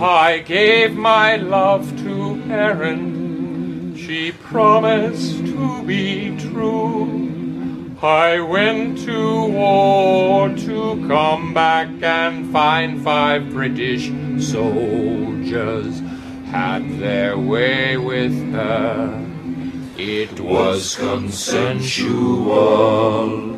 [0.00, 3.94] I gave my love to Erin.
[3.96, 7.94] She promised to be true.
[8.02, 14.10] I went to war to come back and find five British
[14.44, 16.00] soldiers
[16.50, 19.24] had their way with her.
[19.96, 23.53] It was consensual.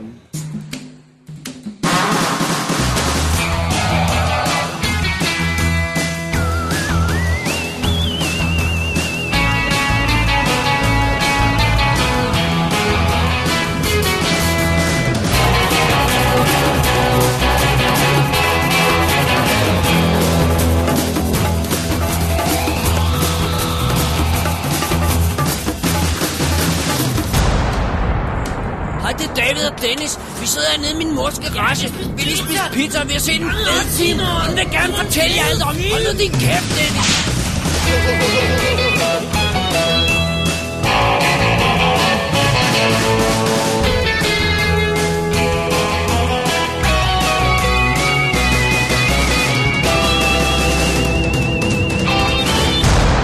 [30.97, 31.93] I min mors garage.
[32.17, 34.19] Vi lige spise pizza og vi har set en fed film.
[34.47, 35.77] Hun vil gerne fortælle jer alt om.
[35.93, 38.17] Hold nu din kæft, Dennis.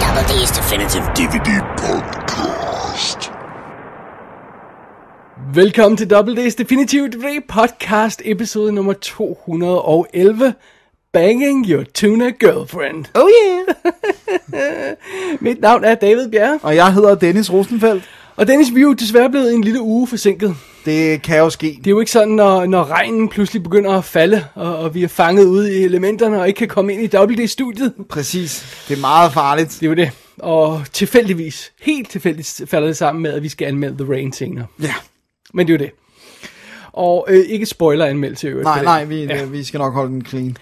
[0.01, 2.22] Double D's Definitive DVD Podcast.
[5.55, 10.53] Velkommen til Double D's Definitive DVD Podcast, episode nummer 211.
[11.13, 13.05] Banging Your Tuna Girlfriend.
[13.13, 13.75] Oh yeah!
[15.41, 18.03] Mit navn er David Bjerre, Og jeg hedder Dennis Rosenfeldt.
[18.35, 20.55] og Dennis, vi er jo desværre blevet en lille uge forsinket.
[20.85, 21.67] Det kan jo ske.
[21.77, 25.03] Det er jo ikke sådan, når, når regnen pludselig begynder at falde, og, og vi
[25.03, 27.93] er fanget ude i elementerne og ikke kan komme ind i Double D-studiet.
[28.09, 28.83] Præcis.
[28.87, 29.69] Det er meget farligt.
[29.69, 30.11] Det er jo det.
[30.39, 34.65] Og tilfældigvis, helt tilfældigt falder det sammen med, at vi skal anmelde The Rain senere.
[34.81, 34.93] Ja.
[35.53, 35.91] Men det er jo det.
[36.93, 38.65] Og øh, ikke spoiler-anmeldelse i øvrigt.
[38.65, 39.45] Nej, nej, vi, ja.
[39.45, 40.57] vi skal nok holde den clean.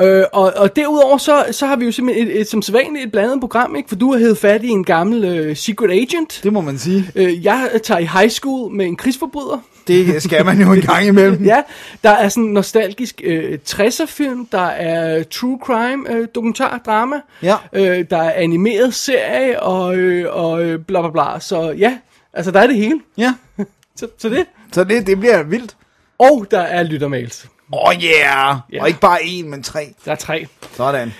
[0.00, 3.12] Øh, og, og derudover så, så har vi jo simpelthen et, et, som sædvanligt et
[3.12, 3.88] blandet program, ikke?
[3.88, 6.40] For du har hævet fat i en gammel øh, secret agent.
[6.42, 7.10] Det må man sige.
[7.14, 9.58] Øh, jeg tager i high school med en krigsforbryder.
[9.86, 11.44] Det skal man jo en gang imellem.
[11.52, 11.62] Ja,
[12.02, 17.16] der er sådan en nostalgisk øh, 60'er-film, der er true crime øh, dokumentar, drama.
[17.42, 17.56] Ja.
[17.72, 21.40] Øh, der er animeret serie og, øh, og øh, bla bla bla.
[21.40, 21.98] Så ja,
[22.32, 23.00] altså der er det hele.
[23.18, 23.34] Ja.
[23.96, 24.46] Så, så det.
[24.72, 25.76] Så det, det bliver vildt.
[26.18, 27.46] Og der er lyttermails.
[27.72, 28.56] Oh yeah.
[28.72, 28.80] Ja.
[28.82, 29.94] Og ikke bare en, men tre.
[30.04, 30.46] Der er tre.
[30.76, 31.14] Sådan.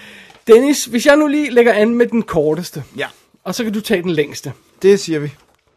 [0.46, 3.06] Dennis, hvis jeg nu lige lægger an med den korteste, Ja.
[3.44, 4.52] og så kan du tage den længste.
[4.82, 5.32] Det siger vi.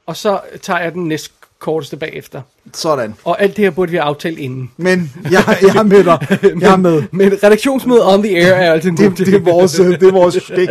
[0.06, 2.42] Og så tager jeg den næst korteste bagefter.
[2.74, 3.16] Sådan.
[3.24, 4.72] Og alt det her burde vi have aftalt inden.
[4.78, 6.28] Men jeg, jeg er med dig.
[6.62, 7.04] Jeg er med.
[7.12, 10.12] Men redaktionsmøde on the air er altid en Det, det er vores, øh, det er
[10.12, 10.70] vores stik.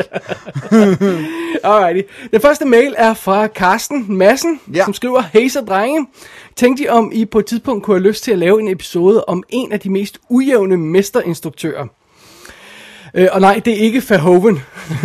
[1.64, 2.02] Alrighty.
[2.32, 4.84] Den første mail er fra Carsten Madsen, Ja.
[4.84, 6.06] som skriver, Hej så drenge.
[6.56, 9.24] Tænkte I om I på et tidspunkt kunne have lyst til at lave en episode
[9.24, 11.86] om en af de mest ujævne mesterinstruktører?
[13.14, 14.60] Øh, og nej, det er ikke Verhoeven,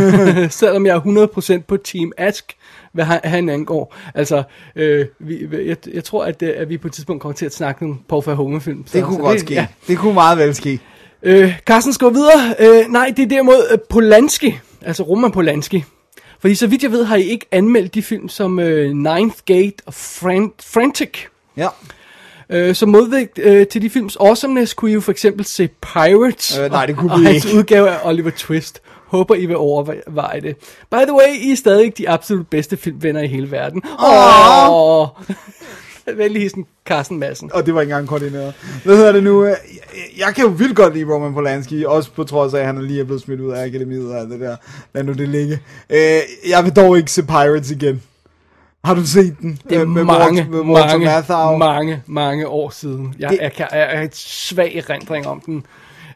[0.49, 2.53] selvom jeg er 100% på Team Ask,
[2.93, 3.95] hvad han, angår.
[4.15, 4.43] Altså,
[4.75, 7.53] øh, vi, jeg, jeg tror, at, øh, at vi på et tidspunkt kommer til at
[7.53, 8.83] snakke om Paul Verhoeven-film.
[8.87, 9.53] Så- Det kunne så godt ske.
[9.53, 9.67] Ja.
[9.87, 10.79] Det kunne meget vel ske.
[11.23, 12.55] Øh, Carsten skal videre.
[12.59, 15.83] Øh, nej, det er derimod øh, Polanski, altså Roman Polanski.
[16.39, 19.73] Fordi så vidt jeg ved, har I ikke anmeldt de film som øh, Ninth Gate
[19.85, 21.09] og Fran- Frantic.
[21.57, 21.67] Ja.
[22.49, 26.57] Øh, som modvægt øh, til de films awesomeness kunne I jo for eksempel se Pirates.
[26.57, 27.57] Øh, nej, det kunne og, vi og hans ikke.
[27.57, 28.81] udgave af Oliver Twist.
[29.13, 30.55] Håber I vil overveje det.
[30.91, 33.81] By the way, I er stadig ikke de absolut bedste filmvenner i hele verden.
[33.99, 35.01] Åh!
[35.01, 35.07] Oh.
[36.17, 37.51] Venlig hilsen, Carsten Madsen.
[37.53, 38.53] Og det var ikke engang koordineret.
[38.85, 39.45] Hvad hedder det nu?
[39.45, 39.57] Jeg,
[40.17, 42.99] jeg kan jo vildt godt lide Roman Polanski, også på trods af, at han lige
[42.99, 44.55] er blevet smidt ud af akademiet og alt det der.
[44.93, 45.59] Lad nu det ligge.
[45.89, 46.19] Øh,
[46.49, 48.01] jeg vil dog ikke se Pirates igen.
[48.83, 49.59] Har du set den?
[49.69, 51.57] Det er Øh, med mange, Walter, med Walter mange, Matthau?
[51.57, 53.15] mange, mange år siden.
[53.19, 55.65] Jeg, Det- jeg, jeg, jeg har et svag erindring om den.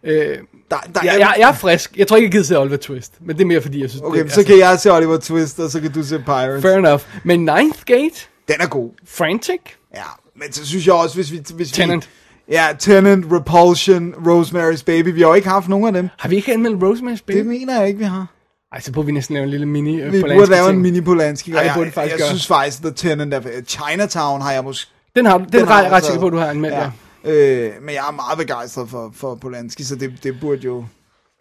[0.03, 0.37] Øh,
[0.71, 1.97] Der, der jeg, er, jeg, jeg er frisk.
[1.97, 3.13] Jeg tror ikke, jeg gider se Oliver Twist.
[3.19, 5.59] Men det er mere fordi, jeg synes, Okay, det, så kan jeg se Oliver Twist,
[5.59, 6.61] og så kan du se Pirates.
[6.61, 7.01] Fair enough.
[7.23, 8.89] Men Ninth Gate, Den er god.
[9.07, 9.59] Frantic,
[9.95, 10.01] Ja,
[10.35, 11.41] men så synes jeg også, hvis vi...
[11.55, 12.09] Hvis Tenant.
[12.47, 15.07] Vi, ja, Tenant, Repulsion, Rosemary's Baby.
[15.13, 16.09] Vi har jo ikke haft nogen af dem.
[16.17, 17.37] Har vi ikke anmeldt Rosemary's Baby?
[17.37, 18.25] Det mener jeg ikke, vi har.
[18.73, 21.01] Ej, så burde vi næsten lave en lille mini uh, Vi burde lave en mini
[21.01, 21.51] Polanski.
[21.51, 22.27] Ej, det jeg, burde faktisk jeg gøre.
[22.27, 23.41] synes faktisk, The Tenant er...
[23.67, 24.91] Chinatown har jeg måske...
[25.15, 25.43] Den har du.
[25.43, 26.81] Den, Den har er jeg ret sikker på, du har anmeldt, ja.
[26.81, 26.89] Ja.
[27.27, 30.85] Øh, men jeg er meget begejstret for, for Polanski, så det, det burde jo...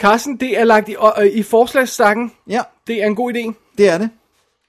[0.00, 2.32] Carsten, det er lagt i, øh, i forslagsstakken.
[2.48, 3.52] Ja, Det er en god idé.
[3.78, 4.10] det er det.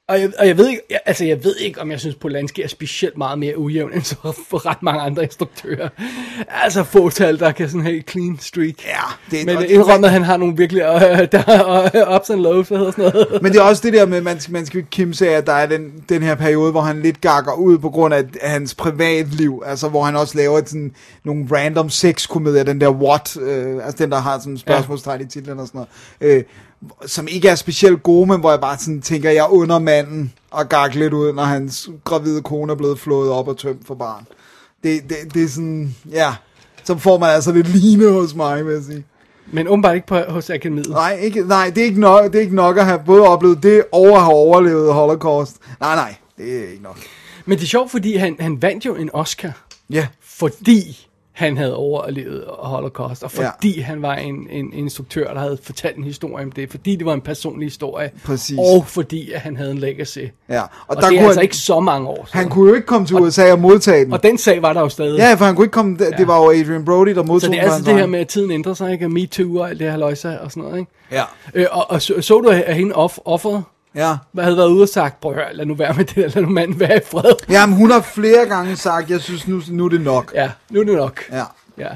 [0.10, 2.62] Og jeg, og jeg ved ikke, jeg, altså jeg ved ikke, om jeg synes, Polanski
[2.62, 4.16] er specielt meget mere ujævn, end så
[4.50, 5.90] for ret mange andre instruktører.
[6.64, 8.74] Altså fåtal, der kan sådan have et clean streak.
[8.86, 8.92] Ja,
[9.32, 12.68] det er- Men indrømmet, at han har nogle virkelig øh, der er ups and lows,
[12.68, 13.42] hvad hedder sådan noget.
[13.42, 15.54] Men det er også det der med, man, man skal ikke kimse af, at der
[15.54, 19.64] er den, den her periode, hvor han lidt gakker ud på grund af hans privatliv.
[19.66, 20.92] Altså, hvor han også laver sådan
[21.24, 25.60] nogle random sexkomedier, den der What, øh, altså den, der har sådan spørgsmålstegn i titlen
[25.60, 25.86] og sådan
[26.22, 26.38] noget.
[26.38, 26.44] Øh,
[27.06, 30.70] som ikke er specielt gode, men hvor jeg bare sådan tænker, jeg under manden og
[30.70, 34.28] gakker lidt ud, når hans gravide kone er blevet flået op og tømt for barn.
[34.84, 36.36] Det, det, det er sådan, ja,
[36.84, 39.06] så får man altså lidt line hos mig, vil jeg sige.
[39.52, 40.90] Men åbenbart ikke på, hos akademiet.
[40.90, 43.64] Nej, ikke, nej det, er ikke nok, det er ikke nok at have både oplevet
[43.64, 45.56] det og at have overlevet Holocaust.
[45.80, 46.98] Nej, nej, det er ikke nok.
[47.46, 49.52] Men det er sjovt, fordi han, han vandt jo en Oscar,
[49.90, 51.07] Ja, fordi
[51.38, 53.50] han havde overlevet Holocaust, og Ja.
[53.50, 57.06] fordi han var en, en instruktør, der havde fortalt en historie om det, fordi det
[57.06, 58.58] var en personlig historie, Præcis.
[58.60, 60.20] og fordi at han havde en legacy.
[60.50, 60.62] ja.
[60.62, 62.40] Og, Og, der det er kunne altså han, ikke så mange år siden.
[62.40, 64.14] han kunne jo ikke komme til USA og modtage den.
[64.14, 65.18] Og den sag var der jo stadig.
[65.18, 67.48] Ja, for han kunne ikke komme, det, det var jo Adrian Brody, der modtog så
[67.48, 69.06] det den er altså det her med, at tiden ændrer sig, ikke?
[69.06, 70.92] Og MeToo og alt det her løjse og sådan noget, ikke?
[71.12, 71.24] Ja,
[71.54, 73.64] Øh, og, og så, så du, at hende off, offeret
[73.98, 74.16] ja.
[74.42, 76.42] havde været ude og sagt, prøv at høre, lad nu være med det der, lad
[76.42, 77.34] nu manden være i fred.
[77.50, 80.32] Jamen, hun har flere gange sagt, jeg synes, nu, nu er det nok.
[80.36, 81.24] Ja, nu er det nok.
[81.32, 81.44] Ja.
[81.78, 81.90] Ja.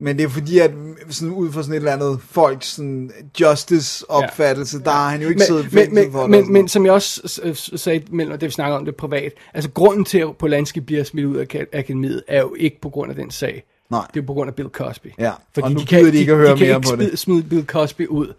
[0.00, 0.70] Men det er fordi, at
[1.10, 3.10] sådan ud fra sådan et eller andet folks sådan
[3.40, 4.84] justice-opfattelse, ja.
[4.84, 6.30] der har han jo ikke siddet i men, men, for det.
[6.30, 7.42] men, men som jeg også
[7.76, 11.26] sagde, mellem det vi snakker om det privat, altså grunden til, at Polanski bliver smidt
[11.26, 13.64] ud af ka- akademiet, er jo ikke på grund af den sag.
[13.90, 14.06] Nej.
[14.14, 15.06] Det er på grund af Bill Cosby.
[15.18, 15.32] Ja,
[15.62, 17.04] og nu gider de ikke at høre de kan mere ikke på det.
[17.06, 18.32] smide, smide Bill Cosby ud,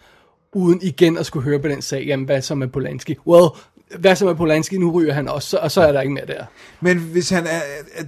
[0.54, 2.04] uden igen at skulle høre på den sag.
[2.06, 3.16] Jamen, hvad så med Polanski?
[3.28, 3.46] Well,
[4.00, 4.78] hvad så med Polanski?
[4.78, 6.44] Nu ryger han også, og så er der ikke mere der.
[6.82, 7.62] Men hvis han er,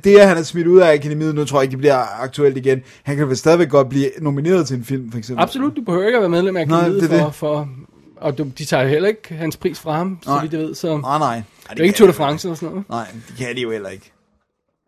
[0.03, 2.57] det, at han er smidt ud af akademiet, nu tror jeg ikke, det bliver aktuelt
[2.57, 2.81] igen.
[3.03, 5.43] Han kan vel stadigvæk godt blive nomineret til en film, for eksempel.
[5.43, 7.35] Absolut, du behøver ikke at være medlem af Nej, akademiet det er for, det.
[7.35, 7.69] for,
[8.15, 10.41] og de tager heller ikke hans pris fra ham, så Nej.
[10.41, 10.75] vidt jeg ved.
[10.75, 11.41] Så Nej, nej.
[11.69, 12.89] det er ikke Tour de France eller sådan noget.
[12.89, 14.11] Nej, det kan de jo heller ikke.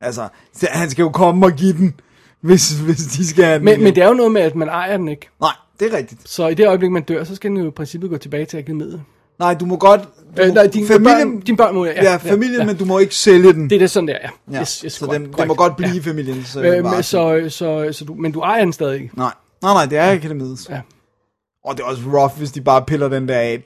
[0.02, 1.94] Altså, så han skal jo komme og give den,
[2.44, 3.84] hvis, hvis de skal have den Men, igen.
[3.84, 5.30] men det er jo noget med, at man ejer den ikke.
[5.42, 6.22] Nej, det er rigtigt.
[6.30, 8.58] Så i det øjeblik, man dør, så skal den jo i princippet gå tilbage til
[8.58, 9.02] akademiet.
[9.40, 10.02] Nej, du må godt...
[10.38, 12.66] Du Øh, nej, din børn- dine børn må- ja, Ja, familien, ja.
[12.66, 13.70] men du må ikke sælge den.
[13.70, 14.30] Det er det sådan der, ja.
[14.52, 14.62] ja.
[14.62, 16.10] Yes, yes, så den, den må godt blive Ja.
[16.10, 19.18] familiens øh, Øh, men, så, så, så du, men du ejer den stadig ikke.
[19.18, 19.32] Nej,
[19.62, 20.70] nej, nej, det er akademiet.
[20.70, 20.82] Ja.
[21.66, 23.64] Og det er også rough, hvis de bare piller den der af.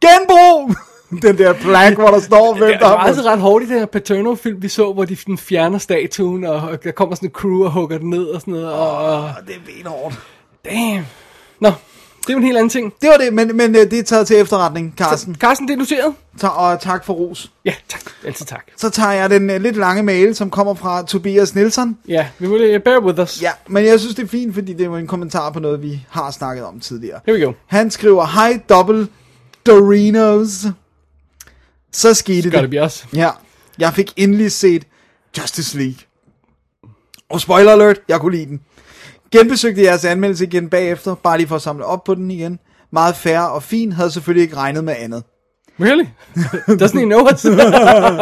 [0.00, 0.76] Genbrug!
[1.22, 3.68] den der plak, hvor der står, hvem Det der var har altså ret hårdt i
[3.68, 7.32] den her Paterno-film, vi så, hvor de den fjerner statuen, og, der kommer sådan en
[7.32, 8.72] crew og hugger den ned og sådan noget.
[8.72, 10.14] Og, Og det er benhårdt.
[10.64, 11.06] damn.
[11.60, 11.72] Nå,
[12.26, 12.92] det er en helt anden ting.
[13.00, 15.34] Det var det, men, men øh, det er taget til efterretning, Carsten.
[15.34, 16.14] Carsten, det er noteret?
[16.38, 17.50] Ta- og tak for ros.
[17.64, 18.00] Ja, tak.
[18.26, 18.64] Altid tak.
[18.76, 21.98] Så tager jeg den øh, lidt lange mail, som kommer fra Tobias Nielsen.
[22.08, 23.42] Ja, vi må lige bear with us.
[23.42, 26.06] Ja, men jeg synes, det er fint, fordi det var en kommentar på noget, vi
[26.10, 27.20] har snakket om tidligere.
[27.26, 27.52] Here we go.
[27.66, 29.08] Han skriver, Hej double
[29.66, 30.66] Dorinos.
[31.92, 32.70] Så skete Gør det det.
[32.70, 33.06] blive os.
[33.14, 33.30] Ja,
[33.78, 34.86] jeg fik endelig set
[35.38, 35.94] Justice League.
[37.30, 38.60] Og spoiler alert, jeg kunne lide den.
[39.32, 42.58] Genbesøgte jeres anmeldelse igen bagefter, bare lige for at samle op på den igen.
[42.92, 45.22] Meget fair og fin, havde selvfølgelig ikke regnet med andet.
[45.80, 46.04] Really?
[46.82, 47.44] Doesn't he know us?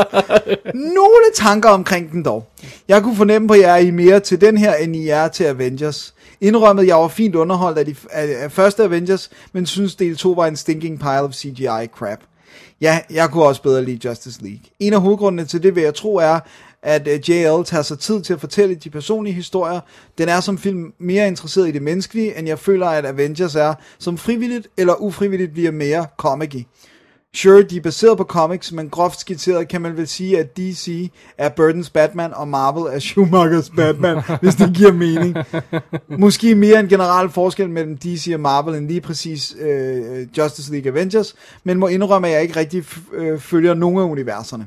[0.98, 2.48] Nogle tanker omkring den dog.
[2.88, 5.28] Jeg kunne fornemme på jer, at I er mere til den her, end I er
[5.28, 6.14] til Avengers.
[6.40, 10.30] Indrømmet, jeg var fint underholdt af, de, af, af første Avengers, men synes del 2
[10.30, 12.18] var en stinking pile of CGI crap.
[12.80, 14.60] Ja, jeg kunne også bedre lide Justice League.
[14.78, 16.40] En af hovedgrundene til det, vil jeg tro, er,
[16.82, 19.80] at øh, JL tager sig tid til at fortælle de personlige historier.
[20.18, 23.74] Den er som film mere interesseret i det menneskelige, end jeg føler, at Avengers er,
[23.98, 26.64] som frivilligt eller ufrivilligt bliver mere comic
[27.34, 31.10] Sure, de er baseret på comics, men groft skitseret kan man vel sige, at DC
[31.38, 35.36] er Burtons Batman, og Marvel er Schumachers Batman, hvis det giver mening.
[36.18, 40.92] Måske mere en generel forskel mellem DC og Marvel end lige præcis øh, Justice League
[40.92, 44.66] Avengers, men må indrømme, at jeg ikke rigtig øh, følger nogen af universerne.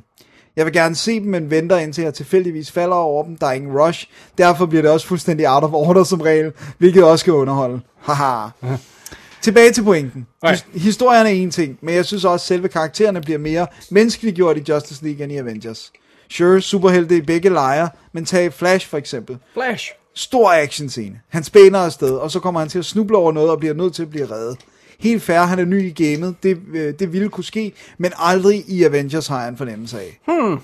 [0.55, 3.37] Jeg vil gerne se dem, men venter indtil jeg tilfældigvis falder over dem.
[3.37, 4.07] Der er ingen rush.
[4.37, 7.81] Derfor bliver det også fuldstændig out of order som regel, hvilket også skal underholde.
[7.99, 8.47] Haha.
[9.41, 10.27] Tilbage til pointen.
[10.45, 14.57] His- Historien er en ting, men jeg synes også, at selve karaktererne bliver mere menneskeliggjort
[14.57, 15.91] i Justice League end i Avengers.
[16.31, 19.37] Sure, superhelte i begge lejre, men tag Flash for eksempel.
[19.53, 19.91] Flash.
[20.15, 21.19] Stor action scene.
[21.29, 23.93] Han spænder afsted, og så kommer han til at snuble over noget og bliver nødt
[23.95, 24.57] til at blive reddet.
[24.99, 26.35] Helt fair, han er ny i gamet.
[26.43, 30.19] Det, øh, det ville kunne ske, men aldrig i Avengers har jeg en fornemmelse af.
[30.27, 30.57] Hmm.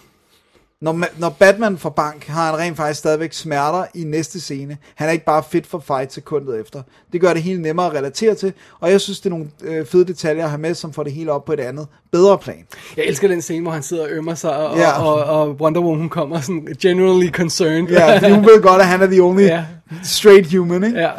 [0.82, 4.78] Når, når Batman får bank, har han rent faktisk stadigvæk smerter i næste scene.
[4.96, 6.82] Han er ikke bare fit for fight sekundet efter.
[7.14, 9.86] Det gør det helt nemmere at relatere til, og jeg synes, det er nogle øh,
[9.86, 12.66] fede detaljer at have med, som får det hele op på et andet, bedre plan.
[12.98, 14.92] Jeg elsker den scene, hvor han sidder og ømmer sig, og, Ja.
[15.04, 17.88] og, og Wonder Woman kommer sådan genuinely concerned.
[17.90, 19.66] Ja, fordi hun ved godt, at han er the only Ja.
[20.04, 21.00] straight human, ikke?
[21.00, 21.12] ja.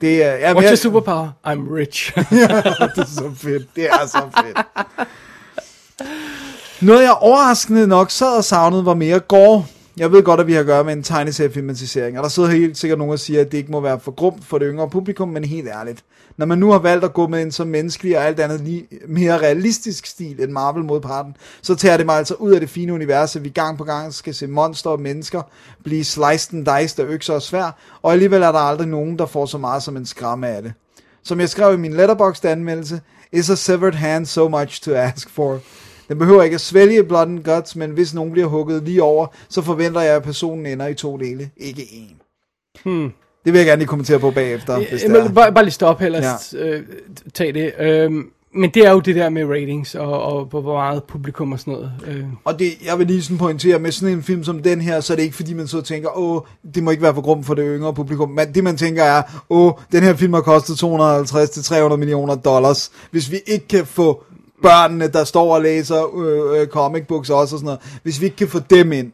[0.00, 1.28] Det er, ja, What's men your jeg- superpower?
[1.46, 2.12] I'm rich.
[2.96, 3.76] det er så fedt.
[3.76, 4.58] Det er så fedt.
[6.82, 9.64] Noget jeg overraskende nok sad og savnede var mere gore.
[9.96, 12.78] Jeg ved godt, at vi har at gøre med en tegneseriefilmatisering, og der sidder helt
[12.78, 15.28] sikkert nogen og siger, at det ikke må være for grumt for det yngre publikum,
[15.28, 16.04] men helt ærligt.
[16.36, 18.86] Når man nu har valgt at gå med en så menneskelig og alt andet lige
[19.08, 22.92] mere realistisk stil end Marvel modparten, så tager det mig altså ud af det fine
[22.92, 25.42] univers, at vi gang på gang skal se monster og mennesker
[25.84, 29.26] blive sliced and diced af økser og svær, og alligevel er der aldrig nogen, der
[29.26, 30.72] får så meget som en skræmme af det.
[31.22, 33.00] Som jeg skrev i min letterboxd anmeldelse,
[33.32, 35.60] is a severed hand so much to ask for.
[36.10, 39.26] Den behøver ikke at svælge blood and guts, men hvis nogen bliver hugget lige over,
[39.48, 42.16] så forventer jeg, at personen ender i to dele, ikke en.
[42.84, 43.12] Hmm.
[43.44, 45.32] Det vil jeg gerne lige kommentere på bagefter, hvis det Jeg, er.
[45.32, 46.54] bare, bare lige stop ellers.
[46.54, 46.66] Ja.
[46.68, 46.82] Øh,
[47.34, 47.72] tag det.
[47.80, 51.52] Øhm, men det er jo det der med ratings og, og hvor hvor meget publikum
[51.52, 51.92] og sådan noget.
[52.06, 52.24] Øh.
[52.44, 55.12] Og det, jeg vil lige sådan pointere, med sådan en film som den her, så
[55.12, 56.40] er det ikke fordi, man så tænker, åh,
[56.74, 58.28] det må ikke være for grumt for det yngre publikum.
[58.30, 62.90] Men det man tænker er, åh, den her film har kostet 250-300 millioner dollars.
[63.10, 64.24] Hvis vi ikke kan få
[64.62, 68.24] børnene, der står og læser øh, øh, comic books også og sådan noget, hvis vi
[68.24, 69.12] ikke kan få dem ind,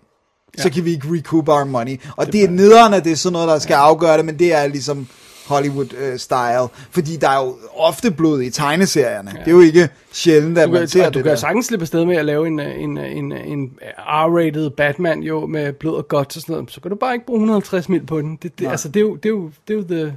[0.58, 0.62] ja.
[0.62, 2.00] så kan vi ikke recoup our money.
[2.16, 3.80] Og det, det er nederen, at det er sådan noget, der skal ja.
[3.80, 5.06] afgøre det, men det er ligesom
[5.46, 6.68] Hollywood-style.
[6.90, 9.30] fordi der er jo ofte blod i tegneserierne.
[9.34, 9.38] Ja.
[9.40, 11.36] Det er jo ikke sjældent, at Du man kan, ser og du det kan der.
[11.36, 15.96] sagtens slippe afsted med at lave en, en, en, en R-rated Batman jo med blod
[15.96, 16.70] og godt og sådan noget.
[16.70, 18.38] Så kan du bare ikke bruge 150 mil på den.
[18.42, 20.16] Det, det, altså, det, er jo, det, er jo, det er jo the,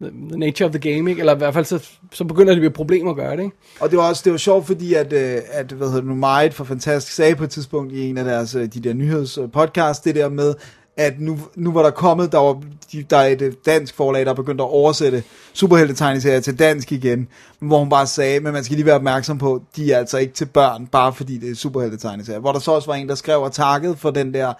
[0.00, 1.20] the, nature of the game, ikke?
[1.20, 3.42] Eller i hvert fald så, så begynder det at blive et problem at gøre det,
[3.42, 3.56] ikke?
[3.80, 6.14] Og det var også det var sjovt, fordi at, øh, at hvad hedder det nu,
[6.14, 10.02] Meget for Fantastisk sagde på et tidspunkt i en af deres øh, de der nyhedspodcasts,
[10.02, 10.54] det der med,
[10.96, 12.62] at nu, nu var der kommet, der, var,
[13.10, 15.22] der er et øh, dansk forlag, der begyndte at oversætte
[15.52, 19.62] superheltetegneserier til dansk igen, hvor hun bare sagde, men man skal lige være opmærksom på,
[19.76, 22.40] de er altså ikke til børn, bare fordi det er superheltetegneserier.
[22.40, 24.52] Hvor der så også var en, der skrev og takket for den der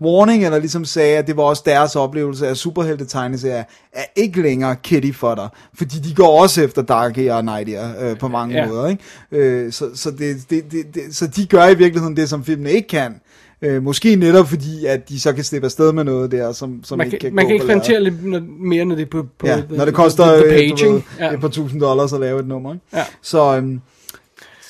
[0.00, 4.76] warning, eller ligesom sagde, at det var også deres oplevelse af superheltetegneserier, er ikke længere
[4.76, 8.66] kitty for dig, fordi de går også efter Darky og Nightier øh, på mange Ja.
[8.68, 9.02] måder, ikke?
[9.32, 12.72] Øh, så, så, det, det, det, det, så de gør i virkeligheden det, som filmene
[12.72, 13.14] ikke kan.
[13.62, 16.98] Øh, måske netop fordi, at de så kan slippe afsted med noget der, som, som
[16.98, 19.46] Man ikke kan, kan man kan eksperimentere lidt når, mere, når det er på, på
[19.46, 21.32] Ja, the, når det koster the, øh, page, du ved, ja.
[21.32, 22.72] et par tusind dollars at lave et nummer.
[22.74, 22.86] Ikke?
[22.94, 23.04] Ja.
[23.22, 23.80] Så, øhm,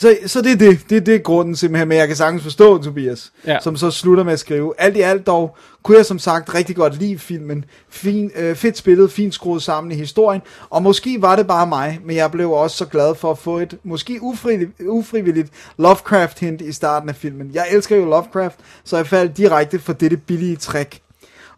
[0.03, 0.81] så, så det er det.
[0.91, 3.59] Det er det grunden simpelthen, men jeg kan sagtens forstå Tobias, Ja.
[3.61, 4.75] som så slutter med at skrive.
[4.79, 7.65] Alt i alt dog, kunne jeg som sagt rigtig godt lide filmen.
[7.91, 10.41] Fin, øh, fedt spillet, fint skruet sammen i historien,
[10.71, 13.59] og måske var det bare mig, men jeg blev også så glad for at få
[13.59, 17.51] et måske ufrivilligt, ufrivilligt Lovecraft-hint i starten af filmen.
[17.55, 20.99] Jeg elsker jo Lovecraft, så jeg faldt direkte for dette billige trick.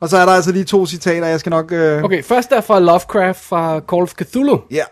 [0.01, 1.73] Og så er der altså lige to citater, jeg skal nok...
[1.73, 4.61] Øh, Okay, først er fra Lovecraft fra Call of Cthulhu.
[4.73, 4.85] Yeah.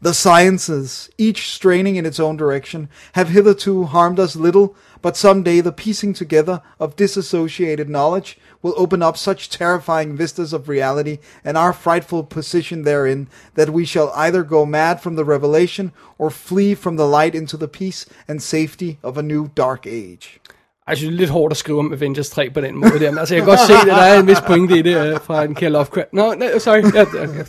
[0.00, 5.42] The sciences, each straining in its own direction, have hitherto harmed us little, but some
[5.42, 11.18] day the piecing together of disassociated knowledge will open up such terrifying vistas of reality
[11.44, 16.30] and our frightful position therein that we shall either go mad from the revelation or
[16.30, 20.40] flee from the light into the peace and safety of a new dark age.
[20.88, 23.10] Jeg synes, det er lidt hårdt at skrive om Avengers 3 på den måde der,
[23.10, 25.20] men altså jeg kan godt se, at der er en vis pointe i det øh,
[25.20, 26.12] fra en kære Lovecraft.
[26.12, 26.94] No, no, sorry.
[26.94, 27.06] Ja,
[27.38, 27.44] ja.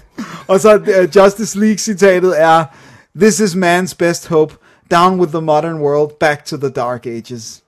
[0.47, 2.65] Og så uh, Justice League citatet er
[3.19, 4.55] This is man's best hope,
[4.91, 7.63] down with the modern world, back to the dark ages.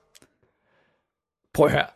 [1.54, 1.86] Prøv at høre.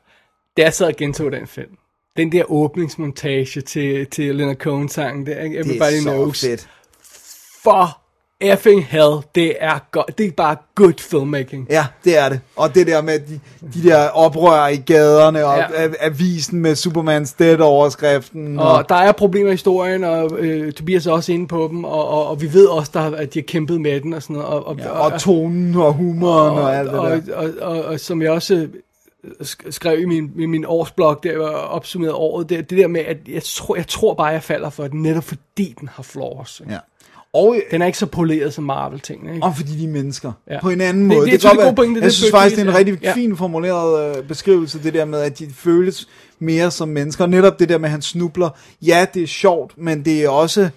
[0.56, 1.70] Da jeg sad og gentog den film,
[2.16, 5.58] den der åbningsmontage til, til Leonard Cohen-sangen, der, ikke?
[5.58, 6.40] Det Everybody er så Knows.
[6.40, 6.68] fedt.
[7.62, 8.00] For
[8.40, 11.66] effing hell, det er, godt, det er bare good filmmaking.
[11.70, 12.40] Ja, det er det.
[12.56, 13.40] Og det der med de,
[13.74, 15.88] de der oprør i gaderne, og Ja.
[16.00, 18.58] avisen med Supermans dead overskriften.
[18.58, 21.84] Og, Og der er problemer i historien, og øh, Tobias er også inde på dem,
[21.84, 24.34] og, og, og vi ved også, der, at de har kæmpet med den og sådan
[24.36, 24.48] noget.
[24.48, 27.34] Og, og, ja, og tonen og humoren og, og alt det og, der.
[27.36, 28.68] og, og, og som jeg også øh,
[29.42, 33.00] sk- skrev i min, i min årsblog, der var opsummeret året, det, det der med,
[33.00, 36.60] at jeg tror, jeg tror bare, jeg falder for den, netop fordi den har flaws.
[36.60, 36.72] ikke?
[36.72, 36.78] Ja.
[37.36, 39.46] Og, Den er ikke så poleret som Marvel-tingene, ikke?
[39.46, 40.32] og fordi de er mennesker.
[40.50, 40.60] Ja.
[40.60, 41.26] På en anden Det- måde.
[41.30, 42.76] det er kan godt en god være- pointe, det Jeg synes faktisk, det er en
[42.76, 43.12] rigtig Ja.
[43.14, 47.26] fin formuleret øh, beskrivelse, det der med, at de føles mere som mennesker.
[47.26, 48.48] Netop det der med, at han snubler.
[48.82, 50.68] Ja, det er sjovt, men det er også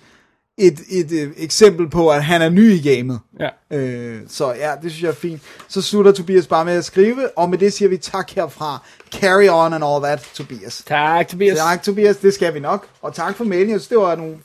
[0.60, 3.20] et, et, et eksempel på, at han er ny i gamet.
[3.39, 3.78] Ja.
[3.78, 5.42] Øh, så ja, det synes jeg er fint.
[5.68, 8.84] Så slutter Tobias bare med at skrive, og med det siger vi tak herfra.
[9.12, 10.84] Carry on and all that, Tobias.
[10.88, 11.58] Tak, Tobias.
[11.58, 12.88] Tak, Tobias, det skal vi nok.
[13.01, 14.36] Og tak for synes, det var nogle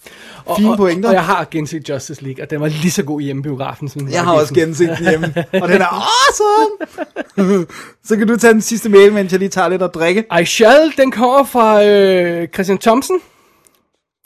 [0.57, 1.09] fine og, pointer.
[1.09, 3.89] Og jeg har genset Justice League, og den var lige så god hjemme i biografen.
[3.89, 5.27] Som jeg har også genset den hjemme,
[5.63, 7.67] og den er awesome!
[8.09, 10.25] så kan du tage den sidste mail, mens jeg lige tager lidt at drikke.
[10.41, 13.17] I Shall, den kommer fra øh, Christian Thompson.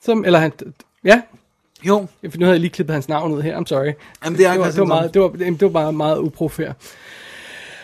[0.02, 0.52] Som, eller han,
[1.04, 1.21] ja,
[1.87, 3.92] Jo, for nu havde jeg lige klippet hans navn ud her, I'm sorry.
[4.25, 6.73] Jamen, det er det, var, det, var meget, det, var, det var bare meget uprofær.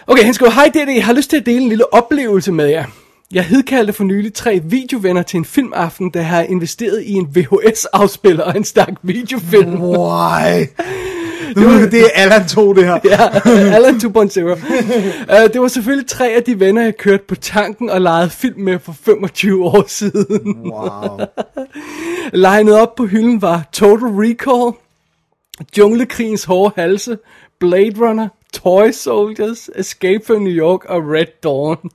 [0.06, 2.66] Okay, han skriver, hej det jeg har lyst til at dele en lille oplevelse med
[2.66, 2.84] jer.
[3.32, 8.44] Jeg hedkaldte for nylig tre videovenner til en filmaften, der har investeret i en VHS-afspiller
[8.44, 9.82] og en stak videofilm.
[9.82, 10.66] why?
[11.56, 12.98] Nu, det er Allan 2, det her.
[13.10, 13.38] ja,
[13.74, 14.40] Alan 2.0.
[15.44, 18.60] uh, det var selvfølgelig tre af de venner, jeg kørte på tanken og legede film
[18.60, 20.56] med for 25 år siden.
[20.72, 21.20] Wow.
[22.32, 24.72] Legnet op på hylden var Total Recall,
[25.78, 27.18] Junglekrigens hårde halse,
[27.60, 31.90] Blade Runner, Toy Soldiers, Escape from New York og Red Dawn.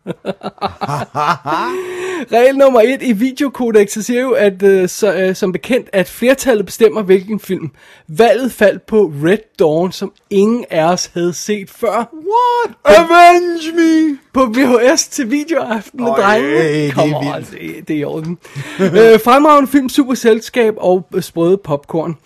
[2.31, 6.65] Regel nummer et i videokodexet siger jo, at uh, så, uh, som bekendt, at flertallet
[6.65, 7.71] bestemmer hvilken film.
[8.07, 12.13] Valget faldt på Red Dawn, som ingen af os havde set før.
[12.13, 12.75] What?
[12.85, 14.17] Avenge me!
[14.33, 16.59] På VHS til videoaften med Øj, drengene.
[16.59, 18.37] det er Come on, det, det er i orden.
[18.79, 22.17] øh, fremragende film, super selskab og øh, sprøde popcorn.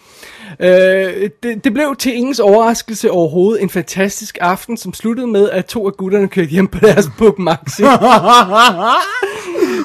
[0.60, 5.66] Øh, det, det blev til ingens overraskelse overhovedet en fantastisk aften, som sluttede med, at
[5.66, 7.84] to af gutterne kørte hjem på deres Book Maxi.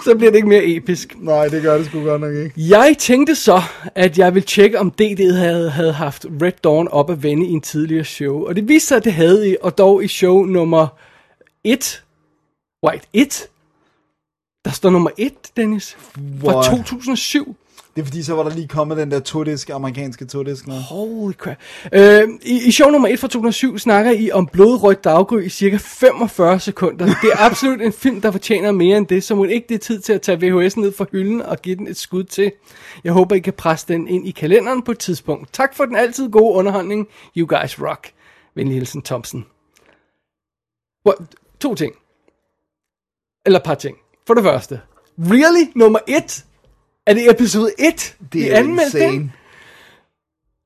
[0.05, 1.17] så bliver det ikke mere episk.
[1.19, 2.53] Nej, det gør det sgu godt nok ikke.
[2.57, 3.63] Jeg tænkte så,
[3.95, 7.51] at jeg ville tjekke, om DD havde, havde haft Red Dawn op at vende i
[7.51, 8.47] en tidligere show.
[8.47, 10.87] Og det viste sig, at det havde I, og dog i show nummer
[11.65, 12.03] 1.
[12.87, 13.49] Wait, 1?
[14.65, 15.97] Der står nummer 1, Dennis.
[16.15, 17.57] Fra Hvor- 2007.
[17.99, 20.69] Det er fordi, så var der lige kommet den der todisk, amerikanske todisk.
[20.69, 21.57] Holy crap.
[21.93, 25.77] Øh, i, I show nummer 1 fra 2007 snakker I om blodrødt daggry i cirka
[25.81, 27.05] 45 sekunder.
[27.05, 29.79] Det er absolut en film, der fortjener mere end det, så må ikke det er
[29.79, 32.53] tid til at tage VHS'en ned fra hylden og give den et skud til.
[33.05, 35.53] Jeg håber, I kan presse den ind i kalenderen på et tidspunkt.
[35.53, 37.07] Tak for den altid gode underholdning.
[37.37, 38.11] You guys rock.
[38.55, 39.47] Venlig hilsen Thompson.
[41.07, 41.19] What?
[41.61, 41.95] To ting.
[43.47, 43.97] Eller et par ting.
[44.27, 44.81] For det første.
[45.19, 45.73] Really?
[45.75, 46.45] Nummer 1?
[47.09, 48.17] Er det episode 1?
[48.21, 49.33] Det vi er anmeldte den?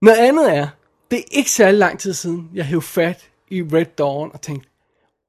[0.03, 0.67] Noget andet er,
[1.11, 3.19] det er ikke særlig lang tid siden, jeg hævde fat
[3.51, 4.69] i Red Dawn og tænkte,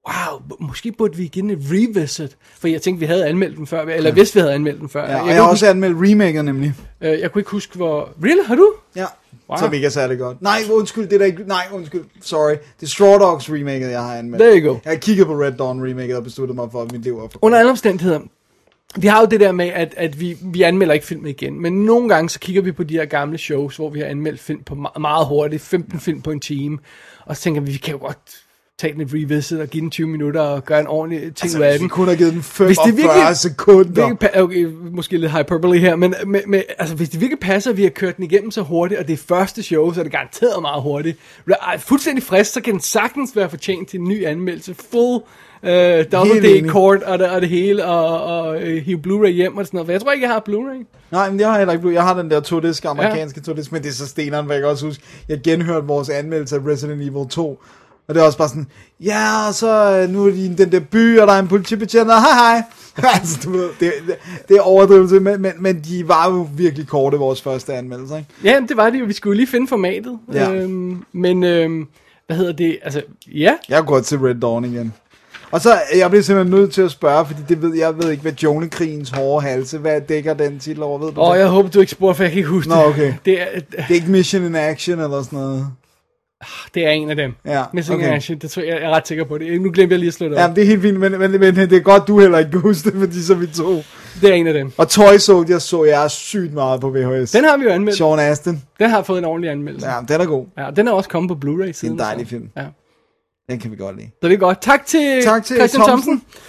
[0.09, 2.37] wow, måske burde vi give den et revisit.
[2.59, 4.99] For jeg tænkte, vi havde anmeldt den før, eller hvis vi havde anmeldt den før.
[4.99, 6.73] Ja, og jeg, jeg jeg, har også anmeldt remaket nemlig.
[7.01, 8.09] øh, jeg kunne ikke huske, hvor...
[8.23, 8.73] Really, har du?
[8.95, 9.05] Ja,
[9.49, 9.57] Wow.
[9.57, 10.41] så vi er særlig godt.
[10.41, 11.43] Nej, undskyld, det er der ikke...
[11.47, 12.51] Nej, undskyld, sorry.
[12.51, 14.43] Det er Straw Dogs remaket, jeg har anmeldt.
[14.43, 14.79] There you go.
[14.85, 17.27] Jeg har kigget på Red Dawn remaket og besluttet mig for, at mit liv er
[17.31, 18.19] for Under alle omstændigheder,
[18.97, 21.73] vi har jo det der med, at, at vi, vi anmelder ikke film igen, men
[21.85, 24.63] nogle gange så kigger vi på de her gamle shows, hvor vi har anmeldt film
[24.63, 26.77] på me- meget hurtigt, 15 film på en time,
[27.25, 28.17] og så tænker vi, vi kan jo godt
[28.79, 31.57] tage den et revisit og give den 20 minutter og gøre en ordentlig ting Altså,
[31.57, 31.89] ud af den.
[31.89, 34.07] kun har givet den Hvis 45 det virkelig- sekunder.
[34.07, 37.77] Virkelig, okay, måske lidt hyperbole her, men med, med, altså, hvis det virkelig passer, at
[37.77, 40.11] vi har kørt den igennem så hurtigt, og det er første show, så er det
[40.11, 41.17] garanteret meget hurtigt.
[41.79, 44.75] Fuldstændig frisk, så kan den sagtens være fortjent til en ny anmeldelse.
[44.91, 45.21] Full
[45.63, 46.71] uh, double enig.
[46.71, 49.87] court og det, og det hele, og, og uh, hive Blu-ray hjem og sådan noget.
[49.87, 50.85] For jeg tror ikke, jeg har Blu-ray.
[51.11, 51.95] Nej, men jeg har heller ikke blevet.
[51.95, 53.51] Jeg har den der todisk, amerikanske ja.
[53.51, 55.03] todisk, men det er så steneren, hvad jeg også huske.
[55.29, 57.59] Jeg genhørte vores anmeldelse af Resident Evil 2,
[58.07, 58.67] og det er også bare sådan,
[58.99, 61.47] ja, og så øh, nu er de i den der by, og der er en
[61.47, 62.63] politibetjent, og hej hej.
[63.19, 64.15] altså, du ved, det, det,
[64.49, 68.29] det er overdrivelse, men, men, men de var jo virkelig korte, vores første anmeldelse, ikke?
[68.43, 69.05] Ja, det var det jo.
[69.05, 70.19] Vi skulle lige finde formatet.
[70.33, 70.51] Ja.
[70.51, 71.87] Øhm, men, øhm,
[72.27, 72.79] hvad hedder det?
[72.83, 73.53] Altså, ja.
[73.69, 74.93] Jeg har gået til Red Dawn igen.
[75.53, 78.21] Og så, jeg bliver simpelthen nødt til at spørge, fordi det ved, jeg ved ikke,
[78.21, 81.39] hvad Junglekrigens hårde halse, hvad dækker den titel over, ved du Og det?
[81.41, 82.85] jeg håber, du ikke spurgte, for jeg kan ikke huske Nå, det.
[82.85, 83.13] okay.
[83.25, 85.67] Det er, Det er ikke Mission in Action eller sådan noget.
[86.73, 87.33] det er en af dem.
[87.45, 88.15] Ja, Missing okay.
[88.15, 89.61] Action, det tror jeg, jeg er ret sikker på det.
[89.61, 90.39] Nu glemte jeg lige at slå det op.
[90.49, 92.59] Ja, det er helt fint, men, men, men det er godt, du heller ikke kan
[92.59, 93.75] huske det, fordi så er vi to.
[94.21, 94.71] Det er en af dem.
[94.77, 97.31] Og Toy Soldiers så jeg sygt meget på VHS.
[97.31, 97.97] Den har vi jo anmeldt.
[97.97, 98.61] Sean Astin.
[98.79, 99.87] Den har fået en ordentlig anmeldelse.
[99.87, 100.45] Ja, den er god.
[100.57, 101.99] Ja, den er også kommet på Blu-ray siden.
[101.99, 102.29] dejlig så.
[102.29, 102.49] film.
[102.57, 102.63] Ja.
[103.49, 104.09] Den kan vi godt lide.
[104.21, 104.61] Så det er godt.
[104.61, 106.19] Tak til, Tak til Christian Thomsen.
[106.19, 106.41] Thomsen.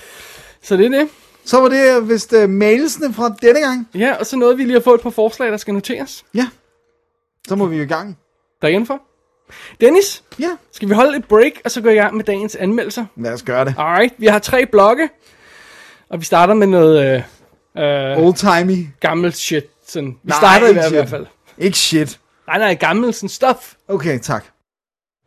[0.62, 1.09] Så det er det.
[1.44, 3.88] Så var det øh, vist uh, mailsene fra denne gang.
[3.94, 6.48] Ja, og så noget, vi lige har fået et par forslag, der skal noteres Ja.
[7.48, 8.18] Så må vi jo i gang.
[8.62, 9.00] derindenfor.
[9.80, 10.48] Dennis, Ja.
[10.72, 13.04] skal vi holde et break, og så gå i gang med dagens anmeldelser?
[13.16, 13.74] Lad os gøre det.
[13.78, 15.09] Alright, vi har tre blogge,
[16.11, 17.22] og vi starter med noget
[17.76, 18.87] øh, øh, Old timey.
[19.00, 19.64] gammelt shit.
[19.88, 20.09] Sådan.
[20.22, 20.94] Vi Nej, starter i hvert, shit.
[20.94, 21.26] hvert fald.
[21.59, 22.20] Ikke shit.
[22.46, 23.74] Nej, nej, gammelt sådan stuff.
[23.88, 24.44] Okay, tak.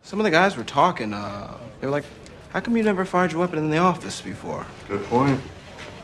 [0.07, 1.13] Some of the guys were talking.
[1.13, 2.05] Uh, they were like,
[2.51, 4.65] "How come you never fired your weapon in the office before?
[4.87, 5.41] Good point.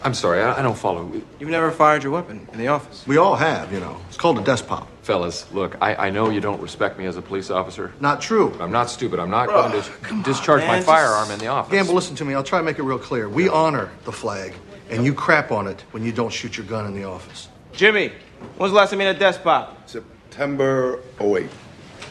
[0.04, 1.10] I'm sorry, I, I don't follow.
[1.40, 3.96] You've never fired your weapon in the office." We all have, you know.
[4.10, 4.90] It's called a desk pop.
[5.04, 7.94] Fellas, look, I, I know you don't respect me as a police officer.
[8.02, 8.54] Not true.
[8.60, 9.20] I'm not stupid.
[9.22, 11.72] I'm not going to discharge man, my just- firearm in the office.
[11.72, 12.34] Gamble, listen to me.
[12.34, 13.30] I'll try to make it real clear.
[13.30, 14.54] We honor the flag,
[14.90, 17.48] and you crap on it when you don't shoot your gun in the office.
[17.72, 18.12] Jimmy,
[18.58, 19.90] when's the last time you had a desk pop?
[19.90, 21.50] September 08.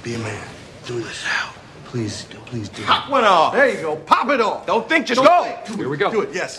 [0.03, 0.49] Be a man.
[0.87, 1.53] Do this now.
[1.93, 2.87] Please, please do it.
[2.87, 3.53] Pop one off.
[3.53, 3.97] There you go.
[3.97, 4.65] Pop it off.
[4.65, 5.45] Don't think, just Don't go.
[5.45, 5.79] think.
[5.79, 6.11] Here we go.
[6.11, 6.59] Do it, yes.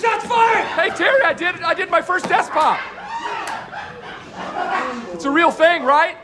[0.00, 0.66] Shots fired!
[0.74, 2.80] Hey, Terry, I did I did my first desk pop.
[5.14, 6.16] It's a real thing, right?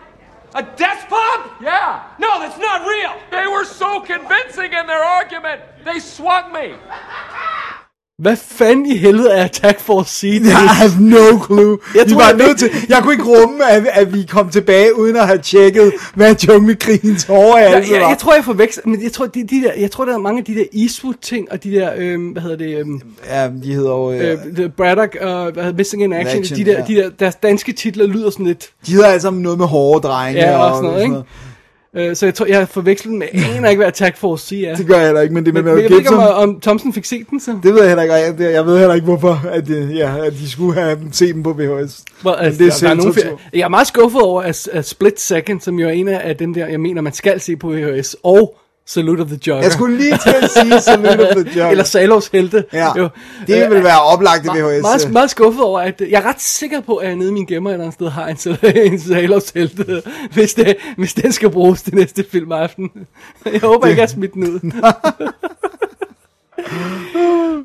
[0.56, 1.60] A desk pop?
[1.62, 2.08] Yeah.
[2.18, 3.14] No, that's not real.
[3.30, 5.60] They were so convincing in their argument.
[5.84, 6.74] They swung me.
[8.18, 10.22] Hvad fanden i helvede er Attack Force C?
[10.44, 11.78] Jeg have no clue.
[11.94, 14.50] Jeg Jeg, tror, var jeg- nødt til, jeg kunne ikke rumme, at, at vi kom
[14.50, 18.08] tilbage, uden at have tjekket, hvad junglekrigens hårde Jeg, alve jeg, var.
[18.08, 20.38] jeg tror, jeg forveksler, men jeg tror, de, de der, jeg tror, der er mange
[20.38, 23.90] af de der Eastwood-ting, og de der, øhm, hvad hedder det, øhm, Ja, de hedder
[23.90, 24.12] jo...
[24.12, 26.84] Øh, øh, The Braddock og hvad hedder, Missing in Action, Action, de, der, ja.
[26.88, 30.40] de der, deres danske titler lyder sådan lidt, de hedder sammen noget med hårde drenge.
[30.40, 31.16] Ja, og sådan noget, ikke?
[31.96, 34.46] Øh, så jeg tror, jeg har forvekslet dem med, jeg aner ikke, hvad Attack Force
[34.46, 34.74] C er.
[34.76, 36.10] Det gør jeg heller ikke, men det er med men, Mel men jeg ved ikke,
[36.10, 36.26] Gibson.
[36.28, 37.58] om, om Thompson fik set den, så.
[37.62, 38.14] Det ved jeg heller ikke.
[38.44, 41.42] Jeg, jeg ved heller ikke, hvorfor at, øh, ja, at de skulle have set dem
[41.42, 41.62] på VHS.
[41.64, 44.68] Well, Men altså, det er der, der er fi- jeg er meget skuffet over, at,
[44.72, 47.56] at Split Second, som jo er en af dem der, jeg mener, man skal se
[47.56, 49.62] på VHS, og Salute of the Jogger.
[49.62, 51.68] Jeg skulle lige til at sige Salute of the Jugger.
[51.70, 52.64] Eller Salos Helte.
[52.72, 53.08] Ja, Jo.
[53.46, 54.82] det vil være oplagt i VHS.
[54.82, 57.46] meget, meget skuffet over, at jeg er ret sikker på, at jeg nede i min
[57.46, 58.36] gemmer et eller andet sted har en,
[58.92, 60.02] en Salos Helte,
[60.34, 62.90] hvis, det, hvis den skal bruges til næste filmaften.
[63.52, 64.60] Jeg håber ikke, jeg har smidt den ud.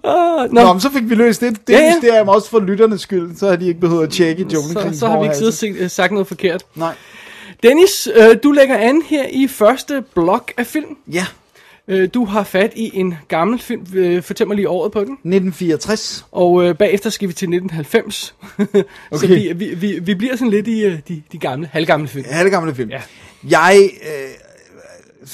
[0.04, 1.68] Ah, Nå, Nå, men så fik vi løst det.
[1.68, 4.46] Det Ja, ja, mysterium også for lytternes skyld, så har de ikke behøvet at tjekke
[4.54, 6.64] junglekrigens så, så har vi ikke siddet og set- sagt noget forkert.
[6.76, 6.94] Nej.
[7.64, 10.98] Dennis, øh, du lægger an her i første blok af film.
[11.12, 11.26] Ja,
[11.92, 13.86] Øh, du har fat i en gammel film.
[13.94, 15.14] Øh, fortæl mig lige året på den.
[15.14, 16.26] 1964.
[16.32, 18.16] Og øh, bagefter skal vi til 1990.
[18.72, 19.28] så Okay.
[19.28, 22.26] vi, vi, vi, vi bliver sådan lidt i øh, de, de gamle, halvgamle film.
[22.30, 22.90] Halvgamle film.
[22.90, 23.02] Ja.
[23.50, 24.30] Jeg, øh,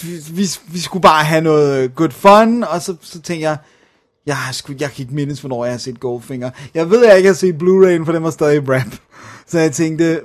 [0.01, 3.57] vi, vi, vi skulle bare have noget good fun, og så, så tænkte jeg,
[4.25, 6.49] jeg, har sgu, jeg kan ikke mindes, hvornår jeg har set Goldfinger.
[6.73, 8.95] Jeg ved, at jeg ikke har set Blu-ray'en, for den var stadig rap.
[9.47, 10.21] Så jeg tænkte,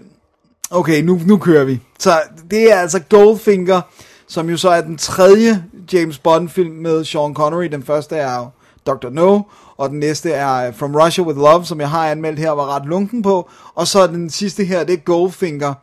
[0.71, 1.81] okay, nu, nu kører vi.
[1.99, 3.81] Så det er altså Goldfinger,
[4.29, 7.65] som jo så er den tredje James Bond film med Sean Connery.
[7.65, 8.49] Den første er jo
[8.87, 9.09] Dr.
[9.11, 9.41] No,
[9.77, 12.87] og den næste er From Russia With Love, som jeg har anmeldt her, var ret
[12.87, 13.49] lunken på.
[13.75, 15.75] Og så den sidste her, det er Goldfinger,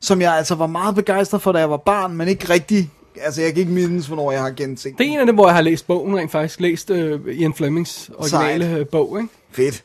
[0.00, 3.42] som jeg altså var meget begejstret for, da jeg var barn, men ikke rigtig, altså
[3.42, 5.54] jeg kan ikke mindes, hvornår jeg har genset Det er en af dem, hvor jeg
[5.54, 6.60] har læst bogen rent faktisk.
[6.60, 8.88] Læst øh, Ian Flemings originale Sejt.
[8.88, 9.32] bog, ikke?
[9.52, 9.84] Fedt.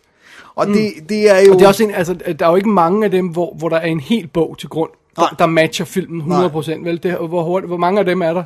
[0.58, 1.54] Og det, det er jo...
[1.54, 3.70] Og det er også en, altså, der er jo ikke mange af dem, hvor, hvor
[3.70, 5.30] der er en hel bog til grund, der, Nej.
[5.40, 7.04] der matcher filmen 100%, vel?
[7.04, 8.44] Det, hvor, hurtigt, hvor mange af dem er der?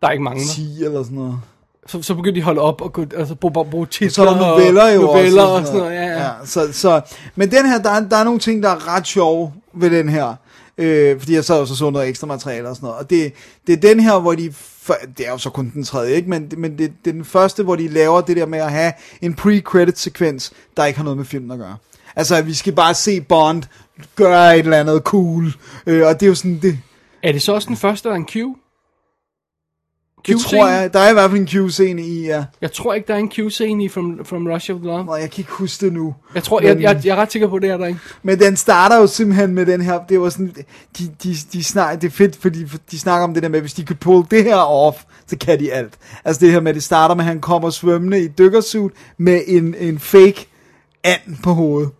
[0.00, 0.48] Der er ikke mange, der.
[0.48, 1.40] 10 eller sådan noget.
[1.86, 4.26] Så, så begynder de at holde op og gå, altså, bruge, bruge, titler Så er
[4.26, 5.60] der noveller jo og, noveller også.
[5.60, 5.94] og sådan noget.
[5.94, 6.22] Ja, ja.
[6.22, 7.00] ja så, så,
[7.36, 10.08] men den her, der er, der er nogle ting, der er ret sjove ved den
[10.08, 10.34] her.
[10.78, 12.98] Øh, fordi jeg jo så så noget ekstra materiale og sådan noget.
[12.98, 13.32] Og det,
[13.66, 14.52] det er den her, hvor de...
[14.82, 16.30] For, det er jo så kun den tredje, ikke?
[16.30, 18.92] Men, men det, det er den første, hvor de laver det der med at have
[19.20, 21.76] en pre-credit-sekvens, der ikke har noget med filmen at gøre.
[22.16, 23.62] Altså, at vi skal bare se Bond
[24.16, 25.52] gøre et eller andet cool.
[25.86, 26.58] Øh, og det er jo sådan...
[26.62, 26.78] Det,
[27.22, 28.36] Er det så også den første, der er en Q?
[30.26, 30.92] Det tror jeg...
[30.92, 32.44] Der er i hvert fald en Q-scene i, ja.
[32.60, 35.04] Jeg tror ikke, der er en Q-scene i From, From Russia with Love.
[35.04, 36.14] Nå, jeg kan ikke huske det nu.
[36.34, 38.00] Jeg tror, Men- jeg, jeg, jeg er ret sikker på, det er der ikke.
[38.22, 40.54] Men den starter jo simpelthen med den her, det var sådan,
[40.98, 43.74] de, de, de snak, det er fedt, fordi de snakker om det der med, hvis
[43.74, 45.92] de kan pull det her off, så kan de alt.
[46.24, 49.74] Altså det her med, det starter med, at han kommer svømmende i dykkersuit med en,
[49.78, 50.48] en fake
[51.04, 51.90] and på hovedet.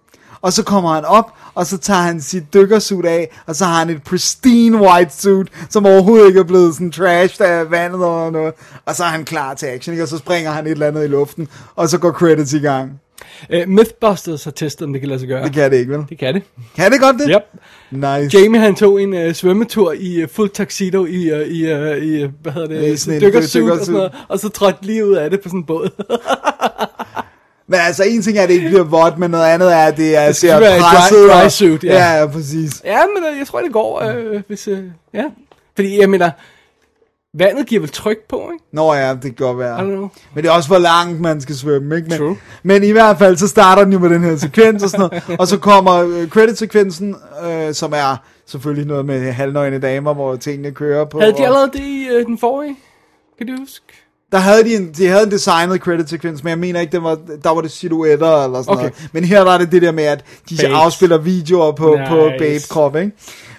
[0.43, 3.79] Og så kommer han op, og så tager han sit dykkersuit af, og så har
[3.79, 8.33] han et pristine white suit, som overhovedet ikke er blevet sådan trashed af vandet og
[8.33, 8.55] noget.
[8.87, 10.03] Og så er han klar til action, ikke?
[10.03, 13.01] og så springer han et eller andet i luften, og så går credits i gang.
[13.55, 15.45] Uh, Mythbusters har testet, om det kan lade sig gøre.
[15.45, 16.05] Det kan det ikke, vel?
[16.09, 16.43] det kan det.
[16.77, 17.31] Kan det godt det?
[17.31, 17.63] Yep.
[17.91, 18.39] Nice.
[18.39, 22.29] Jamie han tog en uh, svømmetur i uh, fuld tuxedo i, uh, i, uh, i
[22.43, 25.49] hvad hedder det, dykkersuit og sådan noget, og så trådte lige ud af det på
[25.49, 25.91] sådan en båd.
[27.73, 29.97] Men altså, en ting er, at det ikke bliver vådt, men noget andet er, at
[29.97, 31.29] det er Det ser dry- presset.
[31.31, 32.19] dry og- suit, ja.
[32.21, 32.27] ja.
[32.27, 32.83] Præcis.
[32.85, 34.03] ja, men uh, jeg tror, det går,
[34.35, 34.79] uh, hvis, uh,
[35.15, 35.25] ja.
[35.77, 36.31] Fordi, jeg mener,
[37.39, 38.65] vandet giver vel tryk på, ikke?
[38.73, 39.83] Nå ja, det kan godt være.
[39.87, 42.09] Men det er også hvor langt, man skal svømme, ikke?
[42.09, 42.37] Men, True.
[42.63, 45.41] men i hvert fald, så starter den jo med den her sekvens og sådan noget.
[45.41, 50.71] Og så kommer øh, credit-sekvensen, øh, som er selvfølgelig noget med halvnøgne damer, hvor tingene
[50.73, 51.21] kører på.
[51.21, 52.77] Havde de allerede det i uh, den forrige?
[53.39, 53.87] Kan du huske?
[54.33, 57.03] Der havde de en, de havde en designet credit sequence, men jeg mener ikke, det
[57.03, 58.83] var, der var det silhuetter eller sådan Okay.
[58.83, 59.09] noget.
[59.13, 60.73] Men her er det det der med, at de Babes.
[60.79, 62.11] afspiller videoer på, nice.
[62.11, 63.13] på babe-krop, ikke?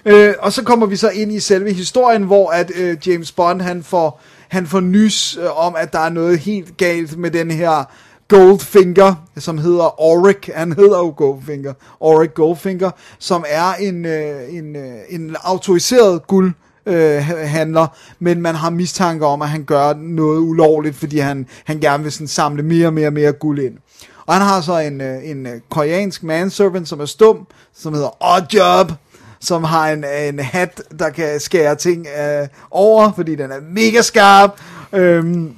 [0.06, 3.62] Øh, og så kommer vi så ind i selve historien, hvor at øh, James Bond,
[3.62, 7.52] han får, han får nys øh, om, at der er noget helt galt med den
[7.52, 7.84] her
[8.28, 14.76] Goldfinger, som hedder Auric, han hedder jo Goldfinger, Auric Goldfinger, som er en, øh, en,
[14.76, 16.54] øh, en autoriseret guld
[16.86, 17.88] øh, handler,
[18.20, 22.12] men man har mistanke om, at han gør noget ulovligt, fordi han, han gerne vil
[22.12, 23.78] sådan samle mere og mere og mere guld ind.
[24.26, 28.24] Og han har så en, øh, en øh, koreansk manservant, som er stum, som hedder
[28.36, 28.92] Oddjob,
[29.40, 34.02] som har en, en hat, der kan skære ting øh, over, fordi den er mega
[34.02, 34.52] skarp.
[34.94, 35.56] Øhm,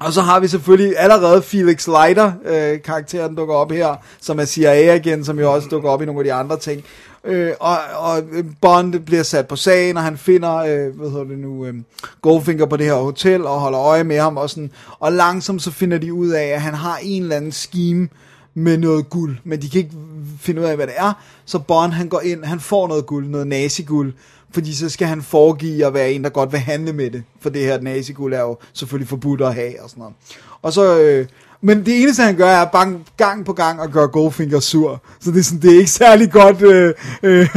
[0.00, 4.44] og så har vi selvfølgelig allerede Felix Leiter, øh, karakteren dukker op her, som er
[4.44, 6.84] CIA-agent, som jo også dukker op i nogle af de andre ting.
[7.26, 11.24] Øh, og, og øh, Bond bliver sat på sagen, og han finder, øh, hvad hedder
[11.24, 11.74] det nu, øh,
[12.22, 15.70] Goldfinger på det her hotel, og holder øje med ham, og, sådan, og langsomt så
[15.70, 18.08] finder de ud af, at han har en eller anden scheme
[18.54, 19.96] med noget guld, men de kan ikke
[20.40, 21.12] finde ud af, hvad det er,
[21.44, 24.12] så Bond han går ind, han får noget guld, noget naziguld,
[24.50, 27.50] fordi så skal han foregive at være en, der godt vil handle med det, for
[27.50, 30.14] det her naziguld er jo selvfølgelig forbudt at have, og sådan noget.
[30.62, 31.26] Og så, øh,
[31.66, 35.02] men det eneste han gør er bang, gang på gang at gøre Goldfinger sur.
[35.20, 37.48] Så det er, sådan, det er ikke særlig godt øh, øh,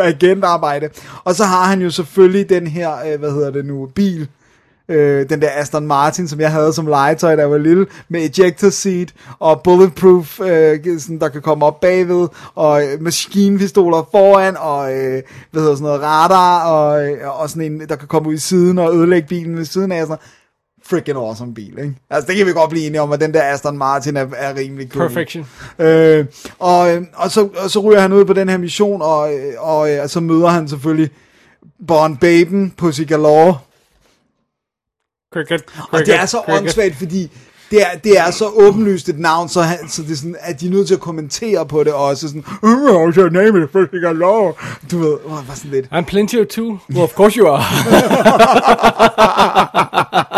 [0.12, 0.88] agentarbejde.
[1.24, 4.28] Og så har han jo selvfølgelig den her, øh, hvad hedder det nu, bil.
[4.88, 8.38] Øh, den der Aston Martin, som jeg havde som legetøj, da jeg var lille, med
[8.38, 14.56] ejector seat og bulletproof, øh, sådan, der kan komme op bagved, og øh, maskinpistoler foran,
[14.56, 18.28] og øh, hvad hedder sådan noget, radar, og, øh, og sådan en, der kan komme
[18.28, 20.00] ud i siden og ødelægge bilen ved siden af.
[20.00, 20.20] Sådan noget
[20.90, 21.94] freaking awesome bil, ikke?
[22.10, 24.56] Altså, det kan vi godt blive enige om, at den der Aston Martin er, er
[24.56, 25.08] rimelig cool.
[25.08, 25.46] Perfection.
[25.78, 26.26] Øh,
[26.58, 29.52] og, øh, og, så, og så ryger han ud på den her mission, og, øh,
[29.58, 31.10] og øh, så møder han selvfølgelig
[31.86, 33.58] Bond Baben, Pussy Galore.
[35.32, 37.30] Cricket, Og det er så åndssvagt, fordi
[37.70, 40.60] det er, det er så åbenlyst et navn, så, han, så det er sådan, at
[40.60, 42.28] de er nødt til at kommentere på det også.
[42.28, 43.68] Sådan, oh, your name is
[44.02, 44.52] Galore.
[44.90, 45.86] Du ved, oh, var sådan lidt.
[45.92, 46.78] I'm plenty of two.
[46.90, 47.62] Well, of course you are.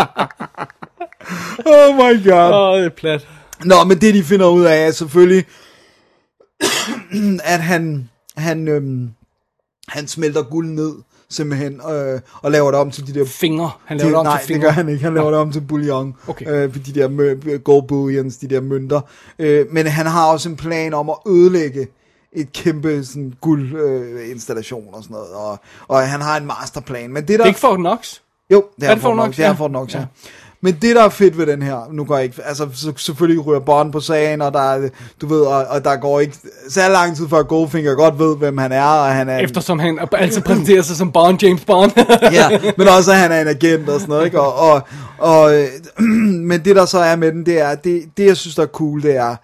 [1.65, 2.53] Oh my god.
[2.53, 3.27] Åh, oh, det er plat.
[3.65, 5.45] Nå, men det de finder ud af er selvfølgelig,
[7.43, 9.09] at han, han, øhm,
[9.87, 10.93] han smelter guld ned,
[11.29, 13.25] simpelthen, øh, og laver det om til de der...
[13.25, 13.71] Fingre.
[13.85, 14.59] Han laver de, det om nej, til fingre.
[14.59, 15.03] det gør han ikke.
[15.03, 16.15] Han laver det om til bouillon.
[16.27, 16.45] Okay.
[16.47, 19.01] Øh, de der mø- gold bullions, de der mønter.
[19.39, 21.87] Øh, men han har også en plan om at ødelægge
[22.33, 25.33] et kæmpe sådan, guldinstallation øh, installation og sådan noget.
[25.33, 27.09] Og, og han har en masterplan.
[27.13, 27.37] Men det der...
[27.37, 28.19] Det er ikke for Knox.
[28.51, 29.35] Jo, det er, Er det Fort Fort Knox.
[29.35, 29.55] Det er.
[29.55, 29.99] Fort Knox, ja.
[29.99, 30.05] Ja.
[30.63, 33.45] Men det, der er fedt ved den her, nu går jeg ikke, altså så, selvfølgelig
[33.45, 34.89] ryger Bond på sagen, og der er,
[35.21, 36.37] du ved, og, og der går ikke
[36.69, 39.79] så lang tid før Goldfinger godt ved, hvem han er, og han er, en- Eftersom
[39.79, 41.91] han altid præsenterer sig som Bond, James Bond.
[42.31, 44.41] ja, men også at han er en agent og sådan noget, ikke?
[44.41, 44.81] Og, og,
[45.17, 45.53] og,
[46.49, 48.67] men det der så er med den, det er, det, det jeg synes der er
[48.67, 49.35] cool, det er,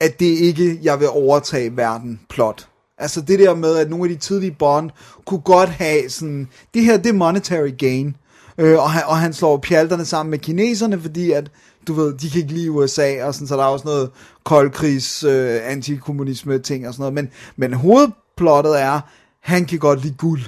[0.00, 2.66] at det ikke, jeg vil overtage verden plot.
[2.98, 4.90] Altså det der med, at nogle af de tidlige Bond
[5.26, 8.16] kunne godt have sådan, det her, det er monetary gain.
[8.58, 11.50] Øh, og, han, og han slår pjalterne sammen med kineserne, fordi at,
[11.86, 14.10] du ved, de kan ikke lide USA, og sådan, så der er også noget
[14.44, 17.14] koldkrigs, øh, antikommunisme ting og sådan noget.
[17.14, 19.00] Men, men hovedplottet er,
[19.40, 20.42] han kan godt lide guld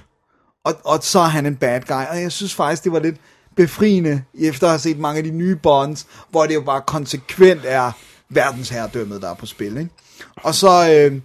[0.65, 2.05] og, og så er han en bad guy.
[2.11, 3.17] Og jeg synes faktisk, det var lidt
[3.57, 7.61] befriende, efter at have set mange af de nye Bonds, hvor det jo bare konsekvent
[7.65, 7.93] er
[8.29, 9.77] verdensherredømmet, der er på spil.
[9.77, 9.91] Ikke?
[10.37, 11.21] Og så, øh,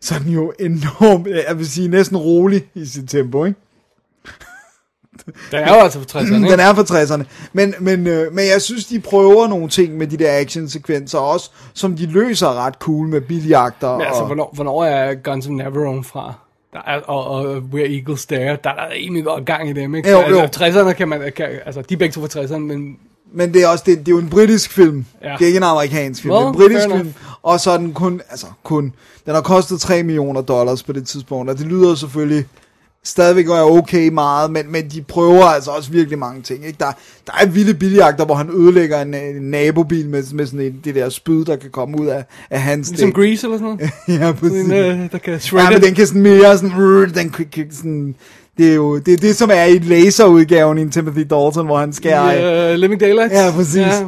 [0.00, 3.44] så er den jo enormt, jeg vil sige, næsten rolig i sit tempo.
[3.44, 3.60] Ikke?
[5.24, 6.54] Den er jo altså for 60'erne, Den ikke?
[6.54, 7.24] er fra 60'erne.
[7.52, 11.50] Men, men, øh, men jeg synes, de prøver nogle ting med de der actionsekvenser også,
[11.74, 13.96] som de løser ret cool med biljagter.
[13.96, 16.34] Men altså, og, hvornår, hvornår er Guns of Navarone fra?
[16.72, 19.94] Der er, og, og Where Eagles Stare, der er der rimelig godt gang i dem,
[19.94, 20.10] ikke?
[20.10, 20.38] Jo, Så, jo.
[20.40, 22.96] Altså, 60'erne kan man, kan, altså, de er begge to fra 60'erne, men
[23.32, 25.04] Men det er også det, det er jo en britisk film.
[25.22, 25.32] Ja.
[25.38, 26.34] Det er ikke en amerikansk film.
[26.34, 27.14] Well, det er en britisk film.
[27.42, 28.92] Og så er den kun, altså kun,
[29.26, 32.44] den har kostet 3 millioner dollars på det tidspunkt, og det lyder selvfølgelig
[33.06, 36.66] stadigvæk er okay meget, men, men de prøver altså også virkelig mange ting.
[36.66, 36.76] Ikke?
[36.80, 36.92] Der,
[37.26, 40.94] der er vilde biljagter, hvor han ødelægger en, en nabobil med, med sådan en, det
[40.94, 43.14] der spyd, der kan komme ud af, af hans ligesom dæk.
[43.14, 44.20] Grease eller sådan noget.
[44.22, 44.66] ja, præcis.
[44.66, 45.70] Sådan en, øh, der kan Ja, shredde.
[45.72, 48.14] men den kan sådan mere sådan, uh, den kan, kan sådan,
[48.58, 51.78] det er jo det, er det som er i laserudgaven i en Timothy Dalton, hvor
[51.78, 53.34] han skærer uh, Living Daylights.
[53.34, 53.76] Ja, præcis.
[53.76, 54.02] Ja.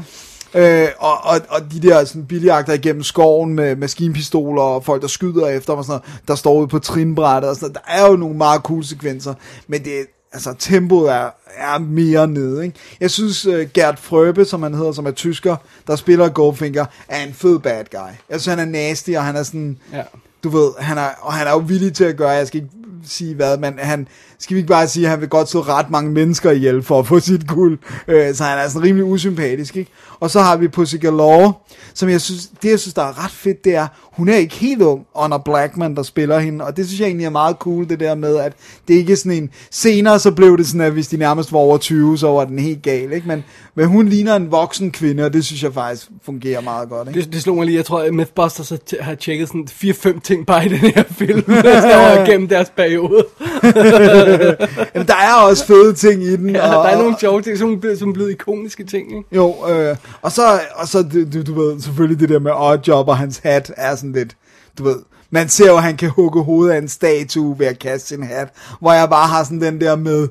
[0.54, 5.08] Øh, og, og, og de der sådan, biljagter igennem skoven med maskinpistoler og folk, der
[5.08, 7.86] skyder efter dem og sådan noget, der står ude på trinbrættet og sådan noget.
[7.86, 9.34] Der er jo nogle meget cool sekvenser,
[9.66, 12.64] men det, altså, tempoet er, er mere nede.
[12.64, 12.78] Ikke?
[13.00, 15.56] Jeg synes, uh, Gert Frøbe, som han hedder, som er tysker,
[15.86, 18.10] der spiller Goldfinger, er en fed bad guy.
[18.30, 19.78] Jeg synes, han er nasty, og han er sådan...
[19.92, 20.02] Ja.
[20.44, 22.74] Du ved, han er, og han er jo villig til at gøre, jeg skal ikke
[23.06, 25.90] sige hvad, men han, skal vi ikke bare sige, at han vil godt slå ret
[25.90, 27.78] mange mennesker ihjel for at få sit guld.
[28.08, 29.90] Øh, så han er sådan rimelig usympatisk, ikke?
[30.20, 31.52] Og så har vi Pussy Galore,
[31.94, 34.54] som jeg synes, det jeg synes, der er ret fedt, det er, hun er ikke
[34.54, 37.88] helt ung, Honor Blackman, der spiller hende, og det synes jeg egentlig er meget cool,
[37.88, 38.52] det der med, at
[38.88, 41.58] det ikke er sådan en, senere så blev det sådan, at hvis de nærmest var
[41.58, 43.28] over 20, så var den helt gal, ikke?
[43.28, 47.08] Men, men hun ligner en voksen kvinde, og det synes jeg faktisk fungerer meget godt,
[47.08, 47.20] ikke?
[47.20, 50.66] Det, det slog mig lige, jeg tror, at Mythbusters har, tjekket sådan 4-5 ting bare
[50.66, 53.26] i den her film, der var gennem deres periode.
[54.94, 56.50] Jamen, der er også fede ting i den.
[56.50, 59.28] Ja, og, der er nogle sjove ting, som, er- som blevet ikoniske ting, ikke?
[59.32, 63.08] Jo, øh, og så, og så du, du, du ved, selvfølgelig det der med Oddjob
[63.08, 64.36] og hans hat er sådan lidt,
[64.78, 64.96] du ved,
[65.30, 68.22] man ser jo, at han kan hugge hovedet af en statue ved at kaste sin
[68.22, 68.48] hat,
[68.80, 70.28] hvor jeg bare har sådan den der med,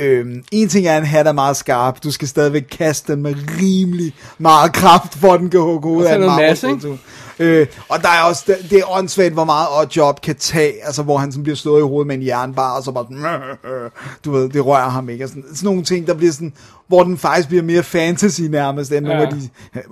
[0.00, 2.02] Øhm, en ting er, at en hat er meget skarp.
[2.02, 6.14] Du skal stadigvæk kaste den med rimelig meget kraft, for den kan hugge så af
[6.14, 6.98] en marmorstatue.
[7.38, 10.86] Øh, og der er også, det, det er åndssvagt, hvor meget Odd Job kan tage,
[10.86, 13.56] altså hvor han sådan bliver slået i hovedet med en jernbar, og så bare sådan,
[14.24, 15.24] du ved, det rører ham ikke.
[15.24, 16.52] Og sådan, sådan nogle ting, der bliver sådan,
[16.90, 19.12] hvor den faktisk bliver mere fantasy nærmest, end ja.
[19.12, 19.48] nogle af de,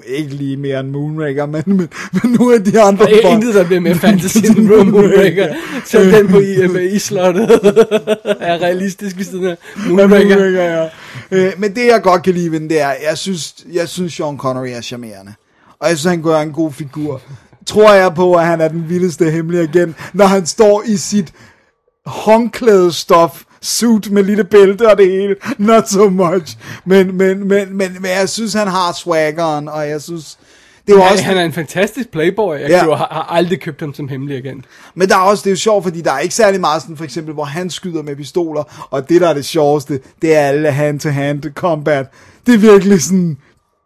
[0.07, 3.07] ikke lige mere end Moonraker, men, men, men nogle af de andre.
[3.07, 5.55] Der er intet, der bliver mere fantasy end Moonraker.
[5.85, 7.51] Selv den på i, med islottet
[8.41, 9.57] er realistisk ved siden af
[9.89, 10.09] Moonraker.
[10.09, 10.89] Moonraker, ja.
[11.31, 14.13] Øh, men det jeg godt kan lide ved den, det er, jeg synes, jeg synes
[14.13, 15.33] Sean Connery er charmerende.
[15.81, 17.21] Og jeg synes, han gør en god figur.
[17.67, 21.33] Tror jeg på, at han er den vildeste hemmelige agent, når han står i sit
[22.09, 25.37] håndklædestof suit med lille bælte og det hele.
[25.59, 26.57] Not so much.
[26.85, 30.39] Men, men, men, men, men jeg synes, han har swaggeren, og jeg synes...
[30.87, 32.55] Det jo Ja, også, han er en fantastisk playboy.
[32.59, 32.77] Jeg Ja.
[32.77, 32.95] ja.
[32.95, 34.65] har, har aldrig købt ham som hemmelig agent.
[34.95, 36.97] Men der er også, det er jo sjovt, fordi der er ikke særlig meget sådan,
[36.97, 40.41] for eksempel, hvor han skyder med pistoler, og det, der er det sjoveste, det er
[40.41, 42.07] alle hand-to-hand combat.
[42.47, 43.37] Det er virkelig sådan,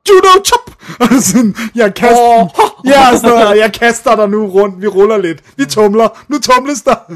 [0.09, 0.71] judo chop!
[1.01, 2.87] Og sådan, jeg kaster, Åh.
[2.87, 6.83] ja, sådan, noget, jeg kaster dig nu rundt, vi ruller lidt, vi tumler, nu tumles
[6.83, 6.95] der.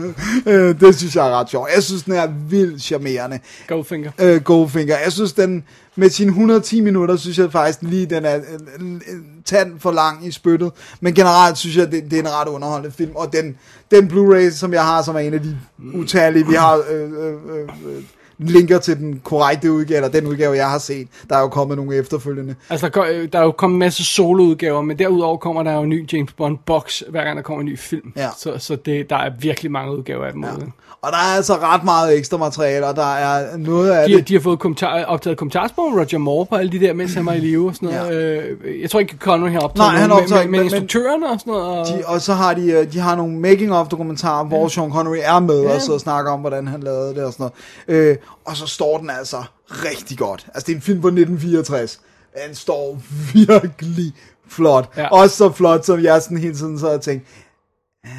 [0.46, 1.68] Øh, det synes jeg er ret sjovt.
[1.74, 3.38] Jeg synes, den er vildt charmerende.
[3.68, 4.10] Goldfinger.
[4.18, 4.98] Øh, Goldfinger.
[5.04, 5.64] Jeg synes, den
[5.96, 8.42] med sine 110 minutter, synes jeg faktisk lige, den er en,
[8.80, 10.72] en, en tand for lang i spyttet.
[11.00, 13.16] Men generelt synes jeg, det, det er en ret underholdende film.
[13.16, 13.58] Og den,
[13.90, 15.56] den Blu-ray, som jeg har, som er en af de
[15.94, 18.02] utallige, vi har øh, øh, øh, øh,
[18.38, 21.08] linker til den korrekte udgave, eller den udgave, jeg har set.
[21.30, 22.54] Der er jo kommet nogle efterfølgende.
[22.70, 25.88] Altså, der, der er jo kommet en masse soloudgaver, men derudover kommer der jo en
[25.88, 28.12] ny James Bond box, hver gang der kommer en ny film.
[28.16, 28.28] Ja.
[28.38, 30.44] Så, så det, der er virkelig mange udgaver af dem.
[30.44, 30.50] Ja.
[31.02, 34.28] Og der er altså ret meget ekstra materiale, og der er noget af De, det...
[34.28, 37.32] de har fået kommentar, optaget kommentarspor Roger Moore på alle de der, mens han var
[37.32, 38.10] i live og sådan noget.
[38.10, 38.40] Ja.
[38.40, 41.30] Øh, jeg tror ikke, Connery har optaget Nej, han optager men, ikke, men, men- instruktørerne
[41.30, 41.78] og sådan noget.
[41.78, 45.16] Og, De, og så har de, øh, de har nogle making-of dokumentarer, hvor Sean Connery
[45.22, 47.50] er med, og så snakker om, hvordan han lavede det og sådan
[47.88, 48.10] noget.
[48.10, 50.46] Øh, og så står den altså rigtig godt.
[50.54, 52.00] Altså, det er en film fra 1964.
[52.46, 52.98] Den står
[53.34, 54.12] virkelig
[54.48, 54.90] flot.
[54.96, 55.08] Ja.
[55.08, 57.26] Også så flot, som jeg sådan hele tiden så har tænkt,
[58.04, 58.10] "Ah,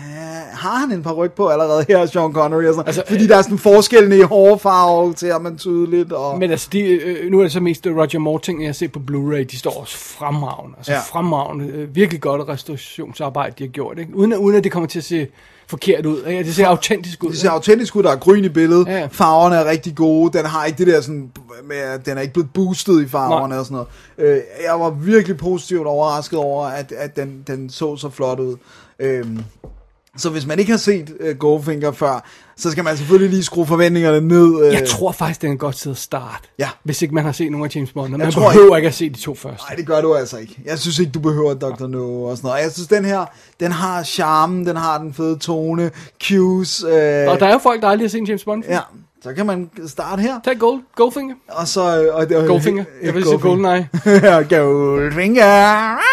[0.52, 2.64] har han en par ryg på allerede her, Sean Connery?
[2.66, 2.88] Og sådan.
[2.88, 6.12] Altså, Fordi der er sådan forskellene i hårfarve til, at man tydeligt.
[6.14, 6.40] Og...
[6.40, 9.00] Men altså, de, øh, nu er det så mest Roger Moore ting, jeg set på
[9.12, 10.78] Blu-ray, de står også fremragende.
[10.78, 10.92] Altså.
[10.92, 11.00] Ja.
[11.00, 11.66] fremragende.
[11.68, 14.00] Øh, virkelig godt restaurationsarbejde, de har gjort.
[14.00, 14.16] Ikke?
[14.16, 15.28] Uden, at- uden at det kommer til at se
[15.68, 16.26] forkert ud.
[16.26, 16.44] Ikke?
[16.44, 17.30] Det ser autentisk ud.
[17.30, 18.88] Det ser autentisk ud, der er grøn i billedet.
[18.88, 18.98] Ja.
[18.98, 19.08] Ja.
[19.12, 20.38] Farverne er rigtig gode.
[20.38, 21.32] Den har ikke det der sådan,
[21.64, 23.58] med, den er ikke blevet boostet i farverne Nej.
[23.60, 23.86] og sådan
[24.18, 24.38] noget.
[24.38, 28.56] Øh, jeg var virkelig positivt overrasket over, at, at den, den så så flot ud.
[29.00, 29.40] Øhm,
[30.18, 33.66] så hvis man ikke har set uh, Goldfinger før, så skal man selvfølgelig lige skrue
[33.66, 34.66] forventningerne ned.
[34.66, 34.74] Øh.
[34.74, 36.48] Jeg tror faktisk, det er en godt sted at starte.
[36.60, 36.70] Ja.
[36.84, 38.18] Hvis ikke man har set nogen af James Bond.
[38.18, 39.66] Man tror behøver ikke at se de to første.
[39.70, 40.58] Nej, det gør du altså ikke.
[40.66, 41.88] Jeg synes ikke, du behøver Dr.
[41.88, 42.64] No og sådan noget.
[42.64, 43.26] Jeg synes, den her,
[43.60, 45.92] den har charmen, den har den fede tone,
[46.24, 46.84] cues.
[46.84, 46.90] Øh,
[47.30, 48.64] Og der er jo folk, der aldrig har set en James Bond.
[48.70, 48.80] Ja,
[49.24, 50.40] så kan man starte her.
[50.44, 51.36] Tag Gold, Goldfinger.
[51.48, 51.82] Og så...
[52.12, 52.84] Og, og, Goldfinger.
[53.04, 53.90] Jeg vil sige Goldeneye.
[54.50, 55.98] Goldfinger.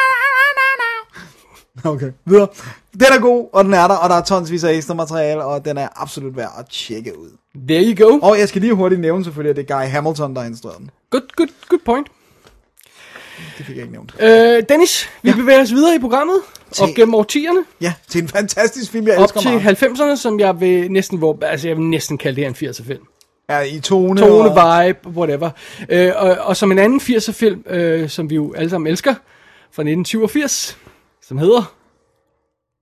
[1.85, 2.48] Okay, videre.
[2.94, 5.64] Den er god, og den er der, og der er tonsvis af ekstra materiale, og
[5.64, 7.28] den er absolut værd at tjekke ud.
[7.68, 8.18] There you go.
[8.22, 10.78] Og jeg skal lige hurtigt nævne selvfølgelig, at det er Guy Hamilton, der har instrueret
[10.78, 10.90] den.
[11.11, 12.07] Good, good, good point.
[13.59, 14.14] Det fik jeg ikke nævnt.
[14.20, 15.37] Øh, Dennis, vi ja.
[15.37, 16.37] bevæger os videre i programmet.
[16.72, 17.64] Til- Og gennem årtierne.
[17.80, 19.83] Ja, til en fantastisk film, jeg Op elsker til meget.
[19.83, 22.87] 90'erne, som jeg vil næsten, hvor, altså jeg vil næsten kalde det her en 80'er
[22.87, 23.02] film.
[23.50, 24.20] Ja, i tone.
[24.20, 25.50] Tone, og, vibe, whatever.
[25.88, 29.14] Øh, og, og som en anden 80'er film, øh, som vi jo alle sammen elsker,
[29.72, 30.76] fra 1987,
[31.22, 31.74] som hedder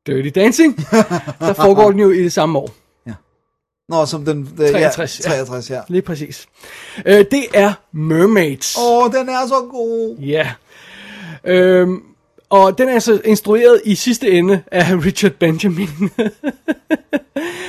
[0.06, 0.76] Dirty Dancing,
[1.40, 2.70] der foregår den jo i det samme år.
[3.88, 4.46] Nå, som den...
[4.56, 5.36] The, 63, Ja, ja.
[5.36, 5.80] 63, ja.
[5.88, 6.46] Lige præcis.
[7.06, 8.76] Øh, det er Mermaids.
[8.78, 10.16] Åh, oh, den er så god.
[10.18, 10.52] Ja.
[11.44, 12.02] Øhm,
[12.52, 15.88] og den er altså instrueret i sidste ende af Richard Benjamin.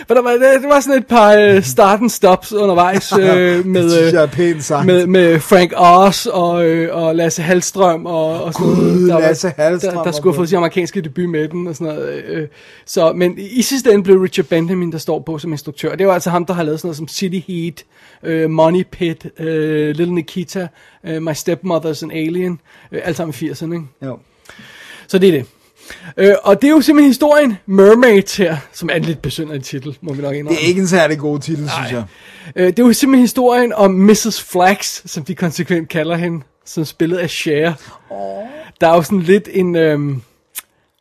[0.07, 3.65] For der var, det var sådan et par øh, start and stops undervejs øh, det
[3.65, 4.85] med, synes øh, jeg er pænt sagt.
[4.85, 9.09] med, med Frank Oz og, øh, og Lasse Hallstrøm og, og sådan Gud, noget.
[9.09, 11.93] Der, Lasse Hallstrøm der, der skulle have fået sin amerikanske debut med den og sådan
[11.93, 12.23] noget.
[12.23, 12.47] Øh,
[12.85, 15.95] så, men i sidste ende blev Richard Benjamin, der står på som instruktør.
[15.95, 17.83] Det var altså ham, der har lavet sådan noget som City Heat,
[18.23, 20.67] øh, Money Pit, øh, Little Nikita,
[21.03, 22.59] øh, My Stepmother's an Alien,
[22.91, 23.85] øh, alt sammen i 80'erne, ikke?
[24.05, 24.17] Jo.
[25.07, 25.45] Så det er det.
[26.17, 29.97] Øh, og det er jo simpelthen historien Mermaids her, som er en lidt besynderlig titel,
[30.01, 30.57] må vi nok indrømme.
[30.57, 32.03] Det er ikke en særlig god titel, synes jeg.
[32.55, 34.43] Øh, det er jo simpelthen historien om Mrs.
[34.51, 37.73] Flax, som de konsekvent kalder hende, som spillet af Cher.
[38.09, 38.43] Oh.
[38.81, 39.75] Der er jo sådan lidt en...
[39.75, 40.21] Øhm,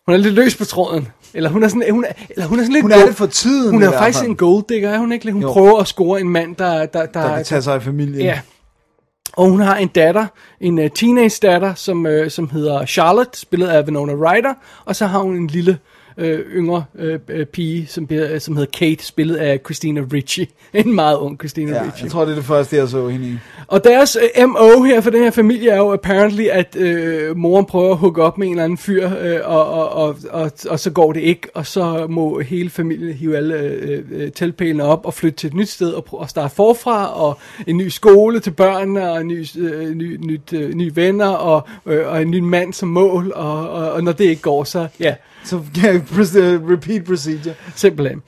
[0.06, 1.08] hun er lidt løs på tråden.
[1.34, 2.82] Eller hun er sådan, hun er, eller hun er sådan lidt...
[2.82, 3.70] Hun er det for tiden.
[3.70, 5.32] Hun er faktisk en gold digger, er hun ikke?
[5.32, 5.52] Hun Jo.
[5.52, 6.86] prøver at score en mand, der...
[6.86, 8.20] Der, der, Der kan tage sig af familien.
[8.20, 8.40] Ja.
[9.32, 10.26] Og hun har en datter,
[10.60, 15.06] en uh, teenage datter, som, uh, som hedder Charlotte, spillet af Winona Ryder, og så
[15.06, 15.78] har hun en lille
[16.18, 20.48] øh, yngre øh, øh, pige, som, bliver- som hedder Kate, spillet af Christina Ricci.
[20.74, 22.02] En meget ung Christina Ja, Ricci.
[22.02, 23.32] jeg tror, det er det første, jeg så hende i.
[23.66, 27.66] Og deres øh, MO her for den her familie er jo apparently, at øh, moren
[27.66, 30.80] prøver at hooke op med en eller anden fyr, øh, og, og, og, og, og
[30.80, 35.06] så går det ikke, og så må hele familien hive alle øh, øh, teltpælene op
[35.06, 38.50] og flytte til et nyt sted og, og starte forfra, og en ny skole til
[38.50, 42.72] børnene, og ny, øh, ny, nyt, øh, nye venner, og, øh, og en ny mand
[42.72, 45.14] som mål, og, og, og når det ikke går, så ja,
[45.44, 45.60] Så
[46.70, 47.54] repeat procedure.
[47.74, 48.22] Simpelthen.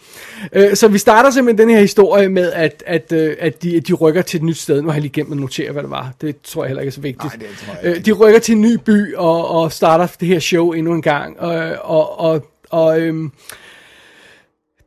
[0.52, 3.92] Øh, så vi starter simpelthen den her historie med, at, at, øh, at de, de
[3.92, 4.82] rykker til et nyt sted.
[4.82, 6.12] Nu har jeg lige glemt at notere, hvad det var.
[6.20, 7.38] Det tror jeg heller ikke er så vigtigt.
[7.38, 10.28] Nej, det tror jeg Øh, de rykker til en ny by og, og starter det
[10.28, 11.40] her show endnu en gang.
[11.40, 13.32] Og, og, og, og øhm,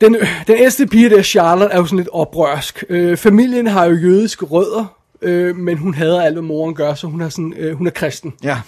[0.01, 0.17] den,
[0.47, 2.83] den ældste pige der, Charlotte, er jo sådan lidt oprørsk.
[2.89, 7.07] Øh, familien har jo jødiske rødder, øh, men hun hader alt, hvad moren gør, så
[7.07, 8.33] hun er, sådan, øh, hun er kristen.
[8.43, 8.61] Ja.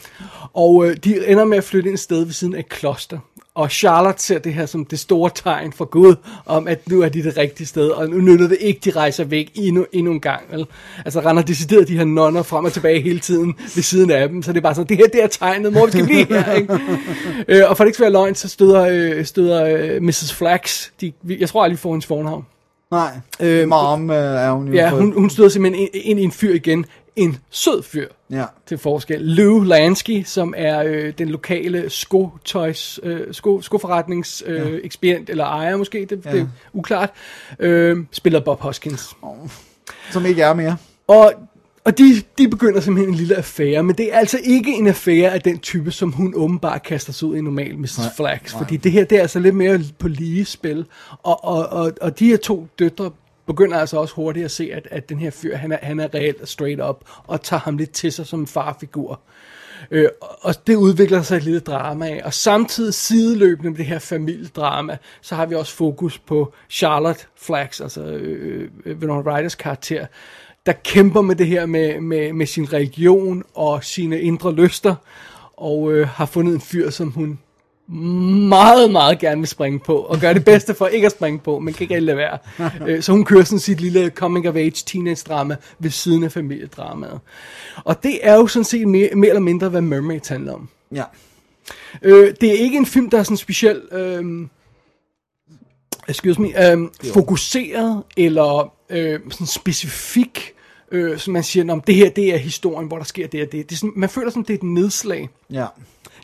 [0.54, 3.20] Og øh, de ender med at flytte ind et sted ved siden af et kloster.
[3.56, 7.10] Og Charlotte ser det her som det store tegn for Gud, om at nu er
[7.10, 10.20] de det rigtige sted, og nu nytter det ikke, de rejser væk endnu, endnu en
[10.20, 10.42] gang.
[10.52, 10.66] Vel?
[11.06, 14.44] Altså render decideret de her nonner frem og tilbage hele tiden ved siden af dem,
[14.44, 16.54] så det er bare sådan, det her det er tegnet, mor vi skal blive her.
[16.54, 16.80] Ikke?
[17.48, 20.34] øh, og for det ikke skal være løgn, så støder, øh, støder øh, Mrs.
[20.34, 22.46] Flax, de, jeg tror aldrig, vi får hendes fornavn.
[22.92, 26.24] Nej, Øh, mom øh, er hun jo Ja, hun, hun støder simpelthen ind, ind i
[26.24, 26.86] en fyr igen.
[27.16, 28.46] En sød fyr Ja.
[28.66, 29.22] til forskel.
[29.22, 34.78] Lou Lansky, som er øh, den lokale skotøjs, øh, sko, skoforretnings øh, ja.
[34.84, 36.32] ekspedient, eller ejer måske, det, ja.
[36.32, 37.10] det er uklart,
[37.60, 39.16] øh, spiller Bob Hoskins.
[40.12, 40.78] Som ikke er mere.
[41.08, 41.34] Og,
[41.90, 45.34] og de, de begynder simpelthen en lille affære, men det er altså ikke en affære
[45.34, 47.98] af den type, som hun åbenbart kaster sig ud i normalt, Mrs.
[47.98, 50.86] Nej, Flax, fordi det her det er altså lidt mere på lige spil,
[51.24, 53.12] og, og, og, og de her to døtre
[53.46, 56.14] begynder altså også hurtigt at se, at, at den her fyr, han er, han er
[56.14, 59.20] reelt straight up, og tager ham lidt til sig som en farfigur.
[59.92, 60.10] Øh,
[60.42, 62.22] og det udvikler sig et lille drama af.
[62.26, 67.82] Og samtidig sideløbende med det her familiedrama, så har vi også fokus på Charlotte Flax,
[67.82, 70.06] altså øh, øh, Winona Ryders karakter,
[70.70, 74.96] der kæmper med det her med, med, med sin religion og sine indre lyster,
[75.58, 77.40] og øh, har fundet en fyr, som hun
[78.50, 81.60] meget, meget gerne vil springe på, og gøre det bedste for ikke at springe på,
[81.60, 82.38] men kan ikke lade være.
[82.88, 87.20] Øh, så hun kører sådan sit lille coming-of-age teenage-drama ved siden af familiedramaet.
[87.76, 90.70] Og det er jo sådan set mere, mere eller mindre, hvad Mermaids handler om.
[90.96, 91.04] Ja.
[92.02, 94.48] Øh, det er ikke en film, der er sådan specielt øh,
[96.10, 96.78] excuse me, øh,
[97.14, 100.54] fokuseret eller øh, sådan specifik,
[100.92, 103.52] øh, som man siger, om det her det er historien, hvor der sker det og
[103.52, 103.70] det.
[103.70, 105.30] det er sådan, man føler sådan, det er et nedslag.
[105.50, 105.66] Ja.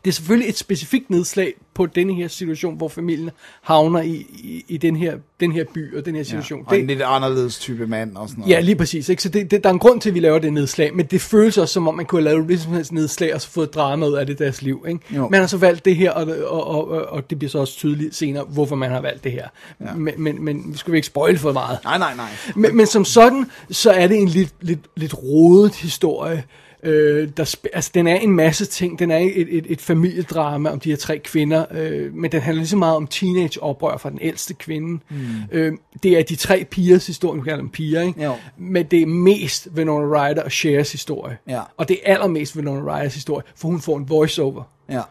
[0.06, 3.30] Det er selvfølgelig et specifikt nedslag på denne her situation, hvor familien
[3.62, 6.64] havner i, i, i den, her, den her by og den her situation.
[6.68, 8.54] Og en lidt anderledes type mand og sådan noget.
[8.54, 9.10] Ja, lige præcis.
[9.10, 9.24] Ikke?
[9.24, 11.22] Så det, det, der er en grund til, at vi laver det nedslag, men det
[11.22, 13.50] føles også, som om man kunne have lavet et hvilket som helst nedslag, og så
[13.50, 14.86] fået drama ud af det deres liv.
[14.88, 15.00] Ikke?
[15.16, 15.30] Jo.
[15.30, 17.74] Man har så valgt det her, og, og, og, og, og det bliver så også
[17.74, 19.48] tydeligt senere, hvorfor man har valgt det her.
[19.82, 19.94] Ja.
[19.94, 21.80] Men, men, men vi skal jo ikke spoil for meget.
[21.84, 22.30] Nej, nej, nej.
[22.56, 26.44] Men, men som sådan, så er det en lidt, lidt, lidt rodet historie.
[26.86, 29.00] Øh, der, altså, den er en masse ting.
[29.00, 32.60] Den er et, et, et familiedrama om de her tre kvinder, øh, men den handler
[32.60, 35.00] lige så meget om teenage-oprør fra den ældste kvinde.
[35.10, 35.18] Mm.
[35.52, 35.74] Øh,
[36.04, 38.24] det er de tre pigers historie, nu kalder dem piger, ikke?
[38.24, 38.34] Jo.
[38.58, 41.38] men det er mest Winona Ryder og Cher's historie.
[41.50, 41.62] Ja.
[41.78, 44.64] Og det er allermest Winona Ryders historie, for hun får en voiceover.
[44.90, 45.02] Ja.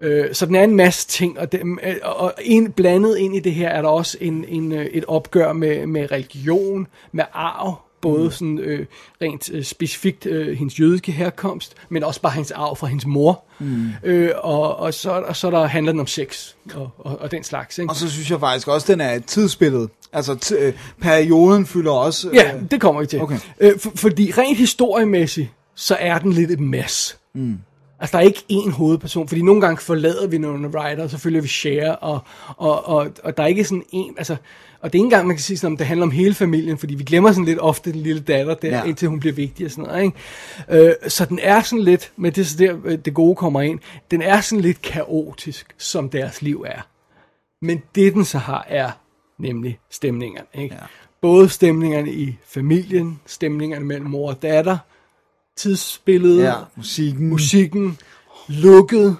[0.00, 3.40] Øh, så den er en masse ting, og, det, øh, og en, blandet ind i
[3.40, 7.83] det her er der også en, en, øh, et opgør med, med religion, med arv,
[8.04, 8.86] både sådan øh,
[9.22, 13.44] rent øh, specifikt øh, hendes jødiske herkomst, men også bare hendes arv fra hendes mor.
[13.58, 13.88] Mm.
[14.04, 17.44] Øh, og, og, så, og så der handler den om sex og, og, og den
[17.44, 17.78] slags.
[17.78, 17.90] Ikke?
[17.90, 19.88] Og så synes jeg faktisk også, den er et tidsbillede.
[20.12, 22.28] Altså, t- øh, perioden fylder også...
[22.28, 23.20] øh, Ja, det kommer vi til.
[23.20, 23.38] Okay.
[23.60, 27.18] Øh, for, fordi rent historiemæssigt, så er den lidt et mess.
[27.34, 27.58] Mm.
[28.00, 31.18] Altså, der er ikke én hovedperson, fordi nogle gange forlader vi nogle writer, og så
[31.18, 32.20] følger vi share, og,
[32.56, 34.36] og, og, og der er ikke sådan en, altså,
[34.84, 36.78] og det er ikke engang, man kan sige sådan, om det handler om hele familien,
[36.78, 38.84] fordi vi glemmer sådan lidt ofte den lille datter der, Ja.
[38.84, 40.86] indtil hun bliver vigtig og sådan noget, ikke?
[40.88, 43.78] Øh, så den er sådan lidt, med det, så der øh, det gode kommer ind,
[44.10, 46.80] den er sådan lidt kaotisk, som deres liv er.
[47.62, 48.90] Men det den så har, er
[49.38, 50.46] nemlig stemningerne.
[50.54, 50.74] Ikke?
[50.74, 50.80] Ja.
[51.22, 54.78] Både stemningerne i familien, stemningerne mellem mor og datter,
[55.56, 57.28] tidsbilledet, Ja, musikken.
[57.28, 57.98] musikken,
[58.48, 59.16] lukket,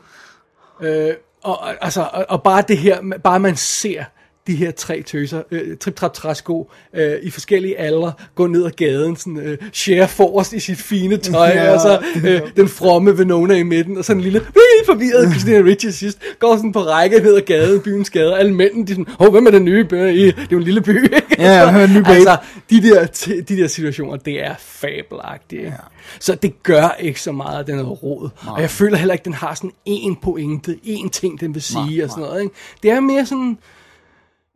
[0.80, 4.04] øh, og, altså, og, og bare det her, bare man ser
[4.46, 8.70] de her tre tøser, øh, trip trap træsko, øh, i forskellige aldre, gå ned ad
[8.70, 11.64] gaden, sådan, øh, share forrest i sit fine tøj, Ja.
[11.64, 11.74] ja.
[11.74, 15.58] og så øh, den fromme Venona i midten, og sådan en lille, wii, forvirret Christina
[15.58, 19.06] Ricci sidst, går sådan på række ned ad gaden, byens gader, alle mændene, de sådan,
[19.20, 21.22] åh, hvem er den nye det er jo en lille by, ikke?
[21.38, 22.14] Ja, den nye babe?
[22.14, 22.36] altså,
[22.70, 23.06] de der,
[23.48, 25.72] de der situationer, det er fabelagtigt, ikke?
[26.20, 28.28] Så det gør ikke så meget, den er råd.
[28.46, 32.04] Og jeg føler heller ikke, den har sådan en pointe, en ting, den vil sige,
[32.04, 32.54] og sådan noget, ikke?
[32.82, 33.58] Det er mere sådan,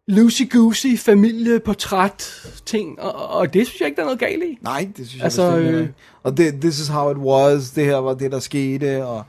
[0.08, 4.58] loosey-goosey familieportræt ting, og, og det synes jeg ikke, der er noget galt i.
[4.62, 5.94] Nej, det synes jeg Altså, bestemt øh, ikke.
[6.22, 9.22] Og det, this is how it was, det her var det, der skete, og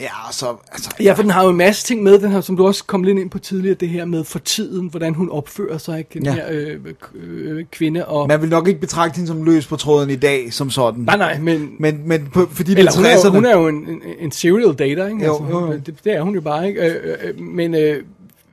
[0.00, 2.56] ja, så, altså, Ja, for den har jo en masse ting med, den her, som
[2.56, 5.78] du også kom lidt ind på tidligere, det her med for tiden, hvordan hun opfører
[5.78, 6.10] sig, ikke?
[6.14, 6.32] Den Ja.
[6.32, 6.76] her øh,
[7.14, 8.28] øh, kvinde, og...
[8.28, 11.02] man vil nok ikke betragte hende som løs på tråden i dag, som sådan.
[11.04, 11.70] nej, nej, men...
[11.78, 13.28] Men, men på, fordi Eller er hun er, jo, 60'erne.
[13.34, 15.24] hun er jo en, en, en serial dater, ikke?
[15.24, 15.72] Jo, altså, jo, jo.
[15.86, 16.80] Det, det er hun jo bare, ikke?
[16.80, 18.02] Øh, øh, øh, men, øh,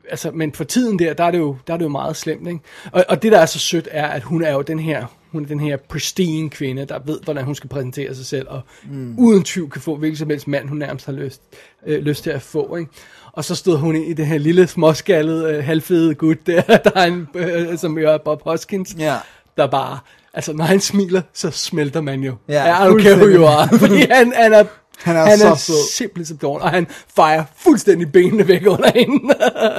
[0.09, 2.47] altså, men for tiden der, der er det jo, der er det jo meget slemt,
[2.47, 2.59] ikke?
[2.91, 5.43] Og, og det, der er så sødt, er, at hun er jo den her, hun
[5.43, 9.15] er den her pristine kvinde, der ved, hvordan hun skal præsentere sig selv, og mm.
[9.19, 11.41] uden tvivl kan få hvilken som helst mand, hun nærmest har lyst,
[11.85, 12.91] øh, lyst til at få, ikke?
[13.31, 16.91] Og så stod hun ind i det her lille småskallede, øh, halvfede gut der, der
[16.95, 19.15] er en, øh, som jo er Bob Hoskins, Ja.
[19.57, 19.99] der bare,
[20.33, 22.35] altså når han smiler, så smelter man jo.
[22.49, 24.63] Ja, I don't care who you are, fordi han, han er
[25.03, 25.75] Han er han så er sød.
[25.93, 29.33] simpelthen som dårlig, og han fejrer fuldstændig benene væk under hende.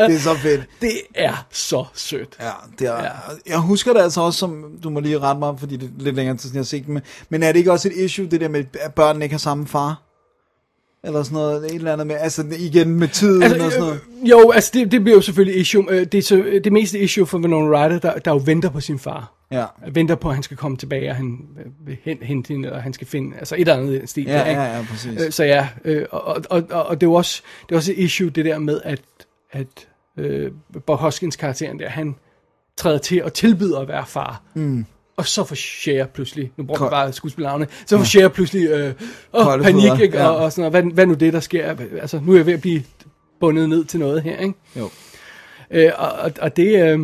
[0.07, 0.63] Det er så fedt.
[0.81, 2.37] det er så sødt.
[2.41, 3.11] Ja, det er, ja.
[3.47, 6.17] Jeg husker det altså også som, du må lige rette mig, fordi det er lidt
[6.17, 8.27] længere tid, siden jeg har set det, men, men er det ikke også et issue,
[8.27, 10.08] det der med, at børnene ikke har samme far?
[11.09, 14.01] Eller sådan noget, et eller andet med, altså igen med tiden altså, og sådan noget.
[14.23, 15.85] øh, jo, altså det, det bliver jo selvfølgelig issue.
[15.91, 18.81] Øh, Det er så, det meste issue for Winona Ryder, der, der jo venter på
[18.81, 19.33] sin far.
[19.51, 19.65] Ja.
[19.93, 22.81] Venter på, at han skal komme tilbage, og han øh, vil hen- hente hende, eller
[22.81, 24.25] han skal finde, altså et eller andet stil.
[24.25, 24.61] Ja, der, ikke?
[24.61, 25.23] ja, ja, præcis.
[25.23, 27.93] Øh, Så ja, øh, og, og, og, og det er jo også, det er også
[27.93, 29.01] et issue, det der med, at,
[29.53, 29.67] at
[30.17, 30.51] øh,
[30.87, 32.15] Bob Hoskins karakteren der, han
[32.77, 34.43] træder til og tilbyder at være far.
[34.55, 34.85] Mm.
[35.19, 38.95] Og så får Cher pludselig, nu bruger vi bare skuespillerne, så får Cher pludselig øh,
[39.33, 40.17] åh, panik, ikke?
[40.17, 40.29] ja.
[40.29, 40.85] Og, og sådan noget.
[40.85, 41.77] Hvad, hvad nu det, der sker?
[42.01, 42.83] Altså, nu er jeg ved at blive
[43.41, 44.55] bundet ned til noget her, ikke?
[44.77, 44.91] Jo.
[45.71, 47.01] Øh, og, og, og det, øh,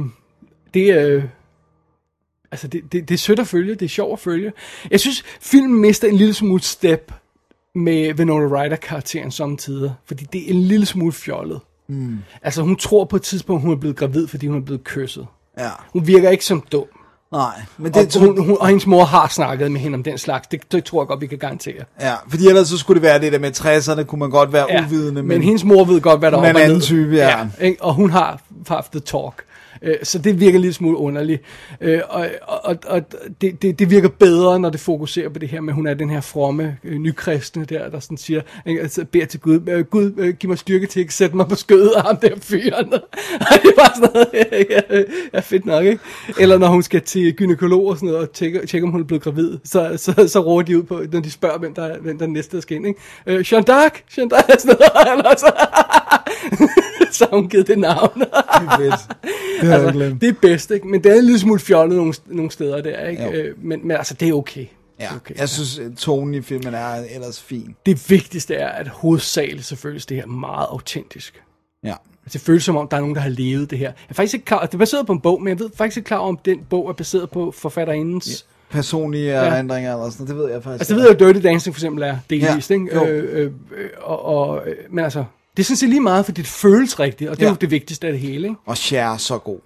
[0.75, 1.25] det, øh,
[2.53, 4.53] altså det, det, det er sødt at følge, det er sjovt at følge.
[4.91, 7.13] Jeg synes, filmen mister en lille smule step
[7.75, 11.61] med Winona Ryder-karakteren samtidig, fordi det er en lille smule fjollet.
[11.89, 12.19] Mm.
[12.43, 15.27] Altså hun tror på et tidspunkt, hun er blevet gravid, fordi hun er blevet kysset.
[15.59, 16.87] Ja, Hun virker ikke som dum.
[17.35, 20.19] Nej, men Og, det, hun, hun, og hendes mor har snakket med hende om den
[20.19, 20.47] slags.
[20.47, 21.85] Det, det tror jeg godt, vi kan garantere.
[22.01, 24.67] ja, fordi ellers så skulle det være det der med 60'erne, kunne man godt være
[24.71, 26.81] ja, uvidende, men, men hendes mor ved godt, hvad der er op og ned.
[26.81, 27.47] type, ja.
[27.61, 27.83] ikke?
[27.83, 29.45] Og hun har haft the talk.
[29.85, 31.43] Øh, Så det virker lidt smule underligt.
[31.81, 33.03] Øh, Og, og, og
[33.41, 35.95] det, det, det virker bedre, når det fokuserer på det her med, at hun er
[35.95, 40.13] den her fromme, øh, nykristne der, der sådan siger, altså beder til Gud, øh, Gud,
[40.17, 42.93] øh, giv mig styrke til at ikke sætte mig på skødet af ham der fyren.
[43.51, 44.29] Og det er bare sådan noget,
[44.71, 45.03] ja,
[45.35, 46.03] ja, fedt nok, ikke?
[46.41, 49.05] Eller når hun skal til gynekolog og sådan noget, og tjekke, tjekke om hun er
[49.05, 52.19] blevet gravid, så, så, så råber de ud på, når de spørger, hvem der, hvem
[52.19, 53.01] der næste, der skal ind, ikke?
[53.27, 55.53] Øh, Jean d'Arc, Jean d'Arc, sådan noget, eller så,
[57.19, 58.21] så har hun givet det navn.
[58.21, 58.95] Det er fedt.
[59.61, 60.21] Det jeg glemt.
[60.21, 60.87] det er bedst, ikke?
[60.87, 63.29] Men det er en lille smule fjollet nogle, nogle steder der, ikke?
[63.31, 64.67] Øh, men, men altså, det er okay.
[65.01, 65.35] Ja, okay.
[65.39, 67.77] jeg synes, at tonen i filmen er ellers fin.
[67.87, 71.43] Det vigtigste er, at hovedsageligt selvfølgelig det her meget autentisk.
[71.85, 71.95] Ja.
[72.25, 73.87] Altså, det føles som om, der er nogen, der har levet det her.
[73.87, 75.97] Jeg er faktisk ikke klar, det er baseret på en bog, men jeg ved faktisk
[75.97, 78.47] ikke klar om den bog er baseret på forfatterindens...
[78.71, 79.45] Personlige Ja.
[79.45, 79.59] ja.
[79.59, 80.81] ændringer eller sådan det ved jeg faktisk.
[80.81, 82.95] Altså, det ved jeg jo, Dirty Dancing for eksempel er delvist, Ja, ikke?
[82.95, 83.05] jo.
[83.07, 85.25] Øh, øh, øh, og, og, øh, men altså,
[85.57, 87.51] det er sådan set lige meget, fordi det føles rigtigt, og det er Ja.
[87.53, 88.61] jo det vigtigste af det hele, ikke?
[88.67, 89.59] Og Cher er så god.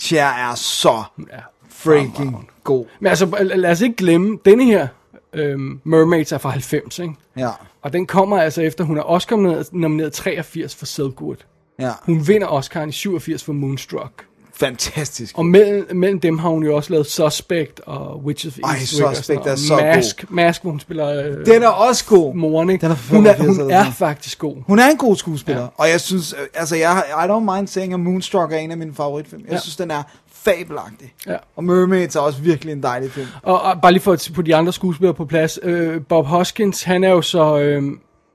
[0.00, 1.02] Cher er så
[1.32, 1.38] Ja.
[1.70, 2.86] freaking god.
[3.00, 4.88] Men altså, lad os ikke glemme, denne her
[5.32, 7.14] øhm, Mermaids er fra 90, ikke?
[7.36, 7.50] Ja,
[7.82, 11.36] Og den kommer altså efter, hun er Oscar nomineret, nomineret 83 for Silkwood.
[11.78, 11.90] ja.
[12.02, 14.24] Hun vinder Oscar'en i 87 for Moonstruck.
[14.58, 15.38] Fantastisk.
[15.38, 19.06] Og mellem, mellem dem har hun jo også lavet Suspect og Witches of Ej, Eastwick
[19.08, 22.34] og Suspect sådan er så Mask, Mask, hvor hun spiller øh, Den er også god.
[22.34, 22.82] moren, ikke?
[22.82, 24.56] Den er hun er, 85 hun er faktisk god.
[24.66, 25.68] Hun er en god skuespiller, ja.
[25.76, 28.76] og jeg synes, øh, altså jeg, I don't mind saying, at Moonstruck er en af
[28.76, 29.42] mine favoritfilm.
[29.44, 29.58] Jeg Ja.
[29.60, 30.02] synes, den er
[30.32, 31.14] fabelagtig.
[31.26, 31.36] Ja.
[31.56, 33.26] Og Mermaids er også virkelig en dejlig film.
[33.42, 35.58] Og, og bare lige for at på de andre skuespillere på plads.
[35.62, 37.58] Øh, Bob Hoskins, han er jo så...
[37.58, 37.82] Øh,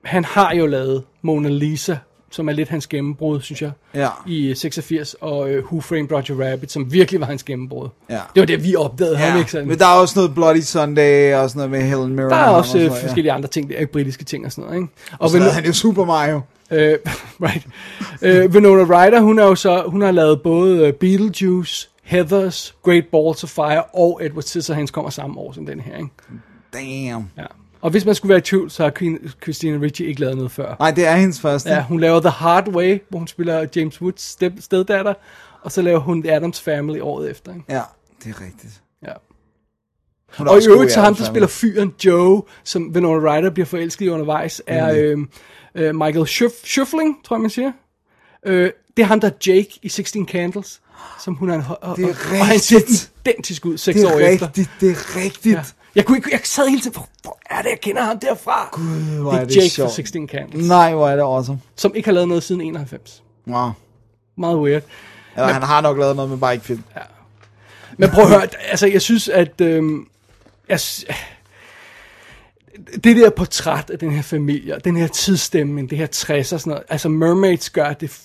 [0.03, 1.95] han har jo lavet Mona Lisa,
[2.33, 4.09] som er lidt hans gennembrud, synes jeg, Ja.
[4.27, 7.89] i 86, og øh, Who Framed Roger Rabbit, som virkelig var hans gennembrud.
[8.09, 8.19] Ja.
[8.35, 9.67] Det var det, vi opdagede ham, ikke sådan?
[9.67, 12.29] men der er også noget Bloody Sunday, og sådan noget med Helen Mirren.
[12.31, 13.03] Der er og også sådan øh, ja.
[13.03, 14.93] forskellige andre ting, der, britiske ting og sådan noget, ikke?
[15.19, 16.41] Og så Vin- lavede han jo Super Mario.
[16.71, 16.97] Øh,
[17.45, 17.67] right.
[18.21, 23.03] Øh, Winona Ryder, hun er jo så, hun har lavet både øh, Beetlejuice, Heathers, Great
[23.11, 26.09] Balls of Fire og Edward Scissorhands kommer samme år som den her, ikke?
[26.73, 27.29] Damn.
[27.37, 27.43] Ja.
[27.83, 28.91] Og hvis man skulle være i tvivl, så har
[29.41, 30.75] Christina Ricci ikke lavet noget før.
[30.79, 31.69] Nej, det er hendes første.
[31.69, 35.13] Ja, hun laver The Hard Way, hvor hun spiller James Woods sted- steddatter,
[35.61, 37.53] og så laver hun The Addams Family året efter.
[37.53, 37.65] Ikke?
[37.69, 37.81] Ja,
[38.23, 38.81] det er rigtigt.
[39.03, 39.11] Ja.
[40.37, 43.49] Hun er Og i øvrigt så ham, Addams der spiller fyren Joe, som Winona Ryder
[43.49, 45.17] bliver forelsket i undervejs, er øh,
[45.75, 47.71] øh, Michael Schiff- Schiffling, tror jeg man siger.
[48.45, 50.81] Øh, det er ham, der er Jake i 16 Candles,
[51.23, 53.11] som hun er en og, Det er og, og han ser rigtigt.
[53.25, 54.47] identisk ud seks Det år er efter.
[54.47, 55.55] rigtigt, det er rigtigt.
[55.55, 55.63] Ja.
[55.95, 58.69] Jeg, kunne ikke, jeg sad hele tiden, hvor, hvor er det, jeg kender ham derfra?
[58.71, 59.89] Gud, hvor det er det Jake sjovt.
[59.89, 61.59] fra 16 Candles, Nej, hvor er det awesome.
[61.75, 63.23] som ikke har lavet noget siden 91.
[63.47, 63.69] Wow.
[64.37, 64.83] Meget weird.
[65.35, 66.83] Eller han har nok lavet noget med bare ikke film.
[67.97, 70.07] Men prøv at høre, altså jeg synes, at øhm,
[70.69, 70.79] jeg,
[73.03, 76.61] det der portræt af den her familie, den her tidsstemning, det her 60'er og sådan
[76.65, 78.21] noget, altså Mermaids gør det,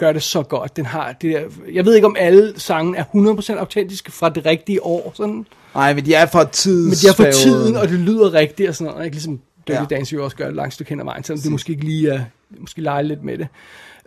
[0.00, 0.76] gør det så godt.
[0.76, 1.42] Den har det der,
[1.72, 5.94] jeg ved ikke om alle sange er 100% autentiske fra det rigtige år, sådan, Nej,
[5.94, 6.84] men de er fra tids...
[6.84, 9.14] men de er for tiden, og det lyder rigtigt og sådan noget, ikke?
[9.14, 9.96] ligesom Dirty Ja.
[9.96, 12.10] Dancing jo også gør et langt stykke hen ad vejen, selvom det måske ikke lige
[12.10, 12.24] er,
[12.58, 13.48] måske lege lidt med det.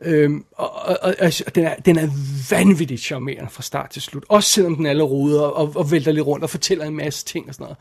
[0.02, 2.08] Øhm, og, og, og, og den, er, den er
[2.50, 4.24] vanvittigt charmerende fra start til slut.
[4.30, 7.48] Også selvom den alle ruder og, og vælter lidt rundt og fortæller en masse ting
[7.48, 7.78] og sådan noget.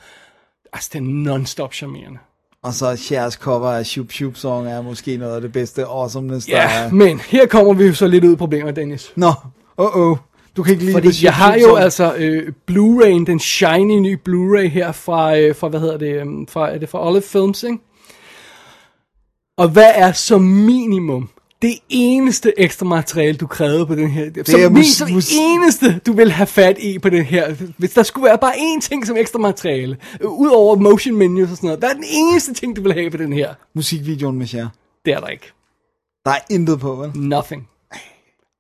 [0.73, 2.19] Altså, den er non-stop charmerende.
[2.63, 6.47] Og så Chers cover af Shoop Shoop Song er måske noget af det bedste awesomeness,
[6.47, 6.91] der Ja, er.
[6.93, 9.13] men her kommer vi jo så lidt ud af problemet, Dennis.
[9.17, 9.33] Nå,
[9.77, 10.17] oh oh.
[10.57, 14.19] Du kan ikke lide Fordi Shoop jeg har jo altså øh, Blu-ray, den shiny nye
[14.29, 17.63] Blu-ray her fra, øh, fra hvad hedder det, øh, fra, er det fra Olive Films,
[17.63, 17.79] ikke?
[19.59, 21.29] Og hvad er som minimum
[21.63, 24.31] det eneste ekstra materiale, du krævede på den her?
[24.31, 27.25] Det som er min, mus- som mus- eneste, du vil have fat i på den
[27.25, 27.55] her.
[27.79, 31.57] Hvis der skulle være bare én ting som ekstra materiale, øh, udover motion menus og
[31.57, 33.55] sådan noget, hvad er den eneste ting, du vil have på den her?
[33.75, 34.69] Musikvideoen med Cher.
[35.05, 35.53] Det er der ikke.
[36.25, 37.11] Der er intet på, vel?
[37.15, 37.69] Nothing.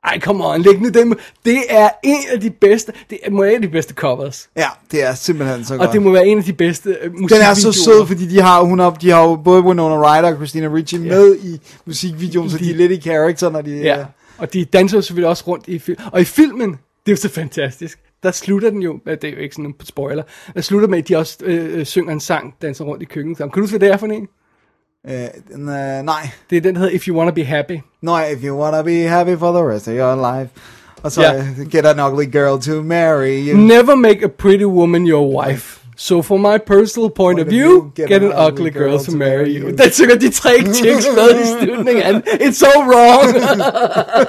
[0.04, 1.18] Ej, come on, læg nu dem.
[1.44, 4.48] Det er en af de bedste, det er må være en af de bedste covers.
[4.56, 5.88] Ja, det er simpelthen så godt.
[5.88, 7.54] Og det må være en af de bedste øh, Den er musikvideoer.
[7.54, 10.66] så sød, fordi de har, hun har, de har jo både Winona Ryder og Christina
[10.66, 11.02] Ricci ja.
[11.08, 14.04] med i musikvideoen, så de er lidt i character, når de Ja,
[14.38, 15.98] og de danser jo selvfølgelig også rundt i film.
[16.12, 17.98] Og i filmen, det er jo så fantastisk.
[18.22, 20.22] Der slutter den jo, det er jo ikke sådan en spoiler,
[20.54, 23.38] der slutter med, at de også øh, øh, synger en sang, danser rundt i køkkenet.
[23.38, 24.28] Kan du huske, hvad det er for en?
[25.08, 26.28] Øh, øh, nej.
[26.50, 27.78] Det er den, der hedder If You Wanna Be Happy.
[28.02, 30.50] No, if you wanna be happy for the rest of your life.
[31.02, 31.44] Og så yeah.
[31.70, 33.56] get an ugly girl to marry you.
[33.56, 35.78] Never make a pretty woman your wife.
[35.96, 39.70] So from my personal point of view, get, an, ugly girl, to marry you.
[39.70, 42.22] Den synger de tre chicks med i slutningen.
[42.40, 43.34] It's so wrong.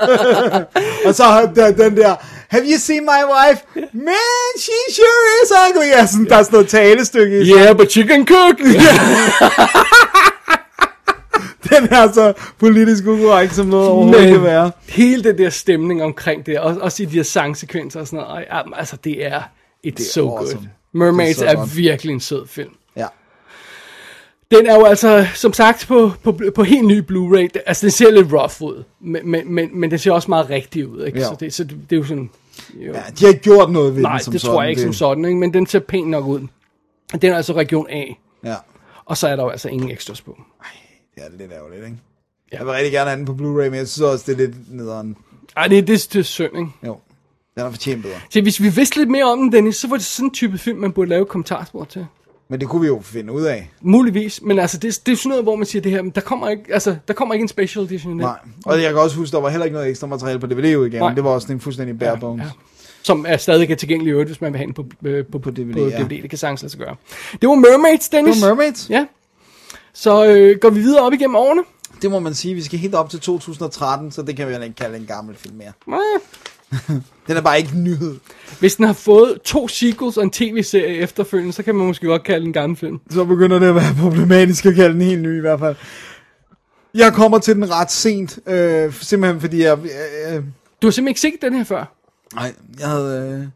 [1.07, 2.15] Og så har der, den der,
[2.49, 3.59] have you seen my wife?
[3.93, 5.88] Man, she sure is ugly.
[5.88, 7.51] Ja, sådan, der er sådan noget talestykke i.
[7.51, 8.59] yeah, but she can cook.
[11.80, 14.71] Den er så politisk ukorrekt, som noget overhovedet kan være.
[14.89, 18.45] hele den der stemning omkring det, og, også i de her sangsekvenser og sådan noget,
[18.76, 19.41] altså det er,
[19.88, 20.59] it's er so awesome.
[20.59, 20.67] good.
[20.91, 22.69] Mermaids Det er er, så virkelig en sød film.
[22.95, 23.07] Ja.
[24.51, 27.47] Den er jo altså, som sagt, på, på, på helt ny Blu-ray.
[27.65, 30.88] Altså, den ser lidt rough ud, men, men, men, men den ser også meget rigtig
[30.88, 31.19] ud, ikke?
[31.19, 31.26] Ja.
[31.26, 32.30] Så, det, så det, det er jo sådan...
[32.76, 32.93] Jo.
[32.93, 32.99] ja.
[33.19, 34.53] De har ikke gjort noget ved Nej, den som det sådan.
[34.53, 35.38] tror jeg ikke som sådan, ikke?
[35.38, 36.47] men den ser pænt nok ud.
[37.21, 38.03] Den er altså region A,
[38.43, 38.55] Ja,
[39.05, 40.41] og så er der jo altså ingen ekstras på.
[41.16, 41.97] Det er lidt ærgerligt, ikke?
[42.51, 44.74] Jeg vil rigtig gerne have den på Blu-ray, men jeg synes også, det er lidt
[44.74, 45.16] nederen.
[45.57, 46.72] Ej, det, det, det er synd, ikke?
[46.86, 46.97] Jo,
[47.55, 48.16] den er fortjent bedre.
[48.30, 50.57] Så hvis vi vidste lidt mere om den, Dennis, så var det sådan en type
[50.57, 52.05] film, man burde lave kommentarspor til.
[52.49, 53.70] Men det kunne vi jo finde ud af.
[53.82, 56.22] Muligvis, men altså, det, det er sådan noget, hvor man siger det her, men der
[56.22, 58.18] kommer ikke, altså, der kommer ikke en special edition.
[58.18, 58.38] Nej.
[58.66, 61.03] Og jeg kan også huske, der var heller ikke noget ekstra materiale på DVD-udgaven.
[61.03, 61.14] Nej.
[61.14, 62.45] Det var også en fuldstændig bare bones.
[62.45, 62.49] Ja.
[63.03, 65.39] Som er stadig er tilgængelig i øvrigt, hvis man vil have den på, øh, på,
[65.39, 66.03] på, DVD, på ja.
[66.03, 66.22] DVD.
[66.22, 66.95] Det kan sagtens lade sig gøre.
[67.41, 68.36] Det var Mermaids, Dennis.
[68.36, 68.89] Det var Mermaids.
[68.89, 69.05] Ja.
[69.93, 71.61] Så øh, går vi videre op igennem årene.
[72.01, 72.55] Det må man sige.
[72.55, 75.35] Vi skal helt op til 2013, så det kan vi heller ikke kalde en gammel
[75.35, 75.71] film mere.
[75.87, 76.95] Øh,
[77.27, 78.15] Den er bare ikke nyhed.
[78.59, 82.23] Hvis den har fået to sequels og en tv-serie efterfølgende, så kan man måske godt
[82.23, 82.99] kalde den en gammel film.
[83.11, 85.75] Så begynder det at være problematisk at kalde den helt ny i hvert fald.
[86.93, 89.77] Jeg kommer til den ret sent, øh, simpelthen fordi jeg...
[89.77, 90.43] Øh, øh,
[90.81, 91.95] Du har simpelthen ikke set den her før.
[92.35, 93.39] nej, jeg havde...
[93.41, 93.47] Øh,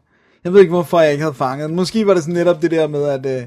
[0.44, 1.76] jeg ved ikke, hvorfor jeg ikke havde fanget den.
[1.76, 3.46] Måske var det sådan netop det der med, at, øh,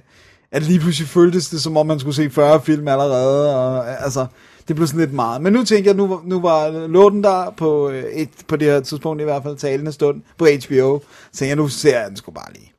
[0.52, 3.56] at lige pludselig føltes det, som om man skulle se 40 film allerede.
[3.56, 4.26] Og, altså,
[4.68, 5.42] det blev sådan lidt meget.
[5.42, 8.80] Men nu tænker jeg, nu, nu var låten der på, øh, et, på det her
[8.80, 11.00] tidspunkt i hvert fald talende stund på HBO.
[11.32, 12.72] Så tænker jeg, nu ser jeg den sgu bare lige.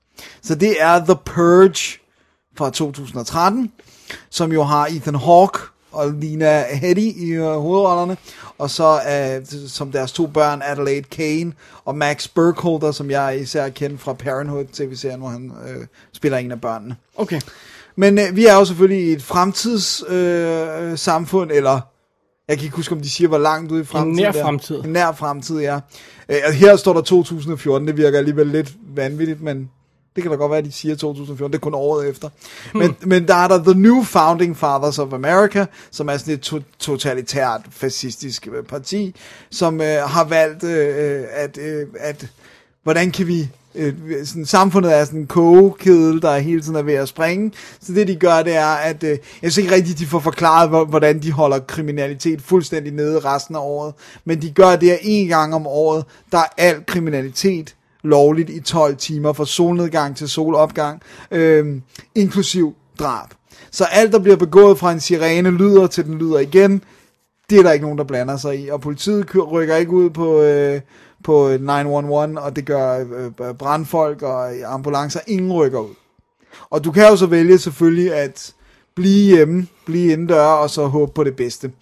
[0.43, 2.01] Så det er The Purge
[2.59, 3.73] fra 2013,
[4.31, 5.59] som jo har Ethan Hawke
[5.93, 8.16] og Lina Headey i øh, hovedrollerne,
[8.62, 11.52] og så øh, som deres to børn, Adelaide Kane
[11.84, 16.52] og Max Burkholder, som jeg især kender fra Parenthood tv-serien, hvor han øh, spiller en
[16.52, 16.96] af børnene.
[17.16, 17.40] Okay.
[17.96, 21.80] Men øh, vi er jo selvfølgelig i et fremtidssamfund, øh, samfund, eller
[22.48, 24.16] jeg kan ikke huske, om de siger, hvor langt ude i fremtiden.
[24.16, 24.44] nær det er.
[24.44, 24.76] fremtid.
[24.84, 25.80] En nær fremtid, ja.
[26.28, 29.70] Øh, her står der 2014, det virker alligevel lidt vanvittigt, men
[30.16, 32.28] Det kan da godt være, at de siger 2014, det er kun året efter.
[32.74, 36.40] Men, men der er der The New Founding Fathers of America, som er sådan et
[36.40, 39.14] to- totalitært, fascistisk øh, parti,
[39.50, 42.26] som øh, har valgt, øh, at, øh, at
[42.82, 43.94] hvordan kan vi øh,
[44.24, 47.52] sådan, samfundet er sådan en kogekedel, der hele tiden er ved at springe.
[47.80, 50.68] Så det de gør, det er, at øh, jeg synes ikke rigtigt, de får forklaret,
[50.68, 53.94] hvor- hvordan de holder kriminalitet fuldstændig nede resten af året.
[54.24, 58.61] Men de gør det, at en gang om året, der er al kriminalitet lovligt i
[58.61, 61.80] 12 timer, fra solnedgang til solopgang, øh,
[62.14, 63.28] inklusiv drab.
[63.70, 66.82] Så alt, der bliver begået fra en sirene, lyder til den lyder igen,
[67.53, 68.68] det er der ikke nogen, der blander sig i.
[68.68, 70.80] Og politiet rykker ikke ud på, øh,
[71.24, 75.20] på 911, og det gør øh, øh, brandfolk og ambulancer.
[75.26, 75.94] Ingen rykker ud.
[76.70, 78.53] Og du kan jo så vælge selvfølgelig at
[78.94, 81.72] blive hjemme, blive indendør, og så håbe på det bedste.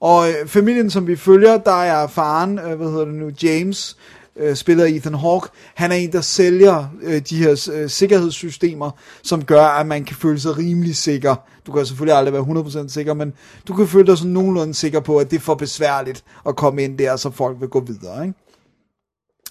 [0.00, 3.96] Og øh, familien, som vi følger, der er faren, øh, hvad hedder det nu, James,
[4.38, 5.48] øh, spiller Ethan Hawke.
[5.74, 8.90] Han er en, der sælger øh, de her øh, sikkerhedssystemer,
[9.22, 11.34] som gør, at man kan føle sig rimelig sikker.
[11.66, 13.32] Du kan selvfølgelig aldrig være 100% sikker, men
[13.68, 16.84] du kan føle dig sådan nogenlunde sikker på, at det er for besværligt at komme
[16.84, 18.26] ind der, så folk vil gå videre.
[18.26, 18.38] Ikke?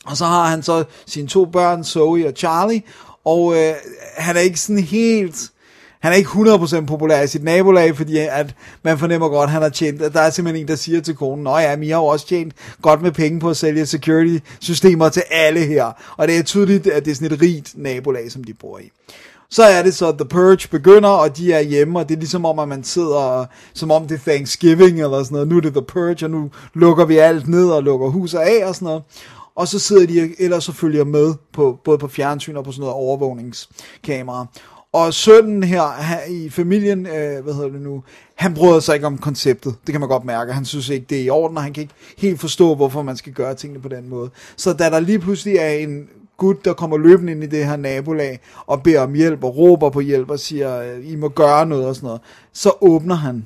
[0.06, 2.82] Og så har han så sine to børn, Zoe og Charlie,
[3.26, 3.74] og øh,
[4.18, 5.52] han er ikke sådan helt...
[6.06, 9.62] Han er ikke 100% populær i sit nabolag, fordi at man fornemmer godt, at han
[9.62, 10.02] har tjent...
[10.02, 12.06] at Der er simpelthen en, der siger til konen, Nå ja, men I har jo
[12.06, 15.92] også tjent godt med penge på at sælge security-systemer til alle her.
[16.18, 18.92] Og det er tydeligt, at det er sådan et rigt nabolag, som de bor i.
[19.50, 22.20] Så er det så, at The Purge begynder, og de er hjemme, og det er
[22.20, 25.48] ligesom om, at man sidder, som om det er Thanksgiving, eller sådan noget.
[25.48, 28.66] Nu er det The Purge, og nu lukker vi alt ned, og lukker huset af,
[28.66, 29.04] og sådan noget.
[29.56, 32.82] Og så sidder de ellers så følger med, på, både på fjernsyn og på sådan
[32.82, 34.48] noget overvågningskamera.
[34.96, 38.04] Og sønnen her, her i familien, øh, hvad hedder det nu,
[38.36, 39.76] han bryder sig ikke om konceptet.
[39.86, 40.54] Det kan man godt mærke.
[40.54, 43.18] Han synes ikke, det er i orden, og han kan ikke helt forstå, hvorfor man
[43.18, 44.30] skal gøre tingene på den måde.
[44.56, 47.76] Så da der lige pludselig er en gut, der kommer løbende ind i det her
[47.76, 51.66] nabolag, og beder om hjælp, og råber på hjælp, og siger, øh, I må gøre
[51.66, 52.22] noget, og sådan noget,
[52.54, 53.46] så åbner han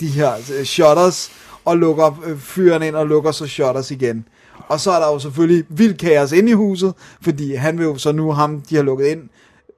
[0.00, 1.30] de her øh, shutters,
[1.64, 4.28] og lukker øh, fyren ind, og lukker så shutters igen.
[4.68, 7.96] Og så er der jo selvfølgelig vild kaos inde i huset, fordi han vil jo
[7.96, 9.28] så nu, ham de har lukket ind,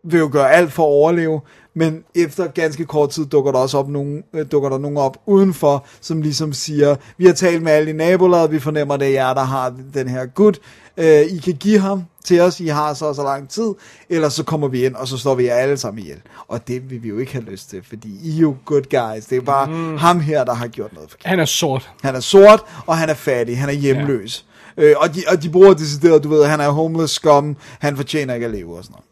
[0.05, 1.41] vil jo gøre alt for at overleve,
[1.75, 5.19] men efter ganske kort tid dukker der også op nogen, øh, dukker der nogen op
[5.27, 9.13] udenfor, som ligesom siger, vi har talt med alle i nabolaget, vi fornemmer, det er
[9.13, 10.61] jer, der har den her gut,
[10.97, 13.75] øh, I kan give ham til os, I har så så lang tid,
[14.09, 16.21] ellers så kommer vi ind, og så står vi jer alle sammen ihjel.
[16.49, 19.25] Og det vil vi jo ikke have lyst til, fordi I er jo good guys,
[19.27, 19.97] det er bare mm.
[19.97, 21.27] ham her, der har gjort noget forkert.
[21.27, 21.91] Han er sort.
[22.03, 24.47] Han er sort, og han er fattig, han er hjemløs.
[24.77, 24.83] Ja.
[24.83, 28.35] Øh, og, de, og de bruger decideret, du ved, han er homeless scum, han fortjener
[28.35, 29.08] ikke at leve og sådan noget.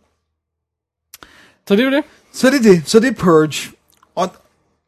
[1.68, 2.04] Så det er det.
[2.32, 2.82] Så det er det.
[2.86, 3.72] Så det er Purge.
[4.14, 4.28] Og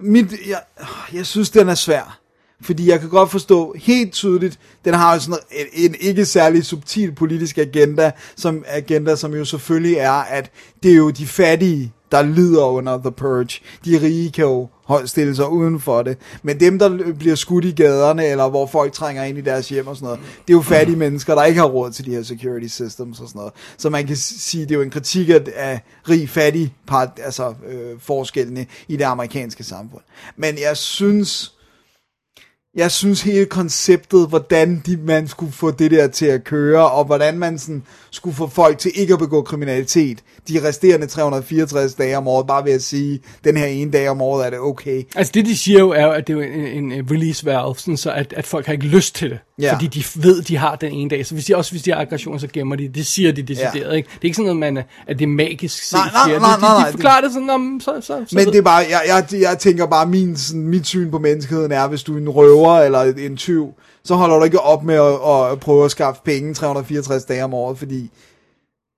[0.00, 0.60] mit, jeg,
[1.12, 2.20] jeg synes, den er svær.
[2.60, 6.64] Fordi jeg kan godt forstå helt tydeligt, den har jo sådan en, en ikke særlig
[6.64, 10.50] subtil politisk agenda, som agenda, som jo selvfølgelig er, at
[10.82, 13.60] det er jo de fattige, der lider under The Purge.
[13.84, 14.68] De rige kan jo
[15.04, 16.18] stille sig uden for det.
[16.42, 19.86] Men dem, der bliver skudt i gaderne, eller hvor folk trænger ind i deres hjem
[19.86, 22.22] og sådan noget, det er jo fattige mennesker, der ikke har råd til de her
[22.22, 23.52] security systems og sådan noget.
[23.78, 28.00] Så man kan sige, det er jo en kritik af, af rig-fattig part, altså øh,
[28.00, 30.02] forskellene i det amerikanske samfund.
[30.36, 31.57] Men jeg synes,
[32.78, 37.04] jeg synes hele konceptet, hvordan de, man skulle få det der til at køre, og
[37.04, 40.18] hvordan man sådan skulle få folk til ikke at begå kriminalitet,
[40.48, 44.22] de resterende 364 dage om året, bare ved at sige, den her ene dag om
[44.22, 45.02] året er det okay.
[45.16, 47.96] Altså det de siger jo er jo, at det er en, en release valve, sådan
[47.96, 49.38] så at, at folk har ikke lyst til det.
[49.60, 49.74] Ja.
[49.74, 51.26] Fordi de ved, de har den ene dag.
[51.26, 52.88] Så hvis de, også hvis de har aggression, så gemmer de.
[52.88, 53.90] Det siger de decideret, Ja.
[53.90, 54.08] ikke?
[54.08, 55.92] Det er ikke sådan noget, man, at det er magisk set.
[55.92, 58.36] Nej, nej, nej, de, nej, de, nej, de forklarer det sådan, om, så, så, så
[58.36, 59.00] Men ved- det er bare, jeg,
[59.32, 62.28] jeg, jeg tænker bare, min, sådan, mit syn på menneskeheden er, hvis du er en
[62.28, 63.72] røver eller en tyv,
[64.04, 67.54] så holder du ikke op med at, at prøve at skaffe penge 364 dage om
[67.54, 68.10] året, fordi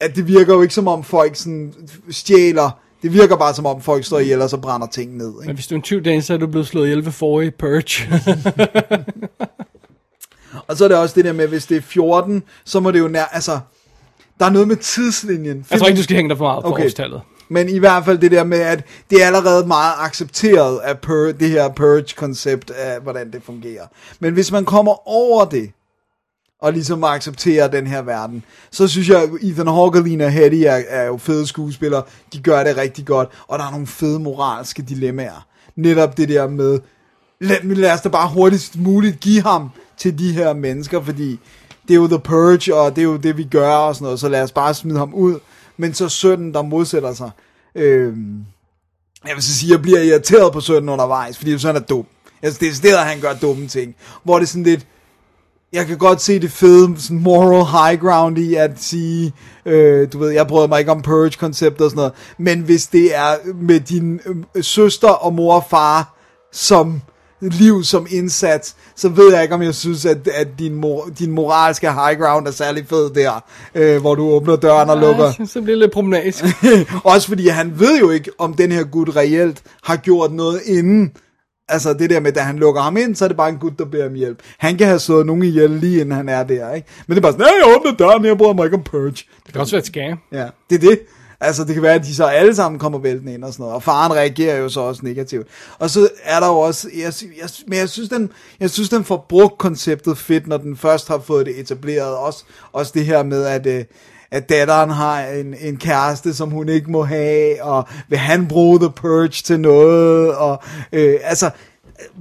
[0.00, 1.74] at det virker jo ikke som om folk sådan
[2.10, 2.70] stjæler,
[3.02, 5.32] det virker bare som om folk står ihjel og så brænder ting ned.
[5.32, 5.54] Men Ikke?
[5.54, 8.20] hvis du er en tyv, Dan, så er du blevet slået ihjel ved forrige purge.
[10.66, 12.98] Og så er det også det der med, hvis det er 14, så må det
[12.98, 13.58] jo nær, altså,
[14.40, 15.66] der er noget med tidslinjen.
[15.70, 16.84] jeg tror ikke, du skal hænge dig for meget på Okay.
[16.84, 17.20] årstallet.
[17.48, 21.32] Men i hvert fald det der med, at det er allerede meget accepteret af pur,
[21.32, 23.86] det her purge-koncept af, hvordan det fungerer.
[24.20, 25.70] Men hvis man kommer over det,
[26.62, 30.82] og ligesom accepterer den her verden, så synes jeg, Ethan Hawke og Lena Headey er,
[30.88, 32.02] er jo fede skuespillere.
[32.32, 35.46] De gør det rigtig godt, og der er nogle fede moralske dilemmaer.
[35.76, 36.80] Netop det der med,
[37.40, 39.70] lad, lad os da bare hurtigst muligt give ham
[40.00, 41.40] til de her mennesker, fordi
[41.88, 44.20] det er jo The Purge, og det er jo det, vi gør, og sådan noget,
[44.20, 45.38] så lad os bare smide ham ud.
[45.76, 47.30] Men så sønnen, der modsætter sig,
[47.74, 48.14] øh,
[49.26, 52.06] jeg vil så sige, jeg bliver irriteret på sønnen undervejs, fordi sådan er dum.
[52.42, 53.94] Altså, det er stedet, han gør dumme ting.
[54.24, 54.86] Hvor det er sådan lidt,
[55.72, 59.32] jeg kan godt se det fede sådan moral high ground i at sige,
[59.66, 63.16] øh, du ved, jeg bryder mig ikke om purge-konceptet og sådan noget, men hvis det
[63.16, 64.20] er med din
[64.54, 66.16] øh, søster og mor og far
[66.52, 67.02] som
[67.40, 71.30] liv som indsats, så ved jeg ikke, om jeg synes, at, at din, mor, din
[71.30, 75.32] moralske high ground er særlig fed der, øh, hvor du åbner døren og lukker.
[75.46, 76.44] Så bliver det lidt problematisk.
[77.04, 81.12] Også fordi han ved jo ikke, om den her gut reelt har gjort noget inden.
[81.68, 83.78] Altså det der med, da han lukker ham ind, så er det bare en gut,
[83.78, 84.38] der beder om hjælp.
[84.58, 86.88] Han kan have slået nogen ihjel lige inden han er der, ikke?
[87.06, 89.10] Men det er bare sådan, nej, jeg åbner døren, jeg bryder mig ikke om purge.
[89.10, 90.18] Det kan også være et scam.
[90.32, 90.98] Ja, det er det.
[91.40, 93.74] Altså, det kan være, at de så alle sammen kommer væltende ind og sådan noget,
[93.74, 95.46] og faren reagerer jo så også negativt.
[95.78, 98.30] Og så er der jo også, jeg, jeg, men jeg synes, den,
[98.60, 102.16] jeg synes, den får brugt konceptet fedt, når den først har fået det etableret.
[102.16, 103.84] Også, også det her med, at, øh,
[104.30, 108.78] at datteren har en, en kæreste, som hun ikke må have, og vil han bruge
[108.78, 110.62] The Purge til noget, og
[110.92, 111.50] øh, altså,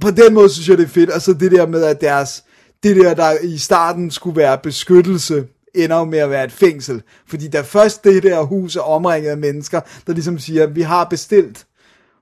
[0.00, 1.10] på den måde synes jeg, det er fedt.
[1.10, 2.44] Og så det der med, at deres,
[2.82, 5.44] det der, der i starten skulle være beskyttelse,
[5.74, 7.02] ender jo med at være et fængsel.
[7.28, 11.04] Fordi da først det der hus er omringet af mennesker, der ligesom siger, vi har
[11.04, 11.66] bestilt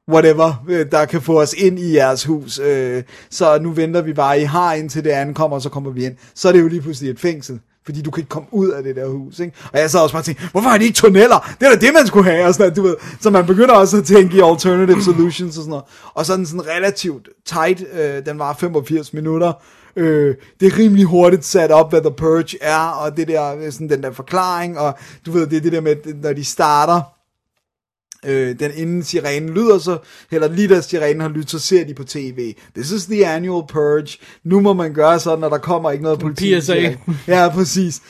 [0.09, 2.59] whatever, øh, der kan få os ind i jeres hus.
[2.59, 6.05] Øh, så nu venter vi bare, I har indtil det ankommer, og så kommer vi
[6.05, 6.17] ind.
[6.35, 7.61] Så er det jo lige pludselig et fængsel.
[7.85, 9.53] Fordi du kan ikke komme ud af det der hus, ikke?
[9.73, 11.55] Og jeg så også bare tænkt, hvorfor har de ikke tunneller?
[11.61, 12.97] Det er da det, man skulle have, og sådan noget, du ved.
[13.21, 15.85] Så man begynder også at tænke i alternative solutions og sådan noget.
[16.15, 19.53] Og så den sådan relativt tight, øh, den var 85 minutter.
[19.99, 23.73] Øh, det er rimelig hurtigt sat op, hvad The Purge er, og det der, øh,
[23.73, 27.03] sådan den der forklaring, og du ved, det er det der med, når de starter,
[28.27, 29.99] øh, den inden sirenen lyder, så,
[30.31, 32.55] eller lige da sirenen har lyttet, så ser de på tv.
[32.75, 34.19] This is the annual purge.
[34.45, 36.61] Nu må man gøre sådan, når der kommer ikke noget politi.
[36.61, 36.95] PSA.
[37.29, 38.03] Ja, præcis.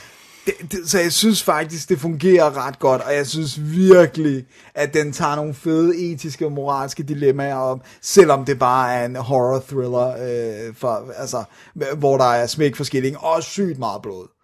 [0.49, 4.95] Det, det, så jeg synes faktisk, det fungerer ret godt, og jeg synes virkelig, at
[4.95, 9.65] den tager nogle fede etiske og moralske dilemmaer om, selvom det bare er en horror
[9.69, 11.45] thriller, øh, for, altså,
[11.97, 14.38] hvor der er smæk for skilling, og sygt meget blod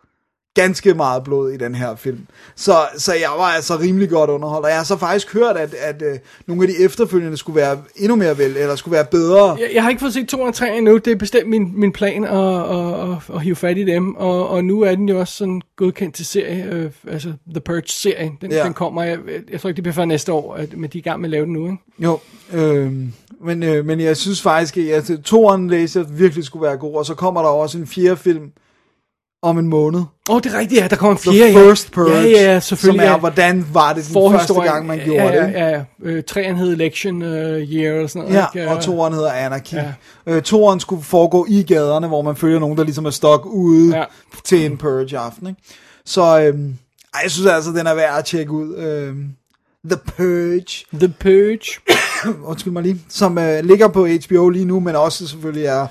[0.54, 2.26] ganske meget blod i den her film.
[2.56, 5.74] Så, så jeg var altså rimelig godt underholdt, og jeg har så faktisk hørt, at,
[5.74, 9.56] at uh, nogle af de efterfølgende skulle være endnu mere vel, eller skulle være bedre.
[9.60, 10.96] Jeg, jeg har ikke fået set 2 og 3 endnu.
[10.96, 14.14] Det er bestemt min, min plan at, at, at, at hive fat i dem.
[14.14, 16.68] Og, og nu er den jo også sådan godkendt til serie.
[16.72, 18.38] Øh, altså The Purge-serien.
[18.40, 18.64] Den, Ja.
[18.64, 19.18] den kommer, jeg,
[19.52, 21.26] jeg tror ikke, det bliver før næste år, at, men de er i gang med
[21.28, 21.64] at lave den nu.
[21.64, 21.78] Ikke?
[21.98, 22.18] Jo,
[22.52, 22.92] øh,
[23.44, 27.06] men, øh, men jeg synes faktisk, at toeren læste jeg virkelig skulle være god, og
[27.06, 28.50] så kommer der også en fjerde film
[29.44, 30.00] om en måned.
[30.28, 30.88] Åh, oh, det er rigtigt, ja.
[30.88, 31.52] Der kommer en The fjerde.
[31.68, 31.94] First ja.
[31.94, 33.00] Purge, Ja, ja, ja, selvfølgelig.
[33.00, 33.18] som er, ja.
[33.18, 35.46] hvordan var det den første gang, man gjorde ja, det.
[35.48, 35.58] ikke?
[35.58, 35.82] Ja, ja.
[36.02, 38.34] Øh, træen hed Election uh, Year eller sådan noget.
[38.54, 38.70] Ja, ikke?
[38.70, 39.74] og toeren hedder Anarchy.
[39.74, 39.84] Ja.
[40.26, 40.32] Ja.
[40.36, 43.90] Øh, toeren skulle foregå i gaderne, hvor man følger nogen, der ligesom er stok ude
[43.90, 43.98] Ja.
[43.98, 44.04] ja.
[44.44, 45.46] til en purge aften.
[45.46, 45.60] Ikke?
[46.06, 46.74] Så øhm,
[47.14, 48.76] ej, jeg synes altså, den er værd at tjekke ud.
[48.76, 49.24] Øhm,
[49.90, 51.80] The Purge, The Purge.
[52.50, 55.86] undskyld mig lige, som øh, ligger på HBO lige nu, men også selvfølgelig er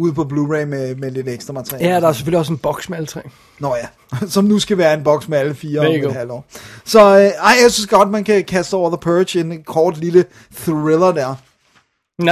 [0.00, 1.88] ude på Blu-ray med, med lidt ekstra materiale.
[1.88, 3.20] Ja, der er selvfølgelig også en boks med alle tre.
[3.58, 3.86] Nå ja,
[4.34, 6.44] som nu skal være en boks med alle fire om et halvt år.
[6.84, 10.24] Så øh, ej, jeg synes godt, man kan kaste over The Purge en kort lille
[10.56, 11.34] thriller der.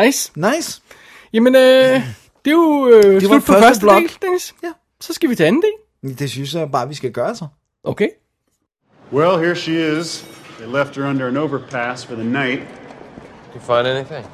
[0.05, 0.33] Nice.
[0.37, 0.83] Nice.
[1.33, 1.61] Jamen, øh,
[2.45, 4.03] det er jo øh, var slut på første første blok.
[4.03, 4.55] del, Dennis.
[4.63, 4.73] Ja.
[5.01, 6.19] Så skal vi til anden del.
[6.19, 7.47] Det synes jeg bare, vi skal gøre så.
[7.85, 8.09] Okay.
[9.13, 10.27] Well, here she is.
[10.59, 12.61] They left her under an overpass for the night.
[13.55, 14.27] You find anything?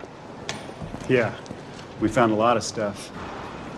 [1.11, 1.31] Yeah,
[2.01, 3.13] we found a lot of stuff.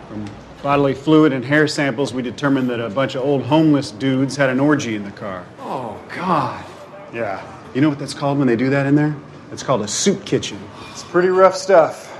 [0.09, 0.25] From
[0.63, 4.49] bodily fluid and hair samples, we determined that a bunch of old homeless dudes had
[4.51, 5.45] an orgy in the car.
[5.61, 6.65] Oh, God.
[7.13, 7.45] Yeah.
[7.75, 9.17] You know what that's called when they do that in there?
[9.53, 10.59] It's called a soup kitchen.
[10.91, 12.13] It's pretty rough stuff.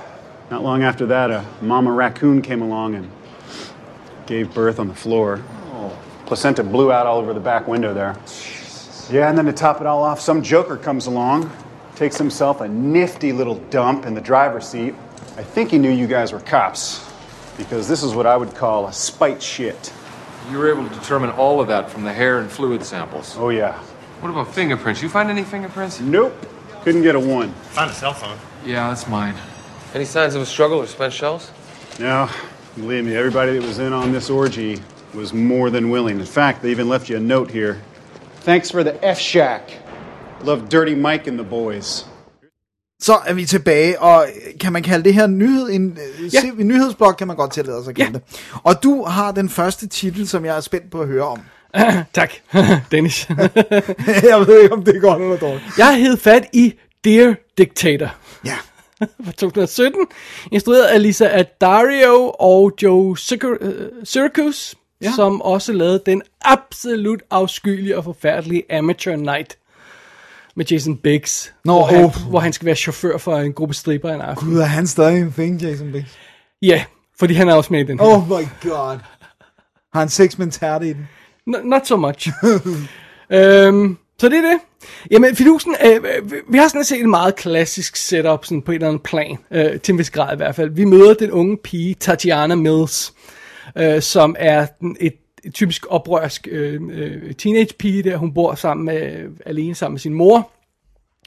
[0.49, 3.11] Not long after that, a mama raccoon came along and
[4.27, 5.43] gave birth on the floor.
[5.73, 5.97] Oh.
[6.25, 8.17] Placenta blew out all over the back window there.
[9.09, 11.51] Yeah, and then to top it all off, some joker comes along,
[11.95, 14.93] takes himself a nifty little dump in the driver's seat.
[15.37, 17.06] I think he knew you guys were cops,
[17.57, 19.91] because this is what I would call a spite shit.
[20.49, 23.35] You were able to determine all of that from the hair and fluid samples.
[23.37, 23.77] Oh, yeah.
[24.21, 25.01] What about fingerprints?
[25.01, 25.99] You find any fingerprints?
[25.99, 26.33] Nope.
[26.83, 27.51] Couldn't get a one.
[27.73, 28.37] Found a cell phone.
[28.65, 29.35] Yeah, that's mine.
[29.93, 31.51] Any signs of a struggle or spent shells?
[31.99, 32.29] No,
[32.75, 34.79] believe me, everybody that was in on this orgy
[35.13, 36.19] was more than willing.
[36.19, 37.81] In fact, they even left you a note here.
[38.41, 39.69] Thanks for the F Shack.
[40.41, 42.05] Love Dirty Mike and the boys.
[42.99, 44.25] Så er vi tilbage, og
[44.59, 45.97] kan man kalde det her nyhed, en,
[46.33, 46.39] Ja.
[46.43, 46.51] ja.
[46.59, 48.17] en nyhedsblok, kan man godt tillade sig at kalde Ja.
[48.35, 48.59] det.
[48.63, 51.39] Og du har den første titel, som jeg er spændt på at høre om.
[52.13, 52.31] tak,
[52.91, 53.27] Dennis.
[54.29, 55.63] jeg ved ikke, om det er godt eller dårligt.
[55.77, 56.73] jeg hed fat i
[57.03, 58.55] Dear Dictator Ja.
[59.25, 60.05] fra 2017,
[60.51, 64.75] instrueret af Lisa Addario og Joe Syracuse, øh, Syracuse.
[65.01, 65.11] Ja.
[65.15, 69.57] som også lavede den absolut afskyelige og forfærdelige Amateur Night
[70.57, 72.29] med Jason Biggs, Nå, hvor, han, åh.
[72.29, 74.47] hvor han skal være chauffør for en gruppe stripper en aften.
[74.49, 76.17] Gud, er han stadig en thing, Jason Biggs?
[76.61, 76.83] Ja,
[77.19, 78.05] Fordi han er også med i den her.
[78.07, 78.97] Oh my god.
[79.93, 81.07] Har han sex med en tærte i den?
[81.49, 82.29] N- not so much.
[83.29, 84.59] øhm, så det er det.
[85.11, 86.03] Jamen, fidusen, øh,
[86.49, 89.79] vi har sådan set et meget klassisk setup sådan på et eller andet plan, øh,
[89.79, 90.69] til en vis grad i hvert fald.
[90.69, 93.13] Vi møder den unge pige, Tatiana Mills,
[93.77, 95.13] øh, som er den, et
[95.53, 98.17] typisk oprørsk øh, øh, teenage pige der.
[98.17, 100.49] Hun bor sammen med, alene sammen med sin mor,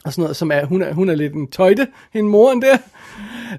[0.04, 2.76] og sådan noget, som er, hun er, hun er lidt en tøjte, hende moren der.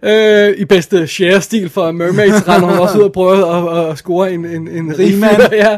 [0.04, 4.34] Øh, I bedste share-stil for Mermaids render hun også ud og prøver at, at score
[4.34, 5.38] en, en, en Rigmand.
[5.38, 5.54] rigmand.
[5.54, 5.78] Ja.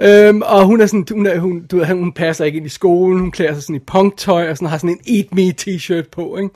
[0.00, 2.68] Øhm, og hun er sådan, hun, er, hun, du ved, hun passer ikke ind i
[2.68, 6.08] skolen, hun klæder sig sådan i punktøj, og sådan, har sådan en Eat Me t-shirt
[6.12, 6.50] på, ikke?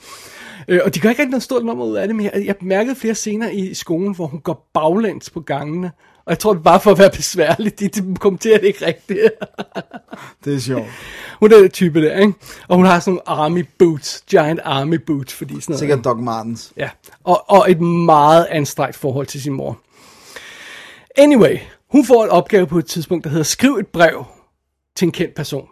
[0.68, 2.56] Øh, og de gør ikke rigtig noget stort nummer ud af det, men jeg, jeg
[2.56, 5.90] bemærkede flere scener i skolen, hvor hun går baglæns på gangene.
[6.24, 9.18] Og jeg tror, det bare for at være besværlig, de, de kommenterer det ikke rigtigt.
[10.44, 10.86] Det er sjovt.
[11.40, 12.32] hun er den type der, ikke?
[12.68, 15.78] Og hun har sådan nogle army boots, giant army boots, fordi sådan noget.
[15.78, 16.72] Sikkert Doc Martens.
[16.76, 16.90] Ja,
[17.24, 19.78] og, og et meget anstrengt forhold til sin mor.
[21.16, 21.58] Anyway,
[21.90, 24.24] hun får en opgave på et tidspunkt, der hedder skriv et brev
[24.96, 25.68] til en kendt person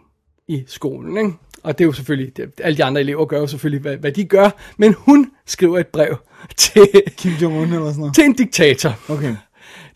[0.47, 1.17] i skolen.
[1.17, 1.33] Ikke?
[1.63, 4.11] Og det er jo selvfølgelig, det, alle de andre elever gør jo selvfølgelig, hvad, hvad
[4.11, 6.17] de gør, men hun skriver et brev
[6.57, 6.87] til,
[7.17, 8.15] Kim Jong-un eller sådan noget.
[8.15, 8.99] til en diktator.
[9.09, 9.35] Okay.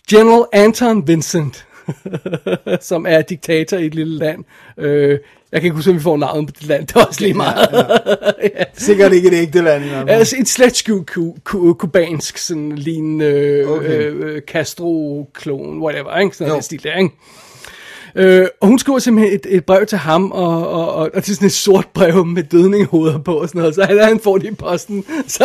[0.09, 1.65] General Anton Vincent,
[2.81, 4.43] som er diktator i et lille land.
[4.77, 5.19] Øh,
[5.51, 7.33] jeg kan ikke huske, om vi får navnet på det land, det er også lige
[7.33, 7.67] meget.
[8.77, 10.09] Sikkert ikke et ægte land fald.
[10.09, 13.85] Altså et slet skjult ku, ku, kubansk, sådan lignende øh, Okay.
[13.87, 14.11] okay.
[14.11, 16.35] øh, Castro-klon, whatever, ikke?
[16.35, 16.51] Sådan Jo.
[16.51, 17.15] noget stil der, ikke?
[18.17, 21.35] Øh, og hun skriver simpelthen et, et brev til ham, og, og, og, og til
[21.35, 24.47] sådan et sort brev med dødninghoveder på og sådan noget, så han, han får det
[24.47, 25.43] i posten, så,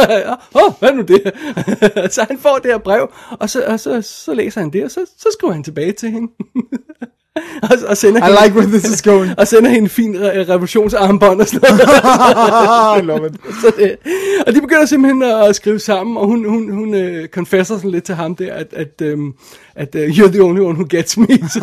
[0.55, 1.23] åh, oh, hvad er nu det?
[2.15, 4.91] så han får det her brev, og så, og så, så læser han det, og
[4.91, 6.33] så, så skriver han tilbage til hende.
[7.63, 9.33] og, og sender I hende, like where this is going.
[9.39, 13.03] og sender hende en fin re- revolutionsarmbånd og sådan noget.
[13.03, 13.35] I love it.
[13.63, 13.97] så det,
[14.47, 18.05] og de begynder simpelthen at skrive sammen, og hun, hun, hun øh, confesser sådan lidt
[18.05, 19.33] til ham der, at, at, øhm,
[19.75, 21.27] at uh, you're the only one who gets me.
[21.27, 21.61] Så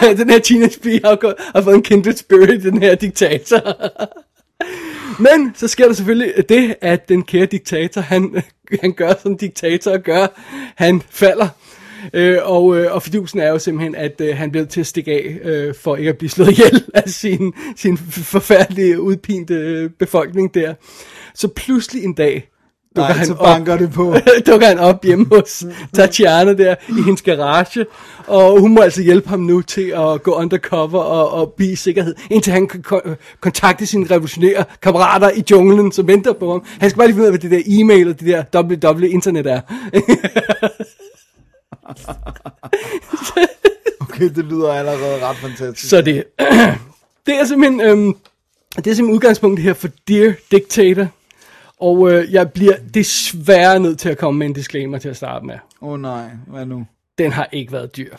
[0.00, 3.60] der, den her teenage pige har, gået- har fået en kindred spirit, den her diktator.
[5.22, 8.42] Men så sker der selvfølgelig det, at den kære diktator, han,
[8.80, 10.26] han gør som diktatorer gør,
[10.76, 11.48] han falder.
[12.14, 15.12] Øh, og, øh, og fidusen er jo simpelthen, at øh, han bliver til at stikke
[15.12, 20.54] af, øh, for ikke at blive slået ihjel af sin, sin forfærdelige, udpinte øh, befolkning
[20.54, 20.74] der.
[21.34, 22.48] Så pludselig en dag,
[22.96, 24.14] dukker Nej, han så op, banker det på.
[24.46, 27.86] dukker han op hjemme hos Tatiana der i hendes garage,
[28.26, 31.76] og hun må altså hjælpe ham nu til at gå undercover og, og blive i
[31.76, 33.00] sikkerhed, indtil han kan ko-
[33.40, 36.64] kontakte sine revolutionære kammerater i junglen, som venter på ham.
[36.80, 39.46] Han skal bare lige finde ud af, hvad det der e-mail og det der www-internet
[39.46, 39.60] er.
[44.16, 45.90] Okay, det lyder allerede ret fantastisk.
[45.90, 46.24] Så det,
[47.26, 48.16] det er simpelthen, øhm,
[48.76, 51.08] det er simpelthen udgangspunktet her for Dear Dictator,
[51.80, 55.46] og øh, jeg bliver desværre nødt til at komme med en disclaimer til at starte
[55.46, 55.54] med.
[55.82, 56.86] Åh oh, nej, hvad nu?
[57.18, 58.16] Den har ikke været dyr.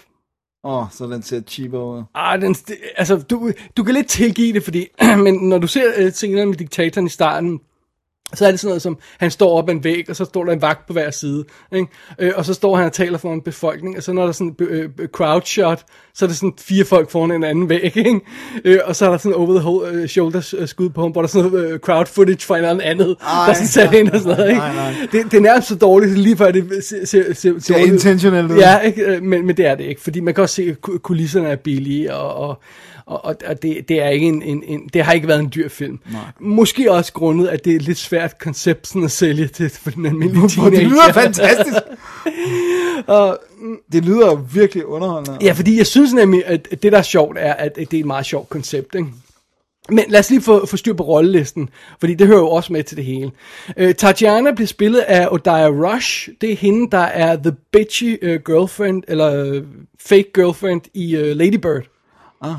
[0.63, 2.03] Åh, oh, så den ser cheaper ud.
[2.15, 2.55] Ah, den,
[2.97, 4.87] altså, du, du kan lidt tilgive det, fordi,
[5.23, 7.59] men når du ser uh, scenerne med diktatoren i starten,
[8.33, 10.43] så er det sådan noget som, han står op ad en væg, og så står
[10.45, 11.87] der en vagt på hver side, ikke?
[12.19, 14.33] Øh, og så står han og taler for en befolkning, og så når der er
[14.33, 17.83] sådan øh, øh, crowd shot, så er der sådan fire folk foran en anden væg,
[17.97, 18.19] ikke?
[18.65, 19.69] Øh, og så er der sådan over the
[20.01, 22.57] uh, shoulder øh, skud på ham, hvor der er sådan noget øh, crowd footage fra
[22.57, 23.05] en eller anden Ej,
[23.45, 24.59] der er sådan sat ind og sådan noget, ikke?
[24.61, 24.93] nej, nej.
[25.11, 28.57] Det, det er nærmest så dårligt, lige før det ser, ser, ser, Det er intentionelt.
[28.57, 29.01] Ja, ikke?
[29.01, 31.49] Øh, Men, men det er det ikke, fordi man kan også se, at ku- kulisserne
[31.49, 32.61] er billige, og, og,
[33.07, 35.51] og, og og det, det, er ikke en, en, en, det har ikke været en
[35.55, 35.99] dyr film.
[36.11, 36.21] Nej.
[36.39, 39.91] Måske også grundet, at det er et lidt svært koncept sådan at sælge til for
[39.91, 40.79] den almindelige teenager.
[40.79, 41.77] det lyder fantastisk.
[43.91, 45.37] det lyder virkelig underholdende.
[45.41, 48.05] Ja, fordi jeg synes nemlig, at det der er sjovt er, at det er et
[48.05, 49.07] meget sjovt koncept, ikke?
[49.89, 52.83] Men lad os lige få, få styr på rollelisten, fordi det hører jo også med
[52.83, 53.31] til det hele.
[53.81, 56.29] Uh, Tatiana bliver spillet af Odaya Rush.
[56.41, 59.63] Det er hende, der er the bitchy uh, girlfriend, eller uh,
[59.99, 61.83] fake girlfriend i uh, Lady Bird.
[62.41, 62.55] Ah.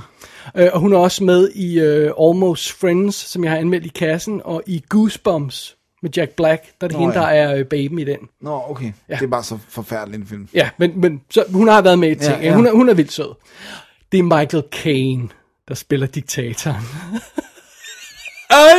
[0.55, 3.88] Uh, og hun er også med i uh, Almost Friends, som jeg har anmeldt i
[3.88, 7.20] kassen, og i Goosebumps med Jack Black, der er det Nå, hende, ja.
[7.20, 8.18] der er uh, babyen i den.
[8.40, 8.92] Nå, okay.
[9.09, 9.14] Ja.
[9.14, 10.49] Det er bare så forfærdelig en film.
[10.55, 12.40] Ja, men, men så, hun har været med i ting.
[12.40, 12.55] Ja, ja.
[12.55, 13.34] Hun, er, hun er vildt sød.
[14.12, 15.28] Det er Michael Caine,
[15.68, 16.82] der spiller diktatoren.
[18.51, 18.78] Ej,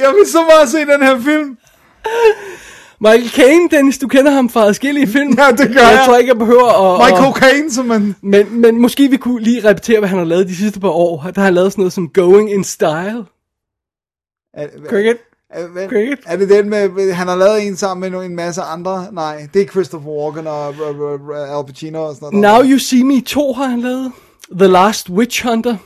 [0.00, 1.58] jeg vil så meget se den her film.
[3.00, 5.34] Michael Caine, Dennis, du kender ham fra adskillige film.
[5.38, 5.92] Ja, det gør jeg.
[5.92, 6.02] jeg.
[6.06, 7.10] tror ikke, jeg behøver at...
[7.12, 8.16] Michael Caine, som man...
[8.22, 11.22] men, men måske vi kunne lige repetere, hvad han har lavet de sidste par år.
[11.22, 13.24] Der har han lavet sådan noget som Going in Style.
[14.54, 15.16] Er, Cricket.
[15.50, 16.18] er, hvad- Cricket.
[16.26, 19.06] er det den med, han har lavet en sammen med en masse andre?
[19.12, 22.64] Nej, det er Christopher Walken og uh, Al Pacino og sådan noget.
[22.64, 24.12] Now You See Me 2 har han lavet.
[24.58, 25.76] The Last Witch Hunter.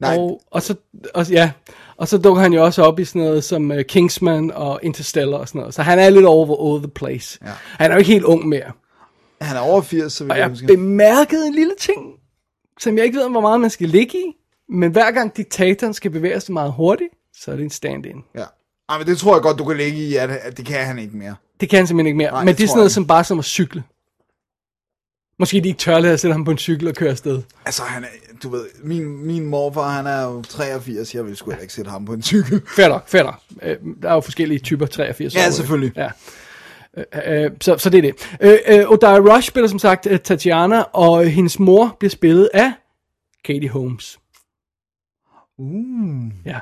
[0.00, 0.16] Nej.
[0.16, 0.74] Og, og, så,
[1.14, 1.50] og, ja,
[1.96, 5.38] og så dukker han jo også op i sådan noget som uh, Kingsman og Interstellar
[5.38, 5.74] og sådan noget.
[5.74, 7.38] Så han er lidt over all the place.
[7.42, 7.50] Ja.
[7.78, 8.72] Han er jo ikke helt ung mere.
[9.40, 12.12] Han er over 80, så vil Og jeg jeg bemærkede en lille ting,
[12.80, 14.32] som jeg ikke ved, hvor meget man skal ligge i.
[14.68, 18.16] Men hver gang diktatoren skal bevæge sig meget hurtigt, så er det en stand-in.
[18.34, 18.44] Ja.
[18.88, 20.98] Ej, men det tror jeg godt, du kan lægge i, at, at det kan han
[20.98, 21.34] ikke mere.
[21.60, 22.30] Det kan han simpelthen ikke mere.
[22.30, 23.82] Nej, Men det det er sådan noget jeg som bare som at cykle.
[25.42, 27.42] Måske de ikke tør at sætte ham på en cykel og køre afsted.
[27.64, 28.08] Altså, han er,
[28.42, 32.04] du ved, min, min morfar, han er jo 83, jeg vil sgu ikke sætte ham
[32.04, 32.62] på en cykel.
[32.76, 33.40] Fair nok.
[33.62, 35.92] Øh, Der er jo forskellige typer 83 Ja, år, selvfølgelig.
[35.96, 36.10] Ja.
[36.96, 38.36] Øh, øh, så, så det er det.
[38.40, 42.72] Øh, øh, Odia Rush spiller som sagt Tatiana, og hendes mor bliver spillet af
[43.44, 44.18] Katie Holmes.
[45.58, 46.46] Uh.
[46.46, 46.58] Ja.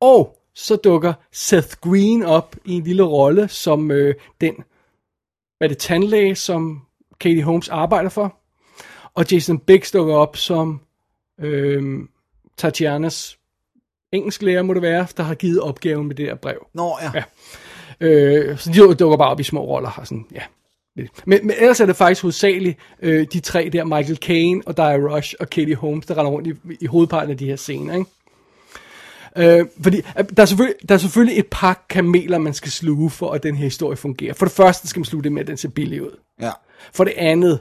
[0.00, 4.54] Og så dukker Seth Green op i en lille rolle som øh, den,
[5.58, 6.82] hvad er det, tandlæge, som
[7.20, 8.36] Katie Holmes arbejder for.
[9.14, 10.80] Og Jason Biggs dukker op som
[11.40, 12.00] øh,
[12.56, 13.38] Tatianas
[14.12, 16.66] engelsklærer, må det være, der har givet opgaven med det her brev.
[16.74, 17.10] Nå, ja.
[17.14, 17.22] Ja.
[18.00, 19.90] Øh, så de dukker bare op i små roller.
[19.90, 20.42] Og sådan, ja.
[21.24, 24.96] Men, men ellers er det faktisk hovedsageligt øh, de tre der, Michael Caine og Dia
[24.96, 27.94] Rush og Katie Holmes, der render rundt i, i hovedparten af de her scener.
[27.94, 29.60] Ikke?
[29.60, 30.00] Øh, fordi
[30.36, 33.56] der er, selvfølgelig, der er selvfølgelig et par kameler, man skal sluge for, at den
[33.56, 34.34] her historie fungerer.
[34.34, 36.16] For det første skal man sluge det med, at den ser billig ud.
[36.40, 36.50] Ja.
[36.94, 37.60] For det andet,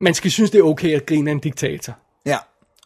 [0.00, 1.92] man skal synes, det er okay at grine af en diktator.
[2.26, 2.36] Ja.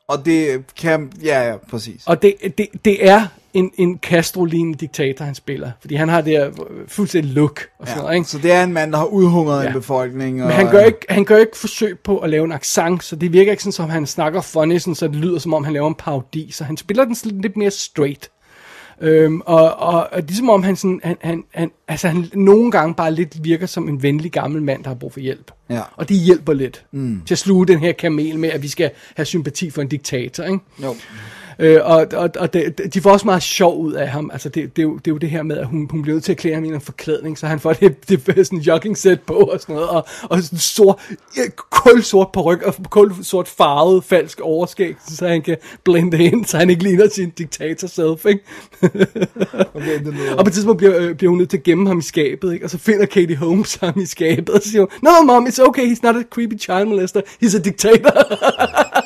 [0.08, 2.02] Og det kan, ja, ja, præcis.
[2.06, 5.70] Og det, det, det er en, en Castro-lignende diktator, han spiller.
[5.80, 6.50] Fordi han har det her
[6.88, 8.02] fuldstændig look og sådan Ja.
[8.02, 8.28] noget, ikke?
[8.28, 9.66] Så det er en mand, der har udhungret Ja.
[9.68, 10.42] en befolkning.
[10.42, 13.16] Og, Men han gør, ikke, han gør ikke forsøg på at lave en accent, så
[13.16, 15.72] det virker ikke sådan, som han snakker funny, sådan, så det lyder som om, han
[15.72, 16.50] laver en parodi.
[16.52, 18.30] Så han spiller den sådan lidt mere straight.
[19.00, 22.94] Øhm, og, og, og ligesom om han, sådan, han, han, han, altså han nogle gange
[22.94, 25.50] bare lidt virker som en venlig gammel mand, der har brug for hjælp.
[25.70, 25.80] Ja.
[25.96, 27.22] Og det hjælper lidt mm.
[27.26, 30.44] til at sluge den her kamel med, at vi skal have sympati for en diktator.
[30.44, 30.58] Ikke?
[30.82, 30.94] Jo.
[31.58, 34.30] Øh, og og, og det, de får også meget sjov ud af ham.
[34.32, 36.14] Altså, det, det, er jo, det er jo det her med, at hun, hun bliver
[36.14, 38.58] nødt til at klæde ham i en forklædning, så han får det, det, det sådan
[38.58, 41.00] jogging set på og sådan noget, og, og sådan sort,
[41.70, 46.82] kulsort peruk og kulsort farvet falsk overskæg, så han kan blende ind, så han ikke
[46.82, 48.40] ligner sin diktator self, ikke?
[49.74, 50.34] Okay, det lyder...
[50.36, 52.52] Og på et tidspunkt bliver, øh, bliver hun nødt til at gemme ham i skabet,
[52.52, 52.66] ikke?
[52.66, 56.00] Og så finder Katie Holmes ham i skabet, og siger No, mom, it's okay, he's
[56.02, 58.10] not a creepy child molester, he's a dictator.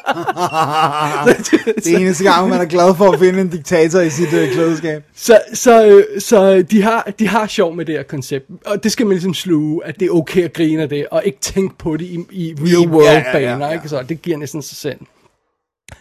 [1.76, 4.52] det er eneste gang, man er glad for at finde en diktator i sit øh,
[4.52, 5.02] klædeskab.
[5.14, 8.92] Så, så, øh, så de, har, de har sjov med det her koncept, og det
[8.92, 11.78] skal man ligesom sluge, at det er okay at grine af det, og ikke tænke
[11.78, 13.72] på det i, i real world ja, ja, baner, ja.
[13.72, 13.88] ikke?
[13.88, 14.98] Så det giver næsten sig selv.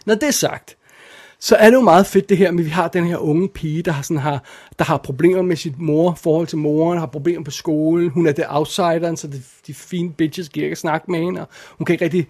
[0.06, 0.76] Når det er sagt,
[1.42, 3.50] så er det jo meget fedt det her med, at vi har den her unge
[3.50, 4.44] pige, der har, sådan, har,
[4.80, 8.32] der har problemer med sit mor, forhold til moren, har problemer på skolen, hun er
[8.32, 11.48] det outsideren, så de, de fine bitches giver ikke at snakke med hende, og
[11.78, 12.28] hun kan ikke rigtig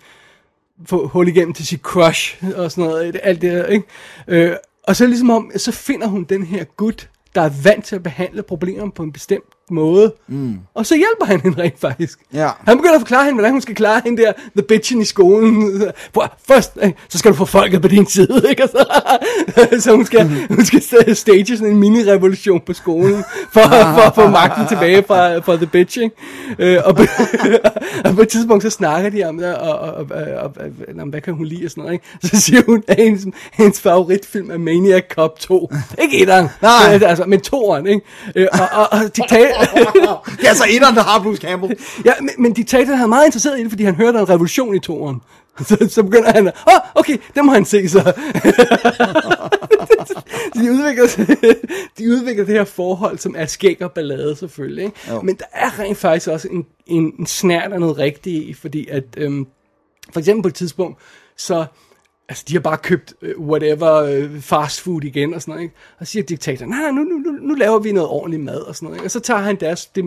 [0.86, 3.86] få hul igennem til sit crush og sådan noget, alt det der, ikke?
[4.27, 7.95] Øh, og så ligesom om, så finder hun den her gut, der er vant til
[7.95, 10.59] at behandle problemer på en bestemt måde, mm.
[10.74, 12.20] og så hjælper han hende rent faktisk.
[12.34, 12.49] Ja.
[12.67, 15.84] Han begynder at forklare hende, hvordan hun skal klare hende der, the bitchen i skolen.
[16.13, 18.63] For, først, øh, så skal du få folket på din side, ikke?
[18.63, 18.86] Og så,
[19.84, 24.15] så hun skal, hun skal sta- stage sådan en mini-revolution på skolen, for, for at
[24.15, 26.15] få magten tilbage fra, fra the bitch, ikke?
[26.59, 27.03] Øh, og, på,
[28.05, 30.05] og på et tidspunkt, så snakker de om det, og, og, og,
[30.38, 30.51] og,
[30.97, 32.05] og, hvad kan hun lide og sådan noget, ikke?
[32.24, 35.72] Så siger hun, at hendes, hendes favoritfilm er Maniac Cop 2.
[36.01, 36.95] Ikke etteren, Nej.
[36.95, 38.01] øh, altså, men toeren, ikke?
[38.36, 41.80] Øh, og, og, og diktat, Det er altså etteren, der har Bruce Campbell.
[42.05, 44.80] Ja, men, men diktatoren er meget interesseret i det, fordi han hørte en revolution i
[44.80, 45.22] toren.
[45.68, 47.99] Så, så begynder han at, åh, oh, okay, det må han se så.
[50.55, 51.26] de, udvikler,
[51.97, 54.84] de udvikler det her forhold, som er skæg og ballade selvfølgelig.
[54.84, 54.97] Ikke?
[55.10, 55.22] Jo.
[55.22, 58.88] Men der er rent faktisk også en, en, en snært af noget rigtigt i, fordi
[58.88, 59.47] at, øhm,
[60.14, 60.99] for eksempel på et tidspunkt,
[61.38, 61.66] så
[62.30, 65.75] Altså, de har bare købt uh, whatever uh, fast food igen og sådan noget, ikke?
[65.99, 68.59] Og så siger diktatoren, nej, nej, nu, nu, nu, nu laver vi noget ordentligt mad
[68.59, 69.07] og sådan noget, ikke?
[69.07, 70.05] Og så tager han deres det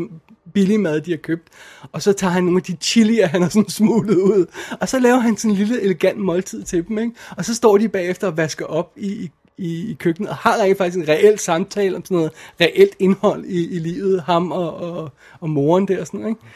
[0.55, 1.49] billige mad, de har købt,
[1.93, 4.47] og så tager han nogle af de chilier, han har sådan smuglet ud,
[4.81, 7.13] og så laver han sådan en lille elegant måltid til dem, ikke?
[7.37, 10.57] Og så står de bagefter og vasker op i, i i, i køkkenet, og har
[10.63, 14.77] rent faktisk en reel samtale om sådan noget reelt indhold i, i livet, ham og,
[14.77, 15.11] og,
[15.41, 16.47] og moren der og sådan noget, ikke?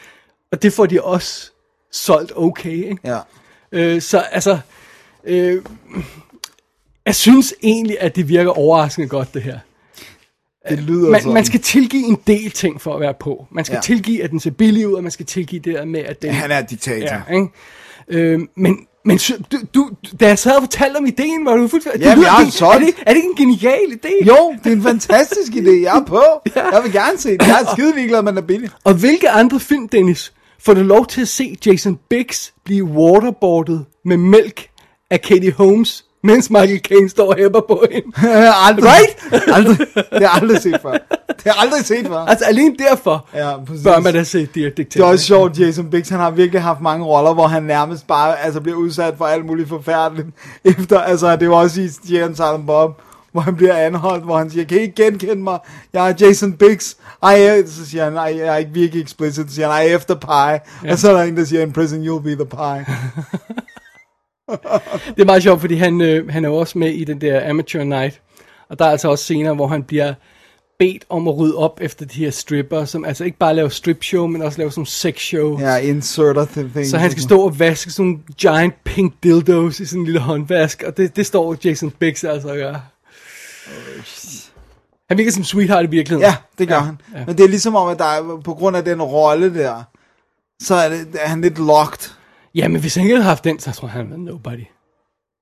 [0.51, 1.51] Og det får de også
[1.91, 2.97] solgt okay, ikke?
[3.03, 3.19] Ja.
[3.71, 4.59] Øh, så altså,
[5.27, 5.61] øh,
[7.05, 9.59] jeg synes egentlig, at det virker overraskende godt, det her.
[10.69, 11.33] Det lyder Man, sådan.
[11.33, 13.45] man skal tilgive en del ting for at være på.
[13.51, 13.77] Man skal Ja.
[13.77, 13.81] ja.
[13.81, 16.31] tilgive, at den ser billig ud, og man skal tilgive det der med, at den...
[16.31, 17.07] Han er diktator.
[17.29, 17.47] Ja, ikke?
[18.07, 19.19] Øh, men, men
[19.51, 22.01] du, du, da jeg sad og fortalte om ideen, var du fuldstændig...
[22.01, 24.25] Jamen, det lyder- jeg er er, det, er det ikke en genial idé?
[24.27, 25.69] Jo, det er en fantastisk idé.
[25.81, 26.23] Jeg er på.
[26.73, 27.47] Jeg vil gerne se det.
[27.47, 28.69] Jeg er skide ligeglad, men den er billig.
[28.83, 33.85] Og hvilke andre film, Dennis, får du lov til at se Jason Biggs blive waterboardet
[34.05, 34.69] med mælk
[35.11, 38.07] af Katie Holmes mens Michael Caine står og hæpper på hende.
[38.67, 39.47] aldrig, Right?
[39.53, 39.77] aldrig,
[40.11, 40.91] det har aldrig set før.
[41.27, 42.17] Det har aldrig set før.
[42.17, 43.83] Altså alene derfor Ja, præcis.
[43.83, 45.05] bør man da se Dear Det Dictator.
[45.05, 48.39] er også sjovt, Jason Biggs, han har virkelig haft mange roller, hvor han nærmest bare
[48.39, 50.27] altså, bliver udsat for alt muligt forfærdeligt.
[50.79, 53.01] Efter, altså, det var også i Jay Silent Bob,
[53.31, 55.59] hvor han bliver anholdt, hvor han siger, kan I ikke genkende mig?
[55.93, 56.97] Jeg er Jason Biggs.
[57.23, 59.49] Ej, så siger han, nej, jeg er ikke virkelig explicit.
[59.49, 60.59] Så siger han, ej, efter pie.
[60.89, 60.91] Ja.
[60.91, 62.85] Og så er der en, der siger, in prison you'll be the pie.
[65.15, 67.83] Det er meget sjovt, fordi han, øh, han er også med i den der Amateur
[67.83, 68.21] Night.
[68.69, 70.13] Og der er altså også scener, hvor han bliver
[70.79, 74.03] bedt om at rydde op efter de her stripper, som altså ikke bare laver strip
[74.03, 75.59] show, men også laver sådan sex show.
[75.59, 76.89] Ja, inserter til things.
[76.89, 80.19] Så han skal stå og vaske sådan nogle giant pink dildos i sådan en lille
[80.19, 82.75] håndvask, og det, det står Jason Biggs altså og gør.
[85.09, 86.31] Han virker som sweetheart i virkeligheden.
[86.31, 87.01] Ja, det gør ja, han.
[87.15, 87.25] ja.
[87.25, 89.83] Men det er ligesom om, at der er, på grund af den rolle der,
[90.61, 92.16] så er, det, er han lidt locked.
[92.57, 94.65] Ja, men hvis han ikke havde haft den, så tror jeg, han var nobody.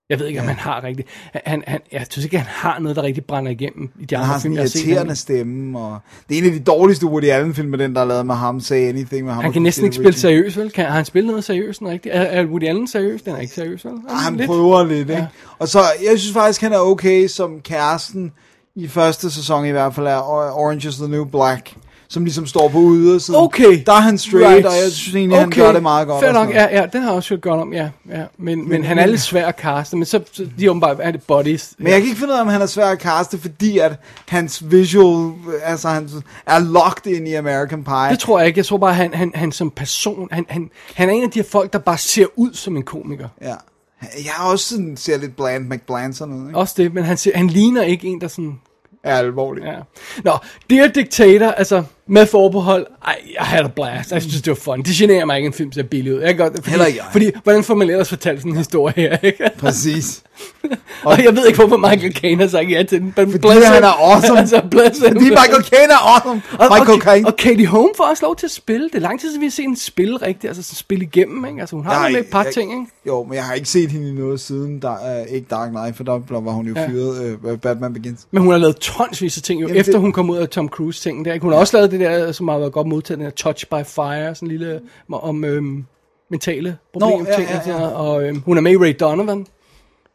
[0.10, 1.08] Jeg ved ikke, om han har rigtigt.
[1.46, 4.24] Han, han, jeg synes ikke, han har noget, der rigtig brænder igennem i de Han
[4.24, 4.80] andre har film, en set.
[4.86, 8.02] irriterende Han, stemme, og det er en af de dårligste Woody Allen-film med den, der
[8.02, 9.44] er lavet med ham, Say Anything med ham.
[9.44, 10.22] han kan næsten ikke spille Ricci.
[10.22, 10.72] seriøs, vel?
[10.72, 12.16] Kan, har han spillet noget seriøst, den rigtigt?
[12.16, 13.22] Er, er Woody Allen seriøs?
[13.22, 13.94] Den er ikke seriøs, vel?
[14.10, 14.48] Ah, Han Lidt.
[14.48, 15.14] prøver lidt, ikke?
[15.14, 15.28] Ja.
[15.60, 15.80] Og så,
[16.12, 18.32] jeg synes faktisk, han er okay som kæresten
[18.76, 20.20] i første sæson i hvert fald af
[20.54, 21.76] Orange is the New Black,
[22.08, 23.40] som ligesom står på ydersiden.
[23.40, 23.84] Okay.
[23.86, 26.24] Der er han straight, og jeg synes egentlig, han gør det meget godt.
[26.24, 27.90] Fair nok, ja, ja, den har jeg også hørt godt om, ja.
[28.10, 28.24] ja.
[28.38, 30.98] Men, men, men han er lidt svær at caste, men så, så de er åbenbart
[31.00, 31.74] er det buddies.
[31.78, 33.94] Men jeg kan ikke finde ud af, om han er svær at caste, fordi at
[34.28, 35.34] hans visual,
[35.64, 36.10] altså han
[36.46, 38.10] er locked ind i American Pie.
[38.12, 38.58] Det tror jeg ikke.
[38.58, 41.40] Jeg tror bare, han, han, han som person, han, han, han er en af de
[41.40, 43.28] her folk, der bare ser ud som en komiker.
[43.42, 43.56] Ja.
[44.02, 46.60] Jeg har også sådan, ser lidt bland McBland sådan noget, ikke?
[46.60, 48.60] Også det, men han, ser, han ligner ikke en, der sådan...
[49.04, 49.66] Er alvorligt.
[49.66, 49.76] Ja.
[50.24, 50.32] Nå,
[50.70, 54.12] Dear Dictator, altså med forbehold, ej, jeg havde a blast.
[54.12, 54.78] Jeg synes, det var fun.
[54.82, 56.20] Det generer mig ikke, en film ser billig ud.
[56.20, 57.06] Jeg kan godt, fordi, Heller ikke jeg.
[57.12, 59.50] Fordi, hvordan får man ellers fortalt sådan en historie her, ikke?
[59.58, 60.22] Præcis.
[61.04, 63.14] Og jeg ved ikke, hvorfor Michael Caine har sagt ja til den.
[63.18, 64.40] Men Fordi han er awesome.
[64.40, 65.08] altså, bless him.
[65.08, 66.42] Fordi Michael Caine er awesome.
[66.60, 67.28] Og, Michael og, Caine.
[67.28, 68.86] og Katie Holmes får også lov til at spille.
[68.90, 71.46] Det er lang tid siden, vi har set en spille rigtigt, altså sådan spille igennem,
[71.46, 71.60] ikke?
[71.60, 72.86] Altså hun har med et par jeg- ting, ikke?
[73.08, 75.98] Jo, men jeg har ikke set hende i noget siden, der, uh, ikke Dark Knight,
[75.98, 76.88] for der var hun jo Ja.
[76.88, 78.20] fyret uh, Batman Begins.
[78.32, 80.50] Men hun har lavet tonsvis af ting, jo, Jamen, efter det- hun kom ud af
[80.50, 81.34] Tom Cruise ting der.
[81.34, 81.44] Ikke?
[81.44, 83.86] Hun har også lavet det der, som har været godt modtaget, den der Touch by
[83.86, 84.82] Fire, sådan en lille
[85.12, 85.86] om øhm,
[86.30, 87.26] mentale problemer.
[87.30, 87.88] ja, ja, ja.
[87.88, 89.48] Og øhm, hun er med i Ray Donovan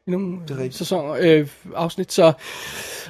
[0.07, 2.33] i nogle Det er sæsoner, øh, afsnit, så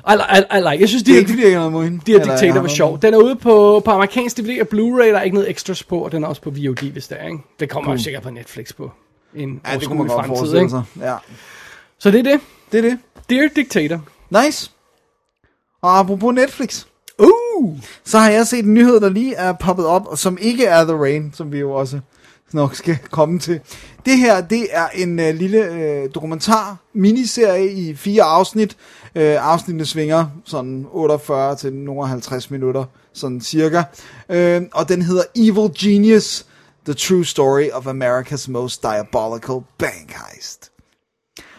[0.09, 0.81] I, I, I like.
[0.81, 1.69] Jeg synes, Det de er ikke, fordi jeg har.
[1.71, 2.99] De her har var sjov.
[3.03, 5.07] Den er ude på, på amerikansk DVD og Blu-ray.
[5.07, 7.27] Der er ikke noget extras på, og den er også på VOD, hvis det er.
[7.27, 7.39] Ikke?
[7.61, 8.91] Det kommer jo sikkert på Netflix på
[9.35, 10.37] en Ja, det kunne man godt fremtid.
[10.37, 10.83] forestille sig.
[11.01, 11.17] Ja,
[11.99, 12.41] Så det er det.
[12.73, 12.99] det er det.
[13.31, 14.01] Dear Dictator.
[14.45, 14.71] Nice.
[15.83, 16.85] Og apropos Netflix,
[17.21, 17.79] Uh!
[18.05, 20.85] så har jeg set en nyhed, der lige er poppet op, og som ikke er
[20.85, 22.01] The Rain, som vi jo også
[22.53, 23.61] nok skal komme til.
[24.07, 28.77] Det her, det er en uh, lille uh, dokumentar, miniserie i fire afsnit.
[29.17, 33.83] Uh, afsnittene svinger sådan 48 til nogle 50 minutter, sådan cirka.
[34.29, 36.47] Uh, og den hedder Evil Genius,
[36.85, 40.71] The True Story of America's Most Diabolical Bank Heist.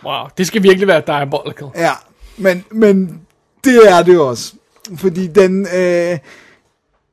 [0.03, 1.67] Wow, det skal virkelig være diabolical.
[1.75, 1.93] Ja,
[2.37, 3.21] men, men
[3.63, 4.53] det er det også.
[4.95, 5.67] Fordi den...
[5.75, 6.17] Øh,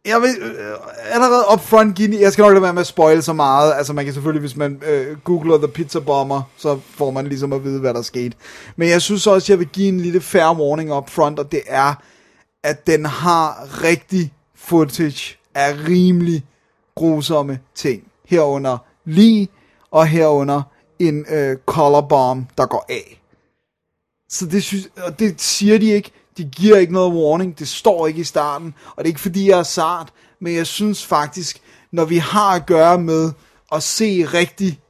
[0.04, 0.74] jeg vil øh,
[1.10, 3.74] allerede up front give Jeg skal nok lade være med at spoil så meget.
[3.74, 7.52] Altså man kan selvfølgelig, hvis man øh, googler The Pizza Bomber, så får man ligesom
[7.52, 8.36] at vide, hvad der skete.
[8.76, 11.62] Men jeg synes også, jeg vil give en lille fair warning up front, og det
[11.66, 11.94] er,
[12.64, 16.44] at den har rigtig footage af rimelig
[16.96, 18.02] grusomme ting.
[18.26, 19.48] Herunder lige,
[19.90, 20.62] og herunder
[20.98, 23.22] en øh, color bomb, der går af.
[24.30, 26.10] Så det, synes, og det siger de ikke.
[26.38, 27.58] De giver ikke noget warning.
[27.58, 28.74] Det står ikke i starten.
[28.90, 30.12] Og det er ikke fordi, jeg er sart.
[30.40, 31.60] Men jeg synes faktisk,
[31.92, 33.30] når vi har at gøre med
[33.72, 34.80] at se rigtig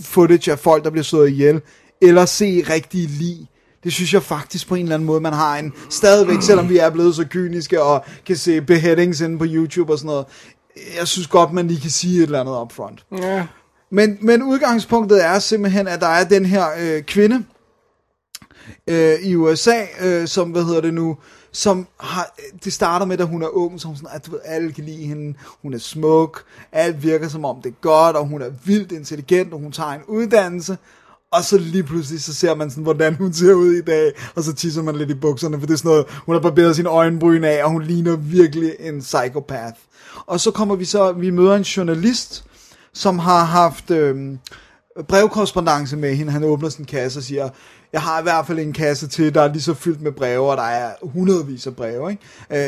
[0.00, 1.60] footage af folk, der bliver slået ihjel,
[2.02, 3.48] eller se rigtige lig,
[3.84, 6.78] det synes jeg faktisk på en eller anden måde, man har en stadigvæk, selvom vi
[6.78, 10.26] er blevet så kyniske og kan se beheadings inde på YouTube og sådan noget.
[10.98, 13.04] Jeg synes godt, man lige kan sige et eller andet up front.
[13.18, 13.46] Ja.
[13.90, 17.44] Men, men udgangspunktet er simpelthen, at der er den her øh, kvinde
[18.86, 21.16] øh, i USA, øh, som, hvad hedder det nu,
[21.52, 22.34] som har,
[22.64, 25.06] det starter med, at hun er ung, så sådan, at du ved, alle kan lide
[25.06, 28.92] hende, hun er smuk, alt virker som om det er godt, og hun er vildt
[28.92, 30.78] intelligent, og hun tager en uddannelse,
[31.32, 34.42] og så lige pludselig, så ser man sådan, hvordan hun ser ud i dag, og
[34.42, 36.88] så tisser man lidt i bukserne, for det er sådan noget, hun har barberet sine
[36.88, 39.76] øjenbryn af, og hun ligner virkelig en psychopath.
[40.26, 42.44] Og så kommer vi så, vi møder en journalist,
[42.92, 44.36] som har haft øh,
[45.08, 46.32] brevkorrespondence med hende.
[46.32, 47.48] Han åbner sin kasse og siger,
[47.92, 50.50] jeg har i hvert fald en kasse til, der er lige så fyldt med breve,
[50.50, 52.10] og der er hundredvis af breve.
[52.10, 52.22] Ikke?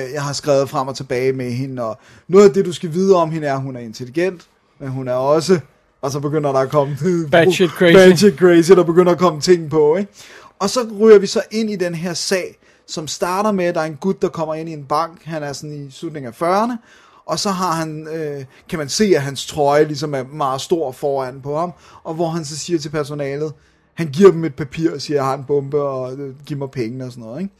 [0.04, 1.98] Øh, jeg har skrevet frem og tilbage med hende, og
[2.28, 4.42] noget af det, du skal vide om hende er, at hun er intelligent,
[4.78, 5.60] men hun er også,
[6.02, 6.96] og så begynder der at komme
[7.30, 7.94] Batshit crazy.
[7.94, 9.96] Batshit crazy, der begynder at komme ting på.
[9.96, 10.12] Ikke?
[10.58, 13.80] Og så ryger vi så ind i den her sag, som starter med, at der
[13.80, 15.24] er en gut, der kommer ind i en bank.
[15.24, 16.72] Han er sådan i slutningen af 40'erne.
[17.26, 20.92] Og så har han, øh, kan man se, at hans trøje ligesom er meget stor
[20.92, 21.72] foran på ham.
[22.04, 23.52] Og hvor han så siger til personalet,
[24.00, 26.70] han giver dem et papir og siger, jeg har en bombe, og øh, giv mig
[26.70, 27.40] penge og sådan noget.
[27.40, 27.54] Ikke?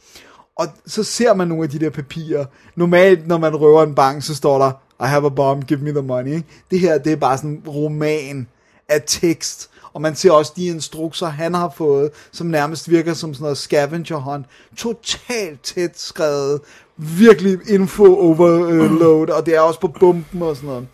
[0.55, 2.45] Og så ser man nogle af de der papirer.
[2.75, 4.71] Normalt, når man røver en bank, så står der,
[5.05, 6.31] I have a bomb, give me the money.
[6.33, 6.47] Ikke?
[6.71, 8.47] Det her, det er bare sådan en roman
[8.89, 9.69] af tekst.
[9.93, 13.57] Og man ser også de instrukser, han har fået, som nærmest virker som sådan noget
[13.57, 14.45] scavenger hunt.
[14.77, 16.61] Totalt tæt skrevet.
[16.97, 20.87] Virkelig info overload, og det er også på bomben og sådan noget.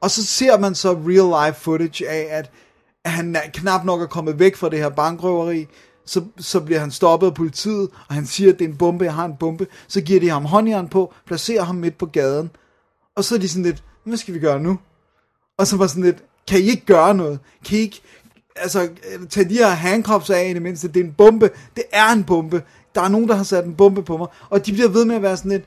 [0.00, 2.50] Og så ser man så real life footage af, at
[3.10, 5.66] han er knap nok er kommet væk fra det her bankrøveri,
[6.06, 9.04] så, så bliver han stoppet af politiet, og han siger, at det er en bombe,
[9.04, 9.66] jeg har en bombe.
[9.88, 12.50] Så giver de ham håndjern på, placerer ham midt på gaden.
[13.16, 14.78] Og så er de sådan lidt, hvad skal vi gøre nu?
[15.58, 17.38] Og så var sådan lidt, kan I ikke gøre noget?
[17.64, 18.02] Kan I ikke,
[18.56, 18.88] altså,
[19.30, 20.88] tage de her handcuffs af i det mindste?
[20.88, 21.50] Det er en bombe.
[21.76, 22.62] Det er en bombe.
[22.94, 24.26] Der er nogen, der har sat en bombe på mig.
[24.50, 25.64] Og de bliver ved med at være sådan lidt,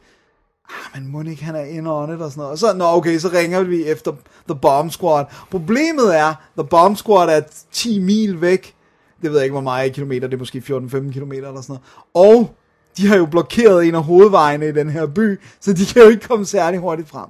[0.69, 2.51] ah, men må ikke, han er in on it og sådan noget.
[2.51, 4.11] Og så, nå okay, så ringer vi efter
[4.49, 5.25] The Bomb Squad.
[5.51, 7.41] Problemet er, The Bomb Squad er
[7.71, 8.75] 10 mil væk.
[9.21, 10.63] Det ved jeg ikke, hvor meget kilometer, det er måske
[11.07, 11.77] 14-15 kilometer eller sådan
[12.13, 12.39] noget.
[12.39, 12.55] Og
[12.97, 16.09] de har jo blokeret en af hovedvejene i den her by, så de kan jo
[16.09, 17.29] ikke komme særlig hurtigt frem.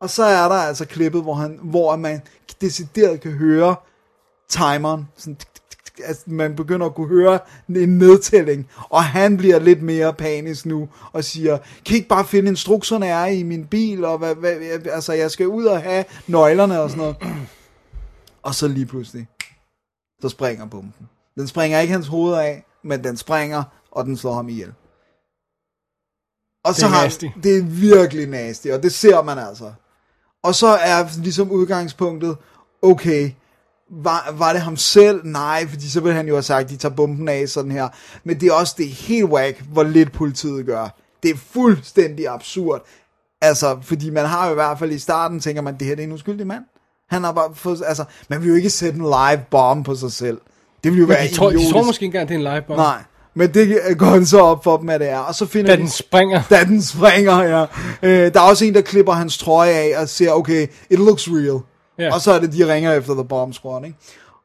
[0.00, 2.20] Og så er der altså klippet, hvor, han, hvor man
[2.60, 3.76] decideret kan høre
[4.48, 5.36] timeren, sådan,
[6.04, 7.38] altså man begynder at kunne høre
[7.68, 12.24] en nedtælling, og han bliver lidt mere panisk nu, og siger, kan I ikke bare
[12.24, 16.04] finde instrukserne er i min bil, og hvad, hvad, altså jeg skal ud og have
[16.26, 17.16] nøglerne og sådan noget.
[18.42, 19.28] Og så lige pludselig,
[20.22, 21.08] så springer bomben.
[21.34, 24.72] Den springer ikke hans hoved af, men den springer, og den slår ham ihjel.
[26.64, 27.26] Og så Det er har, nasty.
[27.42, 29.72] det er virkelig nasty, og det ser man altså.
[30.42, 32.36] Og så er ligesom udgangspunktet,
[32.82, 33.30] okay,
[33.92, 35.20] var, var det ham selv?
[35.24, 37.88] Nej, fordi så ville han jo have sagt, de tager bomben af sådan her.
[38.24, 40.98] Men det er også det er helt whack, hvor lidt politiet gør.
[41.22, 42.82] Det er fuldstændig absurd.
[43.42, 46.02] Altså, fordi man har jo i hvert fald i starten, tænker man, det her det
[46.02, 46.62] er en uskyldig mand.
[47.10, 50.12] Han har bare fået, altså, man vil jo ikke sætte en live bomb på sig
[50.12, 50.38] selv.
[50.84, 51.72] Det vil jo være De tror, de idiotisk.
[51.72, 52.78] tror måske ikke engang, det er en live bomb.
[52.78, 52.98] Nej,
[53.34, 55.18] men det går han så op for dem, at det er.
[55.18, 56.42] Og så finder Da de- den springer.
[56.50, 57.66] Da den springer, ja.
[58.02, 61.28] Øh, der er også en, der klipper hans trøje af og siger, okay, it looks
[61.28, 61.60] real.
[62.00, 62.14] Yeah.
[62.14, 63.96] Og så er det, de ringer efter The Bomb Squad, ikke?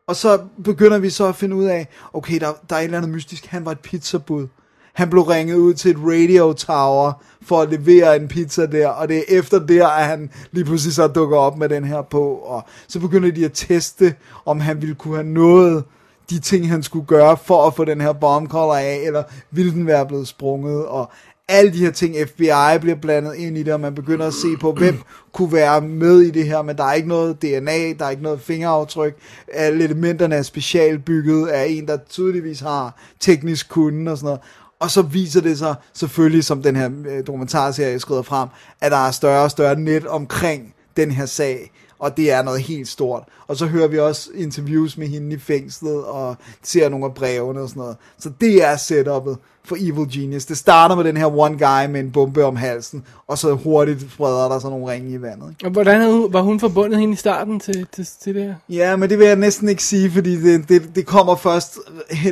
[0.08, 2.98] Og så begynder vi så at finde ud af, okay, der, der er et eller
[2.98, 3.46] andet mystisk.
[3.46, 4.48] Han var et pizzabud.
[4.94, 9.08] Han blev ringet ud til et radio tower for at levere en pizza der, og
[9.08, 12.34] det er efter der, at han lige pludselig så dukker op med den her på,
[12.34, 14.16] og så begynder de at teste,
[14.46, 15.84] om han ville kunne have nået
[16.30, 19.88] de ting, han skulle gøre for at få den her bombcaller af, eller ville den
[19.88, 21.12] være blevet sprunget, og
[21.50, 24.48] alle de her ting, FBI bliver blandet ind i det, og man begynder at se
[24.62, 25.02] på, hvem
[25.34, 28.24] kunne være med i det her, men der er ikke noget DNA, der er ikke
[28.24, 29.16] noget fingeraftryk,
[29.54, 34.42] alle elementerne er specialbygget af en, der tydeligvis har teknisk kunde og sådan noget,
[34.80, 38.50] og så viser det sig selvfølgelig, som den her øh, dokumentarserie skrider frem,
[38.82, 42.62] at der er større og større net omkring den her sag, og det er noget
[42.62, 43.24] helt stort.
[43.48, 47.60] Og så hører vi også interviews med hende i fængslet, og ser nogle af brevene
[47.60, 47.96] og sådan noget.
[48.20, 49.38] Så det er setupet
[49.68, 50.46] for Evil Genius.
[50.46, 54.12] Det starter med den her one guy med en bombe om halsen, og så hurtigt
[54.12, 55.50] spreder der sådan nogle ringe i vandet.
[55.50, 55.66] Ikke?
[55.66, 58.56] Og hvordan hun, var hun forbundet hende i starten til, til, til det her?
[58.70, 61.80] Ja, men det vil jeg næsten ikke sige, fordi det, det, det kommer først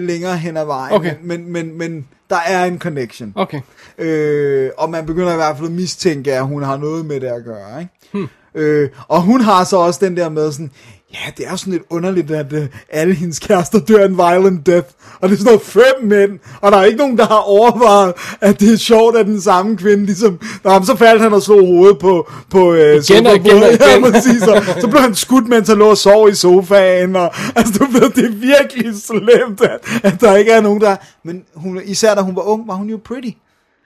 [0.02, 0.94] længere hen ad vejen.
[0.96, 1.16] Okay.
[1.24, 3.34] Men, men, men der er en connection.
[3.36, 3.62] Okay.
[3.98, 7.28] Øh, og man begynder i hvert fald at mistænke, at hun har noget med det
[7.28, 7.80] at gøre.
[7.80, 7.92] Ikke?
[8.14, 8.28] Hmm.
[8.56, 10.72] Øh, og hun har så også den der med sådan,
[11.14, 12.60] ja, det er jo sådan lidt underligt, at uh,
[12.90, 14.88] alle hendes kærester dør en violent death.
[15.22, 18.14] Og det er sådan noget fem mænd, og der er ikke nogen, der har overvejet,
[18.42, 21.66] at det er sjovt, at den samme kvinde ligesom, Nå, så faldt han og slog
[21.66, 24.04] hovedet på, på uh, Igen og igen og igen.
[24.04, 27.32] Ja, præcis, og så blev han skudt, mens han lå og sov i sofaen, og
[27.56, 30.96] altså, du ved, det er virkelig slemt, at, at der ikke er nogen, der...
[31.24, 33.30] Men hun, især da hun var ung, var hun jo pretty.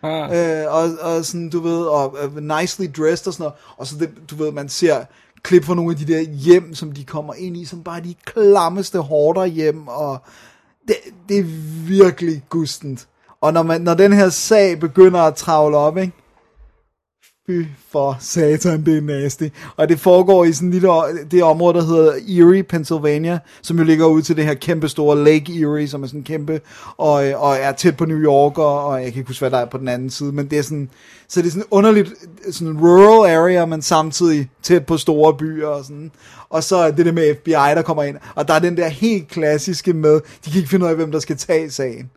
[0.03, 0.61] Ah.
[0.61, 3.53] Øh, og, og sådan, du ved, og uh, nicely dressed og sådan noget.
[3.77, 5.05] Og så det, du ved, man ser
[5.43, 8.15] klip fra nogle af de der hjem, som de kommer ind i, som bare de
[8.25, 10.17] klammeste hårder hjem, og
[10.87, 10.95] det,
[11.29, 11.43] det er
[11.87, 13.07] virkelig gustent.
[13.41, 16.13] Og når, man, når den her sag begynder at travle op, ikke?
[17.49, 19.43] Fy for satan, det er nasty.
[19.75, 20.89] Og det foregår i sådan en lille,
[21.31, 25.23] det område, der hedder Erie, Pennsylvania, som jo ligger ud til det her kæmpe store
[25.23, 26.61] Lake Erie, som er sådan kæmpe,
[26.97, 29.57] og, og er tæt på New York, og, og jeg kan ikke huske, hvad der
[29.57, 30.89] er på den anden side, men det er sådan,
[31.27, 32.13] så det er sådan underligt,
[32.51, 36.11] sådan rural area, men samtidig tæt på store byer og sådan.
[36.49, 38.87] Og så er det det med FBI, der kommer ind, og der er den der
[38.87, 42.09] helt klassiske med, de kan ikke finde ud af, hvem der skal tage sagen.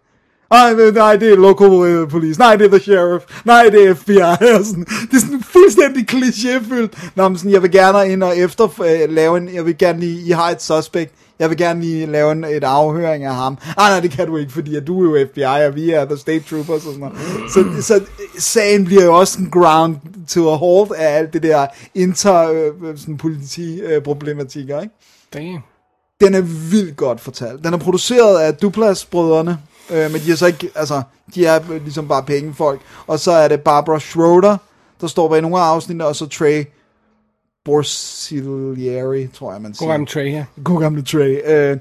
[0.53, 2.39] Nej, men- nej, det er local øh, police.
[2.41, 3.25] Nej, det er the sheriff.
[3.45, 4.17] Nej, det er FBI.
[4.17, 4.85] Og sådan.
[5.11, 7.11] Det er sådan fuldstændig klichéfyldt.
[7.15, 10.01] Nå, men sådan, jeg vil gerne ind og efter øh, lave en, jeg vil gerne
[10.01, 11.13] lige, I har et suspect.
[11.39, 13.59] jeg vil gerne lige lave en, et afhøring af ham.
[13.77, 16.05] Ah, nej, det kan du ikke, fordi at du er jo FBI, og vi er
[16.05, 17.17] The State Troopers og sådan noget.
[17.53, 18.01] Så, så
[18.39, 19.97] sagen bliver jo også en ground
[20.29, 24.95] to a halt af alt det der inter øh, sådan politi-problematikker, ikke?
[25.35, 25.59] Damn.
[26.21, 27.65] Den er vildt godt fortalt.
[27.65, 29.59] Den er produceret af Duplas-brødrene,
[29.91, 31.03] øh, men de er så ikke, altså,
[31.35, 32.81] de er ligesom bare pengefolk.
[33.07, 34.57] Og så er det Barbara Schroeder,
[35.01, 36.65] der står bag nogle af afsnittene, og så Trey
[37.65, 39.99] Borsilieri, tror jeg, man siger.
[39.99, 40.45] God Trey, ja.
[40.65, 41.41] God gamle Trey.
[41.47, 41.77] Øh,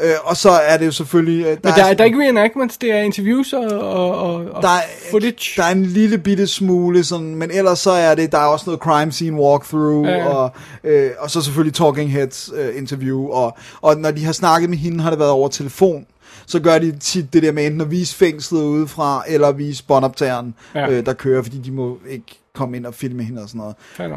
[0.00, 1.44] øh, og så er det jo selvfølgelig...
[1.44, 4.68] Øh, Men der, er, der er ikke reenactments, det er interviews og, og, og, der
[4.68, 5.62] er, footage.
[5.62, 8.64] Der er en lille bitte smule, sådan, men ellers så er det, der er også
[8.66, 10.26] noget crime scene walkthrough, ja, ja.
[10.28, 10.50] Og,
[10.84, 14.78] øh, og så selvfølgelig Talking Heads øh, interview, og, og når de har snakket med
[14.78, 16.06] hende, har det været over telefon.
[16.46, 20.54] Så gør de tit det der med enten at vise fængslet udefra, eller vise båndoptageren,
[20.74, 20.90] Ja.
[20.90, 22.24] øh, der kører, fordi de må ikke
[22.54, 23.74] komme ind og filme hende og sådan noget.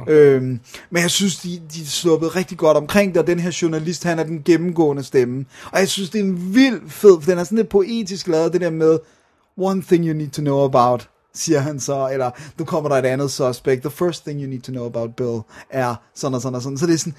[0.10, 0.60] Øhm,
[0.90, 4.20] men jeg synes, de, de sluppet rigtig godt omkring det, og den her journalist, han
[4.20, 5.46] er den gennemgående stemme.
[5.72, 8.54] Og jeg synes, det er en vild fed, for den er sådan lidt poetisk lavet,
[8.54, 9.00] det der med,
[9.58, 13.06] one thing you need to know about, siger han så, eller nu kommer der et
[13.06, 16.56] andet suspect, the first thing you need to know about Bill er sådan og sådan
[16.56, 16.78] og sådan.
[16.78, 17.16] Så det er sådan,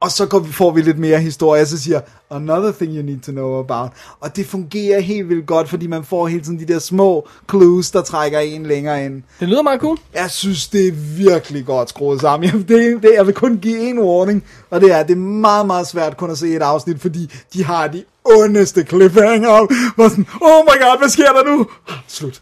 [0.00, 2.00] og så går vi, får vi lidt mere historie, og så siger
[2.30, 3.90] another thing you need to know about.
[4.20, 7.90] Og det fungerer helt vildt godt, fordi man får hele tiden de der små clues,
[7.90, 9.22] der trækker en længere ind.
[9.40, 9.98] Det lyder meget cool.
[10.14, 12.50] Jeg synes, det er virkelig godt skruet sammen.
[12.50, 15.66] Jeg, det, det, jeg vil kun give en warning, og det er, det er meget,
[15.66, 19.94] meget svært kun at se et afsnit, fordi de har de ondeste cliffhanger.
[19.94, 21.66] Hvor sådan, oh my god, hvad sker der nu?
[22.08, 22.40] Slut.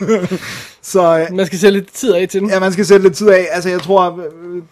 [0.82, 2.50] så øh, Man skal sætte lidt tid af til den.
[2.50, 3.48] ja, man skal sætte lidt tid af.
[3.50, 4.62] Altså, jeg tror, øh,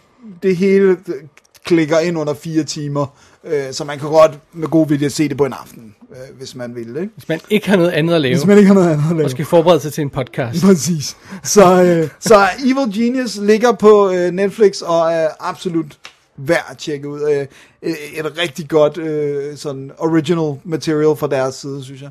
[0.43, 0.97] det hele
[1.65, 3.07] klikker ind under fire timer.
[3.45, 6.55] Øh, så man kan godt med god vilje se det på en aften, øh, hvis
[6.55, 6.89] man vil.
[6.89, 7.09] Ikke?
[7.15, 9.17] Hvis man ikke har noget andet at lave, Hvis man ikke har noget andet at
[9.17, 9.25] lave.
[9.25, 10.63] og skal forberede sig til en podcast.
[10.65, 11.17] Præcis.
[11.43, 15.99] Så, øh, så Evil Genius ligger på øh, Netflix og er absolut
[16.37, 17.21] værd at tjekke ud.
[17.83, 22.11] Øh, et rigtig godt øh, sådan original material fra deres side, synes jeg.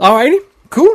[0.00, 0.36] Alrighty,
[0.70, 0.88] cool.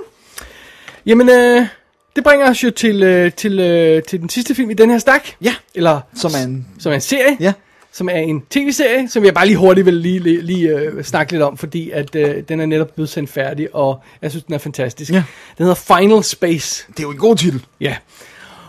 [1.06, 1.68] Jamen, øh,
[2.16, 4.98] det bringer os jo til, øh, til, øh, til den sidste film i den her
[5.00, 5.22] stak.
[5.42, 5.56] Ja.
[5.76, 6.68] Eller Som er en...
[6.80, 7.38] som er en serie.
[7.40, 7.54] Ja.
[7.98, 11.32] Som er en tv-serie, som jeg bare lige hurtigt vil lige, lige, lige øh, snakke
[11.32, 14.54] lidt om, fordi at øh, den er netop blevet sendt færdig, og jeg synes, den
[14.54, 15.12] er fantastisk.
[15.12, 15.24] Ja.
[15.58, 16.86] Den hedder Final Space.
[16.88, 17.66] Det er jo en god titel.
[17.82, 17.96] Ja.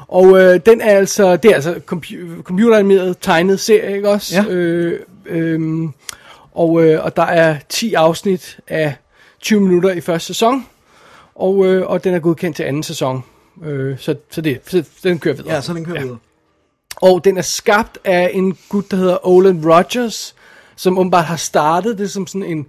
[0.09, 4.43] Og øh, den er altså, det er altså compu- computeranimeret tegnet serie, ikke også?
[4.43, 4.53] Ja.
[4.53, 5.89] Øh, øh,
[6.55, 8.95] og, øh, og der er 10 afsnit af
[9.41, 10.67] 20 minutter i første sæson,
[11.35, 13.25] og, øh, og den er godkendt til anden sæson.
[13.65, 15.55] Øh, så, så, det, så den kører videre.
[15.55, 16.03] Ja, så den kører ja.
[16.03, 16.19] videre.
[17.03, 20.35] Og den er skabt af en gut, der hedder Olin Rogers,
[20.77, 22.67] som åbenbart har startet det som sådan en,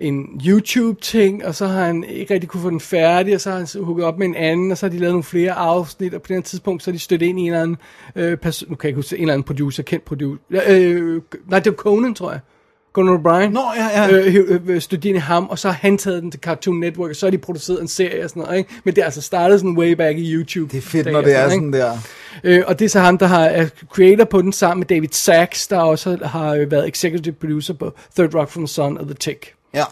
[0.00, 3.56] en YouTube-ting, og så har han ikke rigtig kunne få den færdig, og så har
[3.56, 6.22] han hugget op med en anden, og så har de lavet nogle flere afsnit, og
[6.22, 7.76] på det tidspunkt, så har de stødt ind i en eller anden,
[8.16, 11.22] øh, person, nu kan jeg ikke huske, en eller anden producer, kendt producer, øh, øh
[11.46, 12.40] nej, det var Conan, tror jeg.
[12.92, 13.48] Conan O'Brien.
[13.48, 14.10] Nå, ja, ja.
[14.10, 17.26] Øh, øh, i ham, og så har han taget den til Cartoon Network, og så
[17.26, 18.70] har de produceret en serie og sådan noget, ikke?
[18.84, 20.72] Men det er altså startet sådan way back i YouTube.
[20.72, 21.54] Det er fedt, når det er ikke?
[21.54, 21.98] sådan der.
[22.44, 25.08] Øh, og det er så ham, der har, er creator på den sammen med David
[25.12, 29.04] Sachs, der også har øh, været executive producer på Third Rock from the Sun og
[29.04, 29.54] The Tick.
[29.74, 29.84] Ja.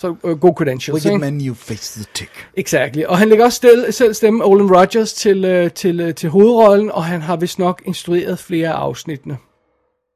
[0.00, 1.20] Så øh, god credentials, Wicked ikke?
[1.24, 2.30] man, you face the tick.
[2.56, 3.02] Exactly.
[3.04, 6.90] Og han lægger også stel, selv stemme Olin Rogers til, øh, til, øh, til hovedrollen,
[6.90, 9.36] og han har vist nok instrueret flere af afsnittene.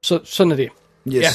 [0.04, 0.68] Så sådan er det.
[1.08, 1.14] Yes.
[1.14, 1.28] Ja.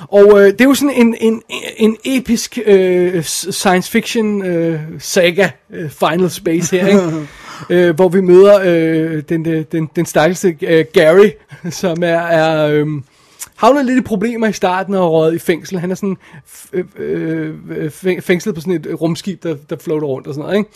[0.00, 1.42] Og øh, det er jo sådan en, en,
[1.76, 7.26] en episk øh, science fiction øh, saga, øh, Final Space her, ikke?
[7.88, 11.30] øh, hvor vi møder øh, den, den, den, den stakkelse øh, Gary,
[11.70, 12.86] som er, er øh,
[13.56, 15.78] havnet lidt i problemer i starten og røget i fængsel.
[15.78, 16.16] Han er sådan
[16.72, 17.90] øh, øh, øh
[18.20, 20.66] fængslet på sådan et øh, rumskib, der, der floater rundt og sådan noget,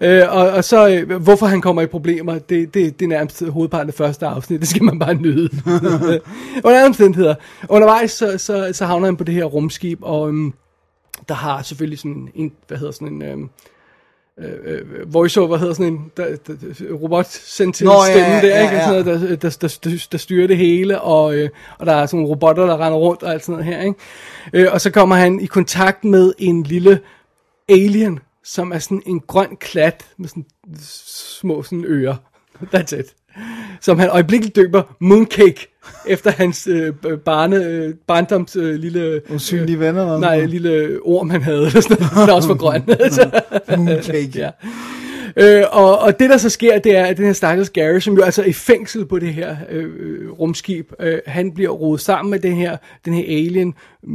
[0.00, 0.20] ikke?
[0.20, 3.44] Øh, og, og så, øh, hvorfor han kommer i problemer, det, det, det er nærmest
[3.44, 5.50] hovedparten af første afsnit, det skal man bare nyde.
[6.64, 7.34] Under andre omstændigheder.
[7.68, 10.52] Undervejs, så, så, så havner han på det her rumskib, og øhm,
[11.28, 13.50] der har selvfølgelig sådan en, hvad hedder sådan en, øhm,
[14.40, 18.30] øh, øh, voiceover hedder sådan en der, der, der, robot sendt til Nå, ja, stemmen
[18.30, 18.84] ja, der, ja, ikke?
[18.84, 22.06] Sådan noget, der, der, der, der, der styrer det hele, og, øh, og der er
[22.06, 23.98] sådan nogle robotter, der render rundt og alt sådan noget her, ikke?
[24.52, 27.00] Øh, og så kommer han i kontakt med en lille
[27.68, 30.44] alien, som er sådan en grøn klat med sådan
[31.40, 32.16] små sådan ører.
[32.74, 33.14] That's it.
[33.80, 35.73] Som han øjeblikkeligt døber Mooncake,
[36.06, 36.92] efter hans øh,
[37.24, 39.20] barne, øh, barndoms øh, lille...
[39.30, 40.02] Usynlige venner.
[40.02, 42.82] eller Nej, lille orm han havde, eller sådan noget, der også var grøn.
[42.86, 43.32] noget.
[43.78, 44.30] Mooncake.
[44.34, 44.50] ja.
[45.36, 48.14] Øh, og, og det der så sker, det er, at den her stakkels Gary, som
[48.14, 52.00] jo altså er i fængsel på det her øh, øh, rumskib, øh, han bliver rodet
[52.00, 53.74] sammen med den her, den her alien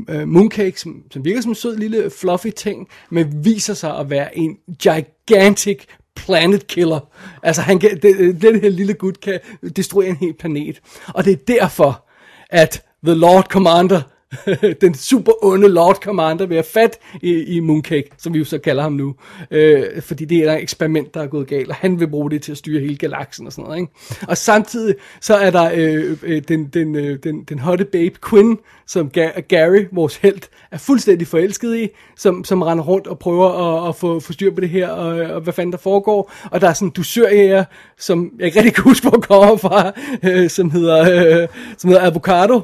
[0.10, 4.10] øh, Mooncake, som, som virker som en sød lille fluffy ting, men viser sig at
[4.10, 5.80] være en gigantic
[6.26, 7.00] planet killer.
[7.44, 9.40] Altså han kan, det, den her lille gut kan
[9.76, 10.82] destruere en hel planet.
[11.08, 12.06] Og det er derfor,
[12.50, 14.02] at The Lord Commander
[14.82, 18.58] den super onde Lord Commander ved at fat i, i Mooncake, som vi jo så
[18.58, 19.16] kalder ham nu.
[19.52, 22.42] Øh, fordi det er et eksperiment, der er gået galt, og han vil bruge det
[22.42, 23.80] til at styre hele galaksen og sådan noget.
[23.80, 23.94] Ikke?
[24.28, 28.58] Og samtidig så er der øh, øh, den, den, øh, den, den hotte babe Quinn,
[28.88, 30.42] som Ga- Gary, vores held,
[30.72, 34.52] er fuldstændig forelsket i, som, som render rundt og prøver at, at få, få styr
[34.52, 36.32] på det her, og, og hvad fanden der foregår.
[36.52, 37.64] Og der er sådan en dusørjæger,
[37.98, 39.92] som jeg ikke rigtig kan huske, hvor kommer fra,
[40.24, 41.48] øh, som, hedder, øh,
[41.78, 42.62] som hedder Avocado.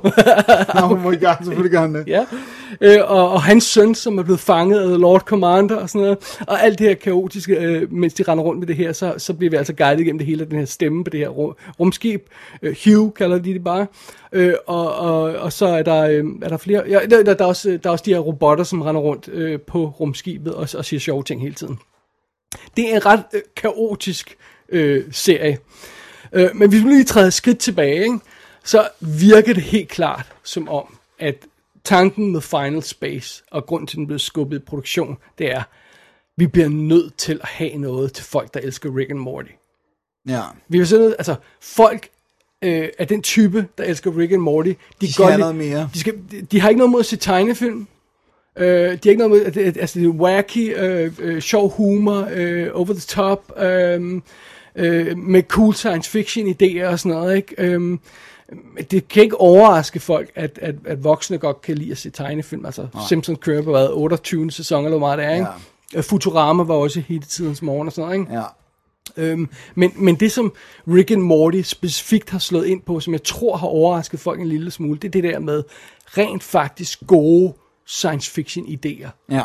[0.84, 2.08] Oh my god, selvfølgelig gør han det.
[2.08, 2.26] Ja.
[2.82, 6.38] Øh, og, og hans søn, som er blevet fanget af Lord Commander og sådan noget.
[6.48, 9.34] Og alt det her kaotiske, øh, mens de render rundt med det her, så, så
[9.34, 11.56] bliver vi altså guidet igennem det hele af den her stemme på det her rum,
[11.80, 12.22] rumskib.
[12.62, 13.88] Øh, Hugh kalder de det bare.
[14.32, 16.84] Øh, og, og, og så er der, øh, er der flere...
[16.90, 19.30] Ja, der, der, der, er også, der er også de her robotter, som render rundt
[19.30, 21.80] øh, på rumskibet og, og siger sjove ting hele tiden.
[22.78, 24.38] Det er en ret øh, kaotisk
[24.70, 25.58] øh, serie.
[26.34, 28.20] Øh, men hvis vi lige træder et skridt tilbage, ikke,
[28.64, 31.36] så virker det helt klart som om, at
[31.84, 35.64] tanken med Final Space, og grund til, at den blev skubbet i produktion, det er,
[36.38, 39.52] vi bliver nødt til at have noget til folk, der elsker Rick and Morty.
[40.30, 40.42] Ja.
[40.68, 42.10] Vi er sådan noget, altså folk
[42.62, 45.90] øh, af den type, der elsker Rick and Morty, de, have lige- noget mere.
[45.94, 47.88] De, skal, de, de har ikke noget mod at se tegnefilm.
[48.58, 52.70] Øh, de har ikke noget mod, altså det er wacky, øh, øh, sjov humor, øh,
[52.74, 54.22] over the top, øh,
[54.76, 57.56] øh, med cool science fiction idéer og sådan noget, ikke?
[57.58, 57.98] Øh,
[58.92, 62.66] det kan ikke overraske folk, at, at, at voksne godt kan lide at se tegnefilm.
[62.66, 64.52] Altså, Simpsons kører på hvad, 28.
[64.52, 65.48] sæson, eller hvor meget det er, ikke?
[65.94, 66.02] Ja.
[66.02, 68.34] Futurama var også hele tidens morgen og sådan noget, ikke?
[68.34, 68.44] Ja.
[69.18, 70.54] Øhm, men, men det, som
[70.88, 74.48] Rick and Morty specifikt har slået ind på, som jeg tror har overrasket folk en
[74.48, 75.64] lille smule, det er det der med
[76.06, 77.54] rent faktisk gode
[77.88, 79.44] science fiction idéer Ja.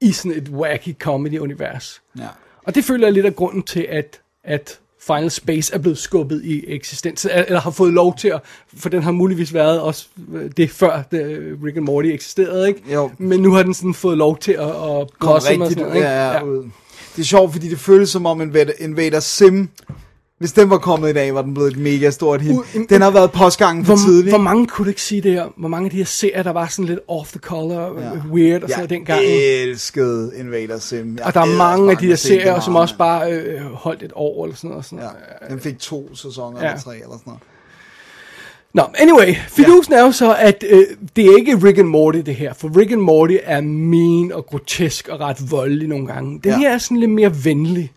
[0.00, 2.02] i sådan et wacky comedy-univers.
[2.18, 2.28] Ja.
[2.66, 6.44] Og det føler jeg lidt af grunden til, at, at Final Space er blevet skubbet
[6.44, 8.40] i eksistens, eller har fået lov til at,
[8.76, 12.82] for den har muligvis været også øh, det før det, Rick and Morty eksisterede, ikke?
[12.92, 13.10] Jo.
[13.18, 16.08] Men nu har den sådan fået lov til at, at blossom og sådan noget, ikke?
[16.08, 16.40] ja, ja.
[17.16, 19.68] Det er sjovt, fordi det føles som om Invader, Invader Sim,
[20.40, 22.52] hvis den var kommet i dag, var den blevet et mega stort hit.
[22.52, 24.30] U- Den har været postgangen for hvor, tidligt.
[24.32, 25.44] hvor mange kunne du ikke sige det her?
[25.56, 28.10] Hvor mange af de her serier, der var sådan lidt off the color, ja.
[28.32, 29.20] weird og sådan noget Jeg dengang?
[29.24, 31.16] elskede Invader Sim.
[31.18, 34.12] Jeg Og der er mange af de den serier, som også bare øh, holdt et
[34.14, 34.78] år eller sådan noget.
[34.78, 35.04] og Sådan
[35.48, 36.66] Ja, den fik to sæsoner Ja.
[36.68, 37.40] eller tre eller sådan noget.
[38.74, 40.82] Nå, anyway, fidusen er jo så, at øh,
[41.16, 44.46] det er ikke Rick and Morty det her, for Rick and Morty er mean og
[44.46, 46.30] grotesk og ret voldelig nogle gange.
[46.32, 46.50] Den Ja.
[46.50, 46.58] ja.
[46.58, 47.92] her er sådan lidt mere venlig.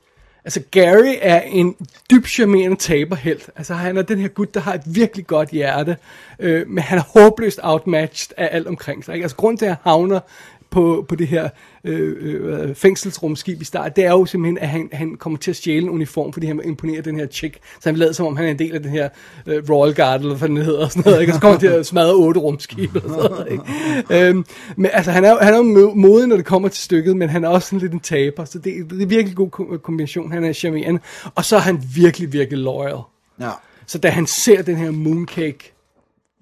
[0.46, 1.76] Altså, Gary er en
[2.12, 3.50] dybt charmerende taberhelt.
[3.56, 5.98] Altså, han er den her gut, der har et virkelig godt hjerte,
[6.40, 9.14] øh, men han er håbløst outmatched af alt omkring sig.
[9.14, 9.24] Ikke?
[9.24, 10.20] Altså, grund til, at han havner
[10.70, 11.50] på, på det her
[11.84, 15.56] øh, øh, fængselsrumskib i start, det er jo simpelthen, at han, han kommer til at
[15.56, 17.56] stjæle en uniform, fordi han vil imponere den her chick.
[17.56, 19.10] Så han vil lade som om, han er en del af den her
[19.46, 21.32] øh, Royal Guard, eller hvad den hedder, og sådan noget, ikke?
[21.32, 24.28] og så kommer han til at smadre otte rumskib, og sådan noget, ikke?
[24.30, 24.46] øhm,
[24.76, 27.30] men altså, han er, han er jo mo- modig, når det kommer til stykket, men
[27.30, 30.32] han er også sådan lidt en taber, så det, det er virkelig god ko- kombination,
[30.32, 31.00] han er charmerende,
[31.36, 33.00] og så er han virkelig, virkelig loyal.
[33.40, 33.50] Ja.
[33.88, 35.74] Så da han ser den her mooncake,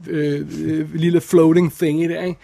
[0.07, 2.39] øh, øh, lille floating thing i det, ikke?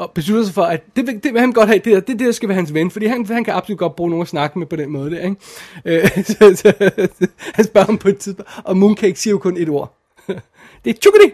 [0.00, 2.18] Og beslutter sig for, at det, vil- det vil han godt have, det, der, det,
[2.18, 4.28] det der skal være hans ven, fordi han, han kan absolut godt bruge nogen at
[4.28, 5.36] snakke med på den måde der, ikke?
[5.84, 6.72] Øh, så, så,
[7.54, 9.96] han spørger ham på et tidspunkt, og Mooncake siger jo kun et ord.
[10.84, 11.32] det er chukadi!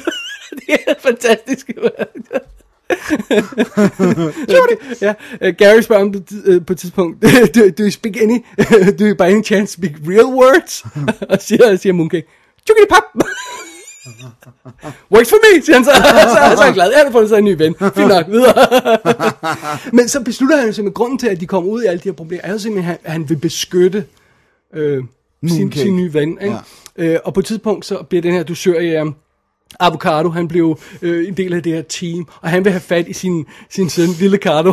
[0.66, 1.70] det er fantastisk.
[5.02, 5.14] Ja,
[5.48, 7.22] uh, Gary spørger ham på, et øh, på et tidspunkt,
[7.54, 8.38] do, do you speak any,
[8.98, 10.84] do you by any chance speak real words?
[11.28, 12.26] og siger, siger Mooncake,
[12.66, 13.24] chukadi pap!
[15.14, 15.90] Works for me, siger han så.
[15.90, 16.02] så,
[16.56, 16.90] så er han glad.
[16.90, 17.74] Ja, har fundet sig en ny ven.
[17.78, 18.54] Fint nok, videre.
[19.96, 22.08] Men så beslutter han jo simpelthen, grunden til, at de kommer ud i alle de
[22.08, 24.04] her problemer, er jo simpelthen, at han vil beskytte
[24.74, 25.04] øh,
[25.48, 25.82] sin, Mooncake.
[25.82, 26.38] sin nye ven.
[26.42, 26.56] Ikke?
[26.98, 27.04] Ja.
[27.04, 29.10] Øh, og på et tidspunkt, så bliver den her dusør
[29.80, 33.08] Avocado, han blev øh, en del af det her team, og han vil have fat
[33.08, 34.72] i sin, sin søn, Lille Cardo.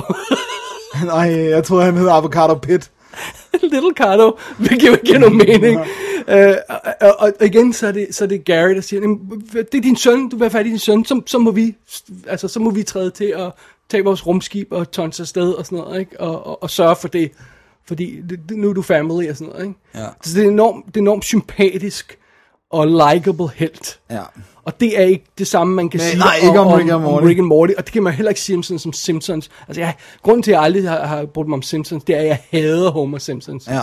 [1.05, 2.91] Nej, jeg troede, han hed Avocado Pit.
[3.71, 5.79] Little Cardo, hvilket jo ikke nogen mening.
[6.27, 9.43] Øh, og, og, og igen, så er, det, så er det Gary, der siger, "Jamen,
[9.53, 11.75] det er din søn, du vil have fat i din søn, så, så, må vi,
[12.27, 13.51] altså, så må vi træde til at
[13.89, 16.19] tage vores rumskib og tonse afsted og sådan noget, ikke?
[16.19, 17.31] Og, og, og sørge for det,
[17.85, 19.65] fordi det, det, nu er du family og sådan noget.
[19.65, 19.79] Ikke?
[19.95, 20.07] Ja.
[20.23, 22.17] Så det er enormt, det er enormt sympatisk
[22.71, 23.99] og likable helt.
[24.11, 24.21] Ja.
[24.65, 27.01] Og det er ikke det samme, man kan Nej, sige nej, ikke om Rick and
[27.01, 27.25] Morty.
[27.27, 27.73] Rick and Morty.
[27.77, 29.49] Og det kan man heller ikke sige om sådan som Simpsons.
[29.67, 32.19] Altså, jeg, grunden til, at jeg aldrig har, har brugt mig om Simpsons, det er,
[32.19, 33.67] at jeg hader Homer Simpsons.
[33.67, 33.73] Ja.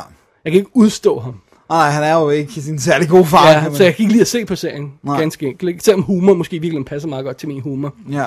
[0.44, 1.40] Jeg kan ikke udstå ham.
[1.68, 3.50] Nej, han er jo ikke sin særlig god far.
[3.50, 4.92] Ja, man- så jeg kan ikke lide at se på serien.
[5.02, 5.20] Nej.
[5.20, 5.68] Ganske enkelt.
[5.68, 5.84] ikke?
[5.84, 7.94] Selvom humor måske virkelig passer meget godt til min humor.
[8.10, 8.26] ja.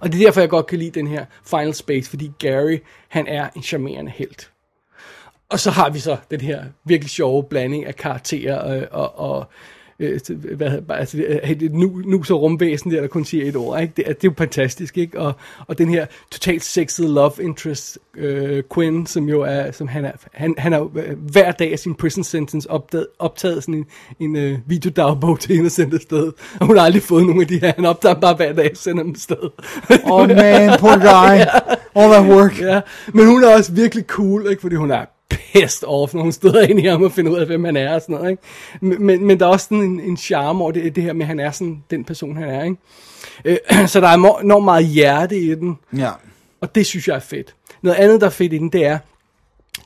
[0.00, 2.78] Og det er derfor, jeg godt kan lide den her Final Space, fordi Gary,
[3.08, 4.50] han er en charmerende helt.
[5.50, 9.46] Og så har vi så den her virkelig sjove blanding af karakterer, og, og, og
[10.00, 10.20] øh,
[10.56, 13.92] hvad, altså, det, et nu, nu så rumvæsen der, der kun siger et ord, ikke?
[13.96, 15.20] Det, er- det er jo fantastisk, ikke?
[15.20, 15.32] Og,
[15.66, 20.12] og den her totalt sexede love interest, øh, Quinn, som jo er, som han er,
[20.32, 23.86] han, han er øh, hver dag af sin prison sentence optaget, optaget sådan en,
[24.20, 27.46] en øh, videodagbog til hende og sendt afsted, og hun har aldrig fået nogen af
[27.48, 29.50] de her, han optager bare hver dag og sender dem afsted.
[30.04, 31.38] Oh man, poor guy.
[31.96, 32.60] All that work.
[32.60, 32.80] Ja,
[33.14, 34.60] men hun er også virkelig cool, ikke?
[34.62, 35.04] fordi hun er
[35.52, 38.00] pissed off nogle steder ind i ham og finder ud af, hvem han er og
[38.00, 38.30] sådan noget.
[38.30, 38.42] Ikke?
[38.80, 41.22] Men, men, men der er også sådan en, en charme over det, det her med,
[41.22, 42.64] at han er sådan den person, han er.
[42.64, 42.76] Ikke?
[43.44, 46.10] Øh, så der er enormt meget hjerte i den, Ja.
[46.60, 47.54] og det synes jeg er fedt.
[47.82, 48.98] Noget andet, der er fedt i den, det er,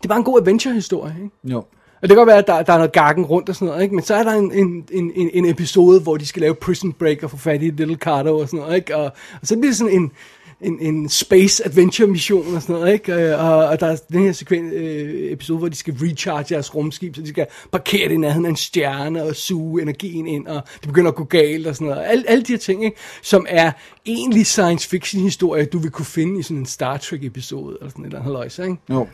[0.03, 1.15] det bare en god adventure-historie.
[1.23, 1.55] Ikke?
[1.55, 1.65] Jo.
[2.03, 3.83] Og det kan godt være, at der, der er noget gakken rundt og sådan noget,
[3.83, 3.95] ikke?
[3.95, 6.93] men så er der en, en, en, en, en episode, hvor de skal lave Prison
[6.93, 8.97] Break og få fat i Little Carter og sådan noget, ikke?
[8.97, 9.05] Og,
[9.41, 10.13] og så bliver det sådan en,
[10.61, 13.13] en, en space adventure mission og sådan noget, ikke?
[13.15, 16.75] Øh, og, og der er den her sekvens, øh, episode, hvor de skal recharge deres
[16.75, 20.47] rumskib, så de skal parkere det i nærheden af en stjerne og suge energien ind,
[20.47, 22.05] og det begynder at gå galt og sådan noget.
[22.07, 22.97] Alle, alle de her ting, ikke?
[23.23, 23.73] Som er
[24.07, 27.91] egentlig science fiction historie, du vil kunne finde i sådan en Star Trek episode, eller
[27.91, 28.77] sådan et eller andet løjse, ikke?
[28.91, 29.07] Jo.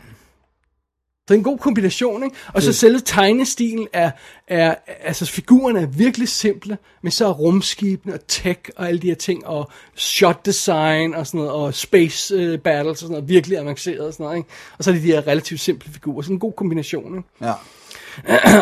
[1.27, 2.35] Så det er en god kombination, ikke?
[2.53, 4.11] Og så selve tegnestilen er,
[4.47, 9.07] er, altså figurerne er virkelig simple, men så er rumskibene og tech og alle de
[9.07, 13.29] her ting, og shot design og sådan noget, og space uh, battles og sådan noget,
[13.29, 14.49] virkelig avanceret og sådan noget, ikke?
[14.77, 17.29] Og så er det de her relativt simple figurer, så en god kombination, ikke?
[17.41, 17.53] Ja.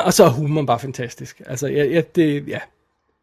[0.05, 1.41] og så er humoren bare fantastisk.
[1.45, 2.59] Altså, ja, ja det, ja.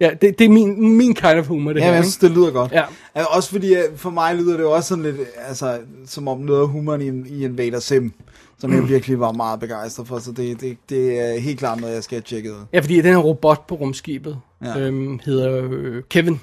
[0.01, 2.17] Ja, det, det er min, min kind of humor, det Ja, her, men jeg synes,
[2.17, 2.73] det lyder godt.
[2.73, 2.85] Ja.
[3.17, 5.17] Ja, Også fordi, øh, for mig lyder det jo også sådan lidt,
[5.49, 8.13] altså, som om noget af humoren i, en- i Invader Sim,
[8.61, 11.95] som jeg virkelig var meget begejstret for, så det, det, det er helt klart noget,
[11.95, 12.65] jeg skal have tjekket ud.
[12.73, 14.79] Ja, fordi den her robot på rumskibet Ja.
[14.79, 16.41] øhm, hedder øh, Kevin.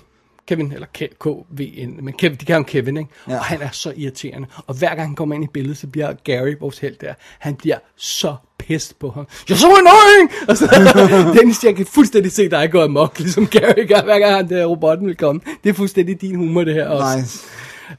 [0.47, 0.87] Kevin, eller
[1.19, 3.09] KVN, men Kevin, de kan ham Kevin, ikke?
[3.29, 3.37] Ja.
[3.37, 4.47] Og han er så irriterende.
[4.67, 7.55] Og hver gang han kommer ind i billedet, så bliver Gary, vores held der, han
[7.55, 9.27] bliver så pissed på ham.
[9.51, 10.31] You're so annoying!
[10.49, 10.65] Og så,
[11.39, 14.65] Dennis, jeg kan fuldstændig se dig gå amok, ligesom Gary gør, hver gang han der
[14.65, 15.41] robotten vil komme.
[15.63, 17.17] Det er fuldstændig din humor, det her også.
[17.17, 17.45] Nice.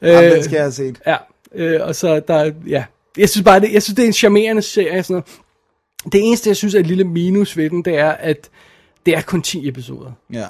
[0.01, 0.99] Jamen, den skal jeg have set.
[1.07, 1.15] Ja,
[1.55, 2.83] øh, og så der, er- ja.
[3.17, 5.03] Jeg synes bare, det, jeg synes, det er en charmerende serie.
[5.03, 5.25] Sådan noget.
[6.13, 8.49] Det eneste, jeg synes er et lille minus ved den, det er, at
[9.05, 10.11] det er kun 10 episoder.
[10.33, 10.47] Ja.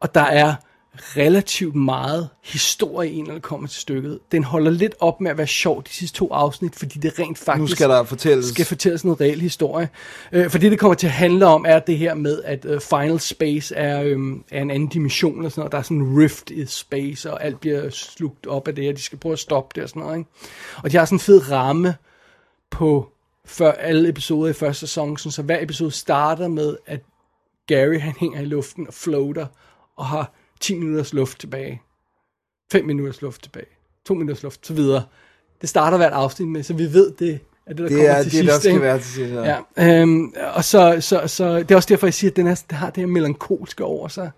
[0.00, 0.54] Og der er
[0.98, 4.18] relativt meget historie i en, når det kommer til stykket.
[4.32, 7.38] Den holder lidt op med at være sjov de sidste to afsnit, fordi det rent
[7.38, 8.46] faktisk Nu skal der fortælles.
[8.46, 9.88] skal fortælles noget reel historie.
[10.32, 12.80] Øh, for det, det kommer til at handle om, er det her med, at øh,
[12.80, 14.18] Final Space er, øh,
[14.50, 15.72] er en anden dimension, og sådan noget.
[15.72, 18.96] der er sådan en rift i space, og alt bliver slugt op af det, og
[18.96, 20.18] de skal prøve at stoppe det og sådan noget.
[20.18, 20.30] Ikke?
[20.82, 21.94] Og de har sådan en fed ramme
[22.70, 23.08] på
[23.44, 27.00] før alle episoder i første sæson, så hver episode starter med, at
[27.66, 29.46] Gary han hænger i luften og floater,
[29.96, 30.32] og har
[30.62, 31.82] 10 minutters luft tilbage.
[32.72, 33.66] 5 minutters luft tilbage.
[34.06, 35.02] 2 minutters luft, så videre.
[35.60, 38.22] Det starter hvert afsnit med, så vi ved, det er det, der Det kommer er
[38.22, 38.52] til det, sidst.
[38.52, 39.32] der skal være til sidst.
[39.34, 39.56] Ja.
[39.76, 42.62] Ja, øhm, og så, så, så, det er også derfor, jeg siger, at den, er,
[42.70, 44.30] den har det her melankolske over sig.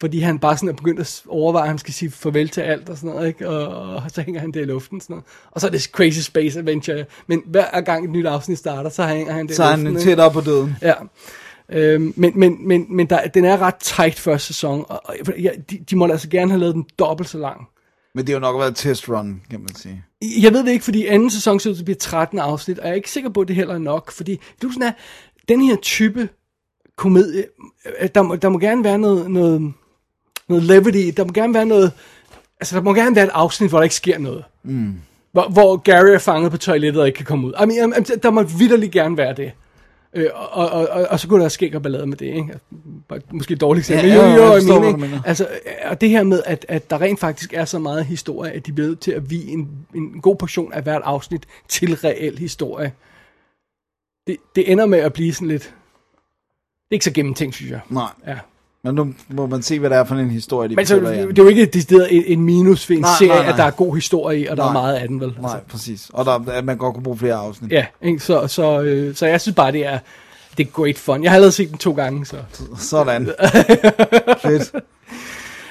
[0.00, 2.88] Fordi han bare sådan er begyndt at overveje, at han skal sige farvel til alt
[2.88, 3.48] og sådan noget, ikke?
[3.48, 5.24] Og, og så hænger han der i luften sådan noget.
[5.50, 7.04] Og så er det Crazy Space Adventure.
[7.26, 10.30] Men hver gang et nyt afsnit starter, så hænger han der Så er han tættere
[10.30, 10.76] på døden.
[10.82, 10.94] Ja.
[11.72, 15.50] Øhm, men men, men, men der, den er ret tight første sæson, og, og ja,
[15.70, 17.68] de, de må altså gerne have lavet den dobbelt så lang.
[18.14, 20.04] Men det har jo nok været et test run, kan man sige.
[20.42, 22.84] Jeg ved det ikke, fordi anden sæson ser ud til at blive 13 afsnit, og
[22.84, 24.38] jeg er ikke sikker på, at det heller er nok, fordi er
[24.72, 24.92] sådan er,
[25.48, 26.28] den her type
[26.96, 27.44] komedie,
[28.00, 29.72] øh, der må, der må gerne være noget, noget,
[30.48, 31.92] noget levity, der må gerne være noget,
[32.60, 34.44] altså der må gerne være et afsnit, hvor der ikke sker noget.
[34.62, 34.94] Mm.
[35.32, 37.52] Hvor, hvor Gary er fanget på toilettet og ikke kan komme ud.
[37.62, 39.52] I mean, um, der må vidderligt gerne være det.
[40.14, 42.58] Øh, og, og, og, og så kunne der skæg og ballade med det, ikke?
[43.08, 44.08] Bare, måske et dårligt eksempel.
[44.08, 45.22] Ja, ja, jo, jo, jeg forstår, mener.
[45.24, 45.48] Altså,
[45.84, 48.72] og det her med, at, at der rent faktisk er så meget historie, at de
[48.72, 52.92] bliver til at vie en, en god portion af hvert afsnit til reel historie.
[54.26, 55.62] Det, det ender med at blive sådan lidt...
[55.62, 57.80] Det er ikke så gennemtænkt, synes jeg.
[57.88, 58.10] Nej.
[58.26, 58.38] Ja.
[58.84, 61.38] Men nu må man se, hvad det er for en historie, de Men så, det
[61.38, 63.52] er jo ikke decideret en, en minus ved en Nej, serie, nej, nej.
[63.52, 64.68] at der er god historie i, og der Nej.
[64.68, 65.34] er meget af den, vel?
[65.40, 66.10] Nej, præcis.
[66.12, 67.72] Og der, at man godt kunne bruge flere afsnit.
[67.72, 68.20] Ja, ikke?
[68.20, 69.98] Så, så, øh, så jeg synes bare, det er,
[70.58, 71.22] det er great fun.
[71.22, 72.36] Jeg har allerede set den to gange, så...
[72.78, 73.26] Sådan.
[74.42, 74.72] Fedt.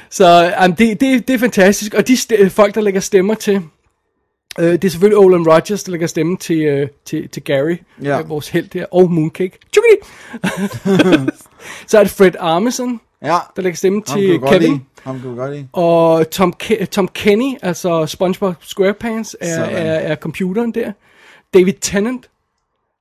[0.10, 1.94] Så um, det, det, det er fantastisk.
[1.94, 3.62] Og de st- folk, der lægger stemmer til,
[4.60, 8.20] øh, det er selvfølgelig Olin Rogers, der lægger stemme til, øh, til, til Gary, Ja.
[8.20, 9.60] øh, vores held der, og Mooncake.
[11.88, 13.38] Så er det Fred Armisen, Ja.
[13.56, 14.62] der lægger stemme Ham til Kevin.
[14.62, 14.80] lide.
[15.04, 15.68] Ham kan vi godt lide.
[15.74, 19.76] Og Tom, Ke- Tom Kenny, altså SpongeBob SquarePants, er, Sådan.
[19.88, 20.92] er, er computeren der.
[21.54, 22.30] David Tennant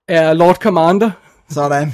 [0.08, 1.10] er Lord Commander.
[1.50, 1.92] Sådan.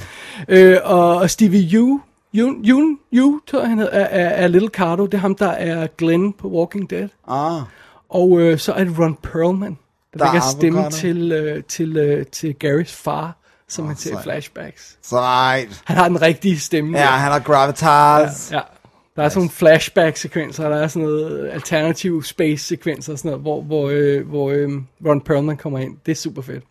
[0.49, 2.01] Øh, og, Stevie Yu,
[2.35, 5.07] Yun, Yun, Yu, tror jeg han hedder, er, er, er Little Cardo.
[5.07, 7.09] Det er ham, der er Glenn på Walking Dead.
[7.29, 7.63] Ah.
[8.09, 9.79] Og øh, så er det Ron Perlman,
[10.13, 10.97] der, Der lægger er stemme avocado.
[11.01, 13.37] til, øh, til, øh, til Garys far,
[13.69, 14.99] som oh, han ser i flashbacks.
[15.03, 15.83] Sejt.
[15.85, 16.99] Han har den rigtige stemme.
[16.99, 17.11] Ja, der.
[17.11, 18.53] han har gravitas.
[18.53, 18.61] Ja.
[19.17, 23.63] Der er sådan nogle flashback-sekvenser, der er sådan noget alternative space-sekvenser, og sådan noget, hvor,
[23.63, 24.69] hvor, øh, hvor øh,
[25.07, 25.97] Ron Perlman kommer ind.
[26.07, 26.65] Det er super fedt.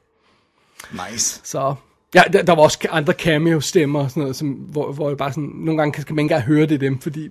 [1.11, 1.41] Nice.
[1.43, 1.75] Så,
[2.15, 5.31] ja, der, der var også andre cameo-stemmer og sådan noget, som, hvor, hvor det bare
[5.31, 7.29] sådan, nogle gange kan man ikke engang høre det dem, fordi...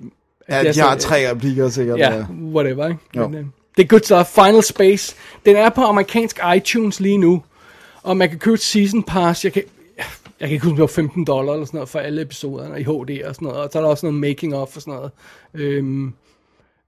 [0.49, 1.99] Ja, de har så- tre replikker sikkert.
[1.99, 2.25] Ja, Ja.
[2.31, 3.01] whatever, ikke?
[3.17, 3.29] Jo.
[3.29, 3.45] Men, øh,
[3.77, 4.29] det er good stuff.
[4.29, 5.17] Final Space.
[5.47, 7.43] Den er på amerikansk iTunes lige nu,
[8.03, 9.45] og man kan købe season pass.
[9.45, 9.63] Jeg kan,
[10.41, 12.81] jeg kan ikke huske, om det var 15 dollar eller sådan noget for alle episoderne
[12.81, 13.63] i HD og sådan noget.
[13.63, 15.11] Og så er der også noget making of og sådan noget,
[15.55, 16.15] øhm,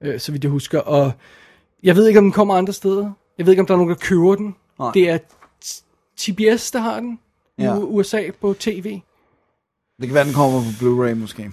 [0.01, 0.81] øh, så vidt jeg husker.
[0.81, 1.13] Og
[1.83, 3.11] jeg ved ikke, om den kommer andre steder.
[3.39, 4.55] Jeg ved ikke, om der er nogen, der køber den.
[4.79, 4.93] Nej.
[4.93, 5.19] Det er
[6.17, 7.19] TBS, der har den
[7.59, 7.79] i Ja.
[7.79, 9.01] USA på tv.
[10.01, 11.51] Det kan være, den kommer på Blu-ray måske.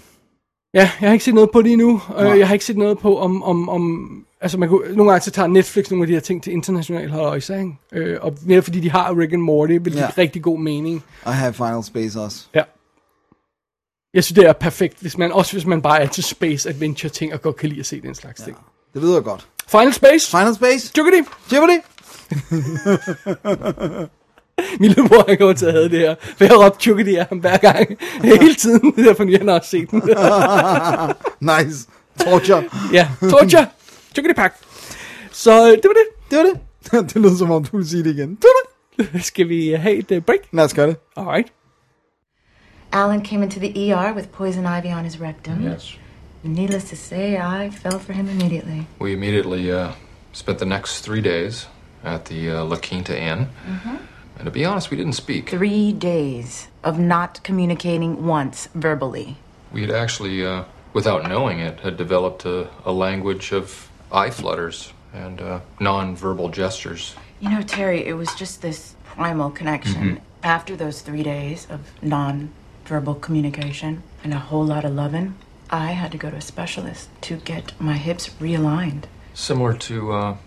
[0.73, 2.01] Ja, jeg har ikke set noget på det endnu.
[2.09, 2.23] Nej.
[2.23, 3.43] Jeg har ikke set noget på, om...
[3.43, 6.43] om, om altså, man kunne, nogle gange så tager Netflix nogle af de her ting
[6.43, 7.71] til international højse, ikke?
[7.91, 9.99] Øh, og netop fordi de har Rick and Morty, vil det Ja.
[9.99, 11.03] give rigtig god mening.
[11.25, 12.45] Og have Final Space også.
[12.55, 12.61] Ja.
[14.13, 17.09] Jeg synes, det er perfekt, hvis man, også hvis man bare er til space adventure
[17.09, 18.45] ting, og godt kan lide at se den slags ja.
[18.45, 18.57] ting.
[18.93, 19.47] Det lyder godt.
[19.67, 20.29] Final Space!
[20.29, 20.91] Final Space.
[20.97, 21.29] Juggity!
[21.53, 21.73] Jeopardy.
[24.79, 26.15] Min lillebror, han kommer til at have det her.
[26.37, 27.97] For jeg råbte Juggity af ham hver gang.
[28.23, 28.93] Hele tiden.
[28.95, 30.01] Derfor nu han har også set den.
[31.65, 31.87] Nice.
[32.19, 32.63] Torture.
[32.93, 33.67] ja, torture!
[34.17, 34.55] Juggity Pack!
[35.31, 36.31] Så øh, det var det.
[36.31, 36.59] Det var det.
[37.13, 38.29] det lyder som om, du vil sige det igen.
[38.29, 39.23] Det var det.
[39.29, 40.39] Skal vi have et uh, break?
[40.51, 40.95] Lad os gøre det.
[41.17, 41.47] Alright.
[42.91, 45.63] Alan came into the ER with poison ivy on his rectum.
[45.63, 45.97] Yes.
[46.43, 48.85] Needless to say, I fell for him immediately.
[48.99, 49.91] We immediately uh,
[50.31, 51.67] spent the next three days
[52.03, 53.47] at the uh, La Quinta Inn.
[53.65, 53.95] Mm-hmm.
[54.37, 55.49] And to be honest, we didn't speak.
[55.49, 59.37] Three days of not communicating once verbally.
[59.71, 60.63] We had actually, uh,
[60.93, 67.15] without knowing it, had developed a, a language of eye flutters and uh, non-verbal gestures.
[67.39, 70.21] You know, Terry, it was just this primal connection.
[70.43, 72.51] After those three days of non
[72.85, 75.35] verbal communication and a whole lot of loving,
[75.69, 79.05] I had to go to a specialist to get my hips realigned.
[79.33, 80.37] Similar to uh,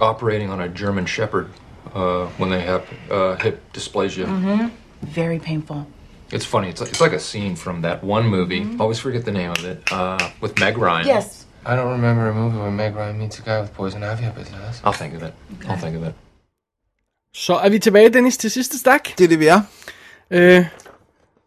[0.00, 1.50] operating on a German Shepherd
[1.94, 4.70] uh, when they have uh, hip dysplasia.
[5.02, 5.86] Very painful.
[6.30, 6.70] It's funny.
[6.70, 8.66] It's like, it's like a scene from that one movie.
[8.80, 9.92] Always forget the name of it.
[9.92, 11.06] Uh, with Meg Ryan.
[11.06, 11.43] Yes.
[11.66, 14.38] I don't remember a movie where Meg Ryan meets a guy with poison ivy up
[14.38, 14.80] his ass.
[14.84, 15.32] I'll think of it.
[15.68, 16.14] I'll think of it.
[17.34, 19.18] Så er vi tilbage, Dennis, til sidste stak.
[19.18, 19.60] Det er det, vi er.
[20.30, 20.64] Øh,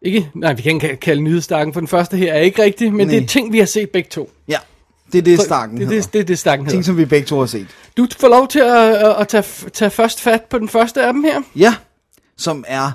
[0.01, 3.07] ikke, nej, vi kan ikke kalde nyhedsstakken, for den første her er ikke rigtig, men
[3.07, 3.15] Nej.
[3.15, 4.31] det er ting, vi har set begge to.
[4.47, 4.57] Ja.
[5.11, 6.01] Det er det, stakken det, hedder.
[6.01, 6.75] det, det, er det stakken hedder.
[6.75, 7.67] Ting, som vi begge to har set.
[7.97, 11.13] Du får lov til at, at, at tage, tage først fat på den første af
[11.13, 11.41] dem her.
[11.55, 11.75] Ja.
[12.37, 12.91] Som er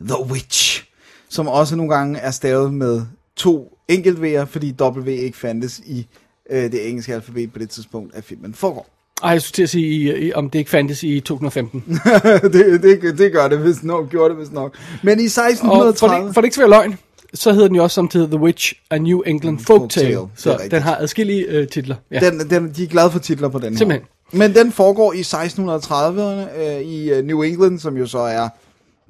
[0.00, 0.84] The Witch.
[1.28, 3.02] Som også nogle gange er stavet med
[3.36, 6.06] to enkelt V'er, fordi W ikke fandtes i
[6.50, 8.86] øh, det engelske alfabet på det tidspunkt, at filmen foregår.
[9.22, 9.86] Ej, jeg skulle til at sige,
[10.18, 11.84] i- i- om det ikke fandtes i 2015.
[12.42, 14.76] det, det, det gør det vist nok, gjorde det vist nok.
[15.02, 16.26] Men i Og for 1630...
[16.26, 16.98] det, for det ikke skal være løgn,
[17.34, 20.06] så hedder den jo også samtidig The Witch, A New England Folktale.
[20.08, 21.96] Det er Så den har adskillige øh, titler.
[22.10, 22.20] Ja.
[22.20, 23.78] Den, den, de er glade for titler på den her.
[23.78, 24.06] Simpelthen.
[24.32, 28.48] Men den foregår i 1630'erne øh, i øh, New England, som jo så er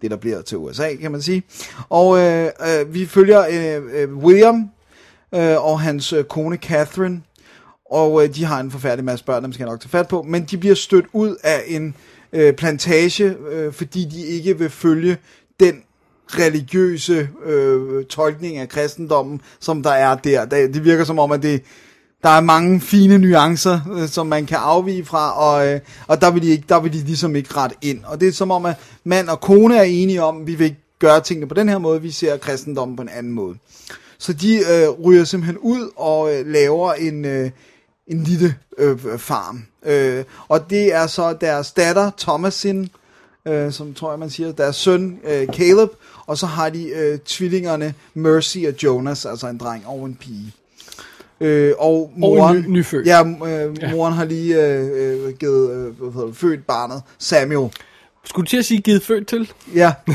[0.02, 1.42] det, der bliver til USA, kan man sige.
[1.88, 4.70] Og øh, øh, vi følger øh, øh, William
[5.34, 7.22] øh, og hans øh, kone Catherine,
[7.90, 10.22] og øh, de har en forfærdelig masse børn, dem skal jeg nok tage fat på,
[10.22, 11.94] men de bliver stødt ud af en
[12.32, 15.16] øh, plantage, øh, fordi de ikke vil følge
[15.60, 15.82] den
[16.28, 20.44] religiøse øh, tolkning af kristendommen, som der er der.
[20.44, 21.62] Det, det virker som om, at det,
[22.22, 26.30] der er mange fine nuancer, øh, som man kan afvige fra, og, øh, og der,
[26.30, 28.04] vil de ikke, der vil de ligesom ikke ret ind.
[28.04, 30.64] Og det er som om, at mand og kone er enige om, at vi vil
[30.64, 33.56] ikke gøre tingene på den her måde, vi ser kristendommen på en anden måde.
[34.18, 37.50] Så de øh, ryger simpelthen ud og øh, laver en, øh,
[38.06, 39.64] en lille øh, farm.
[39.86, 42.88] Øh, og det er så deres datter, Thomasin,
[43.48, 45.90] øh, som tror jeg man siger, deres søn, øh, Caleb,
[46.26, 50.52] og så har de øh, tvillingerne Mercy og Jonas, altså en dreng og en pige.
[51.40, 53.06] Øh, og moren, ny- nyfødt.
[53.06, 54.90] Ja, øh, moren har lige øh,
[55.26, 57.70] øh, givet, øh, hvad hedder født barnet, Samuel.
[58.24, 59.50] Skulle du til at sige givet født til?
[59.74, 59.92] Ja.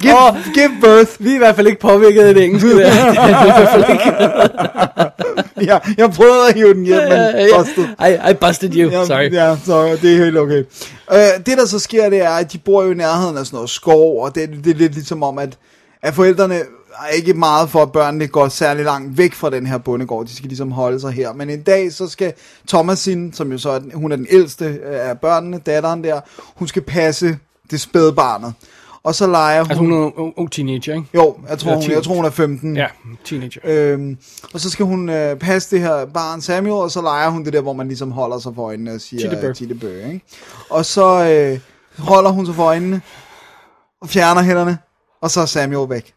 [0.00, 0.36] give, Åh.
[0.54, 1.10] give birth.
[1.18, 2.76] Vi er i hvert fald ikke påvirket af det engelske der.
[2.84, 4.02] Det er i hvert fald ikke.
[5.72, 7.84] ja, jeg prøvede at hive den hjem, men busted.
[7.84, 9.32] I, I busted you, Ja, sorry.
[9.32, 10.64] Ja, så det er helt okay.
[11.12, 13.56] Øh, det der så sker, det er, at de bor jo i nærheden af sådan
[13.56, 15.58] noget skov, og det, det er lidt ligesom om, at,
[16.02, 16.60] at forældrene
[17.02, 20.26] er ikke meget for, at børnene går særlig langt væk fra den her bondegård.
[20.26, 21.32] De skal ligesom holde sig her.
[21.32, 22.32] Men en dag, så skal
[22.68, 26.20] Thomasin, som jo så er, den- hun er den ældste øh, af børnene, datteren der,
[26.54, 27.38] hun skal passe
[27.70, 28.52] det spædbarnet.
[29.04, 29.70] Og så leger hun...
[29.70, 31.06] Altså hun er en ung, teenager, ikke?
[31.14, 32.76] Jo, jeg tror, hun, jeg tror, hun er 15.
[32.76, 32.86] Ja,
[33.24, 33.60] teenager.
[33.64, 34.18] Øhm,
[34.54, 37.52] og så skal hun øh, passe det her barn Samuel, og så leger hun det
[37.52, 39.52] der, hvor man ligesom holder sig for øjnene og siger Tittebø.
[39.52, 40.20] Tittebø, ikke?
[40.70, 41.60] Og så, øh,
[41.98, 43.02] holder hun sig for øjnene,
[44.00, 44.78] og fjerner hænderne,
[45.22, 46.12] og så er Samuel væk.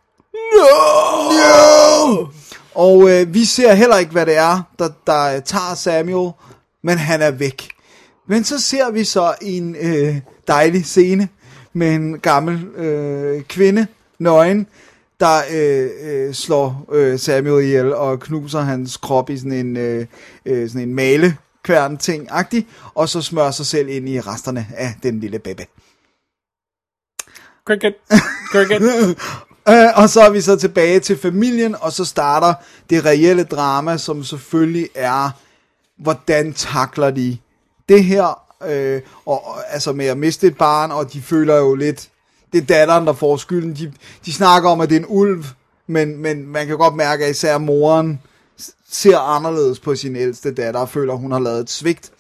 [0.58, 2.26] No!
[2.76, 6.32] Og øh, vi ser heller ikke, hvad det er, der, der tager Samuel,
[6.84, 7.70] men han er væk.
[8.28, 10.16] Men så ser vi så en øh,
[10.48, 11.30] dejlig scene
[11.74, 13.88] med en gammel øh, kvinde,
[14.20, 14.68] nøgen,
[15.20, 20.06] der øh, øh, slår øh, Samuel ihjel og knuser hans krop i sådan en, øh,
[20.46, 24.96] øh, sådan en malekværn ting agtig og så smører sig selv ind i resterne af
[25.04, 25.66] den lille bebe.
[27.66, 27.94] Cricket.
[28.52, 28.82] Cricket.
[29.70, 32.54] Øh, og så er vi så tilbage til familien, og så starter
[32.90, 35.30] det reelle drama, som selvfølgelig er,
[35.98, 37.38] hvordan takler de
[37.90, 41.76] det her, øh, og, og, altså med at miste et barn, og de føler jo
[41.76, 42.10] lidt,
[42.54, 43.76] det er datteren, der får skylden.
[43.76, 43.94] De,
[44.26, 45.46] de snakker om, at det er en ulv,
[45.88, 48.22] men, men man kan godt mærke, at især moren
[48.90, 52.12] ser anderledes på sin ældste datter, og føler, at hun har lavet et svigt.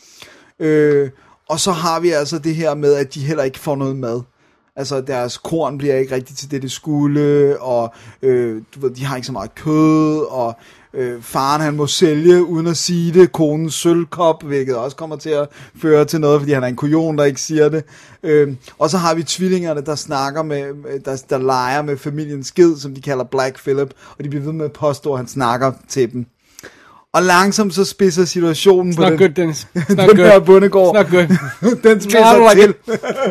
[0.59, 1.09] Øh,
[1.49, 4.21] og så har vi altså det her med, at de heller ikke får noget mad.
[4.77, 9.05] Altså deres korn bliver ikke rigtigt til det, det skulle, og øh, du ved, de
[9.05, 10.55] har ikke så meget kød, og
[10.93, 15.29] øh, faren han må sælge uden at sige det, konens sølvkop, hvilket også kommer til
[15.29, 15.47] at
[15.81, 17.83] føre til noget, fordi han er en kujon, der ikke siger det.
[18.23, 20.65] Øh, og så har vi tvillingerne, der snakker med,
[21.05, 24.53] der, der leger med familiens skid, som de kalder Black Philip, og de bliver ved
[24.53, 26.25] med at påstå, at han snakker til dem.
[27.17, 29.67] Og langsomt så spidser situationen på Not den, good, Dennis.
[29.75, 30.17] It's den good.
[30.17, 30.95] her bundegård.
[30.95, 31.27] It's not good.
[31.91, 32.75] den spidser til.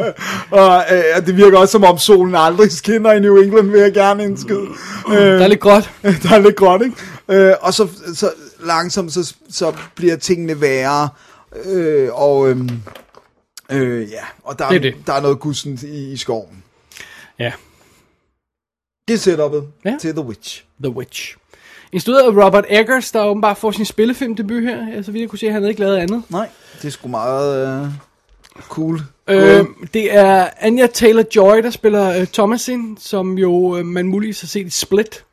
[0.60, 3.92] og øh, det virker også som om solen aldrig skinner i New England, vil jeg
[3.92, 4.66] gerne indskyde.
[5.08, 5.90] Øh, Der er lidt gråt.
[6.02, 6.96] der er lidt gråt, ikke?
[7.48, 8.30] Øh, og så, så
[8.60, 11.08] langsomt, så, så bliver tingene værre.
[11.64, 12.70] Øh, og øhm,
[13.72, 15.06] øh, ja, og der, Det er er, det.
[15.06, 16.62] der er noget gussent i, i skoven.
[17.38, 17.52] Ja.
[19.08, 19.96] Det er setupet Ja.
[20.00, 20.64] til The Witch.
[20.84, 21.36] The Witch.
[21.96, 24.86] Instrueret af Robert Eggers, der åbenbart får sin spillefilmdebut her.
[24.92, 26.22] Altså, vi kunne se, at han havde ikke lavet andet.
[26.28, 26.48] Nej,
[26.82, 27.90] det er sgu meget øh,
[28.68, 29.00] cool.
[29.28, 29.64] Øh,
[29.94, 34.66] det er Anya Taylor-Joy, der spiller øh, Thomasin, som jo øh, man muligvis har set
[34.66, 35.24] i Split,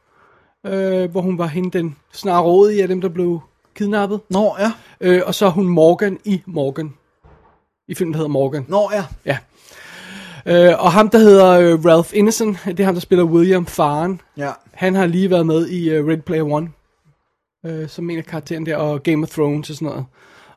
[0.65, 3.39] øh, hvor hun var hende den snarere rådige af dem, der blev
[3.75, 4.19] kidnappet.
[4.29, 4.71] Nå, ja.
[5.01, 6.93] Øh, og så er hun Morgan i Morgan.
[7.87, 8.65] I filmen, der hedder Morgan.
[8.67, 9.05] Nå, ja.
[9.25, 9.37] Ja.
[10.45, 14.21] Øh, og ham, der hedder øh, Ralph Ineson, det er ham, der spiller William Faren.
[14.37, 14.51] Ja.
[14.73, 16.69] Han har lige været med i uh, Red Player One,
[17.65, 20.05] øh, som en af karaktererne der, og Game of Thrones og sådan noget.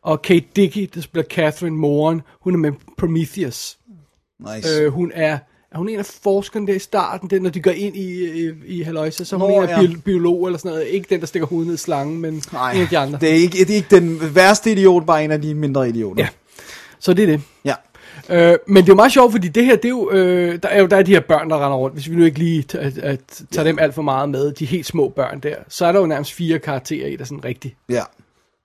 [0.03, 3.79] Og Kate Dickie, der spiller Catherine Moran, hun er med Prometheus.
[4.55, 4.81] Nice.
[4.81, 5.39] Øh, hun er,
[5.73, 8.53] er hun en af forskerne der i starten, det, når de går ind i, i,
[8.67, 9.87] i Halløjsa, så er hun Nå, en af ja.
[9.87, 10.87] bio, biolog eller sådan noget.
[10.87, 13.19] Ikke den, der stikker hovedet ned i slangen, men Nej, en af de andre.
[13.21, 16.23] det er, ikke, det er ikke den værste idiot, bare en af de mindre idioter.
[16.23, 16.29] Ja.
[16.99, 17.41] Så det er det.
[17.65, 17.75] Ja.
[18.31, 20.69] Øh, men det er jo meget sjovt, fordi det her, det er jo, øh, der
[20.69, 21.97] er jo der er de her børn, der render rundt.
[21.97, 22.78] Hvis vi nu ikke lige t-
[23.51, 26.07] tager dem alt for meget med, de helt små børn der, så er der jo
[26.07, 28.03] nærmest fire karakterer i, der sådan rigtig Ja.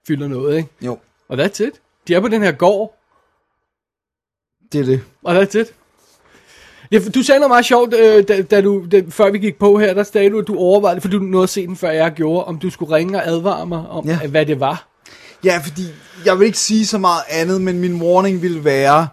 [0.08, 0.70] fylder noget, ikke?
[0.82, 0.98] Jo,
[1.30, 1.72] Og that's it.
[2.08, 2.98] De er på den her gård,
[4.72, 5.02] det er det.
[5.24, 5.74] og that's it.
[6.92, 9.60] Ja, for du sagde noget meget sjovt, øh, da, da du, da, før vi gik
[9.60, 11.92] på her, der sagde du, at du overvejede for du nåede at se den, før
[11.92, 14.20] jeg gjorde, om du skulle ringe og advare mig om, Ja.
[14.22, 14.28] ja.
[14.28, 14.88] hvad det var.
[15.44, 15.82] Ja, fordi
[16.26, 19.08] jeg vil ikke sige så meget andet, men min warning vil være,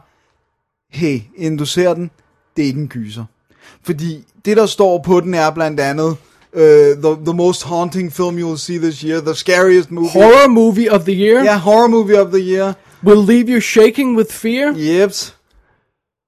[0.92, 2.10] hey, inden du ser den,
[2.56, 3.24] det er ikke en gyser.
[3.84, 6.16] Fordi det, der står på den, er blandt andet,
[6.52, 6.60] uh,
[7.02, 10.10] the, the most haunting film you'll see this year, the scariest movie.
[10.10, 12.72] Horror movie of the year Ja, horror movie of the year.
[13.04, 14.72] will leave you shaking with fear.
[14.76, 15.34] Jeps.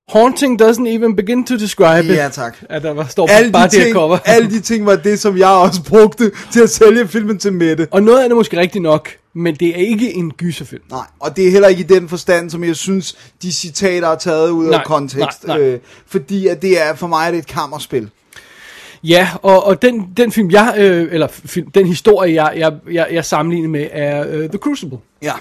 [0.09, 2.15] Haunting doesn't even begin to describe it.
[2.17, 2.57] Ja, tak.
[2.71, 4.19] At der var, står Alle bare de, det ting, cover.
[4.25, 7.89] alle de ting var det, som jeg også brugte til at sælge filmen til Mette.
[7.91, 10.83] Og noget af det er måske rigtigt nok, men det er ikke en gyserfilm.
[10.91, 14.17] Nej, og det er heller ikke i den forstand, som jeg synes, de citater er
[14.17, 15.47] taget ud Nej, af kontekst.
[15.47, 15.67] nej, nej.
[15.67, 18.11] Øh, fordi at det er, for mig er det et kammerspil.
[19.05, 23.09] Ja, og, og den, den film, jeg, øh, eller film, den historie, jeg, jeg, jeg,
[23.13, 25.33] jeg sammenligner med, er øh, The Crucible, Ja,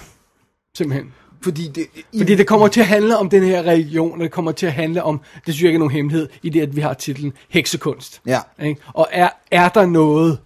[0.74, 1.12] simpelthen.
[1.42, 1.86] fordi det...
[2.12, 4.66] I, Fordi det kommer til at handle om den her religion, og det kommer til
[4.66, 6.94] at handle om, det synes jeg ikke er nogen hemmelighed, i det, at vi har
[6.94, 8.20] titlen Heksekunst.
[8.26, 8.40] Ja.
[8.62, 8.80] Ikke?
[8.94, 10.38] Og er, er der noget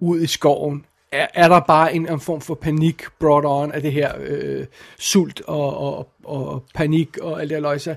[0.00, 0.84] ud i skoven?
[1.14, 4.66] Er, er der bare en, en form for panik brought on af det her øh,
[4.98, 7.96] sult og, og, og panik og alt det her løjse?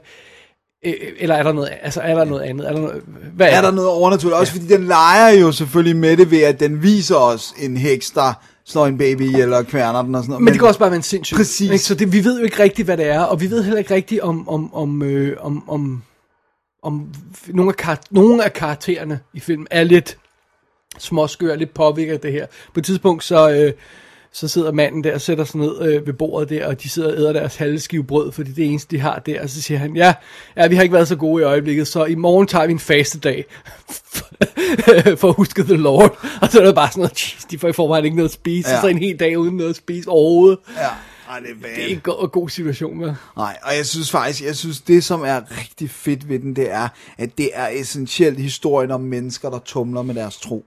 [0.85, 2.67] Øh, Eller er der noget, altså er der noget andet?
[2.67, 3.03] Er der noget,
[3.35, 4.39] hvad er der noget overnaturligt?
[4.39, 8.11] Også fordi den leger jo selvfølgelig med det ved, at den viser os en heks,
[8.11, 8.33] der
[8.65, 10.43] slår en baby eller kværner den og sådan noget.
[10.43, 11.35] Men det kan også bare være en sindssyg.
[11.35, 11.71] Præcis.
[11.71, 11.83] Ikke?
[11.83, 13.93] Så det, vi ved jo ikke rigtigt, hvad det er, og vi ved heller ikke
[13.93, 16.03] rigtigt om, om, om, øh, om, om,
[16.83, 17.13] om
[17.47, 20.17] nogle, af kar- nogle af karaktererne i filmen er lidt
[20.97, 22.45] småskør, lidt påvirket af det her.
[22.73, 23.73] På et tidspunkt, så, øh,
[24.31, 27.11] så sidder manden der og sætter sig ned øh, ved bordet der, og de sidder
[27.11, 29.41] og æder deres halve skive brød, fordi det er det eneste, de har der.
[29.41, 30.13] Og så siger han, ja,
[30.57, 32.79] ja, vi har ikke været så gode i øjeblikket, så i morgen tager vi en
[32.79, 33.45] fastedag
[35.19, 36.17] for at huske The Lord.
[36.41, 38.33] Og så er det bare sådan noget, jeez, de får i forvejen ikke noget at
[38.33, 38.81] spise, Ja.
[38.81, 40.59] så en hel dag uden noget at spise overhovedet.
[40.77, 40.87] Ja.
[41.29, 41.69] Ej, det er bad.
[41.69, 43.15] Det er ikke en god, god situation, vel?
[43.37, 46.71] Nej, og jeg synes faktisk, jeg synes det som er rigtig fedt ved den, det
[46.71, 46.87] er,
[47.17, 50.65] at det er essentielt historien om mennesker, der tumler med deres tro.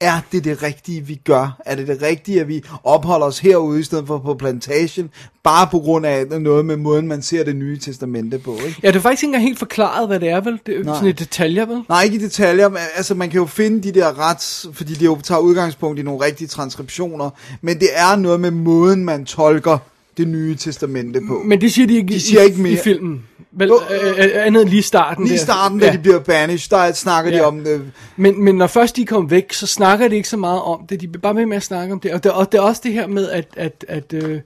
[0.00, 1.60] Er det det rigtige, vi gør?
[1.66, 5.10] Er det det rigtige, at vi opholder os herude i stedet for på plantation?
[5.44, 8.80] Bare på grund af noget med måden, man ser det nye testamente på, ikke?
[8.82, 10.60] Ja, det er faktisk ikke engang helt forklaret, hvad det er, vel?
[10.66, 10.94] Det er Nej.
[10.94, 11.82] sådan et detaljer, vel?
[11.88, 15.04] Nej, ikke i detaljer, men altså man kan jo finde de der rets, fordi de
[15.04, 17.30] jo tager udgangspunkt i nogle rigtige transkriptioner,
[17.60, 19.78] men det er noget med måden, man tolker
[20.16, 21.42] det nye testamente på.
[21.44, 22.76] Men det siger de ikke, De i- siger i, ikke i mere.
[22.76, 23.22] filmen.
[23.52, 25.24] Vel, Jo, øh, øh, andet end lige starten.
[25.24, 25.44] Lige i der.
[25.44, 27.46] starten, da de bliver banished, der snakker de Ja.
[27.46, 27.82] om det.
[28.16, 31.00] Men, men når først de kom væk, så snakker de ikke så meget om det.
[31.00, 32.12] De bliver bare ved med at snakke om det.
[32.12, 34.40] Og det, og det er også det her med, at, at, at øh,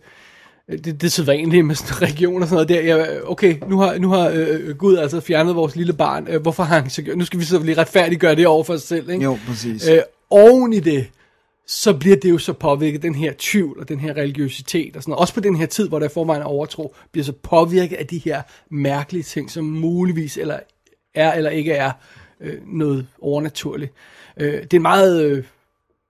[0.84, 2.96] det, det er vanligt med sådan region og sådan noget der.
[2.96, 6.26] Ja, okay, nu har, nu har øh, Gud altså fjernet vores lille barn.
[6.30, 7.18] Øh, hvorfor har han så gjort?
[7.18, 9.10] Nu skal vi så lige retfærdiggøre det over for os selv.
[9.10, 9.24] Ikke?
[9.24, 9.88] Jo, præcis.
[9.88, 9.98] Øh,
[10.30, 11.06] oven i det,
[11.68, 15.10] så bliver det jo så påvirket, den her tvivl og den her religiøsitet og sådan
[15.10, 15.20] noget.
[15.20, 18.18] Også på den her tid, hvor der forvejen er overtro, bliver så påvirket af de
[18.18, 20.60] her mærkelige ting, som muligvis eller
[21.14, 21.92] er eller ikke er
[22.40, 23.92] øh, noget overnaturligt.
[24.36, 25.44] Øh, det er en meget øh,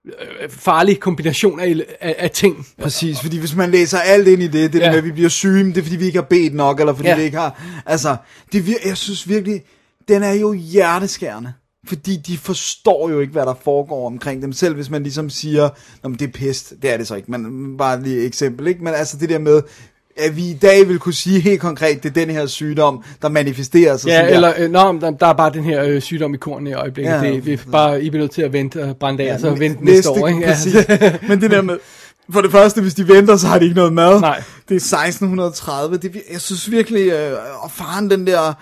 [0.04, 2.66] øh, farlig kombination af, af, af ting.
[2.82, 4.84] Præcis, fordi hvis man læser alt ind i det, det ja.
[4.84, 4.90] Ja.
[4.90, 7.08] med, at vi bliver syge, det er fordi, vi ikke har bedt nok, eller fordi
[7.08, 7.16] ja.
[7.16, 7.62] Vi ikke har...
[7.86, 8.16] Altså,
[8.52, 9.62] det, jeg synes virkelig,
[10.08, 11.52] den er jo hjerteskærende.
[11.88, 15.68] Fordi de forstår jo ikke, hvad der foregår omkring dem selv, hvis man ligesom siger,
[16.02, 16.72] Nå, men det er pest.
[16.82, 18.84] Det er det så ikke, men bare lige et eksempel, ikke?
[18.84, 19.62] Men altså det der med,
[20.16, 23.28] at vi i dag vil kunne sige helt konkret, det er den her sygdom, der
[23.28, 26.36] manifesterer sig Ja, eller, øh, nå, der, der er bare den her øh, sygdom i
[26.36, 27.12] kornet i øjeblikket.
[27.12, 27.22] Ja.
[27.22, 29.40] Ja, det, vi er bare, I bliver nødt til at vente og brænde af, og
[29.40, 30.28] så Ja, vente næste, næste år.
[30.28, 30.40] Ikke?
[30.40, 30.46] Ja.
[30.46, 30.74] Præcis.
[31.28, 31.78] Men det der med,
[32.30, 34.20] for det første, hvis de venter, så har de ikke noget mad.
[34.20, 34.42] Nej.
[34.68, 35.96] Det er 1630.
[35.96, 38.54] Det, jeg synes virkelig, øh, og faren den der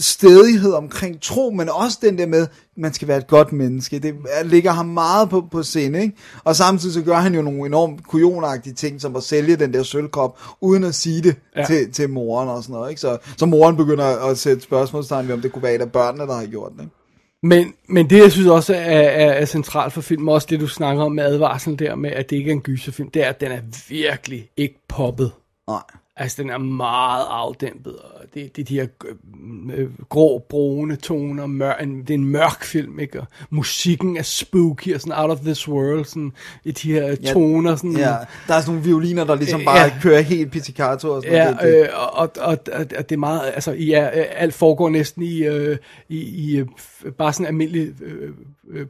[0.00, 2.46] stedighed omkring tro, men også den der med,
[2.76, 3.98] man skal være et godt menneske.
[3.98, 6.16] Det er- ligger ham meget på, på scene, ikke?
[6.44, 9.82] Og samtidig så gør han jo nogle enormt kujonagtige ting, som at sælge den der
[9.82, 11.64] sølvkop, uden at sige det ja.
[11.64, 13.00] Til, til moren og sådan noget, ikke?
[13.00, 16.26] Så, så moren begynder at sætte spørgsmålstegn ved, om det kunne være et af børnene,
[16.26, 16.92] der har gjort det, ikke?
[17.42, 20.68] Men, men det, jeg synes også er, er, er centralt for filmen, også det, du
[20.68, 23.40] snakker om med advarslen der med, at det ikke er en gyserfilm, det er, at
[23.40, 25.32] den er virkelig ikke poppet.
[25.68, 25.82] Nej.
[26.16, 27.96] Altså, den er meget afdæmpet,
[28.36, 28.86] det, det de her
[29.74, 33.20] øh, grå, brune toner, mør, en, det er en mørk film, ikke?
[33.20, 36.32] Og musikken er spooky og sådan out of this world, sådan
[36.64, 37.92] i de her Ja, toner, sådan...
[37.92, 38.04] Ja,
[38.48, 39.92] der er sådan nogle violiner, der ligesom Øh, bare ja.
[40.02, 41.60] kører helt pizzicato og sådan Ja, noget.
[41.60, 41.82] Det, det.
[41.82, 45.42] øh, og, og, og, og det er meget, altså, ja, øh, alt foregår næsten i,
[45.44, 45.76] øh,
[46.08, 46.66] i, i øh,
[47.18, 48.30] bare sådan almindelig øh,
[48.70, 48.86] øh,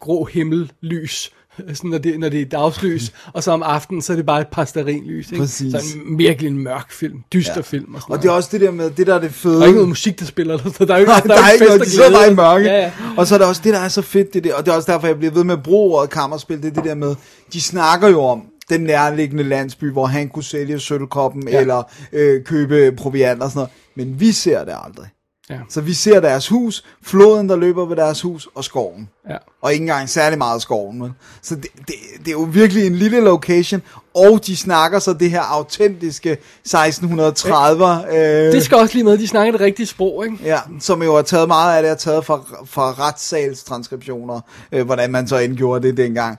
[0.00, 1.32] grå himmellys,
[1.74, 4.40] sådan når det, når det er dagslys, og så om aftenen, så er det bare
[4.40, 5.24] et par ikke?
[5.36, 5.72] Præcis.
[5.72, 7.60] Så en, virkelig en mørk film, dyster Ja.
[7.60, 9.54] film og sådan Og det er også det der med, det der er det fede.
[9.54, 11.50] Der er ikke noget musik, der spiller, så der er jo ikke, Nej, der er
[11.50, 12.64] ikke noget, de sidder bare i mørke.
[12.64, 12.92] Ja, ja.
[13.16, 14.76] Og så er der også det, der er så fedt, det der, og det er
[14.76, 17.14] også derfor, jeg bliver ved med at bruge ordet kammerspil, det er det der med,
[17.52, 21.54] de snakker jo om den nærliggende landsby, hvor han kunne sælge sølvkoppen, ja.
[21.54, 21.60] Ja.
[21.60, 21.82] eller
[22.12, 23.70] øh, købe proviant og sådan noget.
[23.96, 25.06] Men vi ser det aldrig.
[25.50, 25.58] Ja.
[25.68, 29.08] Så vi ser deres hus, floden, der løber ved deres hus, og skoven.
[29.30, 29.36] Ja.
[29.62, 31.02] Og ikke engang særlig meget skoven.
[31.02, 31.12] Vel?
[31.42, 33.82] Så det, det, det er jo virkelig en lille location,
[34.14, 36.36] og de snakker så det her autentiske
[36.68, 38.14] 1630'er.
[38.16, 40.38] Øh, Det skal også lige med, de snakker det rigtige sprog, ikke?
[40.44, 44.40] Ja, som jo har taget meget af det, er taget fra, fra retssalstranskriptioner,
[44.72, 46.38] øh, hvordan man så end gjorde det dengang.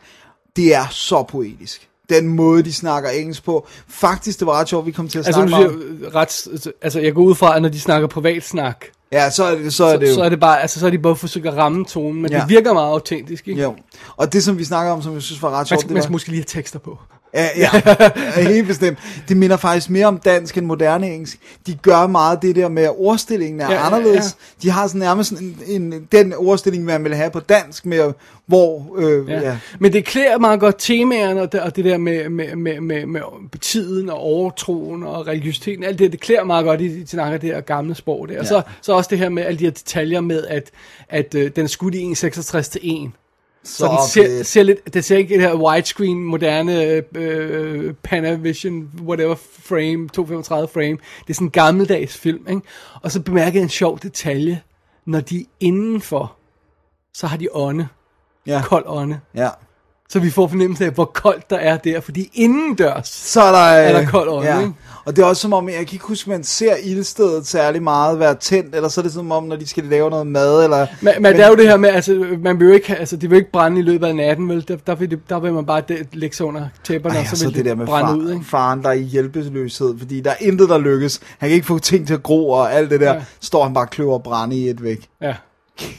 [0.56, 1.88] Det er så poetisk.
[2.10, 3.68] Den måde, de snakker engelsk på.
[3.88, 5.82] Faktisk, det var ret sjovt, vi kom til at Altså, snakke om.
[6.15, 6.48] ret,
[6.82, 9.84] altså, jeg går ud fra, at når de snakker privatsnak, Ja, så er det, så
[9.86, 10.14] er så, det jo.
[10.14, 12.40] så er det bare, altså, så er de bare forsøgt at ramme tonen, men Ja.
[12.40, 13.61] det virker meget autentisk, ikke?
[13.61, 13.76] Jo.
[14.18, 15.94] Og det, som vi snakker om, som jeg synes var ret Man sjovt, skal, det
[15.94, 16.02] man var...
[16.02, 16.98] skal måske lige have tekster på.
[17.36, 17.70] Ja, ja,
[18.38, 18.98] ja, helt bestemt.
[19.30, 21.40] Det minder faktisk mere om dansk end moderne engelsk.
[21.68, 24.38] De gør meget det der med, at ordstillingen er Ja, ja, anderledes.
[24.62, 28.14] De har sådan nærmest en, en, den ordstilling, man vil have på dansk, med,
[28.45, 28.95] hvor...
[28.98, 29.34] Øh, ja.
[29.34, 29.41] Ja.
[29.49, 29.57] Ja.
[29.80, 33.06] Men det klæder meget godt temaerne, og det, og det der med, med, med, med,
[33.06, 33.22] med
[33.62, 37.49] tiden og overtroen og religiøsiteten, alt det, det klæder meget godt i, i snakker det
[37.49, 38.40] her gamle sprog der.
[38.40, 38.49] Og Ja.
[38.49, 40.72] så, så også det her med alle de her detaljer med, at,
[41.10, 43.12] at øh, den er skudt i 1,66 til 1.
[43.66, 44.48] Så, så den ser, fedt.
[44.48, 50.98] ser lidt, det ser ikke det her widescreen, moderne øh, Panavision, whatever frame, 235 frame.
[51.22, 52.62] Det er sådan en gammeldags film, ikke?
[53.02, 54.62] Og så bemærker jeg en sjov detalje.
[55.06, 56.36] Når de er indenfor,
[57.14, 57.88] så har de ånde.
[58.48, 58.62] Ja.
[58.66, 59.20] Kold ånde.
[59.36, 59.50] ja.
[60.16, 63.84] Så vi får fornemmelse af, hvor koldt der er der, fordi indendørs, Så er der,
[63.84, 64.60] øh, Er der kold øje, ja.
[64.60, 64.74] ikke?
[65.06, 68.20] Og det er også som om, jeg kan ikke huske, man ser ildstedet særlig meget
[68.20, 70.88] være tændt, eller så er det som om, når de skal lave noget mad, eller...
[71.02, 73.18] men, men, men, der er jo det her med, altså, man vil jo ikke, altså,
[73.18, 74.68] det vil ikke brænde i løbet af natten, vel?
[74.68, 77.28] Der, der, vil, det, der vil man bare det, lægge sig under tæpperne, Ej, og
[77.28, 78.46] så så vil det der med brænde far, ud, ikke?
[78.46, 81.22] faren, der er i hjælpeløshed, fordi der er intet, der lykkes.
[81.38, 83.22] Han kan ikke få ting til at gro, og alt det der, Ja.
[83.42, 85.08] står han bare og kløver brænde i et væk.
[85.22, 85.36] Ja.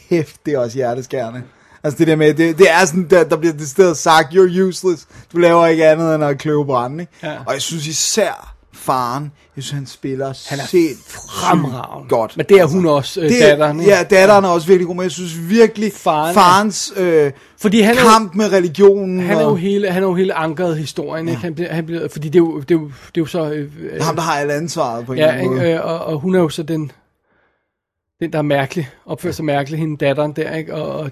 [0.08, 1.42] Kæft, det er også hjerteskærende.
[1.86, 4.62] Altså det der med, det, det er sådan, der, der bliver det stedet sagt, you're
[4.62, 7.12] useless, du laver ikke andet end at kløve brænde, ikke?
[7.22, 7.32] Ja.
[7.46, 12.08] Og jeg synes især faren, jeg synes han spiller Han er sindssygt fremragende.
[12.08, 12.36] godt.
[12.36, 13.80] Men det er hun også, øh, Det- datteren.
[13.80, 13.92] ikke?
[13.92, 17.96] Ja, datteren er også virkelig god, men jeg synes virkelig, Faren farens øh, Fordi han
[17.96, 21.28] er jo- kamp med religionen, Han er jo hele, han er jo hele ankeret historien,
[21.28, 21.40] ikke?
[21.40, 23.50] Han bliver, han bliver, fordi det er jo, det er jo, det er jo så...
[23.50, 25.70] Øh, ham, der har alle ansvaret på en Ja, eller anden måde.
[25.72, 26.90] Øh, og, og hun er jo så den,
[28.20, 30.74] den der er mærkelig, opfører sig mærkelig, hende datteren der, ikke?
[30.74, 31.10] Og, og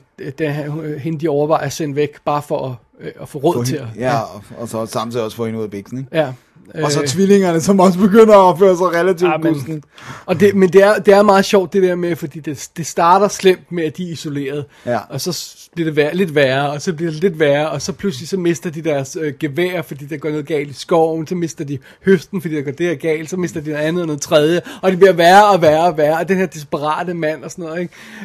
[0.48, 2.74] er hende, de overvejer at sende væk, bare for at,
[3.06, 4.00] øh, at få råd Få til hende- at...
[4.00, 6.16] Ja, og, og så samtidig også få hende ud af biksen, ikke?
[6.16, 6.32] ja.
[6.74, 9.82] Og så Øh, tvillingerne, som også begynder at opføre sig relativt Ja, men-.
[10.26, 12.86] Og det, men det er, det er meget sjovt det der med, fordi det, det
[12.86, 14.64] starter slemt med, at de er isoleret.
[14.86, 14.98] Ja.
[15.08, 17.92] Og så bliver det værre, lidt værre, og så bliver det lidt værre, og så
[17.92, 21.34] pludselig så mister de deres øh, gevær, fordi der går noget galt i skoven, så
[21.34, 24.06] mister de høsten, fordi der går det her galt, så mister de noget andet og
[24.06, 27.44] noget tredje, og det bliver værre og værre og værre, og den her desperate mand
[27.44, 27.80] og sådan noget,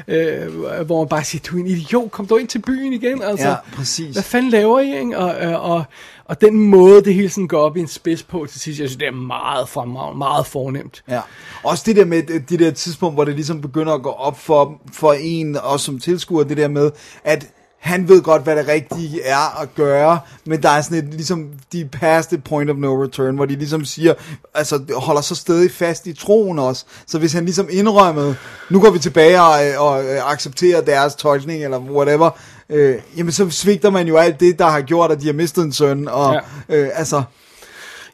[0.07, 0.41] ikke?
[0.41, 3.21] Øh, hvor man bare siger, du er en idiot, kom du ind til byen igen,
[3.21, 3.47] altså.
[3.47, 4.13] Ja, præcis.
[4.13, 5.17] Hvad fanden laver I, ikke?
[5.17, 5.83] Og, øh, og, og
[6.29, 8.89] og den måde, det hele sådan går op i en spids på til sidst, jeg
[8.89, 11.03] synes, det er meget fremragende, meget fornemt.
[11.09, 11.19] Ja.
[11.63, 14.39] Også det der med det- de der tidspunkt, hvor det ligesom begynder at gå op
[14.39, 16.91] for, for en, også som tilskuer, det der med,
[17.23, 17.47] at
[17.79, 21.47] han ved godt, hvad det rigtige er at gøre, men der er sådan et, ligesom,
[21.73, 24.13] de past the point of no return, hvor de ligesom siger,
[24.53, 28.35] altså holder så stadig fast i troen også, så hvis han ligesom indrømmede,
[28.69, 32.29] nu går vi tilbage og, og og accepterer deres tolkning, eller whatever,
[32.69, 35.63] øh, jamen så svigter man jo alt det, der har gjort, at de har mistet
[35.63, 36.33] en søn, og
[36.69, 36.77] Ja.
[36.77, 37.23] øh, altså,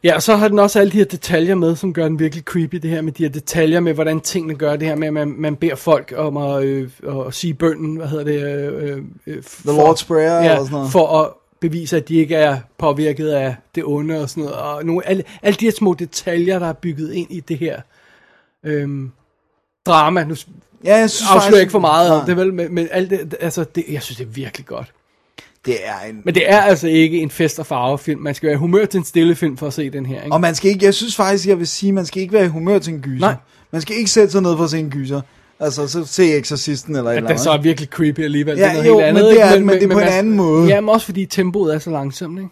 [0.04, 2.44] Ja, og så har den også alle de her detaljer med, som gør den virkelig
[2.44, 5.12] creepy, det her med de her detaljer med, hvordan tingene gør det her med, at
[5.12, 6.90] man, man beder folk om at, øh,
[7.26, 8.42] at sige bønden, hvad hedder det?
[8.42, 10.92] Øh, øh, for, The Lord's Prayer ja, eller sådan noget.
[10.92, 11.30] for at
[11.60, 14.58] bevise, at de ikke er påvirket af det onde og sådan noget.
[14.58, 17.80] Og nogle, alle, alle de her små detaljer, der er bygget ind i det her
[18.64, 19.10] øhm,
[19.86, 20.24] drama.
[20.24, 20.34] Nu
[20.84, 22.54] ja, jeg synes afslører faktisk- ikke for meget om det, vel?
[22.54, 24.92] Men, men alt det, altså, det, jeg synes, det er virkelig godt.
[25.66, 28.20] det er en Men det er altså ikke en fest- og farvefilm.
[28.20, 30.32] Man skal være i humør til en stille film for at se den her, ikke?
[30.34, 32.48] Og man skal ikke, jeg synes faktisk, jeg vil sige, man skal ikke være i
[32.48, 33.20] humør til en gyser.
[33.26, 33.34] Nej.
[33.72, 35.20] Man skal ikke sætte sig ned for at se en gyser.
[35.60, 37.42] Altså, så se Exorcisten eller et At eller andet.
[37.44, 38.58] så er virkelig creepy alligevel.
[38.58, 39.42] Ja, det er noget jo, helt men andet, det ikke?
[39.42, 40.66] er den, men det er på en man- anden måde.
[40.68, 42.50] Jamen også fordi tempoet er så langsomt, ikke?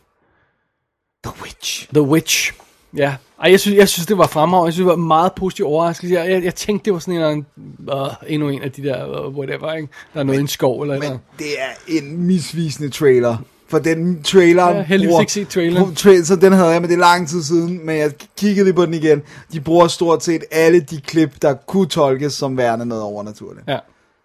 [1.24, 1.88] The Witch.
[1.92, 2.52] The Witch.
[2.96, 3.14] Ja.
[3.42, 4.66] Ej, jeg synes, jeg synes, det var fremragende.
[4.66, 6.14] Jeg synes, det var meget positiv overraskelse.
[6.14, 7.46] Jeg, jeg, jeg tænkte, det var sådan en eller anden,
[7.92, 9.88] uh, endnu en af de der, uh, whatever, ikke?
[10.14, 11.20] Der er noget i en skov eller Men noget.
[11.38, 13.36] det er en misvisende trailer.
[13.68, 14.68] For den trailer...
[14.68, 15.92] Ja, heldigvis ikke set traileren.
[15.98, 17.86] Tra- så den havde jeg, men det er lang tid siden.
[17.86, 19.22] Men jeg kiggede lige på den igen.
[19.52, 23.68] De bruger stort set alle de klip, der kunne tolkes som værende noget overnaturligt.
[23.68, 23.78] Ja.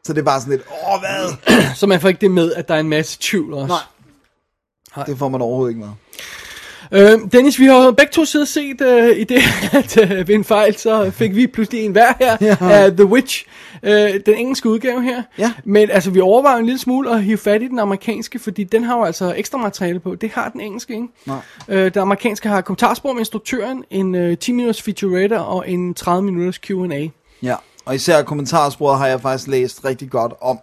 [0.03, 0.63] Så det er bare sådan lidt,
[0.93, 1.55] åh hvad?
[1.75, 3.73] Så man får ikke det med, at der er en masse tvivl også.
[4.95, 5.05] Nej.
[5.05, 5.89] Det får man overhovedet ikke med.
[6.91, 9.41] Øh, Dennis, vi har jo begge to siddet og set øh, i det,
[9.80, 12.56] at øh, ved en fejl, så fik vi pludselig en hver her Ja.
[12.61, 13.45] af The Witch,
[13.84, 13.91] øh,
[14.26, 15.24] den engelske udgave her.
[15.38, 15.52] Ja.
[15.66, 18.84] Men altså, vi overvejer en lille smule at hive fat i den amerikanske, fordi den
[18.84, 20.16] har jo altså ekstra materiale på.
[20.16, 21.07] Det har den engelske, ikke?
[21.26, 21.38] Nej.
[21.68, 26.22] Øh, den amerikanske har kommentarspor med instruktøren, en øh, 10 minutters featurette og en 30
[26.24, 27.07] minutters Q&A.
[27.44, 27.56] Ja,
[27.86, 30.60] og især kommentarsporet har jeg faktisk læst rigtig godt om,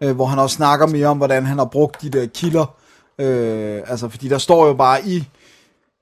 [0.00, 2.74] øh, hvor han også snakker mere om, hvordan han har brugt de der kilder.
[3.18, 5.24] Øh, altså, fordi der står jo bare i,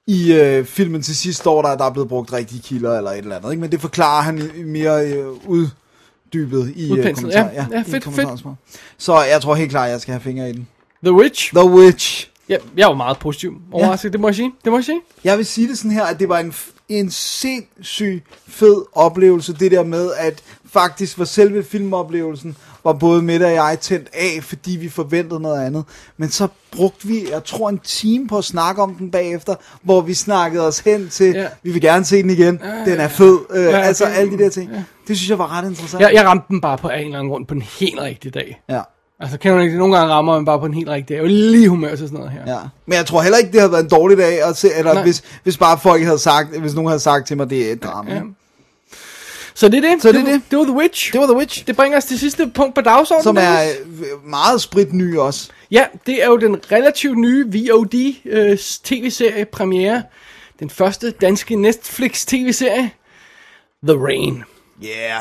[0.07, 3.11] i øh, filmen til sidst, står der, at der er blevet brugt rigtige kilder eller
[3.11, 3.51] et eller andet.
[3.51, 3.61] Ikke?
[3.61, 7.39] Men det forklarer han mere øh, uddybet i øh, kommentar.
[7.39, 7.67] ja.
[7.73, 8.57] Ja, i fedt, kommentarsporet.
[8.99, 10.69] Så jeg tror helt klart, at jeg skal have fingre i den.
[11.05, 11.55] The Witch.
[11.55, 12.29] The Witch.
[12.49, 14.13] Ja, jeg var meget positiv overrasket, ja.
[14.13, 14.53] det må jeg sige.
[14.65, 15.01] Det må jeg sige.
[15.25, 16.55] Jeg vil sige det sådan her, at det var en,
[16.89, 23.45] en sindssyg fed oplevelse, det der med, at faktisk var selve filmoplevelsen, var både Mette
[23.45, 25.85] og jeg tændt af, fordi vi forventede noget andet.
[26.17, 30.01] Men så brugte vi, jeg tror, en time på at snakke om den bagefter, hvor
[30.01, 31.41] vi snakkede os hen til, Ja.
[31.41, 31.49] ja.
[31.63, 34.39] vi vil gerne se den igen, den er fed, øh, Ja, ja, altså det- alle
[34.39, 34.71] de der ting.
[34.73, 34.83] Ja.
[35.09, 36.01] Det synes jeg var ret interessant.
[36.03, 38.63] Jeg, jeg ramte den bare på en eller anden grund på den helt rigtige dag.
[38.71, 38.81] Ja.
[39.21, 41.17] Altså, kan man ikke, nogle gange rammer man bare på en helt rigtig dag.
[41.17, 42.41] Jeg er lige humør til sådan noget her.
[42.55, 42.59] Ja.
[42.87, 45.03] Men jeg tror heller ikke, det havde været en dårlig dag, at se, eller Nej.
[45.03, 47.83] hvis, hvis bare folk havde sagt, hvis nogen havde sagt til mig, det er et
[47.83, 48.11] drama.
[48.11, 48.17] Ja.
[48.17, 48.23] Ja.
[49.55, 50.03] Så det er det.
[50.03, 50.43] Så det er var- det.
[50.51, 51.13] Det var The Witch.
[51.13, 51.67] Det var The Witch.
[51.67, 53.23] Det bringer os til sidste punkt på dagsordenen.
[53.23, 55.51] Som er øh, meget spritny også.
[55.71, 60.03] Ja, det er jo den relativt nye VOD øh, tv-serie premiere.
[60.61, 62.91] Den første danske Netflix tv-serie.
[63.89, 64.43] The Rain.
[64.85, 65.21] Yeah.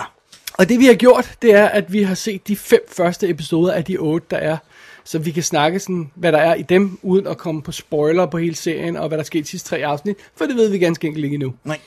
[0.54, 3.74] Og det vi har gjort, det er, at vi har set de fem første episoder
[3.74, 4.58] af de otte, der er.
[5.04, 8.26] Så vi kan snakke sådan, hvad der er i dem, uden at komme på spoiler
[8.26, 10.78] på hele serien, og hvad der skete de sidste tre afsnit, for det ved vi
[10.78, 11.54] ganske enkelt ikke endnu.
[11.64, 11.80] Nej.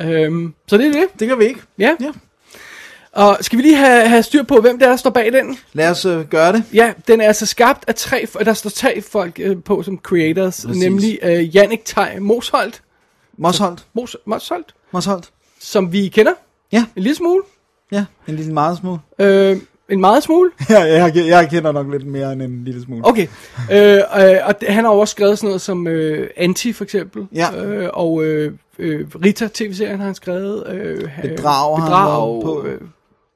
[0.00, 1.06] Øhm, så det er det.
[1.20, 1.60] Det gør vi ikke.
[1.78, 1.96] Ja.
[2.00, 2.12] Ja.
[3.12, 5.58] Og skal vi lige have, have styr på, hvem der, der står bag den?
[5.72, 6.64] Lad os øh, gøre det.
[6.74, 10.64] Ja, den er altså skabt af tre, der står tre folk øh, på som creators,
[10.66, 10.82] Præcis.
[10.82, 12.82] nemlig øh, Jannik Tej Mosholdt,
[13.38, 13.84] Mosholdt.
[13.94, 15.30] Mos, Mosholdt, Mosholdt.
[15.60, 16.32] som vi kender
[16.72, 16.84] Ja.
[16.96, 17.42] en lille smule.
[17.92, 18.98] Ja, en lille meget smule.
[19.18, 19.56] Øh,
[19.92, 20.50] En meget smule?
[20.70, 23.06] Ja, jeg, jeg kender nok lidt mere end en lille smule.
[23.06, 23.26] Okay.
[23.72, 27.26] Øh, øh, og han har jo også skrevet sådan noget som øh, Anti, for eksempel.
[27.34, 27.64] Ja.
[27.64, 30.66] Øh, og øh, øh, Rita, tv-serien, har han skrevet.
[30.68, 32.32] Øh, Bedrag han Bedrag.
[32.32, 32.64] været på.
[32.66, 32.80] Øh,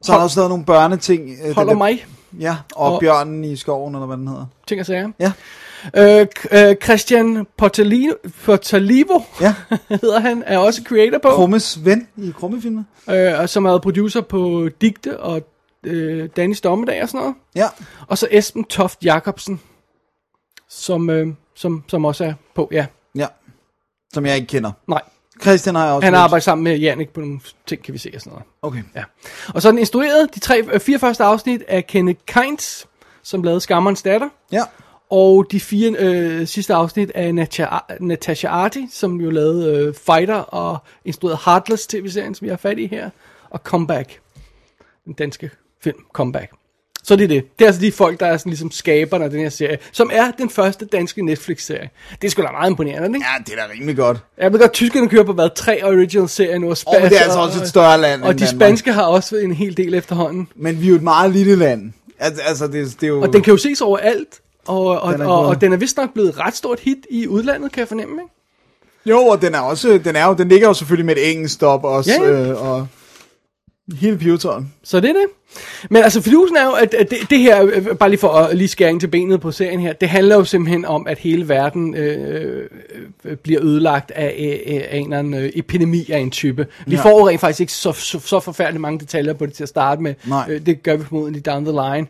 [0.02, 1.30] Så har der også lavet nogle børneting.
[1.46, 2.06] øh, Holder der- mig.
[2.40, 4.46] Ja, og, Og- Bjørnen i skoven, eller hvad den hedder.
[4.68, 5.08] ting og sager.
[5.20, 5.32] Ja.
[5.96, 8.12] Øh, øh, Christian Portalino,
[8.44, 9.54] Portalivo Ja,
[10.02, 11.28] hedder han, er også creator på.
[11.28, 12.86] Krummes ven i Krummefilmen.
[13.10, 15.42] øh, og som været producer på Digte og
[15.85, 17.35] øh, Danis Dommedag og sådan noget.
[17.55, 17.66] Ja,
[18.07, 19.61] Og så Esben Toft Jacobsen,
[20.69, 22.86] som, øh, som, som også er på, ja.
[23.15, 23.27] ja.
[24.12, 24.73] Som jeg ikke kender.
[24.86, 25.03] Nej,
[25.40, 28.11] Christian har jeg også han arbejder sammen med Jannik på nogle ting, kan vi se
[28.15, 28.44] og sådan noget.
[28.62, 28.82] Okay.
[28.94, 29.03] Ja.
[29.55, 32.85] Og så er den instrueret, de tre, øh, fire første afsnit af Kenneth Kainz,
[33.23, 34.28] som lavede Skammerens Datter.
[34.53, 34.62] Ja.
[35.11, 40.36] Og de fire øh, sidste afsnit af Natasha, Natasha Arti, som jo lavede øh, Fighter
[40.36, 43.11] og instruerede Heartless tv-serien, som vi har fat i her.
[43.51, 44.20] Og Comeback.
[45.05, 45.51] Den danske
[45.86, 46.50] film Comeback.
[47.04, 47.44] Så det er det.
[47.58, 50.10] Det er altså de folk, der er sådan ligesom skaberne af den her serie, som
[50.12, 51.90] er den første danske Netflix-serie.
[52.22, 53.26] Det er sgu da meget imponerende, ikke?
[53.36, 54.18] Ja, det er da rimelig godt.
[54.38, 57.22] Jeg ved godt, tyskerne kører på hvad, tre original-serier nu, og, Åh, men det er
[57.22, 58.60] altså også et større land Og end de Danmark.
[58.60, 60.48] spanske har også en hel del efterhånden.
[60.56, 61.92] Men vi er jo et meget lille land.
[62.18, 63.20] Altså, altså det, det er jo...
[63.22, 64.40] Og den kan jo ses overalt.
[64.66, 67.06] Og, og, Den er og, og den er vist nok blevet et ret stort hit
[67.10, 68.32] i udlandet, kan jeg fornemme, ikke?
[69.06, 70.00] Jo, og den er også...
[70.04, 72.10] Den, er jo, den ligger jo selvfølgelig med et engelsk stop også.
[72.10, 72.50] Ja, ja.
[72.50, 72.86] Øh, og
[73.94, 74.72] hele pivetøjen.
[74.84, 75.26] Så det er det.
[75.90, 78.56] Men altså, fidusen er jo, at, at det, det her, øh, bare lige for at
[78.56, 81.48] lige skære ind til benet på serien her, det handler jo simpelthen om, at hele
[81.48, 82.68] verden øh,
[83.24, 84.24] øh, bliver ødelagt af,
[84.66, 86.66] af, af en eller anden øh, epidemi af en type.
[86.86, 86.97] Vi Ja.
[86.97, 87.05] ja.
[87.05, 89.68] får jo rent faktisk ikke så, så, så forfærdeligt mange detaljer på det til at
[89.68, 90.14] starte med.
[90.24, 90.47] Nej.
[90.51, 92.06] Øh, det gør vi formodentlig down the line.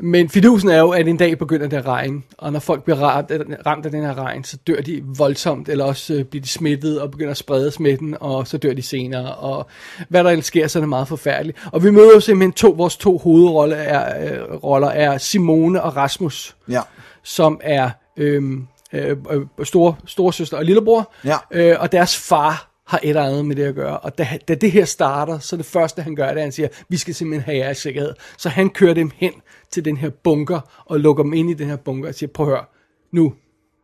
[0.00, 2.98] Men fidusen er jo, at en dag begynder det at regne, og når folk bliver
[2.98, 3.32] ramt,
[3.66, 7.00] ramt af den her regn, så dør de voldsomt, eller også øh, bliver de smittet
[7.00, 9.34] og begynder at sprede smitten, og så dør de senere.
[9.34, 9.66] Og
[10.08, 11.58] hvad der ellers sker, så er det meget forfærdeligt.
[11.72, 15.96] Og vi møder jo simpelthen to, vores to hovedroller er, øh, roller er Simone og
[15.96, 16.80] Rasmus, Ja.
[17.22, 21.36] som er øhm, øh, øh, store, storesøster og lillebror, Ja.
[21.50, 23.98] øh, og deres far har et eller andet med det at gøre.
[23.98, 26.52] Og da, da det her starter, så det første han gør, det er, at han
[26.52, 28.14] siger, vi skal simpelthen have jer i sikkerhed.
[28.38, 29.32] Så han kører dem hen
[29.70, 32.46] til den her bunker, og lukker dem ind i den her bunker, og siger, prøv
[32.46, 32.64] at høre,
[33.12, 33.34] nu,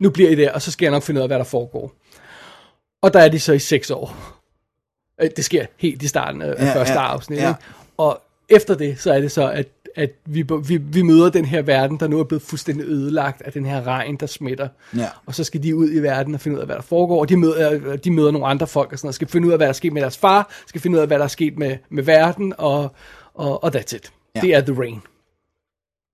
[0.00, 1.92] nu bliver I der, og så skal jeg nok finde ud af, hvad der foregår.
[3.02, 4.16] Og der er de så i seks år.
[5.22, 7.38] Øh, Det sker helt i starten af Ja, første ja, afsnit.
[7.38, 7.46] ja.
[7.48, 7.54] Ja.
[7.96, 8.20] Og
[8.50, 12.00] efter det, så er det så, at, at vi, vi, vi møder den her verden,
[12.00, 14.68] der nu er blevet fuldstændig ødelagt af den her regn, der smitter.
[14.96, 15.08] Ja.
[15.26, 17.20] Og så skal de ud i verden og finde ud af, hvad der foregår.
[17.20, 19.14] Og de møder, de møder nogle andre folk og sådan noget.
[19.14, 20.50] Skal finde ud af, hvad der er sket med deres far.
[20.66, 22.54] Skal finde ud af, hvad der er sket med, med verden.
[22.58, 22.94] Og,
[23.34, 24.12] og, og that's it.
[24.34, 24.40] Ja.
[24.40, 25.00] Det er The Rain.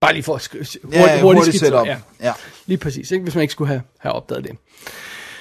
[0.01, 1.87] Bare lige for at hurtigt, Ja, ja, hurtigt skitse- setup.
[1.87, 2.33] Ja, Ja.
[2.67, 3.11] lige præcis.
[3.11, 3.23] Ikke?
[3.23, 4.57] Hvis man ikke skulle have, have opdaget det.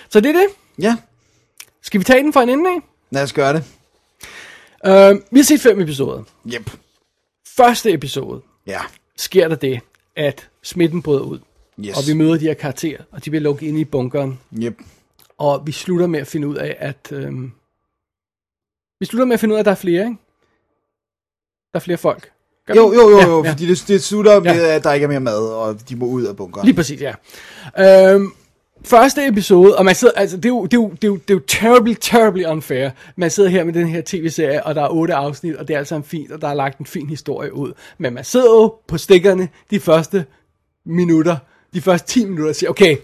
[0.10, 0.48] Så det er det.
[0.80, 0.96] Ja,
[1.82, 2.78] Skal vi tage den fra en ende af?
[3.12, 3.64] lad os gøre det.
[4.88, 6.24] Uh, vi har set fem episoder.
[6.54, 6.72] Yep.
[7.58, 8.80] Første episode Ja.
[9.18, 9.80] sker der det,
[10.16, 11.40] at smitten bryder ud.
[11.80, 11.98] Yes.
[11.98, 14.40] Og vi møder de her karakterer, og de bliver lukket ind i bunkeren.
[14.64, 14.78] Yep.
[15.38, 17.12] Og vi slutter med at finde ud af, at...
[17.12, 17.52] Øhm,
[19.00, 20.18] vi slutter med at finde ud af, at der er flere, ikke?
[21.74, 22.32] Der er flere folk.
[22.68, 23.52] Gør Jo, jo, jo, Ja, jo, ja.
[23.52, 24.76] fordi det, det slutter med, Ja.
[24.76, 26.66] at der ikke er mere mad, og de må ud af bunkeren.
[26.66, 27.14] Lige præcis, ja.
[28.14, 28.32] Øhm,
[28.86, 31.16] første episode, og man sidder, altså det er, jo, det, er jo, det, er jo,
[31.16, 32.90] det er jo terribly, terribly unfair.
[33.16, 35.78] Man sidder her med den her tv-serie, og der er otte afsnit, og det er
[35.78, 37.74] altså en fint, og der er lagt en fin historie ud.
[37.98, 40.26] Men man sidder jo på stikkerne de første
[40.86, 41.38] minutter,
[41.74, 42.98] de første 10 minutter, og siger, okay,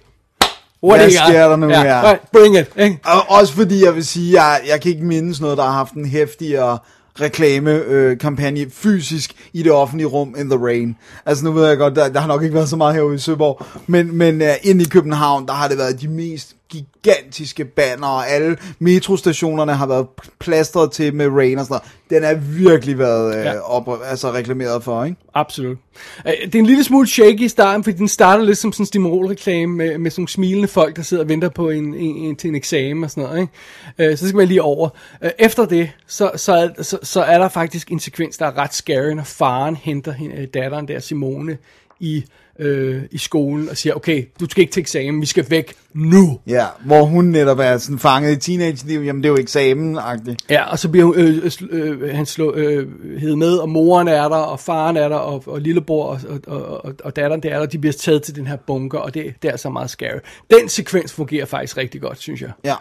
[0.84, 2.04] what Hvad sker der nu ja, her?
[2.04, 3.00] right, Bring it, ikke?
[3.06, 5.94] Og også fordi jeg vil sige, jeg, jeg kan ikke mindes noget, der har haft
[5.94, 6.78] en hæftigere
[7.20, 10.96] reklamekampagne øh, fysisk i det offentlige rum in the rain.
[11.26, 13.20] Altså nu ved jeg godt, der, der har nok ikke været så meget herude i
[13.20, 18.08] Søborg, men, men øh, inde i København, der har det været de mest gigantiske banner,
[18.08, 20.08] og alle metrostationerne har været
[20.40, 21.74] plastret til med rain og sådan
[22.10, 22.24] noget.
[22.24, 22.40] Den er
[22.70, 23.60] virkelig været uh, Ja.
[23.60, 25.18] op, altså reklameret for, ikke?
[25.34, 25.78] Absolut.
[26.28, 28.82] Øh, Det er en lille smule shaky i starten, fordi den starter lidt som sådan
[28.84, 32.16] en stimulreklame med, med sådan nogle smilende folk, der sidder og venter på en, en,
[32.16, 33.42] en til en eksamen og sådan noget.
[33.42, 34.12] Ikke?
[34.12, 34.90] Øh, Så skal man lige over.
[35.24, 38.58] Øh, Efter det, så, så, er, så, så er der faktisk en sekvens, der er
[38.58, 41.58] ret scary, når faren henter hende, øh, datteren der, Simone,
[42.00, 42.24] i,
[42.62, 46.40] øh, i skolen og siger, okay, du skal ikke til eksamen, vi skal væk nu.
[46.48, 50.46] Ja, hvor hun netop er sådan fanget i teenage-liv, jamen det er jo eksamen-agtigt.
[50.50, 54.08] Ja, og så bliver hun, øh, øh, øh, han slå, øh, hed med, og moren
[54.08, 57.50] er der, og faren er der, og, og lillebror og, og, og, og datteren der
[57.50, 59.70] er der, og de bliver taget til den her bunker, og det, det er altså
[59.70, 60.20] meget scary.
[60.50, 62.52] Den sekvens fungerer faktisk rigtig godt, synes jeg.
[62.64, 62.76] Ja.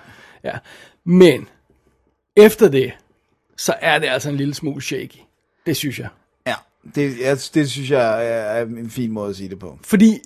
[0.44, 0.58] Ja.
[1.06, 1.48] Men,
[2.36, 2.92] efter det,
[3.56, 5.18] så er det altså en lille smule shaky.
[5.66, 6.08] Det synes jeg.
[6.84, 8.26] Ja, det, jeg, det synes jeg
[8.58, 9.78] er en fin måde at sige det på.
[9.84, 10.18] Fordi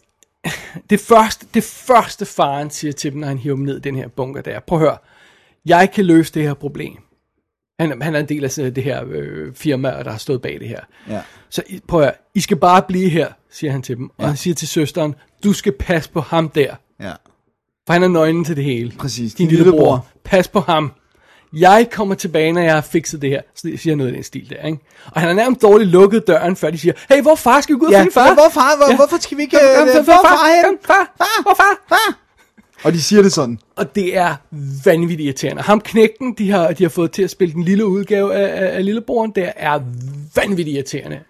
[0.91, 3.97] det første, det første faren siger til dem, når han hiver dem ned i den
[3.97, 4.97] her bunker, der, prøv at høre,
[5.67, 6.97] jeg kan løse det her problem.
[7.81, 10.69] Han, han er en del af det her øh, firma, der har stået bag det
[10.69, 10.81] her.
[11.09, 11.21] Ja.
[11.49, 14.11] Så prøv at høre, I skal bare blive her, siger han til dem.
[14.19, 15.15] Og han siger til søsteren,
[15.45, 16.75] du skal passe på ham der.
[17.01, 17.13] Ja.
[17.87, 18.93] For han er nøglen til det hele.
[18.99, 19.35] Præcis.
[19.35, 19.79] Din Din lillebror.
[19.79, 20.07] lillebror.
[20.25, 20.93] Pas på ham.
[21.57, 23.43] Jeg kommer tilbage, når jeg har fikset det her.
[23.55, 24.79] Så det siger noget i den stil der, ikke?
[25.13, 27.79] Og han har nærmest dårligt lukket døren, før de siger, hey, hvor far skal vi
[27.79, 28.27] gå ud og Ja, finde far?
[28.27, 28.77] ja, hvor far?
[28.77, 30.65] Hvor- hvorfor skal vi ikke, Kom, kom, kom, hvor far hen?
[30.65, 31.85] Kom, far, far, hvor far?
[31.89, 32.19] Far!
[32.85, 33.59] Og de siger det sådan.
[33.77, 34.35] Og det er
[34.85, 35.63] vanvittigt irriterende.
[35.63, 38.77] Ham knægten, de har, de har fået til at spille den lille udgave af, af,
[38.77, 39.81] af lillebroren, der er
[40.37, 41.21] vanvittigt irriterende.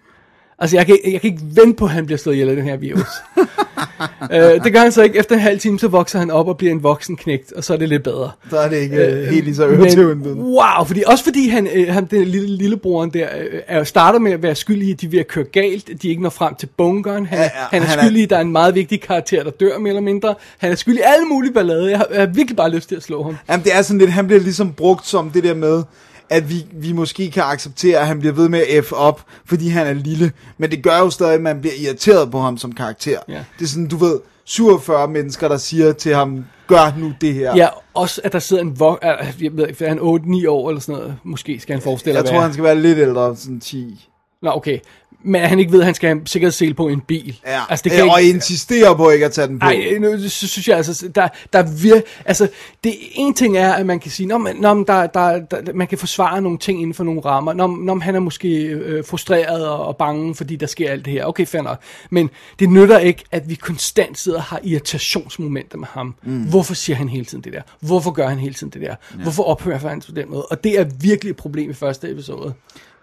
[0.59, 2.65] Altså, jeg kan, jeg kan ikke vente på, at han bliver slået ihjel af den
[2.65, 3.07] her virus.
[4.33, 5.17] øh, det gør han så ikke.
[5.19, 7.73] Efter en halv time, så vokser han op og bliver en voksen knægt, og så
[7.73, 8.31] er det lidt bedre.
[8.49, 10.33] Så er det ikke øh, helt lige så øretævende.
[10.33, 14.31] Wow, fordi, også fordi han, øh, han den lille, lillebroren der, øh, er, starter med
[14.31, 16.55] at være skyldig i, at de er ved at køre galt, de ikke når frem
[16.55, 17.25] til bunkeren.
[17.25, 19.43] Han, ja, Ja, han er han er- skyldig at der er en meget vigtig karakter,
[19.43, 20.35] der dør mere eller mindre.
[20.57, 21.89] Han er skyldig i alle mulige ballade.
[21.89, 23.37] Jeg har, jeg har virkelig bare lyst til at slå ham.
[23.49, 25.83] Jamen, det er sådan lidt, han bliver ligesom brugt som det der med,
[26.29, 29.67] at vi, vi måske kan acceptere, at han bliver ved med at F op, fordi
[29.69, 30.31] han er lille.
[30.57, 33.19] Men det gør jo stadig, at man bliver irriteret på ham som karakter.
[33.29, 33.43] Ja.
[33.59, 37.55] Det er sådan, du ved, 47 mennesker, der siger til ham, gør nu det her.
[37.55, 38.99] Ja, også at der sidder en vok...
[39.03, 41.17] Jeg ved ikke, er han 8-9 år eller sådan noget?
[41.23, 42.41] Måske skal han forestille Jeg tror, være.
[42.41, 44.09] han skal være lidt ældre, sådan 10.
[44.41, 44.79] Nå, okay.
[45.25, 47.39] Men han ikke ved, at han skal have en sikkerhedssele på en bil.
[47.45, 48.33] Ja, altså, det øh, kan og ikke...
[48.33, 49.65] insistere på ikke at tage den på.
[49.65, 52.47] Nej, nu så synes jeg altså, der, der vir, altså,
[52.83, 55.73] det en ting er, at man kan sige, nå, men, nå, men der, der, der,
[55.73, 57.53] man kan forsvare nogle ting inden for nogle rammer.
[57.53, 61.05] Nå, nå men han er måske øh, frustreret og, og bange, fordi der sker alt
[61.05, 61.25] det her.
[61.25, 61.81] Okay, fair nok.
[62.09, 62.29] Men
[62.59, 66.15] det nytter ikke, at vi konstant sidder og har irritationsmomenter med ham.
[66.23, 66.43] Mm.
[66.43, 67.61] Hvorfor siger han hele tiden det der?
[67.79, 68.95] Hvorfor gør han hele tiden det der?
[69.17, 69.21] Ja.
[69.21, 70.45] Hvorfor ophører han på den måde?
[70.45, 72.53] Og det er virkelig et problem i første episode.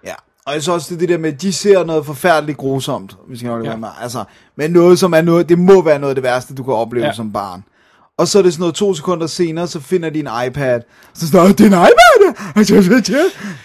[0.05, 0.15] Ja,
[0.47, 3.43] og jeg synes også, det det der med, at de ser noget forfærdeligt grusomt, hvis
[3.43, 3.77] jeg holde Ja.
[3.77, 3.89] med.
[4.03, 4.25] Altså,
[4.57, 7.07] men noget, som er noget, det må være noget af det værste, du kan opleve
[7.07, 7.13] Ja.
[7.13, 7.65] som barn.
[8.19, 10.81] Og så er det sådan noget to sekunder senere, så finder de en iPad.
[11.15, 12.32] Så noget, det er en iPad!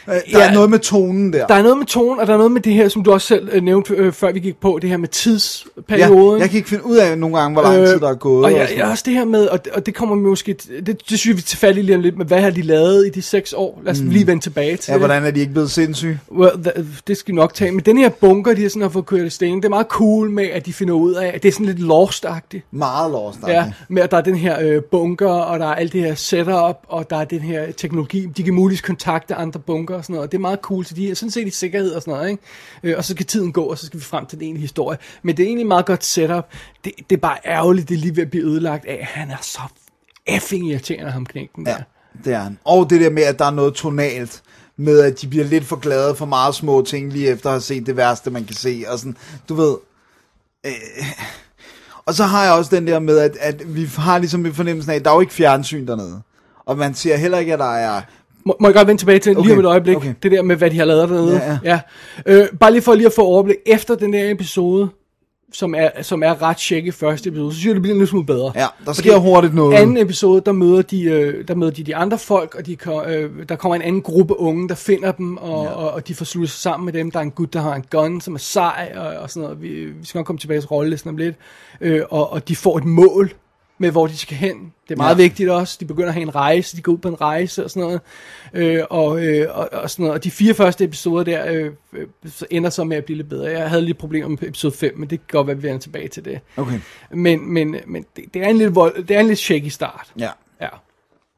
[0.08, 0.50] Der Ja.
[0.50, 1.48] er noget med tonen der.
[1.48, 3.28] Der er noget med tonen, og der er noget med det her, som du også
[3.28, 6.38] selv øh, nævnte, øh, før vi gik på, det her med tidsperioden.
[6.38, 8.38] Ja, jeg kan ikke finde ud af nogle gange, hvor lang tid der er gået.
[8.38, 8.92] Øh, Og, og jeg, noget.
[8.92, 11.58] også det her med, og det, og det kommer måske, det, det synes vi til
[11.58, 13.82] fat i lige om lidt, med hvad har de lavet i de seks år?
[13.84, 14.10] Lad os mm.
[14.10, 16.20] lige vende tilbage til Ja, hvordan er de ikke blevet sindssyge?
[16.32, 17.72] Well, th- det skal vi nok tage.
[17.72, 19.88] Men den her bunker, de har sådan har fået kørt i sten, det er meget
[19.88, 22.68] cool med, at de finder ud af, at det er sådan lidt lost-agtigt.
[22.72, 23.38] Meget lost.
[23.48, 26.16] Ja, med at der er den her øh, bunker, og der er alt det her
[26.16, 30.14] setup, og der er den her teknologi, de kan muligvis kontakte andre bunker og sådan
[30.14, 32.14] noget, og det er meget cool, så de er sådan set i sikkerhed og sådan
[32.14, 32.44] noget, ikke?
[32.84, 34.98] Øh, og så skal tiden gå, og så skal vi frem til den egentlige historie.
[35.24, 36.48] Men det er egentlig meget godt setup.
[36.84, 39.38] Det, det er bare ærgerligt, det er lige ved at blive ødelagt af, han er
[39.42, 39.62] så
[40.26, 41.72] effing irriterende, ham knægten der.
[41.72, 41.78] Ja,
[42.26, 42.60] det er han.
[42.64, 44.44] Og det der med, at der er noget tonalt
[44.78, 47.62] med, at de bliver lidt for glade for meget små ting, lige efter at have
[47.62, 48.84] set det værste, man kan se.
[48.88, 49.18] Og sådan,
[49.50, 49.78] du ved...
[50.66, 50.72] Øh,
[52.06, 54.92] og så har jeg også den der med, at, at vi har ligesom en fornemmelse
[54.92, 56.22] af, at der er jo ikke fjernsyn dernede.
[56.66, 58.02] Og man ser heller ikke, at der er...
[58.48, 59.48] Må, må jeg godt vende tilbage til okay.
[59.48, 59.96] lige om et øjeblik?
[59.96, 60.14] okay.
[60.24, 61.42] Det der med, hvad de har lavet dernede.
[61.44, 61.80] Ja, ja.
[62.26, 63.56] Øh, bare lige for lige at få overblik.
[63.66, 64.90] Efter den der episode,
[65.54, 67.98] som er, som er ret tjek i første episode, så synes jeg, det bliver en
[67.98, 68.52] lille smule bedre.
[68.56, 69.76] Ja, der sker hurtigt noget.
[69.76, 73.30] anden episode, der møder de, øh, der møder de de andre folk, og de, øh,
[73.50, 75.72] der kommer en anden gruppe unge, der finder dem, og, ja.
[75.72, 77.12] og, og de får sluttet sig sammen med dem.
[77.12, 79.62] Der er en gut, der har en gun, som er sej, og, og sådan noget.
[79.62, 81.36] Vi, vi skal nok komme tilbage til rollelisten om lidt.
[81.82, 83.32] Øh, og, og de får et mål
[83.78, 84.74] med, hvor de skal hen.
[84.88, 85.24] Det er meget ja.
[85.24, 85.78] Vigtigt også.
[85.80, 88.02] De begynder at have en rejse, de går ud på en rejse og sådan noget.
[88.54, 90.14] Øh, og, øh, og, og sådan noget.
[90.14, 93.30] Og de fire første episoder der øh, øh, så ender så med at blive lidt
[93.30, 93.52] bedre.
[93.52, 95.80] Jeg havde lidt problemer med episode 5, men det kan godt være, at vi vender
[95.80, 96.40] tilbage til det.
[96.58, 96.80] Okay.
[97.12, 100.14] Men, men, men det, det, er en lidt vold, det er en lidt shaky start.
[100.20, 100.30] Ja.
[100.62, 100.70] Ja.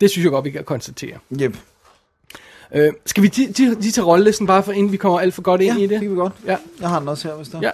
[0.02, 1.18] Det synes jeg godt, vi kan konstatere.
[1.42, 1.58] Yep.
[2.74, 5.78] Øh, skal vi lige til rollelisten, bare for inden vi kommer alt for godt ind
[5.78, 5.90] Ja, i det?
[5.90, 6.34] det kan vi godt.
[6.46, 6.58] Ja.
[6.82, 7.60] Jeg har den også her, hvis der.
[7.62, 7.72] Ja.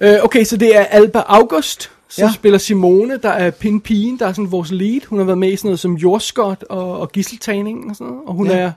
[0.00, 2.32] Øh, okay, så det er Alba August, som ja.
[2.32, 5.00] Spiller Simone, der er Pin Pigen, der er sådan vores lead.
[5.06, 8.22] Hun har været med i sådan noget som jordskot og, og gisseltagning og sådan noget.
[8.28, 8.56] Og hun Ja.
[8.58, 8.72] er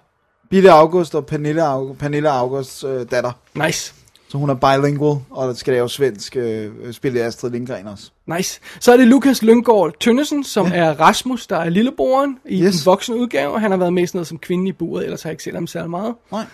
[0.49, 3.31] Bille August og Pernille, August, Pernille Augusts øh, datter.
[3.65, 3.93] nice.
[4.29, 8.11] Så hun er bilingual, og der skal lave svensk øh, spille Astrid Lindgren også.
[8.37, 8.59] Nice.
[8.79, 10.73] Så er det Lukas Lyngård Tønnesen, som ja.
[10.75, 12.75] er Rasmus, der er lillebroren i yes.
[12.75, 13.59] Den voksne udgave.
[13.59, 15.43] Han har været med i sådan noget som kvinde i buret, ellers har jeg ikke
[15.43, 16.15] set ham særlig meget.
[16.31, 16.45] Nej.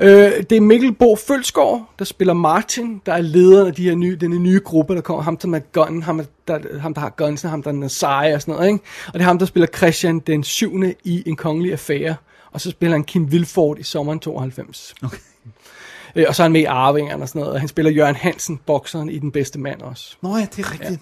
[0.00, 3.94] Øh, det er Mikkel Bo Følsgaard, der spiller Martin, der er lederen af de her
[3.94, 5.22] nye, denne nye gruppe, der kommer.
[5.22, 8.40] Ham, der, er gun, ham, der, ham, der har gunsen, ham, der er seje og
[8.40, 8.68] sådan noget.
[8.68, 8.84] Ikke?
[9.06, 10.82] Og det er ham, der spiller Christian den 7.
[11.04, 12.14] i En Kongelig Affære.
[12.52, 14.94] Og så spiller han Kim Vilford i sommeren 92.
[15.02, 15.18] Okay.
[16.14, 17.54] Øh, og så er han med i Arvingerne og sådan noget.
[17.54, 20.16] Og han spiller Jørgen Hansen, bokseren i Den Bedste Mand også.
[20.22, 21.00] Nå ja, det er rigtigt.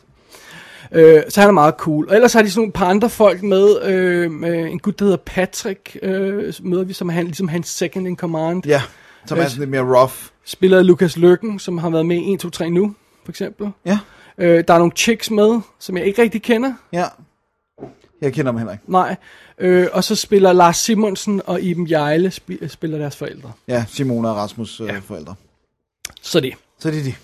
[0.93, 2.09] Øh, så han er meget cool.
[2.09, 3.83] Og ellers har de sådan nogle par andre folk med.
[3.83, 7.69] Øh, med en gut, der hedder Patrick, øh, møder vi, som er han, ligesom hans
[7.69, 8.67] second in command.
[8.67, 8.83] Ja,
[9.27, 10.13] som er sådan lidt mere rough.
[10.45, 12.95] Spiller af Lukas Lykken, som har været med i 1, 2, 3 nu,
[13.25, 13.71] for eksempel.
[13.85, 13.99] Ja.
[14.39, 16.73] Øh, der er nogle chicks med, som jeg ikke rigtig kender.
[16.93, 17.05] Ja.
[18.21, 18.85] Jeg kender dem heller ikke.
[18.93, 19.17] Nej.
[19.59, 23.53] Øh, og så spiller Lars Simonsen og Iben Jejle sp- spiller deres forældre.
[23.69, 24.99] Ja, Simone og Rasmus' ja.
[24.99, 25.35] forældre.
[26.23, 26.55] Så det.
[26.79, 27.15] Så det er de.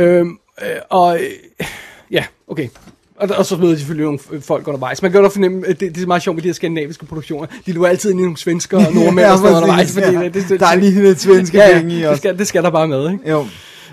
[0.00, 1.66] Øhm, øh, og øh,
[2.14, 2.68] ja, okay.
[3.16, 5.02] Og, og så møder de selvfølgelig nogle folk undervejs.
[5.02, 7.06] Man kan jo godt fornemme, at det, det er meget sjovt med de her skandinaviske
[7.06, 7.46] produktioner.
[7.66, 9.92] De løber altid ind i nogle svensker og nordmænd og sådan noget undervejs.
[9.92, 10.22] Fordi ja.
[10.24, 12.20] det, det, det, Der er lige lidt svenske ja, penge i ja, det også.
[12.20, 13.30] skal, det skal der bare med, ikke?
[13.30, 13.46] Jo.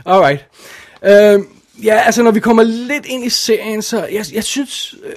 [0.06, 0.46] Alright.
[1.06, 1.48] Øhm,
[1.84, 5.14] ja, altså når vi kommer lidt ind i serien, så jeg, jeg synes, øh,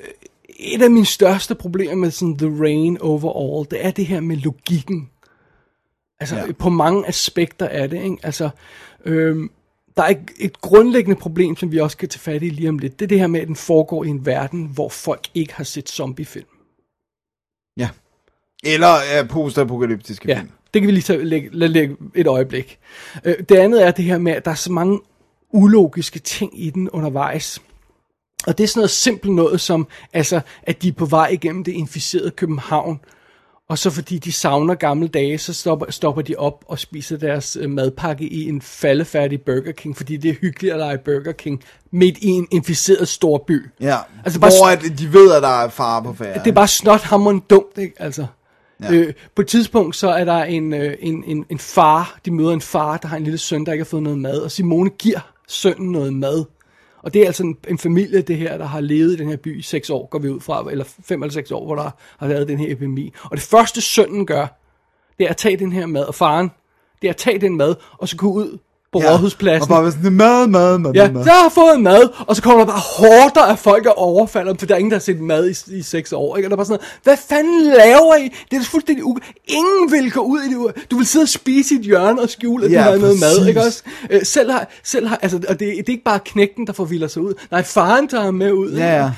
[0.58, 4.36] et af mine største problemer med sådan The Rain overall, det er det her med
[4.36, 5.08] logikken.
[6.20, 6.40] Altså Ja.
[6.46, 6.52] ja.
[6.52, 8.16] på mange aspekter af det, ikke?
[8.22, 8.48] Altså,
[9.04, 9.50] øhm,
[9.96, 12.78] der er et, et grundlæggende problem, som vi også skal tage fat i lige om
[12.78, 12.98] lidt.
[12.98, 15.64] Det er det her med, at den foregår i en verden, hvor folk ikke har
[15.64, 16.46] set zombiefilm.
[17.76, 17.88] Ja.
[18.64, 20.50] Eller uh, postapokalyptiske Ja, film.
[20.74, 22.78] det kan vi lige tage, lægge, lade lægge et øjeblik.
[23.24, 25.00] Øh, det andet er det her med, at der er så mange
[25.52, 27.62] ulogiske ting i den undervejs.
[28.46, 31.64] Og det er sådan noget simpelt noget som, altså, at de er på vej igennem
[31.64, 33.00] det inficerede København,
[33.74, 37.56] og så fordi de savner gamle dage, så stopper, stopper de op og spiser deres
[37.60, 41.62] øh, madpakke i en faldefærdig Burger King, fordi det er hyggeligt at lege Burger King
[41.90, 43.62] midt i en inficeret stor by.
[43.80, 46.38] Ja, Altså, bare hvor at de ved, at der er fare på færre.
[46.38, 47.94] det er bare snot hammeren dumt, ikke?
[48.02, 48.26] Altså.
[48.82, 48.92] Ja.
[48.92, 52.52] Øh, på et tidspunkt, så er der en, øh, en, en, en far, de møder
[52.52, 54.90] en far, der har en lille søn, der ikke har fået noget mad, og Simone
[54.90, 56.44] giver sønnen noget mad.
[57.04, 59.36] Og det er altså en, en familie, det her, der har levet i den her
[59.36, 61.90] by i seks år, går vi ud fra, eller fem eller seks år, hvor der
[62.18, 63.12] har været den her epidemi.
[63.24, 64.60] Og det første sønnen gør,
[65.18, 66.50] det er at tage den her mad, og faren,
[67.02, 68.58] det er at tage den mad, og så gå ud
[68.94, 69.12] på ja.
[69.12, 69.62] Rådhuspladsen.
[69.62, 71.24] Og bare sådan, mad, mad, mad, Ja, mad.
[71.24, 74.58] jeg har fået mad, og så kommer der bare horder af folk og overfalder dem,
[74.58, 76.46] for der er ingen, der har set mad i, i seks år, ikke?
[76.46, 78.32] Og der er bare sådan noget, hvad fanden laver I?
[78.50, 79.16] Det er fuldstændig u...
[79.46, 80.90] Ingen vil gå ud i det.
[80.90, 83.20] Du vil sidde og spise i et hjørne og skjule, at Ja, du har noget
[83.20, 83.82] mad, ikke også?
[84.10, 87.08] Øh, selv har, selv har, altså, og det, det er ikke bare knægten, der forvilder
[87.08, 87.34] sig ud.
[87.50, 88.72] Nej, faren tager ham med ud.
[88.72, 89.10] Ja, ja.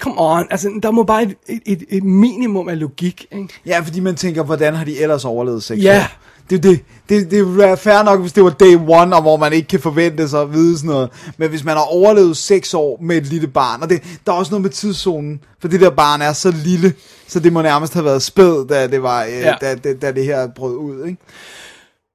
[0.00, 1.36] Come on, altså, der må bare et,
[1.66, 3.48] et, et, minimum af logik, ikke?
[3.66, 5.98] Ja, fordi man tænker, hvordan har de ellers overlevet seks Ja.
[5.98, 6.04] år?
[6.50, 9.52] Det, det, det, det være fair nok, hvis det var day one, og hvor man
[9.52, 11.10] ikke kan forvente sig at vide sådan noget.
[11.36, 14.36] Men hvis man har overlevet seks år med et lille barn, og det, der er
[14.36, 16.94] også noget med tidszonen, for det der barn er så lille,
[17.28, 19.54] så det må nærmest have været spæd, da det, var, øh, Ja.
[19.60, 21.18] da, da, da det her brød ud, ikke?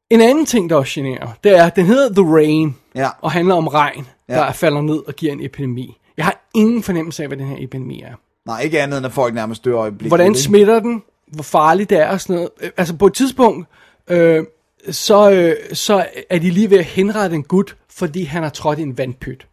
[0.09, 3.09] En anden ting, der også generer, det er, at den hedder The Rain, Ja.
[3.21, 4.33] og handler om regn, Ja.
[4.35, 5.97] der falder ned og giver en epidemi.
[6.17, 8.13] Jeg har ingen fornemmelse af, hvad den her epidemi er.
[8.45, 10.09] Nej, ikke andet end at folk nærmest dør øjeblikket.
[10.09, 11.03] Hvordan smitter den?
[11.33, 12.49] Hvor farligt det er og sådan noget.
[12.61, 13.67] Øh, Altså på et tidspunkt,
[14.09, 14.43] øh,
[14.89, 18.79] så, øh, så er de lige ved at henrette en gut, fordi han har trådt
[18.79, 19.47] i en vandpyt.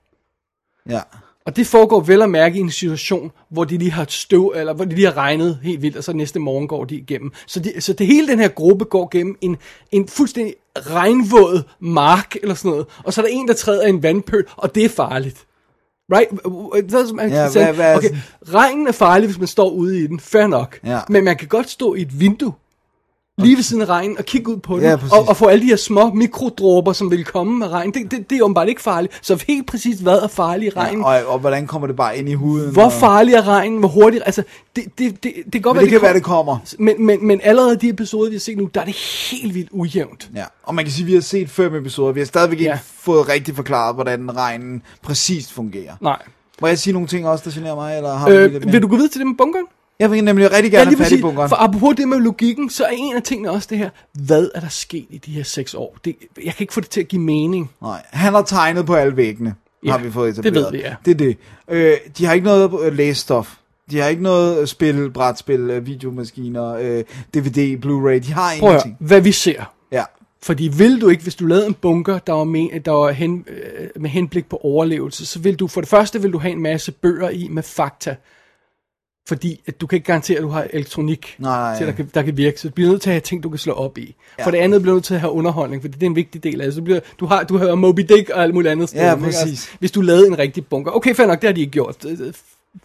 [0.88, 1.00] Ja.
[1.46, 4.72] Og det foregår vel at mærke i en situation, hvor de lige har støv, eller
[4.72, 7.32] hvor de lige har regnet helt vildt, og så næste morgen går de igennem.
[7.46, 9.56] Så, de, så det hele den her gruppe går gennem en,
[9.92, 12.86] en fuldstændig regnvåd mark, eller sådan noget.
[13.04, 15.46] Og så er der en, der træder i en vandpøl, og det er farligt.
[16.12, 16.90] Right?
[17.08, 18.10] Så, man Ja, hvad- hvad okay,
[18.48, 20.20] regnen er farlig, hvis man står ude i den.
[20.20, 20.78] Fair nok.
[20.84, 21.00] Ja.
[21.08, 22.52] Men man kan godt stå i et vindue,
[23.38, 25.12] lige ved siden af regnen, og kigge ud på den, Ja, præcis.
[25.12, 27.94] og, og få alle de her små mikrodråber, som vil komme med regn.
[27.94, 29.18] Det, det, det er åbenbart ikke farligt.
[29.22, 30.98] Så helt præcis, hvad er farlig regn?
[30.98, 32.72] Ja, og, og hvordan kommer det bare ind i huden?
[32.72, 32.92] Hvor og...
[32.92, 33.78] farlig er regnen?
[33.78, 34.22] Hvor hurtigt?
[34.26, 34.42] Altså,
[34.76, 36.56] det, det, det, det kan godt Men være, det kan være, det kommer.
[36.78, 38.94] Men, men, men allerede de episoder, vi har set nu, der er det
[39.30, 40.30] helt vildt ujævnt.
[40.34, 42.12] Ja, og man kan sige, at vi har set fem episoder.
[42.12, 42.78] Vi har stadigvæk ikke Ja.
[42.98, 45.92] fået rigtig forklaret, hvordan regnen præcist fungerer.
[46.00, 46.18] Nej.
[46.60, 47.96] Må jeg sige nogle ting også, der generer mig?
[47.96, 49.66] Eller har Øh, vil du gå videre til det med bunkeren?
[49.98, 51.48] Jeg vil nemlig rigtig gerne have fat i bunkeren.
[51.48, 54.60] For apropos det med logikken, så er en af tingene også det her, hvad er
[54.60, 55.96] der sket i de her seks år?
[56.04, 57.70] Det, jeg kan ikke få det til at give mening.
[57.82, 59.54] Nej, han har tegnet på alle væggene,
[59.84, 60.72] Ja, har vi fået det etableret.
[60.72, 60.94] ved vi, ja.
[61.04, 61.36] Det er det.
[61.70, 63.54] Øh, de har ikke noget øh, læsestof.
[63.90, 67.04] De har ikke noget spil, brætspil, øh, videomaskiner, øh,
[67.34, 68.26] DVD, Blu-ray.
[68.28, 68.96] De har Prøv at ingenting.
[69.00, 69.72] høre, hvad vi ser.
[69.92, 70.04] Ja.
[70.42, 73.44] Fordi vil du ikke, hvis du lavede en bunker, der var, med, der var hen,
[73.48, 76.62] øh, med henblik på overlevelse, så vil du, for det første vil du have en
[76.62, 78.16] masse bøger i med fakta.
[79.28, 81.76] Fordi at du kan ikke garantere, at du har elektronik, Nej.
[81.78, 82.60] til, der, kan, der kan virke.
[82.60, 84.14] Så du bliver nødt til at have ting, du kan slå op i.
[84.38, 84.46] Ja.
[84.46, 86.60] For det andet bliver nødt til at have underholdning, fordi det er en vigtig del
[86.60, 86.74] af det.
[86.74, 88.94] Så bliver, du, har, du har Moby Dick og alt muligt andet.
[88.94, 89.38] Ja, stående, ikke?
[89.38, 89.70] præcis.
[89.78, 90.92] hvis du lavede en rigtig bunker.
[90.96, 91.96] Okay, fair nok, det har de ikke gjort.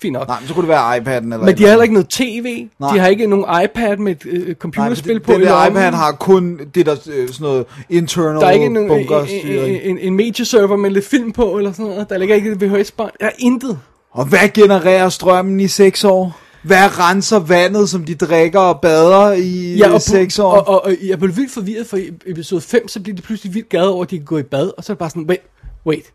[0.02, 0.28] Fint nok.
[0.28, 2.68] Nej, men så kunne det være iPad'en eller Men de har heller ikke noget tv.
[2.80, 2.94] Nej.
[2.94, 5.34] De har ikke nogen iPad med et øh, Nej, computerspil det, på.
[5.34, 8.78] den der iPad har kun det der øh, sådan noget internal Der er ikke en,
[8.78, 12.10] en, en, en, en medieserver med lidt film på, eller sådan noget.
[12.10, 13.12] Der ligger ikke et VHS-bånd.
[13.20, 13.80] Der er intet.
[14.12, 16.40] Og hvad genererer strømmen i 6 år?
[16.64, 20.52] Hvad renser vandet, som de drikker og bader i Ja, og, 6 år?
[20.52, 23.54] og, og, og, jeg blev vildt forvirret, for i episode 5, så bliver de pludselig
[23.54, 24.72] vildt glade over, at de kan gå i bad.
[24.78, 25.42] Og så er det bare sådan, wait,
[25.86, 26.06] wait.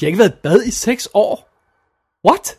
[0.00, 1.50] De har ikke været i bad i 6 år?
[2.28, 2.56] What?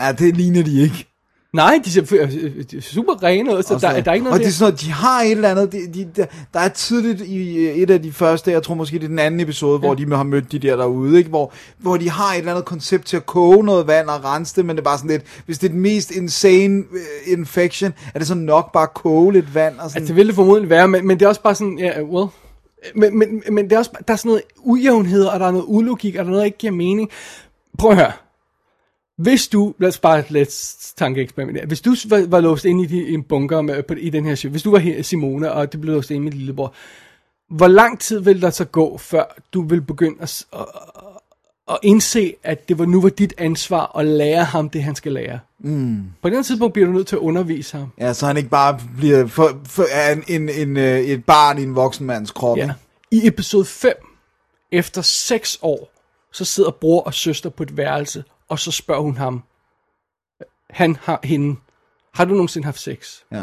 [0.00, 1.11] Ja, det ligner de ikke.
[1.52, 4.24] Nej, de ser, øh, øh, de er super rene ud, så der, der er ikke
[4.24, 6.60] noget Og det er sådan noget, de har et eller andet, de, de, der, der
[6.60, 9.40] er tidligt i øh, et af de første, jeg tror måske det er den anden
[9.40, 9.86] episode, ja.
[9.86, 11.30] hvor de har mødt de der derude, ikke?
[11.30, 14.56] Hvor, hvor de har et eller andet koncept til at koge noget vand og rense
[14.56, 17.92] det, men det er bare sådan lidt, hvis det er den mest insane uh, infection,
[18.14, 20.02] er det så nok bare at koge lidt vand og sådan.
[20.02, 22.28] Altså, det ville det formodentlig være, men, men det er også bare sådan, ja, well...
[22.94, 25.64] Men, men, men det er også, der er sådan noget ujævnhed, og der er noget
[25.68, 27.10] ulogik, og der er noget, der ikke giver mening.
[27.78, 28.12] Prøv at høre.
[29.22, 31.66] Hvis du, lad os bare lidt tankeeksperiment her.
[31.66, 34.24] Hvis du var, var låst inde i, de, i en bunker med, på, i den
[34.24, 36.74] her hvis du var her, Simone, og det blev låst inde med lillebror,
[37.48, 40.64] hvor lang tid vil der så gå, før du vil begynde at, at,
[41.70, 45.12] at indse, at det var nu var dit ansvar at lære ham det, han skal
[45.12, 45.38] lære?
[45.58, 46.02] Mm.
[46.22, 47.88] På den tidspunkt bliver du nødt til at undervise ham.
[47.98, 51.62] Ja, så han ikke bare bliver for, for, en, en, en, øh, et barn i
[51.62, 52.58] en voksen mands krop.
[52.58, 52.70] Ja.
[53.10, 53.92] I episode 5,
[54.72, 55.92] efter 6 år,
[56.32, 59.42] så sidder bror og søster på et værelse, og så spørger hun ham,
[60.70, 61.56] han har hende,
[62.14, 63.20] har du nogensinde haft sex?
[63.30, 63.42] Ja.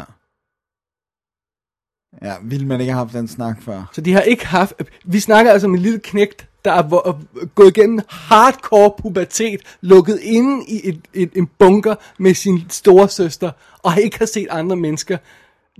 [2.22, 3.90] Ja, ville man ikke have haft den snak før?
[3.92, 4.74] Så de har ikke haft,
[5.04, 7.18] vi snakker altså om en lille knægt, der er
[7.54, 13.50] gået igennem hardcore pubertet, lukket inde i et, et, en bunker med sin store søster,
[13.82, 15.18] og ikke har set andre mennesker.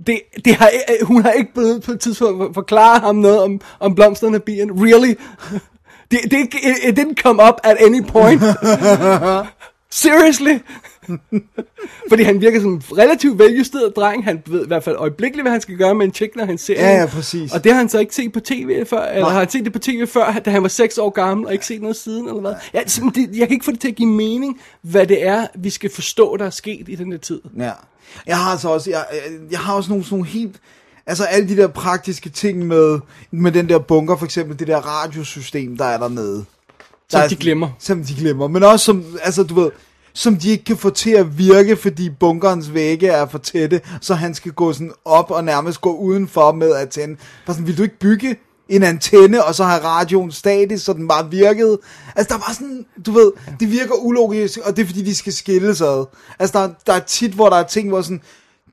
[0.07, 0.71] Det, det har,
[1.05, 4.71] hun har ikke blevet på et tidspunkt forklare ham noget om, om blomsterne og bien.
[4.71, 5.15] Really?
[6.11, 8.41] Det, det, it, it didn't come up at any point.
[9.93, 10.57] Seriously?
[12.09, 14.23] Fordi han virker som en relativt veljusteret dreng.
[14.23, 16.57] Han ved i hvert fald øjeblikkeligt, hvad han skal gøre med en chick, når han
[16.57, 17.53] ser Ja, ja, præcis.
[17.53, 19.31] Og det har han så ikke set på tv før, eller Nej.
[19.31, 21.65] har han set det på tv før, da han var 6 år gammel, og ikke
[21.65, 22.53] set noget siden, eller hvad?
[22.73, 22.79] Ja,
[23.15, 25.91] det, jeg kan ikke få det til at give mening, hvad det er, vi skal
[25.93, 27.41] forstå, der er sket i den her tid.
[27.57, 27.71] Ja.
[28.27, 30.55] Jeg har altså også, jeg, jeg- jeg har også nogle, sådan nogle helt,
[31.07, 32.99] altså alle de der praktiske ting med,
[33.31, 36.45] med den der bunker, for eksempel det der radiosystem, der er dernede.
[37.09, 37.69] Som der er, de glemmer.
[37.79, 39.71] Som de glemmer, men også som, altså du ved,
[40.13, 44.13] som de ikke kan få til at virke, fordi bunkerens vægge er for tætte, så
[44.13, 47.17] han skal gå sådan op og nærmest gå udenfor med at tænde.
[47.45, 48.35] For sådan, vil du ikke bygge
[48.69, 51.79] en antenne, og så have radioen statisk, så den bare virkede.
[52.15, 55.33] Altså, der var sådan, du ved, det virker ulogisk, og det er fordi, de skal
[55.33, 56.05] skilles ad.
[56.39, 58.21] Altså, der, der er tit, hvor der er ting, hvor sådan,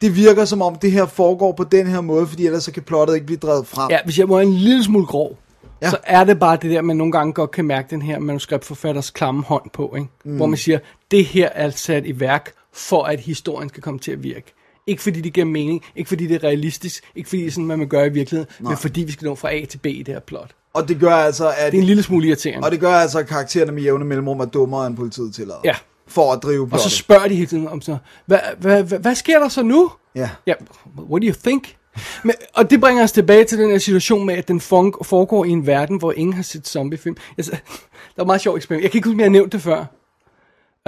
[0.00, 2.82] det virker som om, det her foregår på den her måde, fordi ellers så kan
[2.82, 3.90] plottet ikke blive drevet frem.
[3.90, 5.38] Ja, hvis jeg må være en lille smule grov,
[5.82, 5.90] Ja.
[5.90, 9.10] så er det bare det der, man nogle gange godt kan mærke den her manuskriptforfatters
[9.10, 10.08] klamme hånd på, ikke?
[10.24, 10.36] Mm.
[10.36, 10.78] hvor man siger,
[11.10, 14.54] det her er sat i værk, for at historien skal komme til at virke.
[14.86, 17.66] Ikke fordi det giver mening, ikke fordi det er realistisk, ikke fordi det er sådan,
[17.66, 18.70] man gøre i virkeligheden, Nej.
[18.70, 20.50] men fordi vi skal nå fra A til B i det her plot.
[20.74, 21.72] Og det gør altså, at...
[21.72, 22.66] Det er en lille smule irriterende.
[22.66, 25.60] Og det gør altså, at karaktererne med jævne mellemrum er dummere end politiet tillader.
[25.64, 25.74] Ja.
[26.08, 26.90] For at drive Og plottet.
[26.90, 29.90] så spørger de hele tiden om så, hvad, hvad, hvad, hvad sker der så nu?
[30.14, 30.30] Ja.
[30.46, 30.54] Ja,
[30.98, 31.76] what do you think?
[32.24, 35.50] Men, og det bringer os tilbage til den her situation med, at den foregår i
[35.50, 37.16] en verden, hvor ingen har set zombiefilm.
[37.38, 37.52] Altså,
[38.16, 38.82] der var meget sjovt eksperiment.
[38.82, 39.84] Jeg kan ikke huske, om jeg har nævnt det før.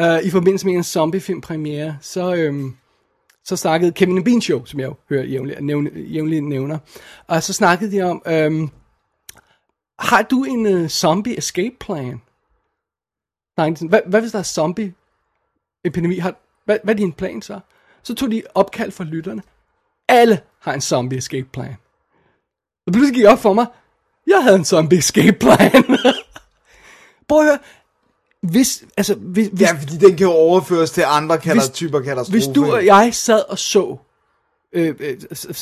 [0.03, 2.77] Uh, I forbindelse med en zombiefilm premiere, så, øhm,
[3.45, 6.79] så snakkede Kevin Bean Show, som jeg jo hører jævnligt, nævne, jævnligt nævner,
[7.27, 8.71] og så snakkede de om, øhm,
[9.99, 12.21] har du en uh, zombie escape plan?
[13.57, 14.95] Nej, hvad, hvad hvis der er zombie
[15.85, 16.19] epidemi?
[16.19, 16.35] Har,
[16.65, 17.61] hvad, hvad er din plan så?
[18.03, 19.43] Så tog de opkald fra lytterne.
[20.09, 21.77] Alle har en zombie escape plan.
[22.87, 23.67] Og pludselig gik op for mig,
[24.27, 25.85] jeg havde en zombie escape plan.
[27.29, 27.59] Prøv at høre,
[28.43, 32.01] hvis, altså, hvis, hvis, Ja, fordi den kan jo overføres til andre katas- Hvis- typer
[32.01, 32.31] katastrofer.
[32.31, 33.97] hvis du og jeg sad og så,
[34.73, 35.17] øh, øh,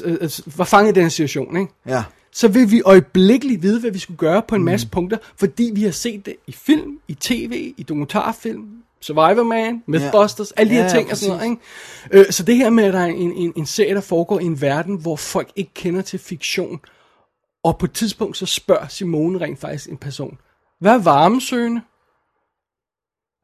[0.05, 1.73] øh, var fanget i den situation, ikke?
[1.87, 2.05] Ja.
[2.33, 4.91] så vil vi øjeblikkeligt vide, hvad vi skulle gøre på en masse mm.
[4.91, 8.69] punkter, fordi vi har set det i film, i tv, i dokumentarfilm,
[9.01, 11.51] Survivor Man, Mythbusters, alle de Ja, her ja, ting og sådan noget.
[11.51, 12.27] Ikke?
[12.29, 14.45] Øh, så det her med, at der er en, en, en serie, der foregår i
[14.45, 16.81] en verden, hvor folk ikke kender til fiktion,
[17.65, 20.39] og på et tidspunkt så spørger Simone rent faktisk en person,
[20.81, 21.81] hvad er varmesøgende?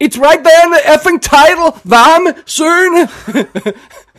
[0.05, 3.09] It's right there in the effing title, varmesøgende!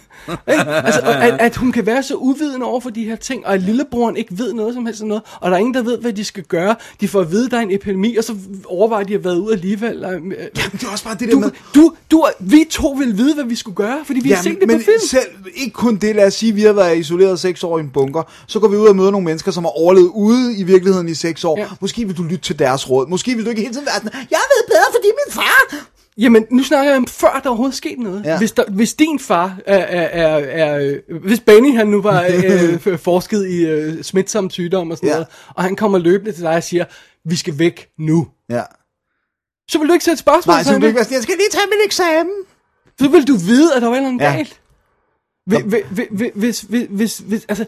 [0.48, 3.62] Altså, at, at hun kan være så uvidende over for de her ting, og at
[3.62, 6.24] lillebroren ikke ved noget som helst noget, og der er ingen, der ved, hvad de
[6.24, 6.76] skal gøre.
[7.02, 8.36] De får at vide, at der er en epidemi, og så
[8.66, 10.06] overvejer de at være ude alligevel.
[10.06, 10.22] Og, øh,
[10.72, 13.44] det er også bare det der du, med- Du, du, vi to vil vide, hvad
[13.44, 15.00] vi skulle gøre, fordi vi har set det men på film.
[15.10, 17.90] selv, ikke kun det, lad os sige, vi har været isoleret seks år i en
[17.90, 21.10] bunker, så går vi ud og møder nogle mennesker, som har overlevet ude i virkeligheden
[21.10, 21.60] i seks år.
[21.60, 21.66] Ja.
[21.82, 23.08] Måske vil du lytte til deres råd.
[23.08, 25.86] Måske vil du ikke hele tiden være sådan, jeg ved bedre, fordi min far...
[26.18, 28.24] Jamen, nu snakker jeg om før der overhovedet skete noget.
[28.26, 28.38] Ja.
[28.38, 30.80] Hvis, der, hvis din far er, er, er, er
[31.10, 32.26] øh, hvis Benny han nu var
[32.86, 35.14] øh, forsket i øh, smitsomme sygdomme og sådan Ja.
[35.14, 36.86] noget, og han kommer løbende til dig og siger,
[37.30, 38.28] vi skal væk nu.
[38.50, 38.62] Ja.
[39.72, 41.50] Så vil du ikke sætte spørgsmål Nej, så vil du ikke være jeg skal lige
[41.52, 42.34] tage min eksamen.
[43.00, 44.32] Så vil du vide, at der var noget Ja.
[44.36, 44.60] galt.
[45.46, 45.62] Hvis,
[46.36, 47.66] hvis, hvis, hvis, altså,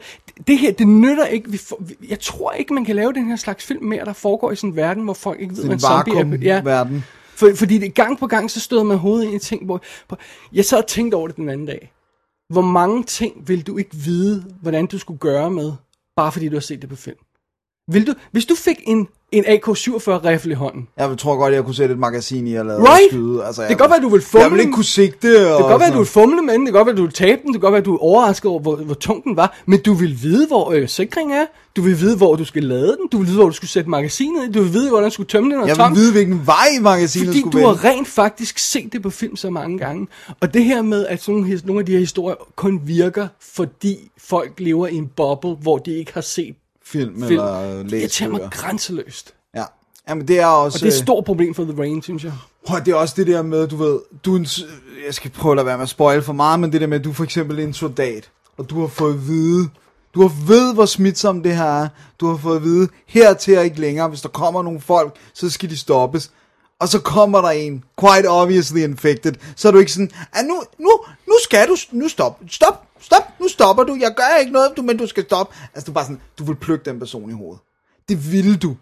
[0.47, 1.51] det her, det nytter ikke.
[1.51, 4.51] Vi vi- jeg tror ikke, man kan lave den her slags film mere, der foregår
[4.51, 6.37] i sådan en verden, hvor folk ikke ved, hvad en zombie er.
[6.41, 6.53] Ja.
[6.53, 7.03] vakuum-verden.
[7.37, 9.81] For, fordi det, gang på gang, så støder man hovedet ind i ting, hvor...
[10.07, 10.19] hvor-
[10.53, 11.91] Jeg sad og tænkte over det den anden dag.
[12.53, 15.73] Hvor mange ting vil du ikke vide, hvordan du skulle gøre med,
[16.15, 17.17] bare fordi du har set det på film?
[17.91, 19.67] Vil du, hvis du fik en, en AK-47
[20.09, 23.11] rifle i hånden, Jeg tror godt, jeg kunne sætte et magasin i og lade Right?
[23.11, 23.45] skyde.
[23.45, 25.33] Altså, Det kan godt være, du vil fumle Jeg vil ikke kunne sigte.
[25.41, 27.11] Det kan godt være, du vil fumle med den, det kan godt være, du vil
[27.13, 29.57] tabe den, det kan godt være, du er overrasket over, hvor, hvor tung den var,
[29.65, 31.45] men du vil vide, hvor øh, sikringen er,
[31.75, 33.89] du vil vide, hvor du skal lade den, du vil vide, hvor du skulle sætte
[33.89, 35.91] magasinet i, du vil vide, hvordan du skulle tømme den og Jeg tom.
[35.91, 37.79] vil vide, hvilken vej magasinet Fordi skulle du vende.
[37.81, 40.07] har rent faktisk set det på film så mange gange.
[40.39, 44.11] Og det her med, at sådan nogle, nogle af de her historier kun virker, fordi
[44.17, 46.55] folk lever i en boble, hvor de ikke har set
[46.91, 47.23] Film, film.
[47.23, 49.33] eller Det læst irriterer mig grænseløst.
[49.55, 49.63] Ja.
[50.09, 50.77] Jamen, det er også...
[50.77, 52.33] Og det er et stort problem for The Rain, synes jeg.
[52.67, 54.47] Prøv, det er også det der med, du ved, du er en,
[55.05, 56.99] jeg skal prøve at lade være med at spoil for meget, men det der med,
[56.99, 59.69] at du er for eksempel en soldat, og du har fået at vide,
[60.15, 61.87] du har ved, hvor smitsomt det her er,
[62.19, 65.49] du har fået at vide, hertil er ikke længere, hvis der kommer nogle folk, så
[65.49, 66.31] skal de stoppes,
[66.79, 70.61] og så kommer der en, quite obviously infected, så er du ikke sådan, ah, nu,
[70.79, 70.89] nu,
[71.27, 74.81] nu skal du, nu stop, stop, stop, nu stopper du, jeg gør ikke noget, du,
[74.81, 75.55] men du skal stoppe.
[75.75, 77.59] Altså, du er bare sådan, du vil plukke den person i hovedet.
[78.09, 78.75] Det vil du.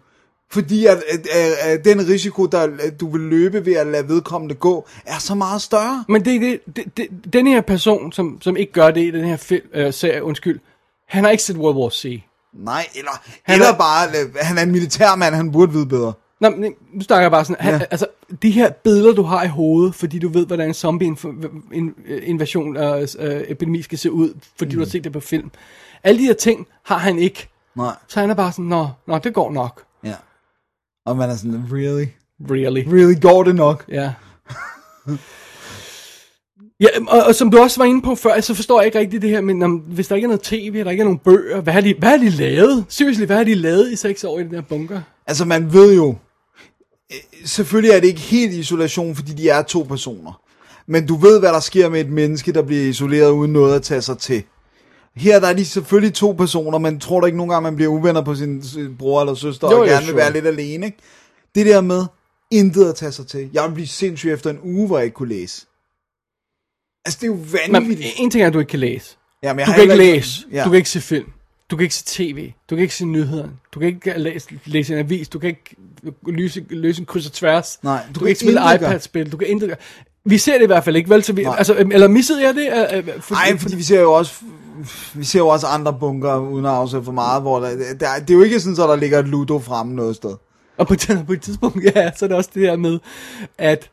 [0.52, 4.08] Fordi at, at, at, at den risiko, der at du vil løbe ved at lade
[4.08, 6.04] vedkommende gå, er så meget større.
[6.08, 9.24] Men det, det, det, det, den her person, som, som ikke gør det i den
[9.24, 10.60] her film, øh, serie, undskyld,
[11.08, 12.22] han har ikke set World War C.
[12.54, 13.10] Nej, eller,
[13.42, 16.12] Han eller er- bare, øh, han er en militærmand, han burde vide bedre.
[16.40, 17.80] Nå, men nu snakker jeg bare sådan, han, Ja.
[17.90, 18.06] altså,
[18.42, 23.40] de her billeder, du har i hovedet, fordi du ved, hvordan en zombie-invasion og øh,
[23.48, 24.78] epidemi skal se ud, fordi mm.
[24.78, 25.50] du har set det på film.
[26.04, 27.48] Alle de her ting har han ikke.
[27.76, 27.94] Nej.
[28.08, 29.82] Så han er bare sådan, nå, nå det går nok.
[30.04, 30.14] Ja.
[31.06, 32.06] Og man er sådan, really?
[32.50, 32.84] Really?
[32.88, 33.84] Really går det nok?
[33.88, 34.12] Ja.
[36.80, 39.22] Ja, og, og som du også var inde på før, så forstår jeg ikke rigtig
[39.22, 41.60] det her, men om, hvis der ikke er noget tv, der ikke er nogen bøger,
[41.60, 42.84] hvad har de, hvad har de lavet?
[42.88, 45.00] Seriously, hvad har de lavet i seks år i den der bunker?
[45.26, 46.16] Altså, man ved jo, øh,
[47.44, 50.40] selvfølgelig er det ikke helt isolation, fordi de er to personer.
[50.86, 53.82] Men du ved, hvad der sker med et menneske, der bliver isoleret uden noget at
[53.82, 54.42] tage sig til.
[55.16, 57.90] Her der er de selvfølgelig to personer, men tror du ikke nogle gange, man bliver
[57.90, 58.62] uvenner på sin,
[58.98, 60.16] bror eller søster, Jo, og gerne vil sure.
[60.16, 60.98] være lidt alene, ikke?
[61.54, 62.04] Det der med,
[62.50, 63.50] intet at tage sig til.
[63.52, 65.66] Jeg vil blive sindssyg efter en uge, hvor jeg ikke kunne læse.
[67.04, 68.08] Altså, det er jo Men, vanvittigt.
[68.18, 69.16] en ting er, at du ikke kan læse.
[69.42, 70.64] Jamen, jeg du har kan ikke læse, Ja.
[70.64, 71.26] du kan ikke se film,
[71.70, 74.92] du kan ikke se tv, du kan ikke se nyhederne, du kan ikke læse, læse
[74.92, 75.76] en avis, du kan ikke
[76.26, 79.68] løse, løse en kryds og tværs, Nej, du, kan ikke spille iPad-spil, du kan intet
[79.68, 79.78] gøre.
[80.24, 81.22] Vi ser det i hvert fald ikke, vel?
[81.24, 81.54] Så vi, Nej.
[81.58, 82.66] altså, øhm, eller missede jeg det?
[82.92, 84.34] Øh, øh, for- Nej, fordi vi ser jo også
[85.14, 87.68] vi ser jo også andre bunker, uden at afsætte for meget, hvor der,
[88.00, 90.36] der, det er jo ikke sådan, at der ligger et Ludo fremme noget sted.
[90.76, 92.98] Og på, et- på et tidspunkt, ja, så er det også det her med,
[93.58, 93.90] at,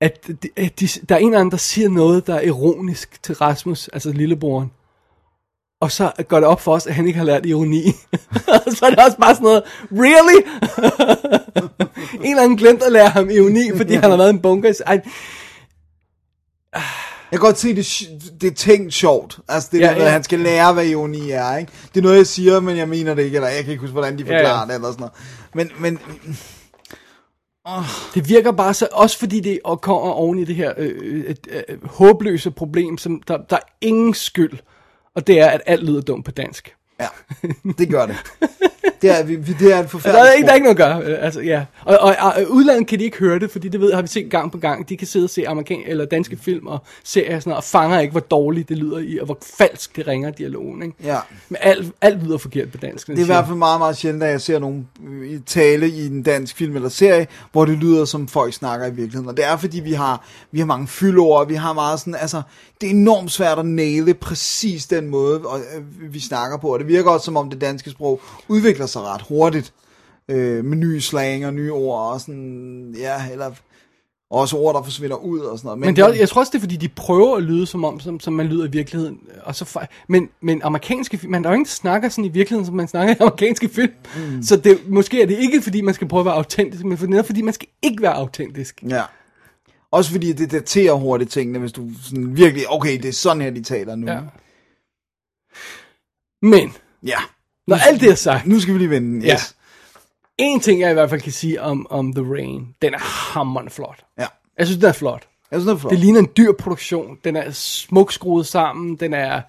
[0.00, 3.22] at, de, at de, der er en eller anden, der siger noget, der er ironisk
[3.22, 4.70] til Rasmus, altså lillebroren.
[5.80, 7.82] Og så går det op for os, at han ikke har lært ironi.
[8.76, 9.62] så er det også bare sådan noget,
[9.92, 10.42] really?
[12.24, 14.82] en eller anden glemt at lære ham ironi, fordi han har været en bunker.
[14.86, 15.00] Ej,
[17.32, 19.38] Jeg kan godt se, det, det er tænkt sjovt.
[19.48, 20.04] Altså det Ja, der ja.
[20.04, 21.72] at han skal lære, hvad ironi er, ikke?
[21.94, 23.92] Det er noget, jeg siger, men jeg mener det ikke, eller jeg kan ikke huske,
[23.92, 24.38] hvordan de Ja, ja.
[24.38, 25.12] forklarer det, eller sådan noget.
[25.54, 25.98] Men, men
[28.14, 31.48] Det virker bare så, også fordi det kommer oven i det her øh, øh, et,
[31.68, 34.58] øh, håbløse problem, som der, der er ingen skyld,
[35.16, 36.74] og det er, at alt lyder dumt på dansk.
[37.00, 37.06] ja,
[37.78, 38.16] det gør det.
[39.02, 41.04] Det er, vi, det er et Der forfærdeligt er, ikke, der er ikke noget at
[41.04, 41.12] gøre.
[41.12, 41.64] øh, Altså, ja.
[41.84, 44.30] Og, og, og udlandet kan de ikke høre det, fordi det ved, har vi set
[44.30, 44.88] gang på gang.
[44.88, 47.64] De kan sidde og se amerikan eller danske film og serier og sådan noget, og
[47.64, 50.82] fanger ikke, hvor dårligt det lyder i, og hvor falsk det ringer dialogen.
[50.82, 50.94] Ikke?
[51.04, 51.18] Ja.
[51.48, 53.06] Men alt, alt lyder forkert på dansk.
[53.06, 55.38] Det er i siger- hvert fald meget, meget sjældent, at jeg ser nogen øh, i
[55.38, 59.28] tale i en dansk film eller serie, hvor det lyder som folk snakker i virkeligheden.
[59.28, 62.42] Og det er fordi, vi har, vi har mange fyldord, vi har meget sådan, altså,
[62.80, 66.72] det er enormt svært at næle præcis den måde, og, øh, vi snakker på.
[66.72, 69.72] Og det virker også som om det danske sprog udvikler sig ret hurtigt.
[70.28, 73.50] Øh, med nye slang og nye ord og sådan, ja, eller
[74.30, 75.78] også ord, der forsvinder ud og sådan noget.
[75.78, 78.00] Men det er, jeg tror også, det er, fordi de prøver at lyde som om,
[78.00, 79.18] som, som man lyder i virkeligheden.
[79.42, 82.28] Og så, men, men amerikanske film, man der er jo ingen, der snakker sådan i
[82.28, 83.92] virkeligheden, som man snakker i amerikanske film.
[84.16, 84.42] Mm.
[84.42, 87.06] Så det, måske er det ikke, fordi man skal prøve at være autentisk, men for-
[87.06, 88.82] netop fordi man skal ikke være autentisk.
[88.88, 89.02] Ja.
[89.92, 93.50] Også fordi det daterer hurtigt tingene, hvis du sådan virkelig, okay, det er sådan her,
[93.50, 94.06] de taler nu.
[94.12, 94.20] Ja.
[96.42, 96.72] Men,
[97.06, 97.18] ja.
[97.66, 99.34] når Nu- alt det er sagt, Nu skal vi lige vende den, Ja.
[99.34, 99.56] yes.
[100.38, 102.98] en ting jeg i hvert fald kan sige om, om The Rain, den er
[103.32, 104.04] hammerende flot.
[104.18, 104.26] Ja.
[104.58, 105.26] Jeg synes, den er flot.
[105.50, 105.90] Jeg synes, det er flot.
[105.90, 107.18] Det ligner en dyr produktion.
[107.24, 108.96] Den er smuk skruet sammen.
[108.96, 109.42] Den er,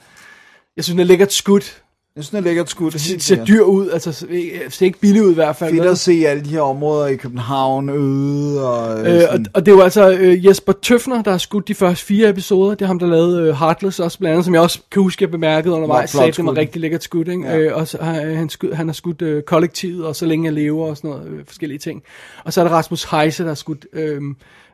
[0.75, 1.80] jeg synes, den er lækkert skudt.
[2.15, 2.93] Jeg synes, den er lækkert skudt.
[2.93, 3.47] Det ser sikkert.
[3.47, 5.73] dyr ud, altså ser ikke- ser ikke billig ud i hvert fald.
[5.75, 8.99] Fedt at se alle de her områder i København øde og...
[8.99, 12.05] Øh, og, sådan- og det jo altså øh, Jesper Tøfner, der har skudt de første
[12.05, 12.69] fire episoder.
[12.71, 15.23] Det er ham, der lavede øh, Heartless også blandt andet, som jeg også kan huske,
[15.23, 16.09] jeg bemærkede undervejs.
[16.09, 17.43] Sagde, det var rigtig lækkert skudt, ikke?
[17.47, 17.57] Ja.
[17.57, 20.53] Øh, og så har han, skud, han har skudt øh, Kollektivet, og Så længe jeg
[20.53, 22.03] lever, og sådan noget, øh, forskellige ting.
[22.45, 24.21] Og så er der Rasmus Heise, der har skudt øh,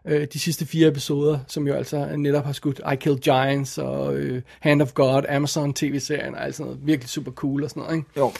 [0.06, 4.16] øh, de sidste fire episoder, som jo altså netop har skudt I Killed Giants, og
[4.16, 6.88] øh, Hand of God, Amazon tv-serien, og alt sådan noget.
[6.88, 8.09] Virkelig super cool og sådan noget, ikke?
[8.17, 8.32] Jo.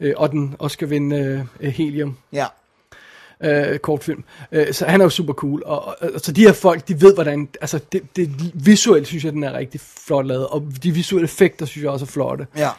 [0.00, 2.46] Øh, og den Oscar vinde øh, Helium Ja.
[3.44, 4.24] øh, kortfilm.
[4.52, 5.62] Øh, så han er jo super cool.
[5.66, 8.30] Og, og, og så de her folk, de ved hvordan, altså det, det
[8.66, 12.04] visuelt synes jeg, den er rigtig flot lavet, og de visuelle effekter synes jeg også
[12.04, 12.46] er flotte.
[12.56, 12.70] Ja.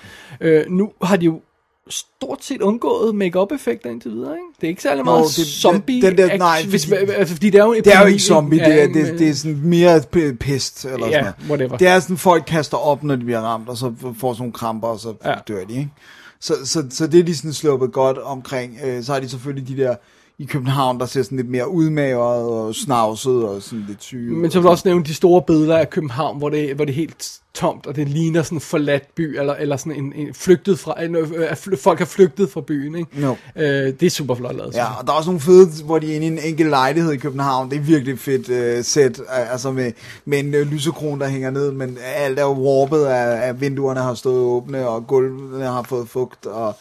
[0.41, 1.41] Øh, nu har de jo
[1.89, 4.43] stort set undgået make-up effekter indtil videre, ikke?
[4.61, 7.11] Det er ikke særlig meget Nå, det, det- zombie den der- action, nej, hvis, fordi-
[7.11, 9.29] altså, fordi det er jo en Det er jo ikke zombie, det, er, det, det
[9.29, 10.01] er sådan mere
[10.39, 11.35] pest, eller Ja, sådan noget.
[11.49, 11.77] whatever.
[11.77, 14.53] Det er sådan, folk kaster op, når de bliver ramt, og så får sådan nogle
[14.53, 15.33] kramper, og så ja.
[15.47, 15.89] dør de, ikke?
[16.39, 18.77] Så, så, så det er de sådan sluppet godt omkring.
[18.85, 19.95] Øh, så har de selvfølgelig de der
[20.39, 24.35] i København, der ser sådan lidt mere udmagret og snavset og sådan lidt syge.
[24.35, 26.91] Men så vil du også nævne de store billeder af København, hvor det, hvor det
[26.91, 30.33] er helt tomt, og det ligner sådan en forladt by, eller, eller sådan en, en
[30.33, 33.21] flygtet fra, en, øh, fly- folk har flygtet fra byen, ikke?
[33.21, 33.35] Jo.
[33.55, 33.65] Øh,
[33.99, 34.73] det er super flot lavet.
[34.75, 37.11] Ja, og der er også nogle fede, hvor de er inde i en enkelt lejlighed
[37.11, 37.69] i København.
[37.69, 39.91] Det er virkelig fedt uh, sæt, altså med,
[40.25, 43.99] med en uh, lysekron, der hænger ned, men alt er jo warpet af, af vinduerne
[43.99, 46.75] har stået åbne, og gulvene har fået fugt, og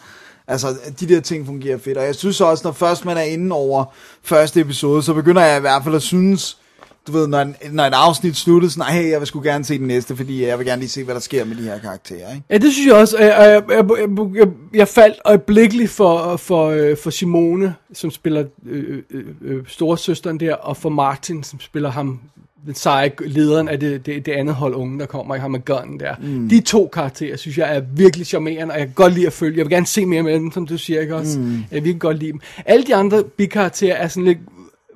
[0.48, 1.98] altså de der ting fungerer fedt.
[1.98, 3.84] Og jeg synes også, når først man er inde over
[4.22, 6.58] første episode, så begynder jeg i hvert fald at synes,
[7.06, 9.78] du ved, når, en, når et afsnit slutter, sådan, hey, jeg vil sgu gerne se
[9.78, 12.34] den næste, fordi jeg vil gerne lige se, hvad der sker med de her karakterer,
[12.34, 12.42] ikke?
[12.50, 13.18] Ja, det synes jeg også.
[13.18, 18.44] Jeg, jeg, jeg, jeg, jeg, jeg faldt øjeblikkeligt for, for, øh, for Simone, som spiller
[18.66, 22.20] øh øh, øh, øh, storesøsteren der, og for Martin, som spiller ham,
[22.74, 26.00] seje lederen af det, det, det andet hold unge, der kommer i ham med gunnen
[26.00, 26.14] der.
[26.22, 26.48] Mm.
[26.48, 29.58] De to karakterer, synes jeg, er virkelig charmerende, og jeg kan godt lide at følge.
[29.58, 31.38] Jeg vil gerne se mere med dem, som du siger, ikke også?
[31.38, 31.64] Mm.
[31.70, 32.40] Jeg vil godt lide dem.
[32.66, 34.38] Alle de andre bikarakterer er sådan lidt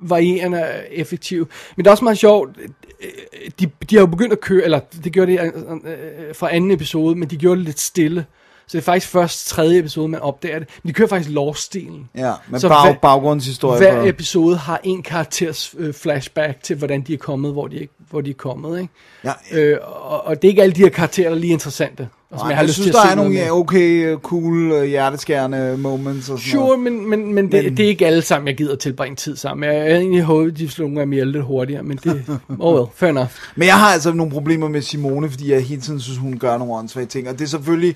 [0.01, 1.47] varierende og effektive.
[1.75, 4.79] Men det er også meget sjovt, øh, de, de har jo begyndt at køre, eller
[5.03, 8.25] det gjorde de øh, øh, fra anden episode, men de gjorde det lidt stille.
[8.67, 10.67] Så det er faktisk først tredje episode, man opdager det.
[10.83, 12.09] Men de kører faktisk lore-stilen.
[12.15, 13.77] Ja, med Så bag, hver- baggrundshistorie.
[13.77, 17.87] Hver på- episode har en karakters øh, flashback til, hvordan de er kommet, hvor de,
[18.09, 18.79] hvor de er kommet.
[18.81, 18.93] Ikke?
[19.23, 22.07] Ja, Øh, og, og det er ikke alle de her karakterer, der er lige interessante.
[22.31, 23.51] Og som Nej, jeg har jeg lyst synes, til at der er nogle mere.
[23.51, 26.79] okay, cool, øh, hjerteskærende moments og sådan Sure, noget.
[26.79, 29.69] men, men, men, det, Men- det er ikke alle sammen, jeg gider tilbringe tid sammen.
[29.69, 32.25] Jeg havde egentlig håbet, de slog nogle af ihjel lidt hurtigere, men det...
[32.59, 33.29] Oh well, fair enough.
[33.55, 36.57] Men jeg har altså nogle problemer med Simone, fordi jeg hele tiden synes, hun gør
[36.57, 37.29] nogle åndssvage ting.
[37.29, 37.95] Og det er selvfølgelig...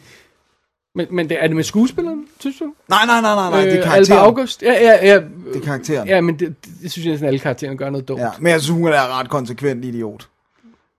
[0.95, 2.73] Men, men det, er det med skuespilleren, synes du?
[2.89, 4.19] Nej, nej, nej, nej, nej det er Øh, Alba karakteren.
[4.19, 4.61] August?
[4.63, 5.15] Ja, ja, ja.
[5.53, 6.07] Det er karakteren.
[6.07, 8.21] Ja, men det, det, det synes jeg næsten alle karaktererne gør noget dumt.
[8.21, 10.27] Ja, men jeg synes, hun er ret konsekvent idiot.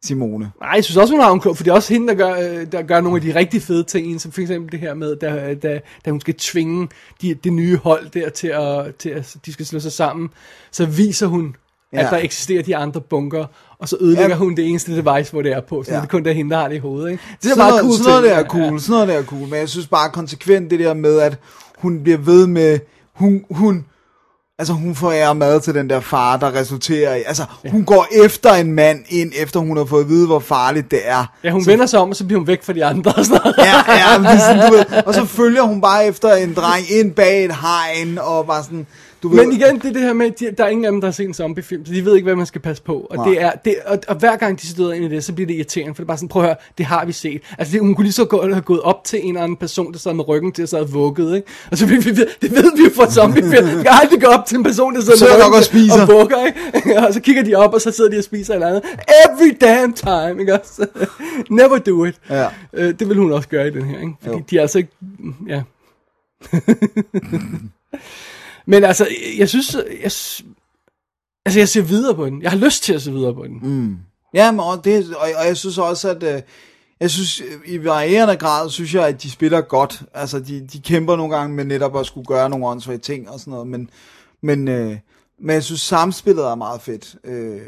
[0.04, 0.52] Simone.
[0.60, 2.32] Nej, jeg synes også, hun har en klog, for det er også hende, der gør,
[2.32, 5.16] øh, der gør nogle af de rigtig fede ting, som for eksempel det her med,
[5.16, 6.88] da, da, da hun skal tvinge
[7.22, 10.28] de, det nye hold der til at, til at de skal slå sig sammen,
[10.70, 11.56] så viser hun.
[11.92, 12.04] Ja.
[12.04, 13.46] at der eksisterer de andre bunker,
[13.78, 14.34] og så ødelægger Ja.
[14.36, 15.96] hun det eneste device, hvor det er på, så Ja.
[15.96, 17.10] det er kun der hende, der har det i hovedet.
[17.10, 17.22] Ikke?
[17.42, 19.22] Det er sådan meget noget, cool sådan noget der er cool, sådan noget der er
[19.22, 19.48] cool.
[19.48, 21.36] Men jeg synes bare konsekvent det der med, at
[21.78, 22.78] hun bliver ved med...
[23.14, 23.84] Hun, hun,
[24.58, 27.22] altså hun forærer mad til den der far, der resulterer i...
[27.26, 30.90] Altså, hun går efter en mand ind, efter hun har fået at vide, hvor farligt
[30.90, 31.32] det er.
[31.44, 33.12] Ja, hun så, vender sig om, og så bliver hun væk fra de andre.
[33.16, 33.54] Og sådan.
[33.58, 33.74] Ja,
[34.12, 37.44] ja, men sådan, du ved, og så følger hun bare efter en dreng ind bag
[37.44, 38.86] et hegn, og bare sådan,
[39.22, 39.36] du ved...
[39.46, 41.08] Men igen, det er det her med, at de, der er ingen af dem, der
[41.08, 43.06] har set en zombiefilm, så de ved ikke, hvad man skal passe på.
[43.10, 43.28] Og, Nej.
[43.28, 45.54] det er, det, og, og hver gang de støder ind i det, så bliver det
[45.54, 47.42] irriterende, for det er bare sådan, prøv at høre, det har vi set.
[47.58, 49.92] Altså, det, hun kunne lige så godt have gået op til en eller anden person,
[49.92, 51.48] der sad med ryggen til, og sad og vuggede, ikke?
[51.70, 53.66] Og så vi, vi, det ved vi jo fra zombiefilm.
[53.66, 56.02] Jeg kan aldrig gå op til en person, der sidder Sidder med ryggen og spiser.
[56.02, 56.98] og vugger, ikke?
[57.06, 58.82] og så kigger de op, og så sidder de og spiser eller andet.
[59.26, 60.86] Every damn time, ikke også?
[61.50, 62.14] Never do it.
[62.30, 62.46] Ja.
[62.72, 64.12] Øh, det vil hun også gøre i den her, ikke?
[64.22, 64.42] Fordi Jo.
[64.50, 64.90] de er altså ikke...
[65.48, 65.62] Ja.
[68.66, 69.74] Men altså, jeg synes...
[69.74, 70.10] Jeg,
[71.46, 72.42] altså, jeg ser videre på den.
[72.42, 73.58] Jeg har lyst til at se videre på den.
[73.62, 73.96] Mm.
[74.34, 76.42] Ja, men, og, det, og, og jeg synes også, at øh,
[77.00, 80.02] jeg synes, øh, i varierende grad, synes jeg, at de spiller godt.
[80.14, 83.40] Altså, de, de kæmper nogle gange med netop at skulle gøre nogle åndssvage ting og
[83.40, 83.90] sådan noget, men,
[84.42, 84.96] men, øh,
[85.40, 87.60] men jeg synes, samspillet er meget fedt øh,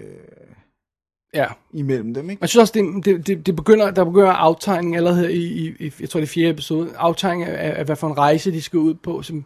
[1.35, 1.47] Ja.
[1.75, 2.41] imellem dem, ikke?
[2.41, 5.93] Jeg synes også, det, det, det, det begynder, der begynder aftegning allerede i, i, i,
[6.01, 8.79] jeg tror det er fjerde episode, aftegning af, af, hvad for en rejse de skal
[8.79, 9.45] ud på, som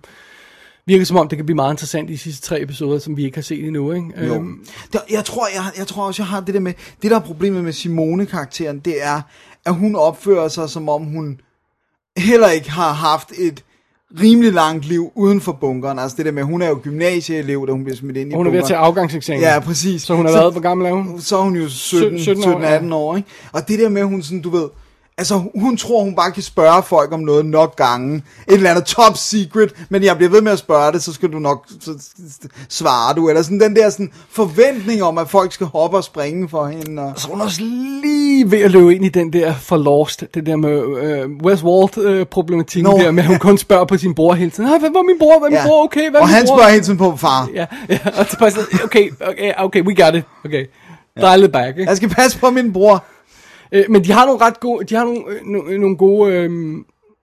[0.86, 3.24] virker som om, det kan blive meget interessant i de sidste tre episoder, som vi
[3.24, 4.06] ikke har set endnu, ikke?
[4.26, 4.34] Jo.
[4.34, 7.16] Øhm, Det, jeg, tror, jeg, jeg tror også, jeg har det der med, det der
[7.16, 9.20] er problemet med Simone-karakteren, det er,
[9.66, 11.40] at hun opfører sig, som om hun
[12.16, 13.64] heller ikke har haft et
[14.20, 15.98] rimelig langt liv uden for bunkeren.
[15.98, 18.36] Altså det der med, hun er jo gymnasieelev, da hun bliver smidt ind i og
[18.36, 18.78] hun er ved at bunkeren.
[18.78, 19.42] tage afgangseksamen.
[19.42, 20.02] Ja, præcis.
[20.02, 21.20] Så hun har været, hvor gammel er hun?
[21.20, 23.28] Så er hun jo 17, 17 år, 17 18 år, ikke?
[23.52, 24.68] Og det der med, hun sådan, du ved,
[25.18, 28.16] Altså, hun tror, hun bare kan spørge folk om noget nok gange.
[28.16, 31.32] Et eller andet top secret, men jeg bliver ved med at spørge det, så skal
[31.32, 31.66] du nok
[32.68, 33.28] svare du.
[33.28, 37.02] Eller sådan den der sådan, forventning om, at folk skal hoppe og springe for hende.
[37.02, 37.12] Og...
[37.16, 37.60] Så hun også
[38.02, 42.90] lige ved at løbe ind i den der for lost, det der med øh, Westworld-problematikken
[42.92, 43.38] Nå, der, med at hun ja.
[43.38, 44.70] kun spørger på sin bror hele tiden.
[44.70, 45.38] "Hey, Hvad var min bror?
[45.38, 45.66] Hvad er min Ja.
[45.66, 45.84] bror?
[45.84, 46.56] Okay, hvad er og min han bror?
[46.56, 47.48] spørger hele tiden på far.
[47.54, 50.24] Ja, ja, og så bare sådan, okay, okay, okay, we got it.
[50.44, 50.64] Okay,
[51.20, 51.88] dial it back, ikke?
[51.88, 53.04] Jeg skal passe på min bror.
[53.72, 56.50] Øh, men de har nogle ret gode, de har nogle, øh, nogle, nogle gode øh,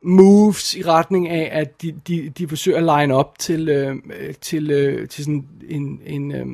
[0.03, 4.33] moves i retning af, at de, de, de forsøger at line op til, øh, øh,
[4.41, 6.45] til, øh, til sådan en, en, øh,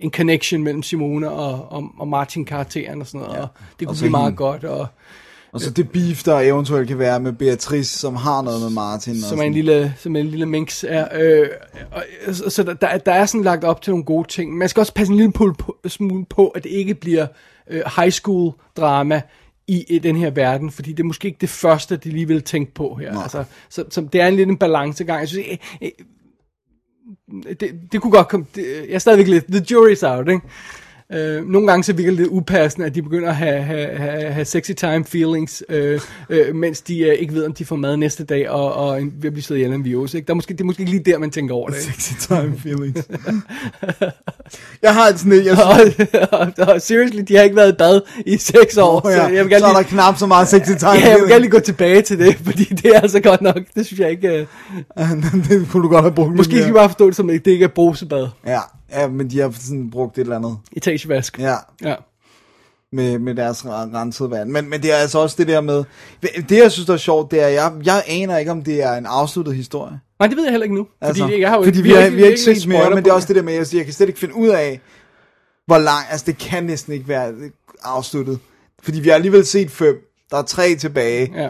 [0.00, 3.42] en connection mellem Simone og, og, og Martin karakteren og sådan noget, ja.
[3.42, 3.48] og
[3.80, 4.36] det kunne Og blive meget hende.
[4.36, 4.86] godt, og
[5.52, 9.12] Og så det beef, der eventuelt kan være med Beatrice, som har noget med Martin.
[9.12, 9.46] og som er sådan.
[9.46, 11.08] en lille, som en lille minx er.
[11.14, 11.48] Øh,
[11.92, 12.02] og,
[12.34, 14.56] så så der, der, er sådan lagt op til nogle gode ting.
[14.58, 15.32] Man skal også passe en lille
[15.86, 17.26] smule på, at det ikke bliver
[17.70, 19.22] øh, high school drama
[19.66, 22.42] i, i den her verden, fordi det er måske ikke det første, de lige vil
[22.42, 23.20] tænke på her.
[23.20, 25.20] Altså, så, så det er en lidt en balancegang.
[25.20, 25.46] Jeg synes,
[25.82, 25.88] øh,
[27.42, 30.46] øh, det, det kunne godt komme, det, jeg er stadigvæk lidt, the jury's out, ikke?
[31.12, 34.32] Øh, nogle gange så virker det lidt upassende, at de begynder at have, have, have,
[34.32, 37.96] have sexy time feelings, øh, øh, mens de øh, ikke ved, om de får mad
[37.96, 40.14] næste dag, og, og en, ved at blive slået ihjel af en virus.
[40.14, 40.26] Ikke?
[40.26, 41.76] Der er måske, det er måske ikke lige der, man tænker over det.
[41.76, 42.02] Ikke?
[42.02, 43.08] Sexy time feelings.
[44.82, 45.56] jeg har sådan et, jeg
[46.32, 49.16] og, og, og seriously, de har ikke været i bad i seks år, Oh, ja.
[49.16, 51.18] så jeg vil gerne så er der lige, knap så meget sexy time ja, jeg
[51.20, 54.00] vil gerne lige gå tilbage til det, fordi det er altså godt nok, det synes
[54.00, 54.46] jeg ikke, øh,
[55.48, 57.50] det kunne du godt have brugt måske skal vi bare forstå det som, at det
[57.50, 58.60] ikke er brusebad, Ja,
[58.92, 60.58] ja, men de har sådan brugt et eller andet.
[60.72, 61.38] etagevask.
[61.38, 61.94] Ja, Ja.
[62.92, 64.50] med, med deres re- rensede vand.
[64.50, 65.84] Men, men det er altså også det der med...
[66.48, 68.92] Det, jeg synes, der er sjovt, det er, jeg, jeg aner ikke, om det er
[68.92, 70.00] en afsluttet historie.
[70.18, 71.94] Nej, det ved jeg heller ikke nu, fordi Altså, jeg har jo fordi ikke, vi
[71.94, 73.78] har, vi har ikke set mere, men det er også det der med, at jeg,
[73.78, 74.80] jeg kan slet ikke finde ud af,
[75.66, 76.04] hvor lang...
[76.10, 77.32] Altså, det kan næsten ikke være
[77.82, 78.38] afsluttet.
[78.82, 79.94] Fordi vi har alligevel set fem.
[80.30, 81.32] Der er tre tilbage.
[81.34, 81.48] Ja.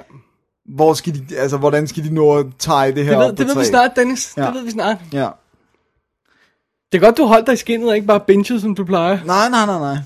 [0.75, 3.39] Hvor skal de, altså, hvordan skal de nå at tage det her Det ved, op
[3.39, 3.61] det ved tre?
[3.61, 4.35] vi snart, Dennis.
[4.37, 4.47] Ja.
[4.47, 4.97] Det ved vi snart.
[5.13, 5.29] Ja.
[6.93, 9.19] Det er godt, du holdt dig i skinnet, og ikke bare binget, som du plejer.
[9.25, 9.97] Nej, nej, nej, nej.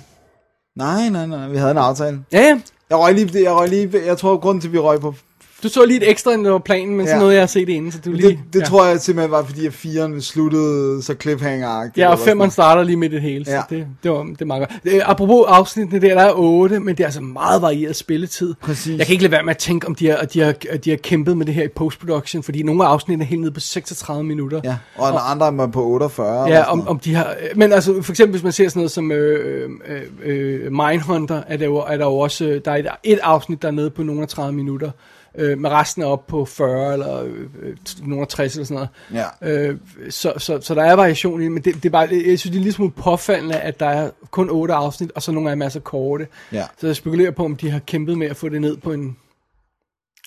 [0.77, 1.49] Nej, nej, nej.
[1.49, 2.25] Vi havde en aftale.
[2.33, 2.61] Ja, ja.
[2.91, 5.15] Jeg røg lige, jeg røg lige, jeg tror, grunden til, at vi røg på
[5.63, 7.19] Du så lige et ekstra, end det var planen, men så Ja.
[7.19, 8.29] noget, jeg har set inden, så du lige...
[8.29, 8.65] Det, det ja.
[8.65, 11.93] tror jeg simpelthen var, fordi at firen sluttede så cliffhanger-agtigt.
[11.97, 12.51] Ja, og sådan.
[12.51, 13.63] starter lige midt i det hele, så Ja.
[13.71, 15.03] det, det, var, det er meget godt.
[15.05, 18.55] Apropos afsnittene der, der er otte, men det er altså meget varieret spilletid.
[18.63, 18.99] Præcis.
[18.99, 20.53] Jeg kan ikke lade være med at tænke, om de har, de har,
[20.85, 23.53] de har kæmpet med det her i post-production, fordi nogle af afsnittene er helt nede
[23.53, 24.61] på 36 minutter.
[24.65, 26.45] Ja, og en andre er man på 48.
[26.47, 27.35] eller Ja, sådan om, om de har...
[27.57, 31.57] Men altså, for eksempel, hvis man ser sådan noget som øh, øh, øh, Mindhunter, er
[31.57, 32.61] der jo, er der jo også...
[32.65, 34.91] Der er et, et afsnit, der er nede på nogle af 30 minutter,
[35.35, 39.27] øh, med resten er op på 40 eller øh, nogle af 60 eller sådan noget.
[39.43, 39.69] Ja.
[39.69, 39.79] Øh,
[40.11, 42.43] så, så, så der er variation i det, men det, det er bare, jeg synes,
[42.43, 45.57] det er lige smule påfaldende, at der er kun otte afsnit, og så nogle af
[45.57, 46.29] dem er så korte.
[46.53, 46.67] Ja.
[46.79, 49.17] Så jeg spekulerer på, om de har kæmpet med at få det ned på en...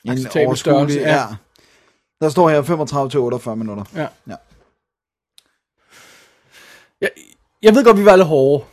[0.06, 1.16] En acceptabel størrelse, ja.
[1.16, 1.26] ja.
[2.22, 3.84] Der står her 35 til 48 minutter.
[3.96, 4.08] Ja.
[4.28, 4.36] Ja.
[7.02, 7.10] Jeg,
[7.64, 8.66] jeg ved godt, vi var lidt hårde.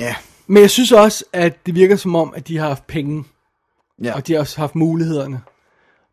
[0.00, 0.14] Ja.
[0.46, 3.24] Men jeg synes også, at det virker som om, at de har haft penge.
[4.04, 4.14] Ja.
[4.14, 5.40] Og de har også haft mulighederne.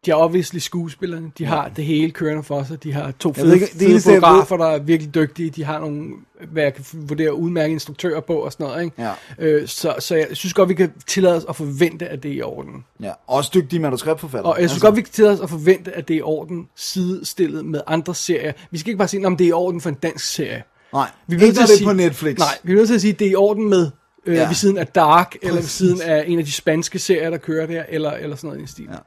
[0.06, 1.32] De har obviously skuespillerne.
[1.38, 2.84] De har det hele kørende for sig.
[2.84, 5.50] De har to fede, ikke- det fede eneste, fotografer, der er virkelig dygtige.
[5.50, 6.10] De har nogle,
[6.52, 8.84] hvad jeg kan vurdere, udmærket instruktører på og sådan noget.
[8.84, 9.02] Ikke?
[9.02, 9.12] Ja.
[9.40, 12.36] Øh, så, så jeg synes godt, vi kan tillade os at forvente, at det er
[12.36, 12.86] i orden.
[13.02, 14.54] Ja, også dygtige manuskriptforfattere.
[14.54, 16.68] Og jeg synes godt, vi kan tillade os at forvente, at det er i orden
[16.76, 18.52] sidestillet med andre serier.
[18.72, 20.64] Vi skal ikke bare sige, om det er i orden for en dansk serie.
[20.94, 22.38] Nej, Vi ikke nødt til det sige- på Netflix.
[22.38, 23.90] Nej, vi er nødt til at sige, at det er i orden med
[24.26, 24.48] øh, Ja.
[24.48, 25.72] ved siden af Dark, eller ved Præcis.
[25.72, 28.72] siden af en af de spanske serier, der kører der, eller, eller sådan noget i
[28.72, 28.88] stil.
[28.92, 28.98] Ja.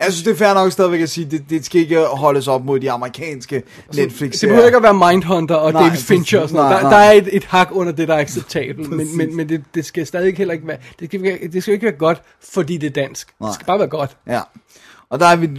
[0.00, 2.64] Jeg synes, det er fair nok stadigvæk at sige, det, det skal ikke holdes op
[2.64, 3.62] mod de amerikanske
[3.94, 6.70] netflix Det behøver ikke at være Mindhunter og Nej, David Fincher og sådan noget.
[6.70, 7.00] nej, Der, nej.
[7.04, 9.84] der er et, et hak under det, der er acceptabelt, men, men, men det, det
[9.84, 12.22] skal stadig heller ikke være, det skal, det skal ikke være godt,
[12.52, 13.28] fordi det er dansk.
[13.40, 13.48] Nej.
[13.48, 14.16] Det skal bare være godt.
[14.26, 14.40] Ja.
[15.10, 15.50] Og der er vi...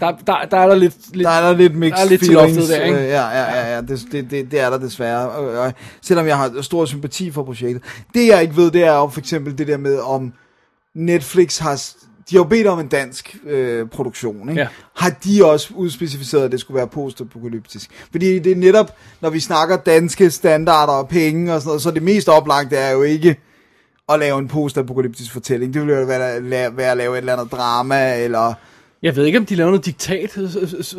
[0.00, 2.26] Der, der, der er der lidt, lidt Der er der lidt mixed der er lidt
[2.26, 2.68] feelings.
[2.68, 2.98] der, ikke?
[2.98, 5.30] øh, Ja, ja, ja, ja det, det, det, det er der desværre.
[5.30, 7.82] Og, selvom jeg har stor sympati for projektet.
[8.14, 10.32] Det jeg ikke ved, det er jo for eksempel det der med, om
[10.94, 11.82] Netflix har...
[12.30, 14.60] De har jo bedt om en dansk øh, produktion, ikke?
[14.60, 14.68] Ja.
[14.96, 17.90] Har de også udspecificeret, at det skulle være postapokalyptisk?
[18.10, 21.90] Fordi det er netop, når vi snakker danske standarder og penge og sådan noget, så
[21.90, 23.36] det mest oplagte er jo ikke
[24.08, 25.74] at lave en postapokalyptisk fortælling.
[25.74, 28.54] Det ville jo være, være at lave et eller andet drama, eller...
[29.02, 30.30] Jeg ved ikke, om de laver noget diktat.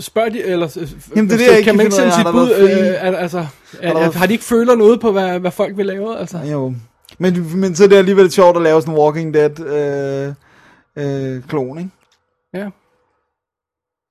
[0.03, 0.77] Spørg de, eller...
[1.15, 2.51] Jamen, det er det, jeg kan man ikke sende sit Har bud?
[2.51, 3.45] Øh, al- altså,
[3.81, 6.19] været- har de ikke føler noget på, hvad, hvad folk vil lave?
[6.19, 6.37] Altså?
[6.37, 6.73] Jo.
[7.19, 11.43] Men, men så er det alligevel sjovt at lave sådan en Walking Dead øh, øh,
[11.43, 11.89] klon, ikke?
[12.53, 12.69] Ja.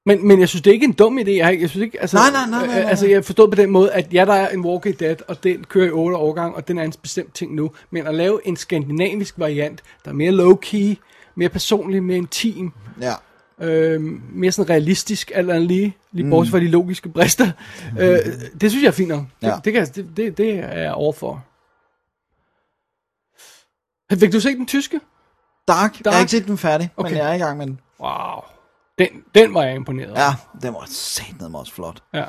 [0.07, 1.31] Men, men jeg synes, det er ikke en dum idé.
[1.31, 2.91] Jeg, jeg synes ikke, altså, Nej, nej, nej, nej, nej.
[2.91, 5.65] Altså, jeg forstår på den måde, at ja, der er en Walking Dead, og den
[5.65, 7.71] kører i 8 årgang, og den er en bestemt ting nu.
[7.91, 10.97] Men at lave en skandinavisk variant, der er mere low-key,
[11.35, 13.13] mere personlig, mere intim, Ja.
[13.61, 14.01] Øh,
[14.33, 17.51] mere sådan realistisk, alt andet lige, lige bortset fra de logiske brister.
[18.01, 18.19] øh,
[18.61, 19.25] det synes jeg er fint nok.
[19.41, 19.57] Det, Ja.
[19.65, 21.45] det, kan, det, det, det er jeg overfor.
[24.21, 25.01] Fik du set den tyske?
[25.69, 25.93] Dark.
[25.93, 26.05] Dark.
[26.05, 27.11] Jeg har ikke set den færdig, okay.
[27.11, 27.81] Men jeg er i gang med den.
[28.01, 28.41] Wow.
[28.99, 30.21] Den, den var jeg imponeret over.
[30.21, 32.03] Ja, den var satnet også flot.
[32.15, 32.25] ja.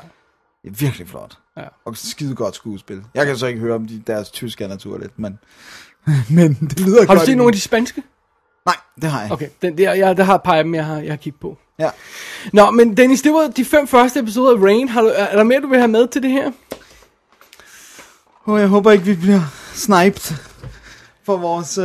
[0.62, 1.38] Det er virkelig flot.
[1.56, 1.62] Ja.
[1.84, 3.02] Og skide godt skuespil.
[3.14, 5.38] Jeg kan så ikke høre om de, deres tysk er naturligt, men,
[6.30, 7.20] men det lyder Har godt.
[7.20, 8.02] du set nogle af de spanske?
[8.68, 9.32] Nej, det har jeg.
[9.32, 11.40] Okay, den der, jeg, der har et par af dem, jeg har, jeg har kigget
[11.40, 11.56] på.
[11.78, 11.90] Ja.
[12.52, 14.88] Nå, men Dennis, det var de fem første episoder af Rain.
[14.88, 16.50] Har du, er er der mere, du vil have med til det her?
[18.46, 19.40] Oh, jeg håber ikke, vi bliver
[19.74, 20.34] sniped
[21.24, 21.84] for vores uh,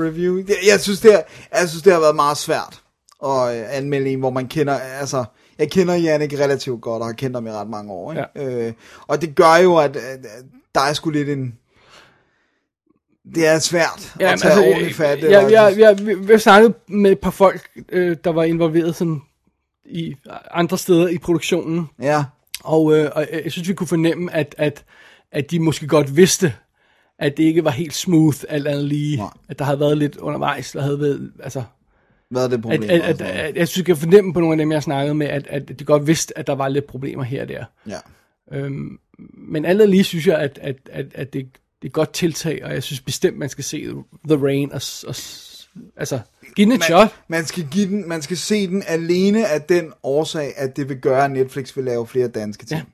[0.00, 0.36] review.
[0.36, 1.22] Jeg, jeg, synes, det er,
[1.58, 2.82] jeg synes, det har været meget svært
[3.24, 5.24] at uh, anmelde en, hvor man kender, altså,
[5.58, 8.12] jeg kender Jannik relativt godt, og har kendt ham i ret mange år.
[8.12, 8.24] Ikke?
[8.36, 8.44] Ja.
[8.44, 8.72] Øh,
[9.06, 11.54] og det gør jo, at, at, at der er sgu lidt en...
[13.34, 15.22] Det er svært ja, at tage altså, ordentligt fat.
[15.22, 18.96] Jeg, jeg, jeg, jeg, jeg, jeg snakkede med et par folk, øh, der var involveret
[18.96, 19.20] sådan
[19.84, 20.14] i
[20.50, 21.86] andre steder i produktionen.
[22.02, 22.24] Ja,
[22.64, 24.84] Og, øh, og jeg synes, vi kunne fornemme, at, at,
[25.32, 26.54] at de måske godt vidste,
[27.18, 29.16] at det ikke var helt smooth, alt andet lige.
[29.16, 29.30] Nej.
[29.48, 31.62] At der havde været lidt undervejs, der havde været, altså...
[32.30, 32.82] hvad er det At, problem?
[32.82, 35.26] at, at, at, jeg synes, jeg kan fornemme på nogle af dem, jeg snakkede med,
[35.26, 37.64] at, at de godt vidste, at der var lidt problemer her og der.
[37.88, 37.98] ja.
[38.52, 38.98] Øhm,
[39.34, 41.46] men alt lige synes jeg, at, at, at, at det,
[41.82, 43.88] det er et godt tiltag, og jeg synes bestemt, man skal se
[44.28, 45.14] The Rain og, og
[45.96, 46.20] altså,
[46.56, 47.00] give den et shot.
[47.28, 50.88] man, man, skal give den, man skal se den alene af den årsag, at det
[50.88, 52.80] vil gøre, at Netflix vil lave flere danske ting.
[52.80, 52.84] Ja.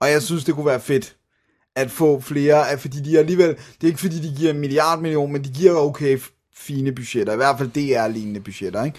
[0.00, 1.16] Og jeg synes, det kunne være fedt
[1.76, 5.00] at få flere, at, fordi de alligevel, det er ikke fordi, de giver en milliard
[5.00, 6.18] million, men de giver okay
[6.56, 8.98] fine budgetter, i hvert fald DR-lignende budgetter, ikke?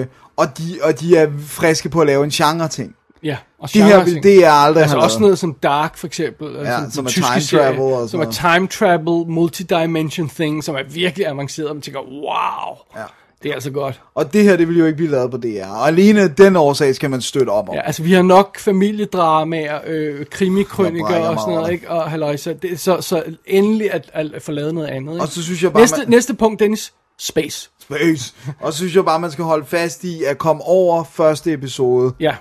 [0.00, 2.96] Øh, og, de, og de er friske på at lave en genre-ting.
[3.24, 6.54] Ja, og Det her vil det er aldrig Altså også noget som Dark for eksempel.
[6.54, 10.74] Ja, den som er time serie, travel og Som er time travel, multidimension thing, som
[10.74, 13.02] er virkelig avanceret, og man tænker, wow, Ja.
[13.42, 14.00] det er altså godt.
[14.14, 15.66] Og det her, det vil jo ikke blive lavet på DR.
[15.66, 17.74] Og alene den årsag skal man støtte op om.
[17.74, 21.90] Ja, altså vi har nok familiedramaer, øh, krimikrøniker og sådan noget, ikke?
[21.90, 25.12] Og halløjsa, det, så, så endelig at, at få lavet noget andet.
[25.12, 25.22] Ikke?
[25.22, 27.70] Og så synes jeg bare, næste, man- næste punkt, Dennis, space.
[27.82, 28.34] Space.
[28.60, 32.12] Og så synes jeg bare, man skal holde fast i at komme over første episode.
[32.20, 32.34] Ja,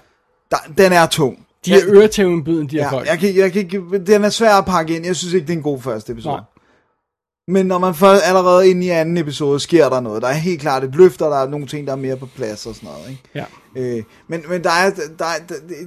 [0.51, 1.45] Der, den er tung.
[1.65, 3.07] de er øretævenbyden, de her Ja, folk.
[3.07, 5.05] jeg kan, jeg kan, den er svær at pakke ind.
[5.05, 6.33] Jeg synes ikke, det er en god første episode.
[6.35, 6.43] Nej.
[7.47, 10.21] Men når man først allerede inde i anden episode, sker der noget.
[10.21, 12.25] Der er helt klart et løft, og der er nogle ting, der er mere på
[12.35, 13.09] plads og sådan noget.
[13.09, 13.21] Ikke?
[13.35, 13.45] Ja.
[13.97, 15.38] Øh, men men der er, der er,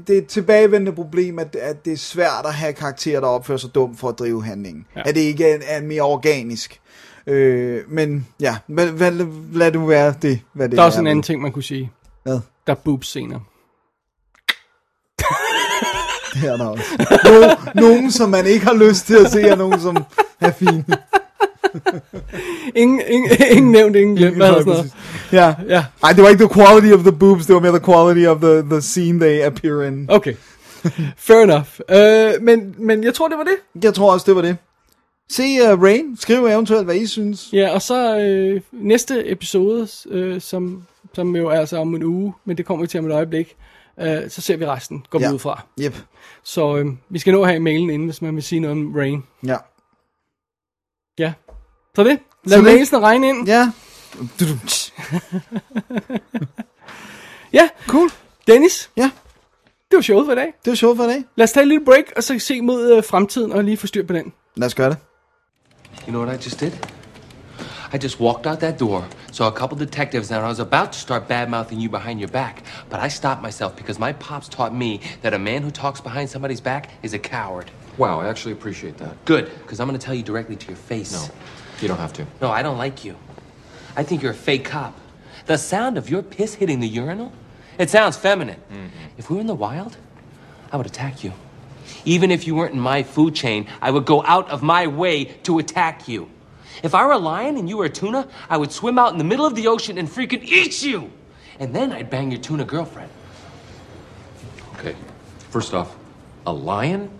[0.07, 3.59] det- er et tilbagevendende problem, at, at det er svært at have karakterer, der opfører
[3.59, 4.87] sig dumt for at drive handlingen.
[4.97, 5.03] Ja.
[5.07, 6.81] At det ikke er, er mere organisk.
[7.27, 11.07] Øh, men ja, lad, lad, lad det være det, hvad det Der er også en
[11.07, 11.91] anden ting, man kunne sige.
[12.23, 12.41] Hvad?
[12.67, 13.41] Der er boobs scener.
[16.35, 16.85] Det er der også.
[17.75, 19.97] No, nogen, som man ikke har lyst til at se, og nogen, som
[20.41, 20.85] er fine.
[22.75, 24.37] Ingen, ingen, ingen nævnt, ingen glemt.
[24.37, 24.93] Hedder sådan noget?
[25.33, 25.55] Ja.
[25.69, 28.27] Ja, Ej, det var ikke the quality of the boobs, det var mere the quality
[28.27, 30.07] of the, the scene they appear in.
[30.11, 30.35] okay.
[31.17, 31.69] Fair enough.
[31.89, 33.85] Uh, men, men jeg tror, det var det.
[33.85, 34.57] Jeg tror også, det var det.
[35.31, 37.49] Se uh, Rain, skriv eventuelt, hvad I synes.
[37.53, 40.83] Ja, og så øh, næste episode, øh, som,
[41.15, 43.57] som jo er altså om en uge, men det kommer vi til om et øjeblik,
[44.01, 45.33] øh, så ser vi resten, går vi Ja.
[45.33, 45.63] ud fra.
[45.81, 45.95] Yep.
[46.43, 48.95] Så øh, vi skal nå at have mailen inden, hvis man vil sige noget om
[48.97, 49.23] Rain.
[49.47, 49.57] Ja.
[51.19, 51.33] Ja.
[51.97, 52.19] Så det.
[52.45, 52.65] Lad Så det.
[52.65, 53.49] mailsene regne ind.
[53.49, 53.73] Ja.
[57.53, 57.69] Ja.
[57.87, 58.11] Cool.
[58.47, 59.11] Dennis, Ja,
[59.91, 60.47] det var showet for i dag.
[60.65, 61.25] det var sjovt for i dag.
[61.37, 63.87] Lad os tage et lille break, og så se mod øh, fremtiden og lige få
[63.87, 64.33] styr på den.
[64.57, 64.97] Lad os gøre det.
[66.03, 66.73] You know what I just did?
[67.95, 70.99] I just walked out that door, saw a couple detectives, and I was about to
[70.99, 72.65] start bad mouthing you behind your back.
[72.91, 76.29] But I stopped myself because my pops taught me that a man who talks behind
[76.29, 77.71] somebody's back is a coward.
[77.97, 79.25] Wow, I actually appreciate that.
[79.25, 81.13] Good, because I'm going to tell you directly to your face.
[81.13, 81.25] No,
[81.81, 82.27] you don't have to.
[82.43, 83.17] No, I don't like you.
[83.97, 84.99] I think you're a fake cop.
[85.47, 87.33] The sound of your piss hitting the urinal,
[87.79, 88.61] it sounds feminine.
[88.73, 88.87] Mm-hmm.
[89.19, 89.97] If we were in the wild,
[90.73, 91.33] I would attack you.
[92.05, 95.27] Even if you weren't in my food chain, I would go out of my way
[95.45, 96.29] to attack you.
[96.83, 99.19] If I were a lion and you were a tuna, I would swim out in
[99.19, 101.11] the middle of the ocean and freaking eat you.
[101.59, 103.11] And then I'd bang your tuna girlfriend.
[104.79, 104.97] Okay,
[105.51, 105.97] first off,
[106.47, 107.11] a lion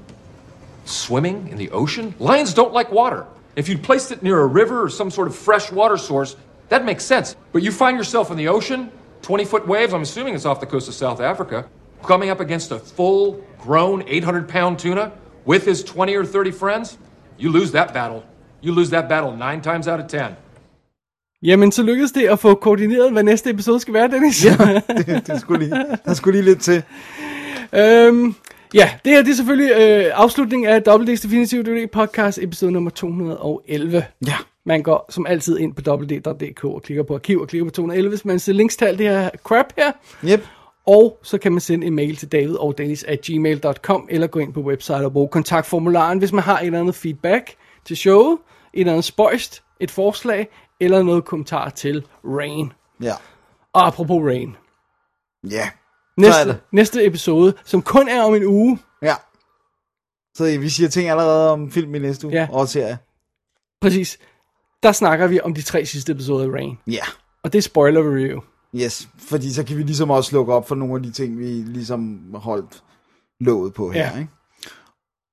[0.85, 2.15] swimming in the ocean?
[2.19, 3.27] Lions don't like water.
[3.57, 6.37] If you'd placed it near a river or some sort of fresh water source,
[6.69, 7.37] that makes sense.
[7.53, 8.91] But you find yourself in the ocean,
[9.23, 11.69] 20 foot waves, I'm assuming it's off the coast of South Africa,
[12.03, 15.13] coming up against a full grown 800 pound tuna
[15.45, 16.99] with his 20 or 30 friends,
[17.39, 18.25] you lose that battle.
[18.65, 20.19] You lose that battle nine times out of 10.
[21.43, 24.45] Jamen, så lykkedes det at få koordineret, hvad næste episode skal være, Dennis.
[24.45, 26.83] Ja, det, det skulle lige, der skulle lige lidt til.
[27.73, 28.35] Øhm,
[28.75, 32.91] ja, det her det er selvfølgelig øh, afslutningen af WD's Definitive DVD podcast, episode nummer
[32.91, 34.05] 211.
[34.27, 34.35] Ja.
[34.67, 38.09] Man går som altid ind på www.dk og klikker på arkiv og klikker på 211,
[38.09, 39.93] hvis man ser links til alt det her crap her.
[40.25, 40.47] Yep.
[40.87, 44.39] Og så kan man sende en mail til david og dennis at gmail.com, eller gå
[44.39, 48.33] ind på website og bruge kontaktformularen, hvis man har et eller andet feedback til showet,
[48.33, 50.49] et eller andet spøjst, et forslag,
[50.81, 52.73] eller noget kommentar til Rain.
[53.03, 53.15] Ja.
[53.73, 54.57] Og apropos Rain.
[55.51, 55.71] Ja.
[56.17, 58.79] Næste, næste episode, som kun er om en uge.
[59.03, 59.15] Ja.
[60.37, 62.37] Så vi siger ting allerede om film i næste uge.
[62.37, 62.49] Ja.
[62.53, 62.99] Og serie.
[63.81, 64.19] Præcis.
[64.83, 66.79] Der snakker vi om de tre sidste episoder af Rain.
[66.87, 67.05] Ja.
[67.43, 68.41] Og det er spoiler review.
[68.75, 69.09] Yes.
[69.19, 72.35] Fordi så kan vi ligesom også lukke op for nogle af de ting, vi ligesom
[72.35, 72.83] holdt
[73.41, 74.11] låget på her.
[74.13, 74.19] Ja.
[74.19, 74.31] Ikke?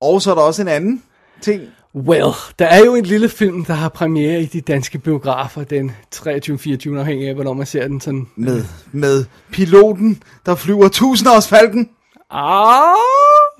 [0.01, 1.03] Og så er der også en anden
[1.41, 1.61] ting.
[1.95, 5.91] Well, der er jo en lille film, der har premiere i de danske biografer den
[6.15, 8.27] 23-24, afhængig af, hvornår man ser den sådan.
[8.35, 11.89] Med, med piloten, der flyver tusindårsfalken.
[12.29, 12.95] Ah!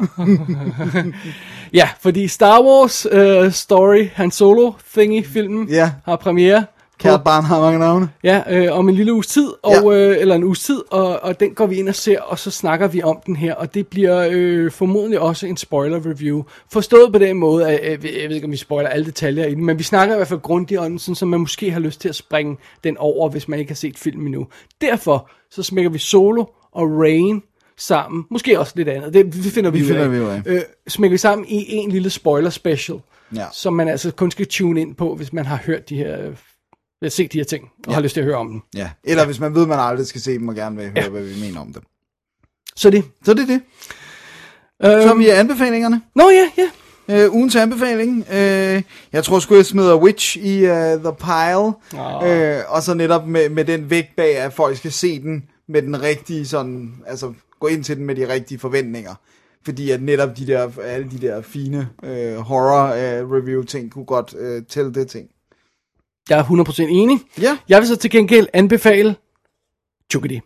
[1.74, 5.92] ja, fordi Star Wars uh, Story, Han Solo thingy filmen Ja.
[6.06, 6.66] har premiere.
[7.02, 8.10] Kært barn har mange navne.
[8.24, 11.40] Ja, øh, om en lille uges tid, og, øh, eller en uges tid, og, og
[11.40, 13.88] den går vi ind og ser, og så snakker vi om den her, og det
[13.88, 16.44] bliver øh, formodentlig også en spoiler review.
[16.72, 19.56] Forstået på den måde, at øh, jeg ved ikke, om vi spoiler alle detaljer i
[19.56, 21.80] den, men vi snakker i hvert fald grundigt om den, sådan, så man måske har
[21.80, 24.48] lyst til at springe den over, hvis man ikke har set filmen endnu.
[24.82, 27.44] Derfor så smækker vi Solo og Rain
[27.78, 30.12] sammen, måske også lidt andet, det, det finder vi, ud finder af.
[30.12, 30.42] vi ud af.
[30.46, 32.98] Øh, smækker vi sammen i en lille spoiler special,
[33.36, 33.46] Ja.
[33.54, 36.18] som man altså kun skal tune ind på, hvis man har hørt de her,
[37.02, 37.94] øh, set de her ting, og Ja.
[37.94, 38.62] har lyst til at høre om dem.
[38.76, 38.90] Ja.
[39.04, 41.04] Eller hvis man ved, man aldrig skal se dem, og gerne vil høre, Ja.
[41.04, 41.10] ja.
[41.10, 41.82] hvad vi mener om dem.
[42.76, 43.04] Så det.
[43.26, 43.62] Så det er det.
[44.84, 46.02] Øhm, er vi anbefalingerne.
[46.16, 46.70] Nå ja, ja.
[47.10, 48.26] Øh, ugens anbefaling.
[48.34, 48.82] Øh,
[49.14, 51.74] jeg tror sgu, jeg smider Witch i uh, The Pile.
[52.02, 52.30] Åh.
[52.30, 55.82] Øh, og så netop med, med den vægt bag, at folk skal se den med
[55.82, 59.16] den rigtige sådan, altså gå ind til den med de rigtige forventninger.
[59.66, 64.06] Fordi at netop de der, alle de der fine øh, horror øh, review ting kunne
[64.06, 65.28] godt øh, tælle det ting.
[66.30, 67.20] Jeg er 100% enig.
[67.42, 67.58] Ja.
[67.70, 69.16] Jeg vil så til gengæld anbefale
[70.12, 70.42] Chukadi.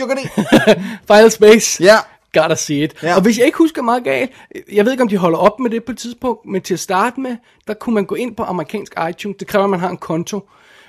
[0.00, 0.20] Chukadi.
[1.10, 1.84] Final Space.
[1.84, 1.96] Ja.
[2.32, 3.02] Gotta see it.
[3.02, 3.16] Ja.
[3.16, 4.30] Og hvis jeg ikke husker meget galt,
[4.72, 6.80] jeg ved ikke om de holder op med det på et tidspunkt, men til at
[6.80, 7.36] starte med,
[7.66, 9.36] der kunne man gå ind på amerikansk iTunes.
[9.38, 10.48] Det kræver, at man har en konto.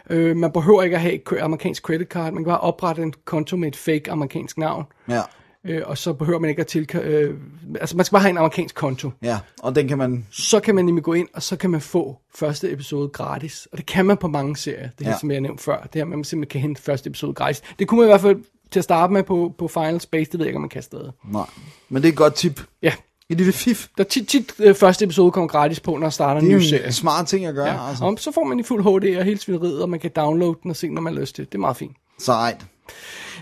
[0.10, 2.34] Øh, man behøver ikke at have et amerikansk credit card.
[2.34, 4.86] Man kan bare oprette en konto med et fake amerikansk navn.
[5.10, 5.22] Ja.
[5.66, 6.90] Øh, og så behøver man ikke at til...
[6.96, 7.34] Øh,
[7.80, 9.12] altså, man skal bare have en amerikansk konto.
[9.24, 10.28] Ja, og den kan man...
[10.32, 13.68] Så kan man nemlig gå ind, og så kan man få første episode gratis.
[13.72, 15.20] Og det kan man på mange serier, det her, Ja.
[15.20, 15.82] som jeg har nævnt før.
[15.82, 17.62] Det her, man simpelthen kan hente første episode gratis.
[17.80, 18.38] Det kunne man i hvert fald
[18.72, 20.82] til at starte med på, på Final Space, det ved jeg ikke, om man kan
[20.84, 21.12] stadig.
[21.32, 21.46] Nej,
[21.90, 22.62] men det er et godt tip.
[22.82, 22.94] Ja.
[23.30, 23.88] Et lille fif.
[23.98, 26.54] Der er tit, tit øh, første episode kommer gratis på, når der starter en Det
[26.54, 26.86] er ny serie.
[26.86, 27.90] en smart ting at gøre, Ja.
[27.90, 28.04] altså.
[28.06, 30.72] Og så får man i fuld HD og hele svineriet, og man kan downloade den
[30.72, 31.46] og se, når man har lyst til.
[31.46, 31.96] Det er meget fint.
[32.20, 32.66] Sejt.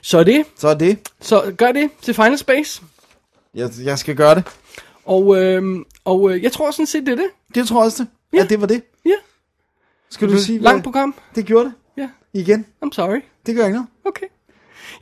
[0.03, 0.45] Så er det.
[0.57, 0.97] Så er det.
[1.21, 2.81] Så gør det til Final Space.
[3.55, 4.43] Jeg, jeg skal gøre det.
[5.05, 5.63] Og, øh,
[6.05, 7.29] og øh, jeg tror sådan set, det er det.
[7.55, 8.09] Det tror jeg også det.
[8.33, 8.37] Ja.
[8.37, 8.81] ja, det var det.
[9.05, 9.11] Ja.
[10.09, 11.15] Skal du sige, Langt program.
[11.35, 11.73] Det gjorde det.
[11.97, 12.09] Ja.
[12.33, 12.65] Igen.
[12.85, 13.19] I'm sorry.
[13.45, 13.89] Det gør ikke noget.
[14.05, 14.25] Okay.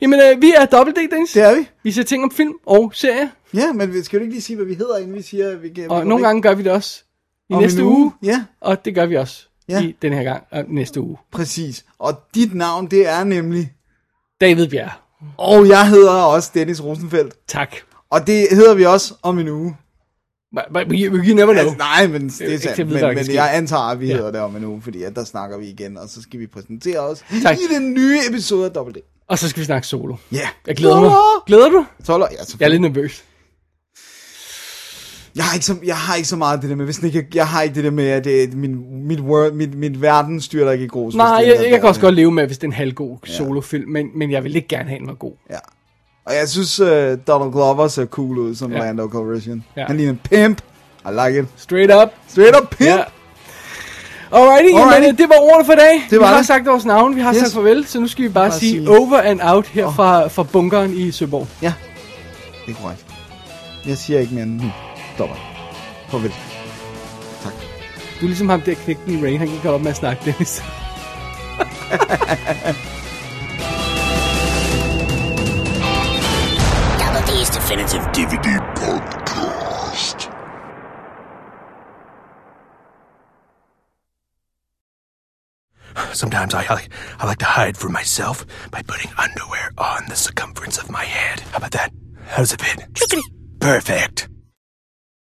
[0.00, 1.32] Jamen, øh, vi er Double D, Dennis.
[1.32, 1.68] Det er vi.
[1.82, 3.28] Vi ser ting om film og serier.
[3.54, 5.68] Ja, men skal du ikke lige sige, hvad vi hedder, inden vi siger, at vi
[5.68, 5.90] kan...
[5.90, 7.02] Og nogle gange gør vi det også
[7.50, 7.96] i Om næste uge.
[7.98, 8.12] uge.
[8.22, 8.44] Ja.
[8.60, 9.82] Og det gør vi også Ja.
[9.82, 11.16] i den her gang og næste uge.
[11.30, 11.84] Præcis.
[11.98, 13.72] Og dit navn, det er nemlig...
[14.46, 14.90] David Bjerg.
[15.38, 17.34] Og jeg hedder også Dennis Rosenfeldt.
[17.48, 17.76] Tak.
[18.10, 19.76] Og det hedder vi også om en uge.
[20.54, 21.56] But, but we you never know.
[21.64, 22.78] Altså, nej, men det er Ikke sandt.
[22.92, 23.34] Men, men ske.
[23.34, 24.16] jeg antager, at vi Ja.
[24.16, 26.46] hedder det om en uge, fordi at der snakker vi igen, og så skal vi
[26.46, 27.56] præsentere os Tak.
[27.56, 28.96] i den nye episode af Double D.
[29.28, 30.16] Og så skal vi snakke solo.
[30.32, 30.48] Ja.
[30.66, 31.10] Jeg glæder mig.
[31.46, 31.86] Glæder du?
[32.04, 33.24] Toller, ja, Jeg er lidt nervøs.
[35.36, 37.46] Jeg har ikke så, jeg har ikke så meget det der med, hvis ikke, jeg
[37.48, 40.84] har ikke det der med, at det, min, mit, world, mit, mit verden styrter ikke
[40.84, 41.14] i grus.
[41.14, 43.88] Nej, jeg, er jeg kan også godt leve med, hvis det er en halvgod solofilm,
[43.90, 45.32] men, men jeg vil ikke gerne have, at den var god.
[45.50, 45.56] Ja.
[46.26, 46.86] Og jeg synes, uh,
[47.26, 48.78] Donald Glover ser cool ud som Ja.
[48.78, 48.84] ja.
[48.84, 49.64] Lando Calrissian.
[49.76, 49.80] Ja.
[49.80, 49.86] Ja.
[49.86, 50.62] Han ligner en pimp.
[51.06, 51.46] I like it.
[51.56, 52.08] Straight up.
[52.28, 52.80] Straight up pimp.
[52.90, 53.02] Ja.
[54.32, 55.02] Alrighty, Alrighty.
[55.02, 56.02] Jamen, det var ordene for i dag.
[56.10, 56.46] Det var vi har det.
[56.46, 57.40] sagt vores navn, vi har Yes.
[57.40, 60.28] sagt farvel, så nu skal vi bare, Bare sige sige- over and out her fra,
[60.28, 61.48] fra bunkeren i Søborg.
[61.62, 61.72] Ja,
[62.66, 63.06] det er korrekt.
[63.86, 64.60] Jeg siger ikke mere end
[65.12, 65.16] nu.
[65.16, 65.36] Stopper.
[66.08, 66.32] Farvel.
[67.42, 67.52] Tak.
[68.20, 69.96] Du er ligesom ham der knægten i Rain, han kan ikke holde op med at
[69.96, 70.62] snakke, Dennis.
[77.00, 80.30] Double D's Definitive DVD podcast.
[86.14, 86.88] Sometimes I like
[87.20, 91.40] I like to hide from myself by putting underwear on the circumference of my head.
[91.40, 91.90] How about that?
[92.26, 92.86] How's it fit?
[93.60, 94.31] Perfect.